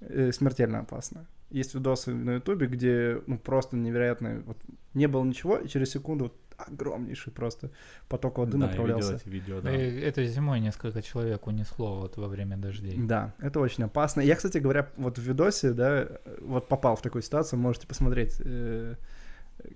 Э, 0.00 0.30
смертельно 0.32 0.80
опасно. 0.80 1.26
Есть 1.50 1.74
видосы 1.74 2.14
на 2.14 2.34
Ютубе, 2.34 2.66
где 2.66 3.20
ну, 3.26 3.36
просто 3.38 3.76
невероятно, 3.76 4.42
вот, 4.46 4.58
не 4.94 5.08
было 5.08 5.24
ничего, 5.24 5.56
и 5.56 5.68
через 5.68 5.90
секунду 5.90 6.24
вот 6.24 6.36
огромнейший 6.66 7.32
просто 7.32 7.70
поток 8.08 8.38
воды 8.38 8.58
да, 8.58 8.66
я 8.66 8.72
видел 8.72 8.84
направлялся. 8.84 9.14
эти 9.14 9.28
видео, 9.28 9.60
да. 9.60 9.70
Э, 9.70 10.00
Это 10.00 10.24
зимой 10.24 10.60
несколько 10.60 11.02
человек 11.02 11.46
унесло 11.46 12.00
вот 12.00 12.16
во 12.16 12.28
время 12.28 12.56
дождей. 12.56 12.96
Да, 12.98 13.34
это 13.38 13.60
очень 13.60 13.84
опасно. 13.84 14.20
Я, 14.20 14.36
кстати 14.36 14.58
говоря, 14.58 14.90
вот 14.96 15.18
в 15.18 15.22
видосе, 15.22 15.72
да, 15.72 16.08
вот 16.40 16.68
попал 16.68 16.96
в 16.96 17.02
такую 17.02 17.22
ситуацию, 17.22 17.58
можете 17.58 17.86
посмотреть, 17.86 18.36
э, 18.40 18.94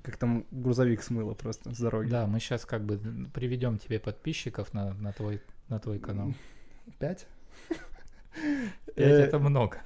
как 0.02 0.16
там 0.16 0.46
грузовик 0.50 1.02
смыло 1.02 1.34
просто 1.34 1.74
с 1.74 1.78
дороги. 1.78 2.10
Да, 2.10 2.26
мы 2.26 2.40
сейчас 2.40 2.64
как 2.64 2.84
бы 2.84 2.98
приведем 3.32 3.78
тебе 3.78 3.98
подписчиков 4.00 4.72
на, 4.74 4.94
на 4.94 5.12
твой 5.12 5.40
на 5.68 5.78
твой 5.78 5.98
канал. 5.98 6.32
Пять? 6.98 7.26
Пять 8.94 8.96
Э, 8.96 9.24
это 9.24 9.38
много. 9.38 9.78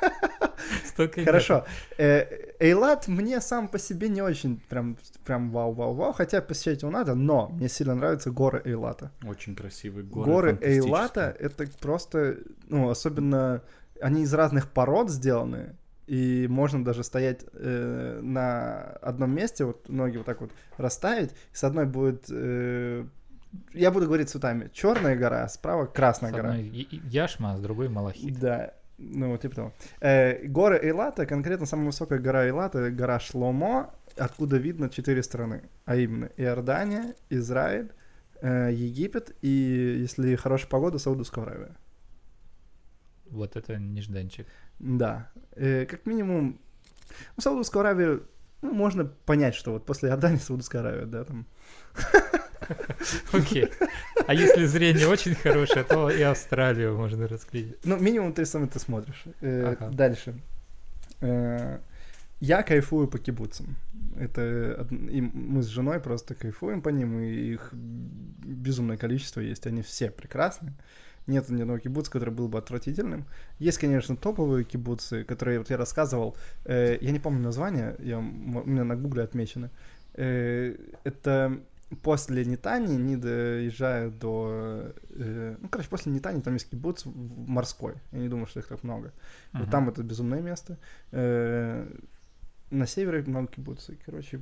Столько. 0.84 1.24
Хорошо. 1.24 1.64
Э, 1.98 2.26
Эйлат 2.60 3.08
мне 3.08 3.40
сам 3.40 3.68
по 3.68 3.78
себе 3.78 4.08
не 4.08 4.22
очень 4.22 4.60
прям, 4.68 4.96
прям 5.24 5.50
вау-вау-вау, 5.50 6.12
хотя 6.12 6.40
посещать 6.40 6.82
его 6.82 6.90
надо, 6.90 7.14
но 7.14 7.48
мне 7.48 7.68
сильно 7.68 7.94
нравятся 7.94 8.30
горы 8.30 8.62
Эйлата. 8.64 9.10
Очень 9.24 9.56
красивые 9.56 10.04
горы. 10.04 10.30
Горы. 10.30 10.58
Эйлата— 10.60 11.36
это 11.38 11.66
просто, 11.80 12.38
ну, 12.68 12.88
особенно, 12.88 13.62
они 14.00 14.22
из 14.22 14.34
разных 14.34 14.70
пород 14.70 15.10
сделаны, 15.10 15.76
и 16.06 16.46
можно 16.48 16.84
даже 16.84 17.04
стоять 17.04 17.44
э, 17.52 18.20
на 18.22 18.82
одном 19.00 19.34
месте, 19.34 19.64
вот 19.64 19.88
ноги 19.88 20.16
вот 20.16 20.26
так 20.26 20.40
вот 20.40 20.50
расставить, 20.76 21.30
с 21.52 21.64
одной 21.64 21.86
будет, 21.86 22.26
э, 22.30 23.04
я 23.72 23.90
буду 23.90 24.06
говорить 24.06 24.30
цветами, 24.30 24.70
черная 24.72 25.16
гора, 25.16 25.44
а 25.44 25.48
справа 25.48 25.86
С 25.86 25.90
красная 25.92 26.30
гора. 26.32 26.50
одной 26.50 26.68
Я- 26.68 27.00
Яшма, 27.24 27.52
а 27.52 27.56
с 27.56 27.60
другой 27.60 27.88
Малахит. 27.88 28.38
Да, 28.38 28.74
ну 28.98 29.36
типа 29.36 29.54
того. 29.54 29.72
Э, 30.00 30.46
горы 30.46 30.78
Эйлата, 30.82 31.26
конкретно 31.26 31.66
самая 31.66 31.86
высокая 31.86 32.18
гора 32.18 32.46
Эйлата, 32.46 32.90
гора 32.90 33.18
Шломо, 33.20 33.94
откуда 34.16 34.56
видно 34.58 34.88
четыре 34.90 35.22
страны, 35.22 35.62
а 35.84 35.96
именно 35.96 36.30
Иордания, 36.36 37.14
Израиль, 37.30 37.90
э, 38.40 38.70
Египет 38.72 39.36
и, 39.42 39.48
если 40.00 40.34
хорошая 40.36 40.68
погода, 40.68 40.98
Саудовская 40.98 41.44
Аравия. 41.44 41.76
Вот 43.26 43.56
это 43.56 43.76
нежданчик. 43.78 44.46
Да, 44.78 45.30
Э, 45.54 45.86
как 45.86 46.06
минимум, 46.06 46.60
ну, 47.36 47.42
Саудовскую 47.42 47.80
Аравию, 47.80 48.26
ну, 48.62 48.72
можно 48.72 49.04
понять, 49.04 49.54
что 49.54 49.72
вот 49.72 49.84
после 49.86 50.08
Иордании 50.10 50.38
Саудовская 50.38 50.80
Аравия, 50.82 51.06
да, 51.06 51.24
там. 51.24 51.46
Окей. 53.32 53.68
А 54.26 54.34
если 54.34 54.66
зрение 54.66 55.08
очень 55.08 55.34
хорошее, 55.34 55.84
то 55.84 56.10
и 56.10 56.22
Австралию 56.22 56.96
можно 56.96 57.28
расклеить. 57.28 57.76
Ну, 57.84 57.98
минимум 57.98 58.32
ты 58.32 58.44
сам 58.46 58.64
это 58.64 58.78
смотришь. 58.78 59.24
Э. 59.40 59.76
Дальше. 59.92 60.34
Э, 61.20 61.78
Я 62.40 62.62
кайфую 62.62 63.08
по 63.08 63.18
кибуцам. 63.18 63.76
Это 64.18 64.86
и 64.90 65.20
мы 65.20 65.62
с 65.62 65.66
женой 65.66 66.00
просто 66.00 66.34
кайфуем 66.34 66.82
по 66.82 66.90
ним, 66.90 67.20
и 67.20 67.54
их 67.54 67.72
безумное 67.72 68.96
количество 68.96 69.40
есть. 69.40 69.66
Они 69.66 69.82
все 69.82 70.10
прекрасны. 70.10 70.72
Нет 71.28 71.48
ни 71.50 71.60
одного 71.60 71.78
кибуца, 71.78 72.10
который 72.10 72.34
был 72.34 72.48
бы 72.48 72.58
отвратительным. 72.58 73.26
Есть, 73.60 73.78
конечно, 73.78 74.16
топовые 74.16 74.64
кибуцы, 74.64 75.22
которые 75.24 75.58
вот 75.58 75.70
я 75.70 75.76
рассказывал. 75.76 76.36
Э, 76.64 76.98
я 77.00 77.10
не 77.12 77.20
помню 77.20 77.40
название, 77.42 77.94
я, 78.00 78.18
у 78.18 78.22
меня 78.22 78.84
на 78.84 78.96
гугле 78.96 79.22
отмечено. 79.22 79.70
Э, 80.14 80.74
это 81.04 81.60
после 81.96 82.44
Нитани 82.44 82.94
не 82.96 83.16
доезжают 83.16 84.18
до... 84.18 84.92
э, 85.10 85.56
ну, 85.60 85.68
короче, 85.68 85.88
после 85.90 86.12
Нитани 86.12 86.40
там 86.40 86.54
есть 86.54 86.70
кибуц 86.70 87.04
морской. 87.04 87.94
Я 88.12 88.18
не 88.18 88.28
думаю, 88.28 88.46
что 88.46 88.60
их 88.60 88.66
так 88.68 88.82
много. 88.82 89.12
Вот 89.52 89.62
Ага. 89.62 89.70
там 89.70 89.88
это 89.88 90.02
безумное 90.02 90.40
место. 90.40 90.78
Э, 91.10 91.86
на 92.70 92.86
севере 92.86 93.22
много 93.22 93.48
кибуцев. 93.48 93.96
Короче, 94.04 94.40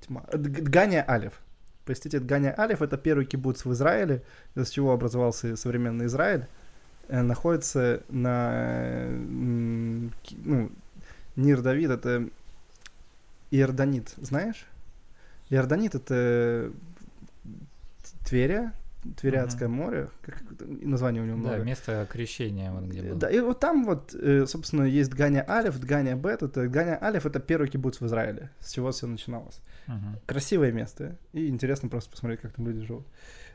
тьма. 0.00 0.24
Дгания 0.32 1.02
Алев. 1.02 1.40
Простите, 1.84 2.20
Дгания 2.20 2.52
Алев— 2.52 2.82
это 2.82 2.98
первый 2.98 3.24
кибуц 3.24 3.64
в 3.64 3.72
Израиле, 3.72 4.22
из 4.54 4.68
чего 4.70 4.92
образовался 4.92 5.56
современный 5.56 6.06
Израиль. 6.06 6.46
Э, 7.08 7.22
Находится 7.22 8.02
на... 8.08 9.06
Ну, 9.08 10.70
Нир 11.36 11.62
Давид— 11.62 11.90
это 11.92 12.28
Иорданит, 13.50 14.14
знаешь? 14.18 14.66
Иорданит— 15.50 15.94
это 15.94 16.72
Тверя, 18.26 18.74
Тверятское 19.16 19.68
море. 19.68 20.08
Как 20.22 20.42
название 20.60 21.22
у 21.22 21.26
него 21.26 21.36
много. 21.36 21.56
Да, 21.56 21.64
место 21.64 22.06
крещения 22.10 22.70
вот 22.70 22.84
где 22.84 23.02
было. 23.02 23.18
Да, 23.18 23.30
и 23.30 23.40
вот 23.40 23.60
там 23.60 23.84
вот, 23.84 24.14
э, 24.14 24.46
собственно, 24.46 24.82
есть 24.82 25.10
Дгания 25.10 25.44
Алиф, 25.48 25.78
Дгания 25.78 26.16
Бет. 26.16 26.42
Это 26.42 26.68
Дгания 26.68 26.98
Алиф 27.02 27.24
это 27.24 27.40
первый 27.40 27.68
кибуц 27.68 28.00
в 28.00 28.06
Израиле, 28.06 28.50
с 28.60 28.72
чего 28.72 28.90
все 28.90 29.06
начиналось. 29.06 29.60
Мгм. 29.86 30.18
Красивое 30.26 30.72
место, 30.72 31.16
и 31.32 31.48
интересно 31.48 31.88
просто 31.88 32.10
посмотреть, 32.10 32.40
как 32.40 32.52
там 32.52 32.66
люди 32.66 32.84
живут. 32.84 33.06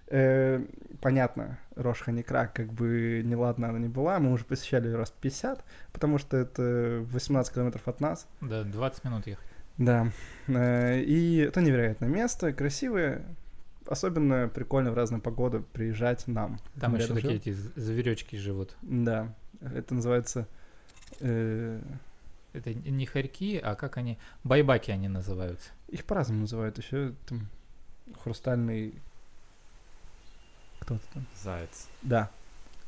Э, 0.08 0.64
понятно, 1.02 1.60
Рош 1.76 2.02
Ханикра, 2.02 2.52
как 2.54 2.74
бы 2.74 3.22
неладно 3.24 3.70
она 3.70 3.80
не 3.80 3.90
была, 3.90 4.20
мы 4.20 4.32
уже 4.32 4.46
посещали 4.46 4.88
ее 4.88 4.96
раз 4.96 5.12
50, 5.12 5.64
потому 5.92 6.18
что 6.18 6.38
это 6.38 7.06
18 7.12 7.54
километров 7.54 7.88
от 7.88 8.00
нас. 8.00 8.28
Да, 8.42 8.64
20 8.64 9.04
минут 9.04 9.28
ехать. 9.28 9.48
Да, 9.78 10.12
Э, 10.48 11.00
и 11.00 11.38
это 11.38 11.62
невероятное 11.62 12.10
место, 12.10 12.52
красивое. 12.54 13.24
особенно 13.88 14.50
прикольно 14.50 14.92
в 14.92 14.94
разные 14.96 15.22
погоды 15.22 15.62
приезжать 15.62 16.28
нам. 16.28 16.60
Там 16.80 16.96
еще 16.96 17.14
такие 17.14 17.36
эти 17.36 17.52
зверечки 17.52 18.36
живут. 18.36 18.76
Да, 18.82 19.34
это 19.62 19.94
называется... 19.96 20.48
э, 21.22 21.82
Это 22.54 22.74
не 22.74 23.06
хорьки, 23.06 23.58
а 23.58 23.76
как 23.76 23.98
они... 23.98 24.18
Байбаки 24.44 24.92
они 24.92 25.08
называются. 25.08 25.72
их 25.88 26.04
по-разному 26.06 26.42
называют. 26.42 26.78
Еще 26.78 27.14
там 27.26 27.48
хрустальный... 28.22 28.94
Кто-то 30.82 31.02
там. 31.14 31.26
Заяц. 31.42 31.88
Да, 32.02 32.30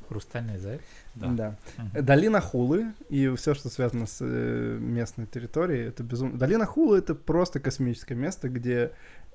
Хрустальный 0.08 0.58
заяц. 0.58 0.82
Да. 1.16 1.28
да. 1.32 1.58
Мгм. 1.78 2.06
Долина 2.06 2.42
Хулы 2.42 2.94
и 3.10 3.34
все, 3.36 3.54
что 3.54 3.70
связано 3.70 4.06
с 4.06 4.18
э, 4.22 4.78
местной 4.80 5.26
территорией, 5.26 5.88
это 5.88 6.04
безумно. 6.04 6.38
Долина 6.38 6.66
Хулы 6.66 6.98
это 7.00 7.16
просто 7.16 7.60
космическое 7.60 8.16
место, 8.16 8.50
где 8.50 8.92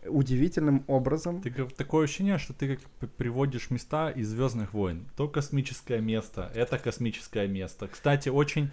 удивительным 0.06 0.84
образом. 0.86 1.42
Ты 1.42 1.50
такое 1.76 2.04
ощущение, 2.04 2.38
что 2.38 2.52
ты 2.54 2.76
как 2.76 3.10
приводишь 3.12 3.70
места 3.70 4.10
из 4.10 4.28
Звездных 4.28 4.72
войн. 4.72 5.06
То 5.16 5.28
космическое 5.28 6.00
место, 6.00 6.50
это 6.54 6.78
космическое 6.78 7.46
место. 7.48 7.88
Кстати, 7.88 8.28
очень 8.30 8.70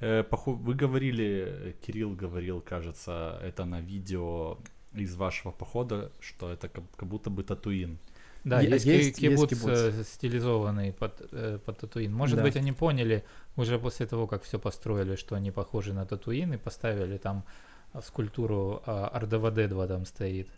э, 0.00 0.22
похо- 0.22 0.54
Вы 0.54 0.74
говорили, 0.74 1.76
Кирилл 1.86 2.14
говорил, 2.14 2.60
кажется, 2.60 3.38
это 3.42 3.64
на 3.64 3.80
видео 3.80 4.58
из 4.94 5.14
вашего 5.14 5.52
похода, 5.52 6.10
что 6.20 6.50
это 6.50 6.68
как, 6.68 6.84
как 6.96 7.08
будто 7.08 7.30
бы 7.30 7.42
Татуин. 7.42 7.98
Да, 8.44 8.60
есть, 8.60 8.84
есть- 8.86 9.18
кибуц, 9.18 9.50
кибуц. 9.50 9.70
э, 9.70 10.04
стилизованный 10.04 10.92
под, 10.92 11.12
э, 11.32 11.58
под 11.64 11.78
Татуин. 11.78 12.12
Может 12.12 12.36
Да. 12.36 12.42
быть, 12.42 12.56
они 12.56 12.72
поняли 12.72 13.24
уже 13.56 13.78
после 13.78 14.06
того, 14.06 14.26
как 14.26 14.42
все 14.42 14.58
построили, 14.58 15.16
что 15.16 15.34
они 15.36 15.50
похожи 15.50 15.92
на 15.92 16.06
Татуин, 16.06 16.54
и 16.54 16.56
поставили 16.56 17.18
там 17.18 17.44
а, 17.92 18.02
скульптуру 18.02 18.82
а, 18.86 19.10
РДВД-2 19.20 19.88
там 19.88 20.06
стоит. 20.06 20.48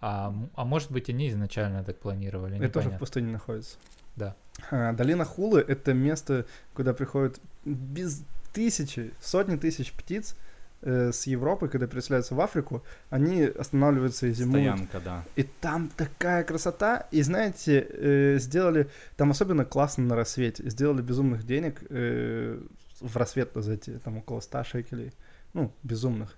А, 0.00 0.32
а 0.54 0.64
может 0.64 0.90
быть, 0.92 1.10
они 1.10 1.28
изначально 1.28 1.84
так 1.84 1.98
планировали, 1.98 2.56
Это 2.56 2.72
тоже 2.72 2.90
в 2.90 2.98
пустыне 2.98 3.32
находится. 3.32 3.76
Да. 4.16 4.36
А, 4.70 4.92
Долина 4.92 5.24
Хулы 5.24 5.60
это 5.66 5.92
место, 5.92 6.46
куда 6.74 6.94
приходят 6.94 7.40
без 7.64 8.22
тысячи, 8.52 9.12
сотни 9.20 9.56
тысяч 9.56 9.92
птиц 9.92 10.36
э, 10.82 11.12
с 11.12 11.26
Европы, 11.26 11.68
когда 11.68 11.86
переселяются 11.86 12.34
в 12.34 12.40
Африку, 12.40 12.82
они 13.10 13.44
останавливаются 13.44 14.26
и 14.26 14.32
зимуют. 14.32 14.76
Стоянка, 14.76 15.00
да. 15.00 15.24
И 15.36 15.42
там 15.42 15.90
такая 15.96 16.44
красота. 16.44 17.06
И 17.10 17.22
знаете, 17.22 17.86
э, 17.88 18.38
сделали 18.38 18.88
там 19.16 19.30
особенно 19.30 19.64
классно 19.64 20.04
на 20.04 20.16
рассвете. 20.16 20.68
Сделали 20.68 21.02
безумных 21.02 21.44
денег 21.44 21.82
э, 21.90 22.60
в 23.00 23.16
рассвет 23.16 23.50
за 23.54 23.74
эти 23.74 23.98
там 23.98 24.18
около 24.18 24.40
100 24.40 24.64
шекелей. 24.64 25.12
Ну, 25.52 25.72
безумных. 25.82 26.36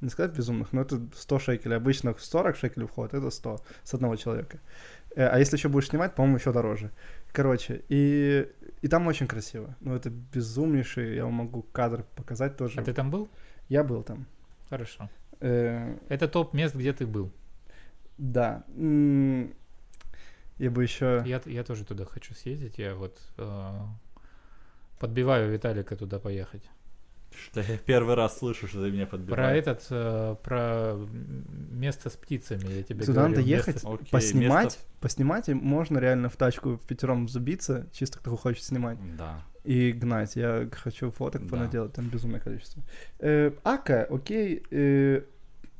Не 0.00 0.08
сказать 0.08 0.32
безумных, 0.32 0.72
но 0.72 0.82
это 0.82 1.00
100 1.14 1.38
шекелей. 1.38 1.76
Обычно 1.76 2.14
40 2.18 2.56
шекелей 2.56 2.86
вход, 2.86 3.12
это 3.12 3.30
100 3.30 3.60
с 3.84 3.94
одного 3.94 4.16
человека. 4.16 4.58
Э, 5.14 5.26
а 5.26 5.38
если 5.38 5.56
еще 5.56 5.68
будешь 5.68 5.88
снимать, 5.88 6.14
по-моему, 6.14 6.38
еще 6.38 6.52
дороже. 6.52 6.90
Короче, 7.32 7.82
и, 7.88 8.48
и 8.82 8.88
там 8.88 9.06
очень 9.06 9.26
красиво. 9.26 9.76
Ну, 9.80 9.94
это 9.94 10.10
безумнейший, 10.10 11.16
я 11.16 11.24
вам 11.24 11.34
могу 11.34 11.62
кадр 11.62 12.04
показать 12.16 12.56
тоже. 12.56 12.80
А 12.80 12.82
ты 12.84 12.92
там 12.92 13.10
был? 13.10 13.28
Я 13.70 13.82
был 13.84 14.02
там. 14.02 14.26
Хорошо. 14.68 15.08
Э, 15.40 15.96
Это 16.10 16.28
топ 16.28 16.52
мест, 16.54 16.74
где 16.74 16.92
ты 16.92 17.06
был. 17.06 17.30
да. 18.18 18.62
Я 20.58 20.70
бы 20.70 20.82
еще... 20.82 21.22
Я, 21.24 21.40
я 21.46 21.64
тоже 21.64 21.84
туда 21.86 22.04
хочу 22.04 22.34
съездить. 22.34 22.76
Я 22.76 22.94
вот 22.94 23.18
э, 23.38 23.70
подбиваю 24.98 25.50
Виталика 25.50 25.96
туда 25.96 26.18
поехать. 26.18 26.62
Что 27.46 27.60
я 27.62 27.78
первый 27.78 28.14
раз 28.14 28.38
слышу, 28.38 28.66
что 28.68 28.82
ты 28.84 28.90
меня 28.90 29.06
Про 29.06 29.16
подбираешь. 29.16 29.58
этот, 29.58 29.86
э, 29.88 30.36
про 30.42 30.96
место 31.70 32.10
с 32.10 32.16
птицами, 32.16 32.68
я 32.74 32.82
тебе 32.82 33.04
Туда 33.06 33.20
говорю. 33.22 33.36
надо 33.36 33.48
место 33.48 33.70
ехать, 33.70 33.82
с- 33.82 33.84
Окей, 33.86 34.08
поснимать, 34.10 34.64
место- 34.64 34.80
поснимать, 35.00 35.48
и 35.48 35.54
можно 35.54 35.98
реально 35.98 36.28
в 36.28 36.36
тачку 36.36 36.70
в 36.76 36.80
пятером 36.86 37.26
забиться, 37.28 37.86
чисто 37.92 38.18
кто 38.18 38.36
хочет 38.36 38.62
снимать, 38.64 38.98
Да. 39.16 39.42
И 39.64 39.92
гнать. 39.92 40.36
Я 40.36 40.68
хочу 40.72 41.10
фоток 41.10 41.42
Да. 41.42 41.48
понаделать, 41.48 41.92
там 41.92 42.08
безумное 42.08 42.40
количество. 42.40 42.82
Э, 43.18 43.52
Ака, 43.64 44.06
окей, 44.10 44.62
э, 44.70 45.22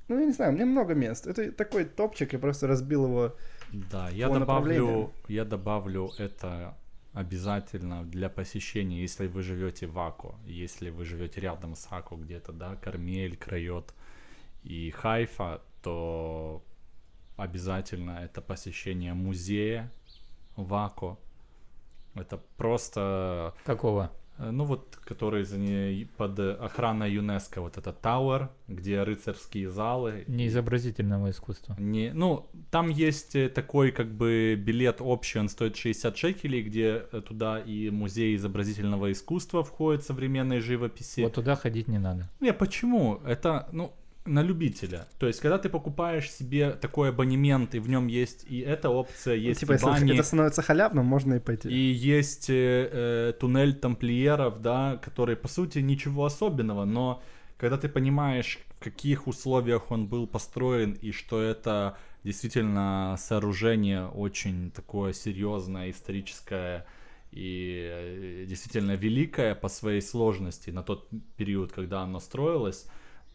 ну 0.08 0.18
я 0.18 0.26
не 0.26 0.32
знаю, 0.32 0.52
мне 0.52 0.64
много 0.64 0.94
мест. 0.94 1.26
Это 1.26 1.52
такой 1.52 1.84
топчик, 1.84 2.32
я 2.32 2.38
просто 2.38 2.66
разбил 2.66 3.04
его. 3.04 3.34
Да, 3.72 4.08
я 4.10 4.28
добавлю, 4.28 5.12
я 5.28 5.44
добавлю 5.44 6.10
это 6.18 6.74
обязательно 7.12 8.04
для 8.04 8.28
посещения, 8.28 9.00
если 9.02 9.26
вы 9.26 9.42
живете 9.42 9.86
в 9.86 9.98
Аку, 9.98 10.34
если 10.46 10.90
вы 10.90 11.04
живете 11.04 11.40
рядом 11.40 11.74
с 11.74 11.86
Аку 11.90 12.16
где-то, 12.16 12.52
да, 12.52 12.76
Кармель, 12.76 13.36
Крайот 13.36 13.94
и 14.62 14.90
Хайфа, 14.90 15.60
то 15.82 16.62
обязательно 17.36 18.20
это 18.22 18.40
посещение 18.42 19.14
музея 19.14 19.90
в 20.56 20.74
Аку. 20.74 21.18
Это 22.14 22.40
просто, 22.56 23.54
Какого? 23.64 24.10
э, 24.38 24.50
ну 24.50 24.64
вот, 24.64 24.96
который 25.04 25.44
за 25.44 25.58
ней 25.58 26.06
под 26.16 26.38
э, 26.38 26.52
охраной 26.52 27.12
ЮНЕСКО, 27.12 27.60
вот 27.60 27.76
это 27.78 27.92
Тауэр, 27.92 28.48
где 28.68 29.02
рыцарские 29.02 29.70
залы, 29.70 30.24
Не 30.26 30.46
изобразительного 30.48 31.30
искусства. 31.30 31.76
не, 31.78 32.12
ну, 32.12 32.48
там 32.70 32.88
есть 32.88 33.36
э, 33.36 33.48
такой 33.48 33.92
как 33.92 34.08
бы 34.12 34.54
билет 34.56 34.96
общий, 35.00 35.38
он 35.38 35.48
стоит 35.48 35.76
60 35.76 36.16
шекелей, 36.16 36.62
где 36.62 36.98
туда 37.28 37.60
и 37.60 37.90
музей 37.90 38.34
изобразительного 38.36 39.12
искусства 39.12 39.62
входит 39.62 40.04
современной 40.04 40.60
живописи. 40.60 41.20
Вот 41.22 41.34
туда 41.34 41.54
ходить 41.56 41.88
не 41.88 41.98
надо. 41.98 42.28
Не, 42.40 42.52
почему? 42.52 43.20
Это, 43.24 43.68
ну, 43.72 43.92
на 44.26 44.42
любителя. 44.42 45.06
То 45.18 45.26
есть, 45.26 45.40
когда 45.40 45.58
ты 45.58 45.68
покупаешь 45.68 46.30
себе 46.30 46.72
такой 46.72 47.08
абонемент, 47.08 47.74
и 47.74 47.78
в 47.78 47.88
нем 47.88 48.06
есть 48.06 48.44
и 48.48 48.60
эта 48.60 48.90
опция, 48.90 49.34
есть 49.34 49.60
типа, 49.60 49.72
и 49.72 49.74
если 49.74 49.86
бани, 49.86 50.12
это 50.12 50.22
становится 50.22 50.62
халявным, 50.62 51.06
можно 51.06 51.34
и 51.34 51.38
пойти. 51.38 51.68
и 51.68 51.92
есть 51.92 52.50
э, 52.50 52.88
э, 52.92 53.32
туннель 53.40 53.74
тамплиеров, 53.74 54.60
да, 54.60 54.98
который, 55.02 55.36
по 55.36 55.48
сути, 55.48 55.78
ничего 55.78 56.24
особенного, 56.24 56.84
но 56.84 57.22
когда 57.56 57.76
ты 57.76 57.88
понимаешь, 57.88 58.58
в 58.78 58.84
каких 58.84 59.26
условиях 59.26 59.90
он 59.90 60.06
был 60.06 60.26
построен, 60.26 60.92
и 60.92 61.12
что 61.12 61.42
это 61.42 61.96
действительно 62.24 63.16
сооружение 63.18 64.06
очень 64.06 64.70
такое 64.70 65.12
серьезное, 65.12 65.90
историческое 65.90 66.86
и 67.32 67.88
э, 67.90 68.44
действительно 68.46 68.92
великое 68.92 69.54
по 69.54 69.68
своей 69.68 70.02
сложности 70.02 70.70
на 70.70 70.82
тот 70.82 71.08
период, 71.36 71.72
когда 71.72 72.02
оно 72.02 72.20
строилось, 72.20 72.86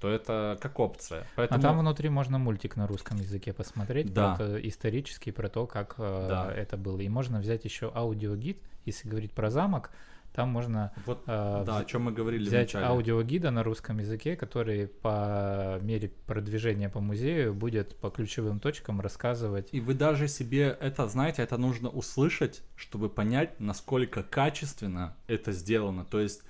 то 0.06 0.10
это 0.12 0.58
как 0.62 0.80
опция. 0.80 1.26
Поэтому... 1.36 1.60
А 1.60 1.62
там 1.62 1.80
внутри 1.80 2.10
можно 2.10 2.38
мультик 2.38 2.76
на 2.76 2.86
русском 2.88 3.18
языке 3.18 3.54
посмотреть, 3.54 4.14
Да. 4.14 4.36
про 4.36 4.46
то- 4.46 4.68
исторический, 4.68 5.32
про 5.32 5.50
то, 5.50 5.66
как 5.66 5.96
э, 5.98 6.28
Да. 6.30 6.54
это 6.54 6.78
было. 6.78 7.00
И 7.00 7.10
можно 7.10 7.40
взять 7.40 7.66
еще 7.66 7.92
аудиогид, 7.94 8.62
если 8.86 9.10
говорить 9.10 9.32
про 9.32 9.50
замок, 9.50 9.90
там 10.34 10.50
можно 10.50 10.92
Вот, 11.06 11.24
э, 11.28 11.64
да, 11.66 11.78
о 11.80 11.86
чем 11.86 12.04
мы 12.04 12.12
говорили 12.12 12.44
взять 12.46 12.74
вначале. 12.74 12.86
аудиогида 12.88 13.52
на 13.52 13.64
русском 13.64 13.98
языке, 14.00 14.36
который 14.36 14.88
по 14.88 15.80
мере 15.82 16.12
продвижения 16.28 16.90
по 16.90 17.00
музею 17.00 17.54
будет 17.56 17.96
по 17.96 18.10
ключевым 18.12 18.60
точкам 18.60 19.02
рассказывать. 19.02 19.70
И 19.72 19.80
вы 19.80 19.94
даже 19.96 20.28
себе 20.28 20.78
это, 20.82 21.08
знаете, 21.08 21.42
это 21.42 21.58
нужно 21.58 21.90
услышать, 21.90 22.62
чтобы 22.76 23.10
понять, 23.10 23.60
насколько 23.60 24.22
качественно 24.24 25.16
это 25.28 25.52
сделано. 25.54 26.06
То 26.06 26.20
есть, 26.20 26.44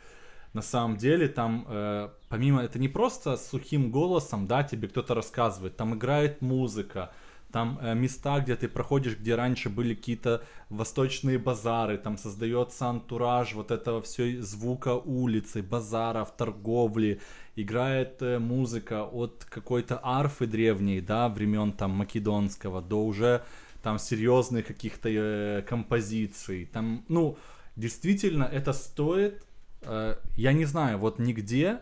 на 0.55 0.61
самом 0.61 0.95
деле, 0.97 1.27
там, 1.27 1.65
э, 1.67 2.09
помимо, 2.29 2.61
это 2.61 2.79
не 2.79 2.87
просто 2.87 3.37
сухим 3.37 3.91
голосом, 3.91 4.47
да, 4.47 4.63
тебе 4.63 4.87
кто-то 4.87 5.13
рассказывает, 5.13 5.75
там 5.75 5.95
играет 5.95 6.41
музыка, 6.41 7.11
там 7.51 7.77
э, 7.81 7.93
места, 7.93 8.39
где 8.39 8.55
ты 8.55 8.69
проходишь, 8.69 9.17
где 9.17 9.35
раньше 9.35 9.69
были 9.69 9.93
какие-то 9.93 10.41
восточные 10.69 11.37
базары, 11.37 11.97
там 11.97 12.17
создается 12.17 12.87
антураж 12.87 13.53
вот 13.53 13.71
этого 13.71 14.01
все 14.01 14.41
звука 14.41 14.95
улицы, 14.95 15.61
базаров, 15.61 16.31
торговли, 16.37 17.19
играет 17.57 18.21
э, 18.21 18.39
музыка 18.39 19.03
от 19.03 19.45
какой-то 19.49 19.99
арфы 20.03 20.47
древней, 20.47 21.01
да, 21.01 21.27
времен 21.27 21.73
там 21.73 21.91
македонского, 21.91 22.81
до 22.81 23.05
уже 23.05 23.43
там 23.83 23.99
серьезных 23.99 24.67
каких-то 24.67 25.09
э, 25.09 25.61
композиций, 25.63 26.65
там, 26.71 27.03
ну, 27.09 27.37
действительно, 27.75 28.45
это 28.45 28.71
стоит, 28.73 29.43
я 30.35 30.53
не 30.53 30.65
знаю, 30.65 30.97
вот 30.97 31.19
нигде, 31.19 31.79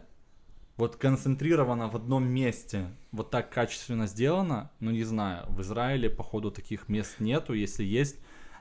вот 0.78 0.96
концентрировано 0.96 1.88
в 1.88 1.96
одном 1.96 2.28
месте, 2.28 2.88
вот 3.12 3.30
так 3.30 3.50
качественно 3.50 4.08
сделано, 4.08 4.72
ну, 4.80 4.92
не 4.92 5.04
знаю, 5.04 5.46
в 5.50 5.62
Израиле, 5.62 6.10
походу, 6.10 6.52
таких 6.52 6.90
мест 6.90 7.20
нету, 7.20 7.54
если 7.54 7.84
есть, 7.84 8.18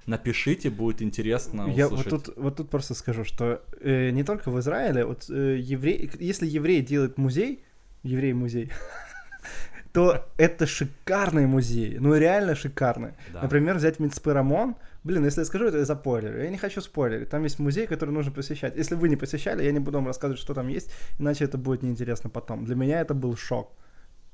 напишите, 0.06 0.70
будет 0.70 1.00
интересно 1.02 1.70
Я 1.74 1.88
вот 1.88 2.00
услышать. 2.00 2.26
тут, 2.26 2.36
вот 2.36 2.56
тут 2.56 2.70
просто 2.70 2.94
скажу, 2.94 3.24
что 3.24 3.62
э, 3.80 4.10
не 4.10 4.24
только 4.24 4.50
в 4.50 4.58
Израиле, 4.60 5.04
вот 5.04 5.30
э, 5.30 5.58
еврей, 5.58 6.10
если 6.18 6.46
еврей 6.46 6.82
делает 6.82 7.18
музей, 7.18 7.64
еврей-музей, 8.02 8.70
то 9.92 10.28
это 10.36 10.66
шикарный 10.66 11.46
музей, 11.46 11.98
ну 11.98 12.14
реально 12.14 12.54
шикарный. 12.54 13.12
Да. 13.32 13.42
Например, 13.42 13.76
взять 13.76 14.00
Мицпырамон, 14.00 14.76
блин, 15.04 15.24
если 15.24 15.40
я 15.40 15.44
скажу, 15.44 15.66
это 15.66 15.78
я 15.78 15.84
запойлерю, 15.84 16.42
я 16.42 16.50
не 16.50 16.58
хочу 16.58 16.80
спойлерить, 16.80 17.28
там 17.28 17.42
есть 17.44 17.58
музей, 17.58 17.86
который 17.86 18.10
нужно 18.10 18.32
посещать. 18.32 18.76
Если 18.76 18.94
вы 18.94 19.08
не 19.08 19.16
посещали, 19.16 19.64
я 19.64 19.72
не 19.72 19.80
буду 19.80 19.98
вам 19.98 20.06
рассказывать, 20.06 20.40
что 20.40 20.54
там 20.54 20.68
есть, 20.68 20.90
иначе 21.18 21.44
это 21.44 21.58
будет 21.58 21.82
неинтересно 21.82 22.30
потом. 22.30 22.64
Для 22.64 22.74
меня 22.76 23.00
это 23.00 23.14
был 23.14 23.36
шок. 23.36 23.72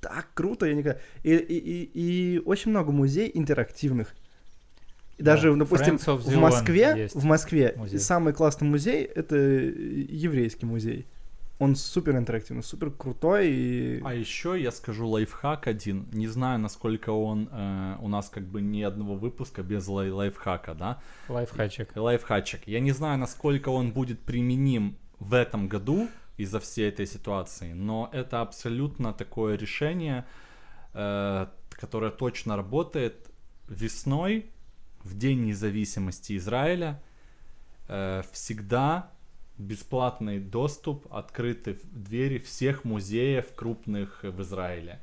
так 0.01 0.29
круто, 0.35 0.67
я 0.67 0.75
никогда... 0.75 1.01
И, 1.23 1.35
и, 1.35 1.57
и, 1.57 2.35
и 2.37 2.39
очень 2.39 2.71
много 2.71 2.93
музей 2.93 3.31
интерактивных. 3.33 4.15
И 5.17 5.23
даже, 5.23 5.51
Да, 5.53 5.59
допустим, 5.59 5.99
в 5.99 6.37
Москве, 6.37 7.09
в 7.13 7.25
Москве 7.25 7.75
музей. 7.77 7.99
самый 7.99 8.33
классный 8.33 8.69
музей 8.69 9.05
это 9.05 9.37
еврейский 9.37 10.67
музей. 10.67 11.09
Он 11.59 11.75
супер 11.75 12.17
интерактивный, 12.17 12.63
супер 12.63 12.91
крутой 12.93 13.49
и 13.51 14.01
А 14.05 14.15
еще 14.15 14.61
я 14.61 14.71
скажу 14.71 15.09
лайфхак 15.09 15.67
один. 15.67 16.09
Не 16.13 16.29
знаю, 16.29 16.61
насколько 16.61 17.11
он 17.11 17.49
э, 17.51 17.97
у 18.01 18.09
нас 18.09 18.29
как 18.29 18.45
бы 18.45 18.61
ни 18.61 18.83
одного 18.83 19.17
выпуска 19.17 19.63
без 19.63 19.89
лай- 19.89 20.11
лайфхака, 20.13 20.75
да? 20.75 21.03
Лайфхачек. 21.29 21.97
Лайфхачек. 21.97 22.69
Я 22.69 22.79
не 22.79 22.93
знаю, 22.93 23.19
насколько 23.19 23.71
он 23.71 23.91
будет 23.91 24.21
применим 24.21 24.97
в 25.19 25.35
этом 25.35 25.67
году 25.67 26.09
из-за 26.37 26.61
всей 26.61 26.89
этой 26.89 27.07
ситуации, 27.07 27.73
но 27.73 28.09
это 28.13 28.41
абсолютно 28.41 29.13
такое 29.13 29.57
решение, 29.57 30.25
э, 30.95 31.47
которое 31.71 32.13
точно 32.13 32.57
работает 32.57 33.31
весной, 33.69 34.47
в 35.03 35.17
День 35.17 35.45
независимости 35.45 36.37
Израиля, 36.37 37.03
э, 37.89 38.23
всегда 38.33 39.11
бесплатный 39.59 40.39
доступ, 40.39 41.13
открыты 41.13 41.77
двери 41.93 42.39
всех 42.39 42.85
музеев 42.85 43.47
крупных 43.55 44.21
в 44.23 44.41
Израиле. 44.43 45.01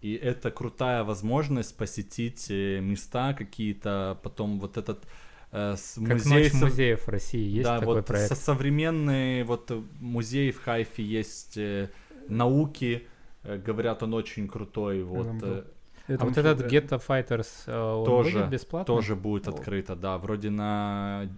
И 0.00 0.14
это 0.14 0.50
крутая 0.52 1.02
возможность 1.02 1.76
посетить 1.76 2.46
э, 2.50 2.78
места 2.80 3.34
какие-то, 3.34 4.16
потом 4.22 4.60
вот 4.60 4.76
этот 4.76 5.04
э, 5.50 5.74
с- 5.76 5.94
Как 5.94 6.14
музей 6.14 6.44
Ночь 6.44 6.52
сов- 6.52 6.62
музеев 6.62 7.06
в 7.06 7.08
России 7.08 7.48
есть 7.48 7.64
да, 7.64 7.80
такой 7.80 7.96
вот 7.96 8.06
проект. 8.06 8.28
со- 8.28 8.36
современный 8.36 9.42
вот 9.42 9.70
э, 9.72 9.82
музей 10.00 10.52
в 10.52 10.62
Хайфе 10.62 11.02
есть 11.02 11.56
э, 11.58 11.90
науки, 12.28 13.08
э, 13.42 13.58
говорят, 13.58 14.02
он 14.04 14.14
очень 14.14 14.46
крутой. 14.46 15.02
Вот 15.02 15.26
э, 15.42 15.64
это 16.06 16.22
А 16.22 16.26
вот 16.26 16.38
этот. 16.38 16.72
Ghetto 16.72 17.02
Fighters, 17.04 17.48
э, 17.66 17.76
он 17.76 18.06
тоже, 18.06 18.38
будет 18.38 18.50
бесплатно? 18.50 18.94
тоже 18.94 19.16
будет 19.16 19.48
открыто, 19.48 19.96
да, 19.96 20.16
вроде 20.18 20.50
на 20.50 21.28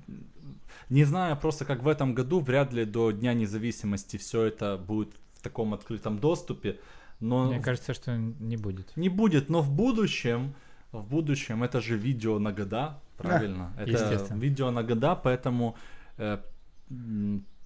не 0.91 1.05
знаю, 1.05 1.37
просто 1.37 1.65
как 1.65 1.83
в 1.83 1.89
этом 1.89 2.15
году, 2.15 2.41
вряд 2.41 2.73
ли 2.73 2.85
до 2.85 3.13
Дня 3.13 3.33
независимости 3.33 4.17
все 4.17 4.43
это 4.43 4.77
будет 4.77 5.15
в 5.35 5.43
таком 5.43 5.73
открытом 5.73 6.19
доступе, 6.19 6.79
но 7.21 7.47
Мне 7.47 7.61
кажется, 7.61 7.95
что 7.95 8.17
не 8.17 8.57
будет. 8.57 8.97
не 8.97 9.09
будет, 9.09 9.49
но 9.49 9.63
в 9.63 9.71
будущем, 9.71 10.55
в 10.93 11.07
будущем 11.09 11.63
это 11.63 11.81
же 11.81 11.97
видео 11.97 12.39
на 12.39 12.53
года, 12.53 13.01
правильно? 13.17 13.73
это 13.79 13.91
Естественно. 13.91 14.39
видео 14.41 14.71
на 14.71 14.83
года, 14.83 15.15
поэтому 15.15 15.77
э, 16.19 16.39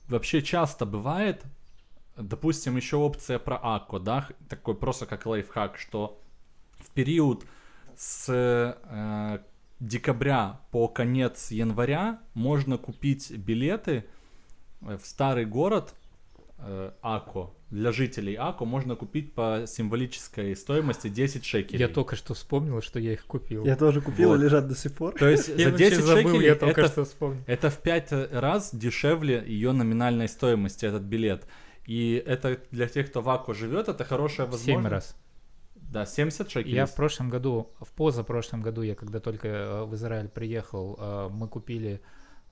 вообще 0.09 0.43
часто 0.43 0.87
бывает, 0.87 1.43
допустим, 2.17 2.77
еще 2.77 2.97
опция 2.97 3.39
про 3.39 3.57
АКО, 3.57 4.01
да, 4.01 4.29
такой 4.49 4.75
просто 4.75 5.07
как 5.07 5.25
лайфхак, 5.27 5.79
что 5.79 6.21
в 6.79 6.91
период 6.91 7.45
с 7.97 8.27
э, 8.29 9.39
декабря 9.86 10.61
по 10.70 10.89
конец 10.89 11.51
января 11.51 12.20
можно 12.35 12.78
купить 12.78 13.31
билеты 13.31 14.05
э, 14.82 14.98
в 15.01 15.06
старый 15.06 15.44
город 15.44 15.94
э, 16.59 16.93
Ако. 17.02 17.55
Для 17.70 17.90
жителей 17.93 18.35
Ако 18.36 18.65
можно 18.65 18.94
купить 18.97 19.35
по 19.35 19.65
символической 19.66 20.55
стоимости 20.56 21.09
10 21.09 21.44
шекелей. 21.44 21.81
Я 21.81 21.89
только 21.89 22.16
что 22.16 22.35
вспомнил, 22.35 22.81
что 22.82 22.98
я 22.98 23.12
их 23.12 23.24
купил. 23.27 23.65
Я 23.65 23.77
тоже 23.77 24.01
купил, 24.01 24.28
Вот. 24.31 24.40
и 24.40 24.44
лежат 24.44 24.69
до 24.69 24.74
сих 24.77 24.93
пор. 24.94 25.12
То 25.15 25.28
есть 25.28 25.48
Я 25.48 25.65
за 25.66 25.70
вообще 25.70 25.90
10 25.90 26.05
забыл, 26.05 26.23
шекелей 26.31 26.47
я 26.47 26.55
только 26.55 26.81
это, 26.82 26.90
что 26.90 27.05
вспомнил. 27.05 27.43
это 27.47 27.70
в 27.70 27.78
5 27.78 28.12
раз 28.32 28.74
дешевле 28.74 29.43
ее 29.47 29.73
номинальной 29.73 30.28
стоимости, 30.28 30.86
этот 30.86 31.02
билет. 31.02 31.47
И 31.86 32.23
это 32.24 32.61
для 32.70 32.86
тех, 32.86 33.11
кто 33.11 33.20
в 33.20 33.28
Ако 33.28 33.52
живет, 33.52 33.89
это 33.89 34.05
хорошая 34.05 34.47
возможность. 34.47 34.65
Семь 34.65 34.86
раз. 34.86 35.16
Да, 35.95 36.05
70 36.07 36.51
шекелей. 36.51 36.75
Я 36.75 36.87
в 36.87 36.95
прошлом 36.95 37.31
году, 37.31 37.71
в 37.81 37.93
позапрошлом 37.93 38.62
году, 38.62 38.83
я 38.83 38.95
когда 38.97 39.21
только 39.21 39.49
э, 39.49 39.85
в 39.85 39.95
Израиль 39.95 40.29
приехал, 40.29 40.97
э, 40.99 41.29
мы 41.31 41.49
купили 41.49 42.01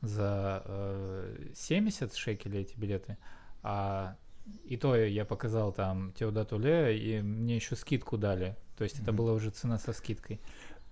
за 0.00 0.62
э, 0.64 1.48
70 1.54 2.14
шекелей 2.14 2.60
эти 2.62 2.76
билеты, 2.78 3.16
а 3.62 4.16
и 4.64 4.76
то 4.76 4.96
я 4.96 5.24
показал 5.24 5.72
там 5.72 6.12
Теодатуле, 6.12 6.96
и 6.98 7.20
мне 7.20 7.56
еще 7.56 7.76
скидку 7.76 8.16
дали. 8.16 8.56
То 8.76 8.84
есть 8.84 8.96
это 9.00 9.10
Мгм. 9.12 9.16
была 9.16 9.32
уже 9.32 9.50
цена 9.50 9.78
со 9.78 9.92
скидкой. 9.92 10.40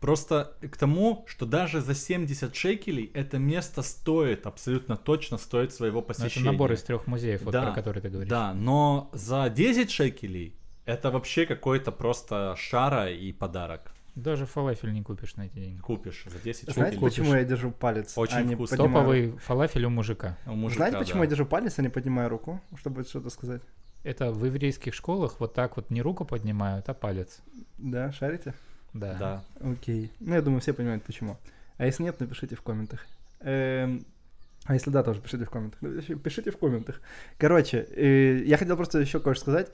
Просто 0.00 0.54
к 0.60 0.76
тому, 0.76 1.24
что 1.28 1.46
даже 1.46 1.80
за 1.80 1.94
70 1.94 2.54
шекелей 2.56 3.10
это 3.14 3.38
место 3.38 3.82
стоит, 3.82 4.46
абсолютно 4.46 4.96
точно 4.96 5.36
стоит 5.38 5.72
своего 5.74 6.00
Но 6.00 6.06
Ну, 6.06 6.12
это 6.12 6.22
посещения. 6.22 6.50
набор 6.50 6.72
из 6.72 6.82
трех 6.82 7.06
музеев, 7.06 7.42
вот 7.42 7.52
Да, 7.52 7.66
про 7.66 7.74
который 7.74 8.00
ты 8.02 8.08
говоришь. 8.08 8.30
Да, 8.30 8.54
но 8.54 9.10
за 9.12 9.48
10 9.50 9.90
шекелей 9.90 10.54
это 10.84 11.10
вообще 11.10 11.46
какой-то 11.46 11.92
просто 11.92 12.54
шара 12.56 13.10
и 13.10 13.32
подарок. 13.32 13.92
Даже 14.16 14.44
фалафель 14.44 14.92
не 14.92 15.02
купишь 15.02 15.36
на 15.36 15.46
эти 15.46 15.54
деньги. 15.54 15.80
Купишь 15.80 16.24
за 16.26 16.38
10 16.38 16.70
Знаете, 16.72 16.96
шекелей. 16.96 17.00
почему 17.00 17.34
я 17.34 17.44
держу 17.44 17.70
палец? 17.70 18.18
Очень 18.18 18.36
а 18.36 18.42
не 18.42 18.54
вкусно. 18.54 18.76
поднимаю? 18.76 19.04
Топовый 19.04 19.38
фалафель 19.38 19.84
у 19.84 19.90
мужика. 19.90 20.36
У 20.46 20.54
мужика, 20.54 20.88
Знаете, 20.88 20.98
почему 20.98 21.18
да. 21.20 21.24
я 21.24 21.30
держу 21.30 21.46
палец, 21.46 21.78
а 21.78 21.82
не 21.82 21.88
поднимаю 21.88 22.28
руку, 22.28 22.60
чтобы 22.76 23.04
что-то 23.04 23.30
сказать? 23.30 23.62
Это 24.02 24.32
в 24.32 24.44
еврейских 24.44 24.94
школах 24.94 25.38
вот 25.38 25.54
так 25.54 25.76
вот 25.76 25.90
не 25.90 26.02
руку 26.02 26.24
поднимают, 26.24 26.88
а 26.88 26.94
палец. 26.94 27.40
Да, 27.78 28.10
шарите? 28.12 28.54
Да. 28.92 29.14
Да. 29.14 29.44
Окей. 29.72 30.10
Ну, 30.18 30.34
я 30.34 30.42
думаю, 30.42 30.60
все 30.60 30.72
понимают, 30.72 31.04
почему. 31.04 31.38
А 31.76 31.86
если 31.86 32.02
нет, 32.02 32.18
напишите 32.18 32.56
в 32.56 32.62
комментах. 32.62 33.06
Эм, 33.40 34.04
А 34.64 34.74
если 34.74 34.90
да, 34.90 35.02
тоже 35.02 35.20
пишите 35.20 35.44
в 35.44 35.50
комментах. 35.50 35.80
Пишите 36.22 36.50
в 36.50 36.58
комментах. 36.58 37.00
Короче, 37.38 37.86
э, 37.96 38.42
я 38.44 38.56
хотел 38.58 38.76
просто 38.76 38.98
еще 38.98 39.20
кое-что 39.20 39.42
сказать, 39.44 39.72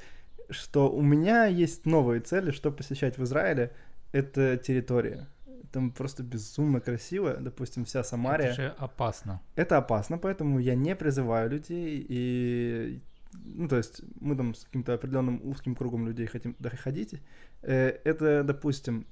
что 0.50 0.90
у 0.90 1.02
меня 1.02 1.46
есть 1.46 1.86
новые 1.86 2.20
цели, 2.20 2.50
что 2.50 2.70
посещать 2.72 3.18
в 3.18 3.22
Израиле. 3.24 3.72
Это 4.12 4.56
территория. 4.56 5.26
Там 5.72 5.90
просто 5.90 6.22
безумно 6.22 6.80
красиво. 6.80 7.36
Допустим, 7.38 7.84
вся 7.84 8.04
Самария. 8.04 8.46
Это 8.48 8.54
же 8.62 8.74
опасно. 8.78 9.40
Это 9.56 9.76
опасно, 9.78 10.18
поэтому 10.18 10.58
я 10.58 10.74
не 10.74 10.94
призываю 10.96 11.50
людей 11.50 12.04
и 12.08 13.00
ну, 13.44 13.68
то 13.68 13.76
есть 13.76 14.00
мы 14.20 14.34
там 14.36 14.54
с 14.54 14.64
каким-то 14.64 14.94
определенным 14.94 15.40
узким 15.44 15.74
кругом 15.74 16.06
людей 16.06 16.26
хотим 16.26 16.54
туда 16.54 16.70
ходить. 16.70 17.20
Э, 17.62 17.98
Это, 18.04 18.42
допустим, 18.44 19.06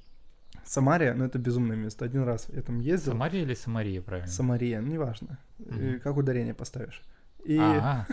Самария, 0.64 1.14
но 1.14 1.24
это 1.26 1.38
безумное 1.38 1.76
место. 1.76 2.04
Один 2.04 2.22
раз 2.22 2.48
я 2.52 2.62
там 2.62 2.80
ездил. 2.80 3.12
Самария 3.12 3.42
или 3.42 3.54
Самария, 3.54 4.00
правильно? 4.00 4.30
Самария, 4.30 4.80
ну, 4.80 4.88
неважно. 4.92 5.38
Мгм. 5.58 6.00
Как 6.00 6.16
ударение 6.16 6.54
поставишь. 6.54 7.02
И, 7.44 7.58
Ага. 7.58 8.06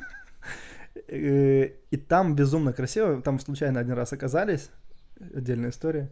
И 0.95 1.97
там 2.07 2.35
безумно 2.35 2.73
красиво. 2.73 3.21
Там 3.21 3.39
случайно 3.39 3.79
один 3.79 3.93
раз 3.93 4.13
оказались. 4.13 4.69
Отдельная 5.33 5.69
история. 5.69 6.09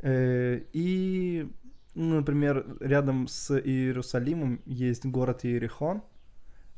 Э, 0.00 0.62
И, 0.72 1.50
ну, 1.94 2.16
например, 2.16 2.66
рядом 2.80 3.28
с 3.28 3.56
Иерусалимом 3.58 4.60
есть 4.66 5.04
город 5.04 5.44
Иерихон, 5.44 6.02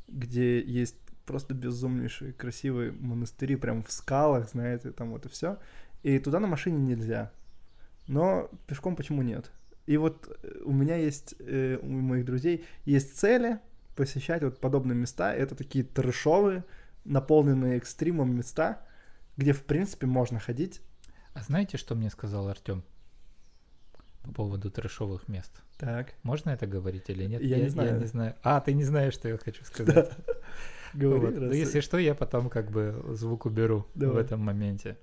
где 0.07 0.61
есть 0.61 0.97
просто 1.25 1.53
безумнейшие 1.53 2.33
красивые 2.33 2.91
монастыри, 2.91 3.55
прям 3.55 3.83
в 3.83 3.91
скалах, 3.91 4.49
знаете, 4.49 4.91
там 4.91 5.11
вот 5.11 5.25
и 5.25 5.29
все. 5.29 5.57
И 6.03 6.19
туда 6.19 6.39
на 6.39 6.47
машине 6.47 6.77
нельзя. 6.77 7.31
Но 8.07 8.49
пешком 8.67 8.95
почему 8.95 9.23
нет? 9.23 9.51
И 9.87 9.97
вот 9.97 10.37
э, 10.43 10.61
у 10.63 10.71
меня 10.71 10.95
есть, 10.95 11.35
э, 11.39 11.79
у 11.81 11.87
моих 11.87 12.25
друзей 12.25 12.65
есть 12.85 13.17
цели 13.17 13.59
посещать 13.95 14.43
вот 14.43 14.59
подобные 14.59 14.95
места. 14.95 15.33
Это 15.33 15.55
такие 15.55 15.83
трешовые, 15.83 16.63
наполненные 17.05 17.77
экстримом 17.77 18.35
места, 18.35 18.85
где, 19.37 19.53
в 19.53 19.63
принципе, 19.63 20.07
можно 20.07 20.39
ходить. 20.39 20.81
А 21.33 21.41
знаете, 21.41 21.77
что 21.77 21.95
мне 21.95 22.09
сказал 22.09 22.47
Артем 22.47 22.83
по 24.23 24.31
поводу 24.31 24.71
трэшовых 24.71 25.27
мест? 25.27 25.61
Так, 25.77 26.13
Можно 26.23 26.51
это 26.51 26.67
говорить 26.67 27.09
или 27.09 27.25
нет? 27.25 27.41
Я 27.41 27.59
не 27.59 27.67
знаю. 27.67 27.99
не 27.99 28.05
знаю. 28.05 28.35
А, 28.43 28.61
ты 28.61 28.73
не 28.73 28.83
знаешь, 28.83 29.13
что 29.13 29.27
я 29.27 29.37
хочу 29.37 29.63
сказать. 29.65 30.11
говори. 30.93 31.25
Вот. 31.25 31.35
Ну, 31.35 31.51
если 31.51 31.81
что, 31.81 31.97
я 31.97 32.15
потом 32.15 32.49
как 32.49 32.71
бы 32.71 33.03
звук 33.09 33.45
уберу 33.45 33.87
в 33.93 34.17
этом 34.17 34.39
моменте. 34.39 34.97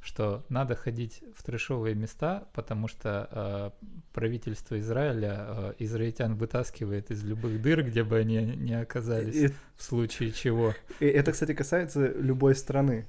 Что 0.00 0.44
надо 0.48 0.76
ходить 0.76 1.22
в 1.34 1.42
трешовые 1.42 1.94
места, 1.96 2.44
потому 2.54 2.86
что 2.86 3.72
э, 3.80 3.86
правительство 4.12 4.78
Израиля 4.78 5.46
э, 5.48 5.72
израильтян 5.80 6.36
вытаскивает 6.36 7.10
из 7.10 7.24
любых 7.24 7.60
дыр, 7.60 7.82
где 7.82 8.04
бы 8.04 8.16
они 8.18 8.36
не 8.56 8.80
оказались, 8.80 9.34
И- 9.34 9.48
в 9.76 9.82
случае 9.82 10.30
чего. 10.32 10.74
и 11.00 11.06
это, 11.06 11.32
кстати, 11.32 11.54
касается 11.54 12.06
любой 12.12 12.54
страны. 12.54 13.06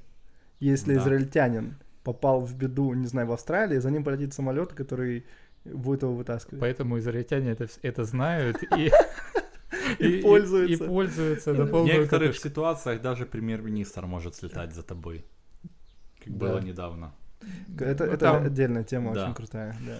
Если 0.59 0.95
Да. 0.95 1.01
израильтянин 1.01 1.75
попал 2.03 2.41
в 2.41 2.55
беду, 2.55 2.93
не 2.93 3.05
знаю, 3.05 3.27
в 3.27 3.31
Австралии, 3.31 3.77
за 3.77 3.91
ним 3.91 4.03
полетит 4.03 4.33
самолет, 4.33 4.73
который 4.73 5.23
будет 5.65 6.01
его 6.01 6.15
вытаскивать. 6.15 6.59
Поэтому 6.61 6.97
израильтяне 6.97 7.51
это, 7.51 7.67
это 7.83 8.05
знают 8.05 8.57
и, 8.77 8.89
И 9.99 10.21
пользуются. 10.21 10.83
И, 10.83 10.87
пользуются 10.87 11.53
на 11.53 11.65
В 11.65 11.67
В 11.67 11.71
полную 11.71 11.99
некоторых 11.99 12.29
катушку. 12.29 12.49
ситуациях 12.49 13.01
даже 13.01 13.25
премьер-министр 13.27 14.05
может 14.07 14.33
слетать 14.35 14.73
за 14.73 14.81
тобой. 14.81 15.25
Как 16.27 16.37
Да. 16.37 16.47
было 16.47 16.59
недавно. 16.59 17.11
Это, 17.79 18.05
Ну, 18.05 18.11
это 18.11 18.17
там- 18.17 18.43
отдельная 18.45 18.83
тема, 18.83 19.13
Да. 19.13 19.25
очень 19.25 19.33
крутая. 19.35 19.75
Да. 19.85 19.99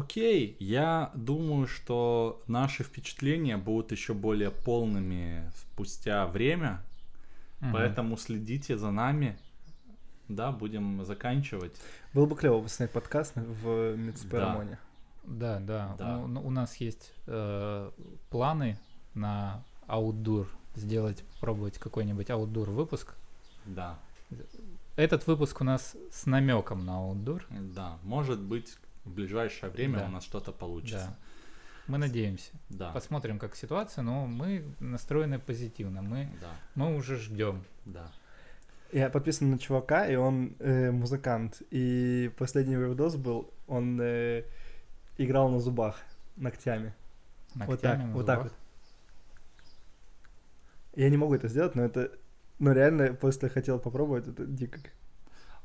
Окей, 0.00 0.56
я 0.58 1.10
думаю, 1.14 1.66
что 1.66 2.42
наши 2.48 2.82
впечатления 2.82 3.56
будут 3.56 3.92
еще 3.92 4.12
более 4.12 4.50
полными 4.50 5.50
спустя 5.56 6.26
время, 6.26 6.82
Мгм. 7.60 7.72
поэтому 7.72 8.16
следите 8.16 8.76
за 8.76 8.90
нами. 8.90 9.38
да, 10.26 10.52
будем 10.52 11.04
заканчивать. 11.04 11.76
Было 12.14 12.24
бы 12.24 12.34
клево 12.34 12.66
снять 12.66 12.90
подкаст 12.90 13.34
в 13.36 13.94
Мицперамоне. 13.94 14.78
Да, 15.24 15.60
да. 15.60 15.94
Да. 15.98 16.18
У, 16.18 16.46
у 16.46 16.50
нас 16.50 16.76
есть 16.76 17.12
э, 17.26 17.90
планы 18.30 18.78
на 19.12 19.62
аутдур 19.86 20.48
сделать, 20.76 21.22
пробовать 21.40 21.76
какой-нибудь 21.78 22.30
аутдур 22.30 22.70
выпуск. 22.70 23.14
Да, 23.66 23.98
Этот 24.96 25.26
выпуск 25.26 25.60
у 25.60 25.64
нас 25.64 25.96
с 26.12 26.26
намеком 26.26 26.84
на 26.86 26.98
аутдур. 26.98 27.44
да. 27.50 27.98
Может 28.02 28.40
быть, 28.40 28.76
в 29.04 29.10
ближайшее 29.10 29.70
время 29.70 29.98
Да. 30.00 30.04
у 30.06 30.08
нас 30.08 30.24
что-то 30.24 30.52
получится. 30.52 31.06
Да. 31.08 31.16
Мы 31.86 31.98
надеемся. 31.98 32.50
Да, 32.70 32.92
Посмотрим, 32.92 33.38
как 33.38 33.56
ситуация, 33.56 34.02
но 34.02 34.26
мы 34.26 34.64
настроены 34.80 35.38
позитивно. 35.38 36.00
Мы, 36.00 36.28
да, 36.40 36.48
мы 36.74 36.96
уже 36.96 37.16
ждем. 37.16 37.64
да. 37.84 38.10
Я 38.92 39.10
подписан 39.10 39.50
на 39.50 39.58
чувака, 39.58 40.06
и 40.06 40.14
он 40.14 40.54
э, 40.60 40.92
музыкант. 40.92 41.62
И 41.72 42.30
последний 42.38 42.74
его 42.74 42.84
видос 42.84 43.16
был, 43.16 43.50
он 43.66 43.98
э, 44.00 44.44
играл 45.18 45.48
на 45.50 45.58
зубах 45.58 46.00
ногтями. 46.36 46.94
вот 47.54 47.80
так, 47.80 47.98
Ногтями 47.98 48.08
на 48.10 48.14
вот 48.14 48.26
так 48.26 48.38
зубах. 48.38 48.52
вот. 48.52 48.58
Я 51.00 51.10
не 51.10 51.16
могу 51.16 51.34
это 51.34 51.48
сделать, 51.48 51.74
но 51.74 51.82
это, 51.82 52.12
но 52.64 52.72
реально 52.72 53.14
после 53.14 53.48
хотел 53.48 53.78
попробовать, 53.78 54.26
это 54.28 54.44
дико. 54.46 54.78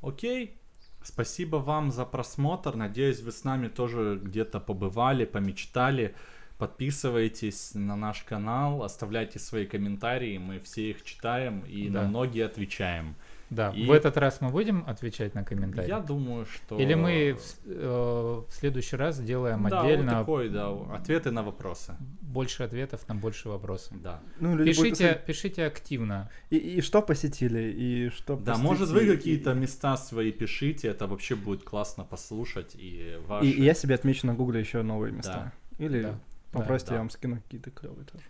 Окей. 0.01 0.55
Спасибо 1.01 1.57
вам 1.57 1.91
за 1.91 2.05
просмотр. 2.05 2.75
Надеюсь, 2.75 3.21
вы 3.21 3.31
с 3.31 3.43
нами 3.45 3.69
тоже 3.69 4.19
где-то 4.21 4.59
побывали, 4.59 5.25
помечтали. 5.25 6.13
Подписывайтесь 6.57 7.71
на 7.73 7.95
наш 7.95 8.23
канал, 8.23 8.83
оставляйте 8.83 9.39
свои 9.39 9.65
комментарии, 9.65 10.37
мы 10.37 10.59
все 10.59 10.89
их 10.89 11.03
читаем 11.03 11.61
и 11.61 11.87
Да. 11.87 12.01
на 12.01 12.09
многие 12.09 12.45
отвечаем. 12.45 13.15
Да, 13.49 13.71
И- 13.71 13.85
в 13.87 13.91
этот 13.91 14.15
раз 14.17 14.41
мы 14.41 14.49
будем 14.49 14.83
отвечать 14.85 15.33
на 15.33 15.43
комментарии? 15.43 15.87
Я 15.87 15.99
думаю, 16.01 16.45
что... 16.45 16.77
Или 16.77 16.93
мы 16.93 17.33
в, 17.33 17.55
э, 17.65 18.43
в 18.47 18.51
следующий 18.53 18.95
раз 18.95 19.15
сделаем 19.15 19.63
Да, 19.63 19.77
вот 19.81 19.85
отдельно 19.85 20.11
такой, 20.11 20.49
да, 20.49 20.69
ответы 20.93 21.31
на 21.31 21.41
вопросы. 21.41 21.95
больше 22.21 22.61
ответов 22.61 23.07
на 23.07 23.15
больше 23.15 23.49
вопросов. 23.49 23.99
Да. 24.03 24.19
Ну, 24.39 24.55
люди 24.55 24.69
будут 24.77 24.83
Пишите, 24.97 25.21
пишите 25.25 25.65
активно. 25.65 26.29
и, 26.51 26.57
и 26.57 26.81
что 26.81 27.01
посетили, 27.01 27.71
и 27.75 28.09
что 28.09 28.35
Да, 28.37 28.51
посетите, 28.53 28.67
может 28.67 28.89
вы 28.89 29.05
и- 29.07 29.17
какие-то 29.17 29.53
места 29.55 29.97
свои 29.97 30.31
пишите, 30.31 30.87
это 30.89 31.07
вообще 31.07 31.35
будет 31.35 31.63
классно 31.63 32.03
послушать 32.03 32.75
и 32.75 33.17
ваши... 33.27 33.47
И, 33.47 33.51
и 33.51 33.63
я 33.63 33.73
себе 33.73 33.95
отмечу 33.95 34.27
на 34.27 34.35
гугле 34.35 34.59
еще 34.59 34.83
новые 34.83 35.11
места. 35.11 35.51
Или 35.79 36.03
Да. 36.03 36.19
попросите, 36.51 36.89
Да. 36.89 36.95
я 36.95 36.99
вам 37.01 37.09
скину 37.09 37.37
какие-то 37.41 37.71
клевые 37.71 38.05
тоже. 38.05 38.23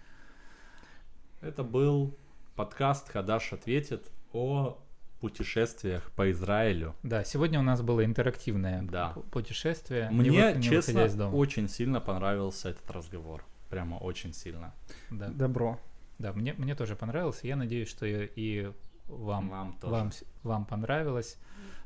Это 1.42 1.64
был 1.64 2.16
подкаст 2.56 3.10
«Хадаш 3.10 3.52
ответит» 3.54 4.10
о 4.34 4.78
путешествиях 5.20 6.12
по 6.16 6.30
Израилю. 6.32 6.96
Да, 7.04 7.24
сегодня 7.24 7.60
у 7.60 7.64
нас 7.64 7.82
было 7.82 8.04
интерактивное 8.06 8.82
Да. 8.84 9.14
путешествие. 9.32 10.08
не 10.12 10.30
Мне, 10.30 10.54
не 10.54 10.64
честно, 10.64 11.06
из 11.06 11.16
дома. 11.16 11.36
очень 11.36 11.68
сильно 11.70 12.00
понравился 12.02 12.70
этот 12.70 12.90
разговор. 12.92 13.44
Прямо 13.70 13.96
очень 13.98 14.34
сильно. 14.34 14.74
Да, 15.12 15.28
Добро. 15.28 15.80
да 16.18 16.34
мне, 16.34 16.54
мне 16.54 16.74
тоже 16.76 16.96
понравился. 16.96 17.46
Я 17.48 17.56
надеюсь, 17.56 17.90
что 17.90 18.06
и, 18.06 18.30
и 18.36 18.72
вам, 19.08 19.50
Вам 19.50 19.78
тоже. 19.80 19.94
вам, 19.94 20.12
вам 20.44 20.66
понравилось. 20.66 21.38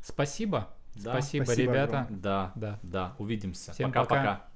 Спасибо. 0.02 0.70
Да, 0.96 1.12
Спасибо, 1.14 1.44
спасибо 1.46 1.72
ребята. 1.74 2.00
огромное. 2.02 2.22
Да, 2.22 2.52
Да. 2.56 2.80
да, 2.84 3.16
увидимся. 3.18 3.74
Пока-пока. 3.78 4.48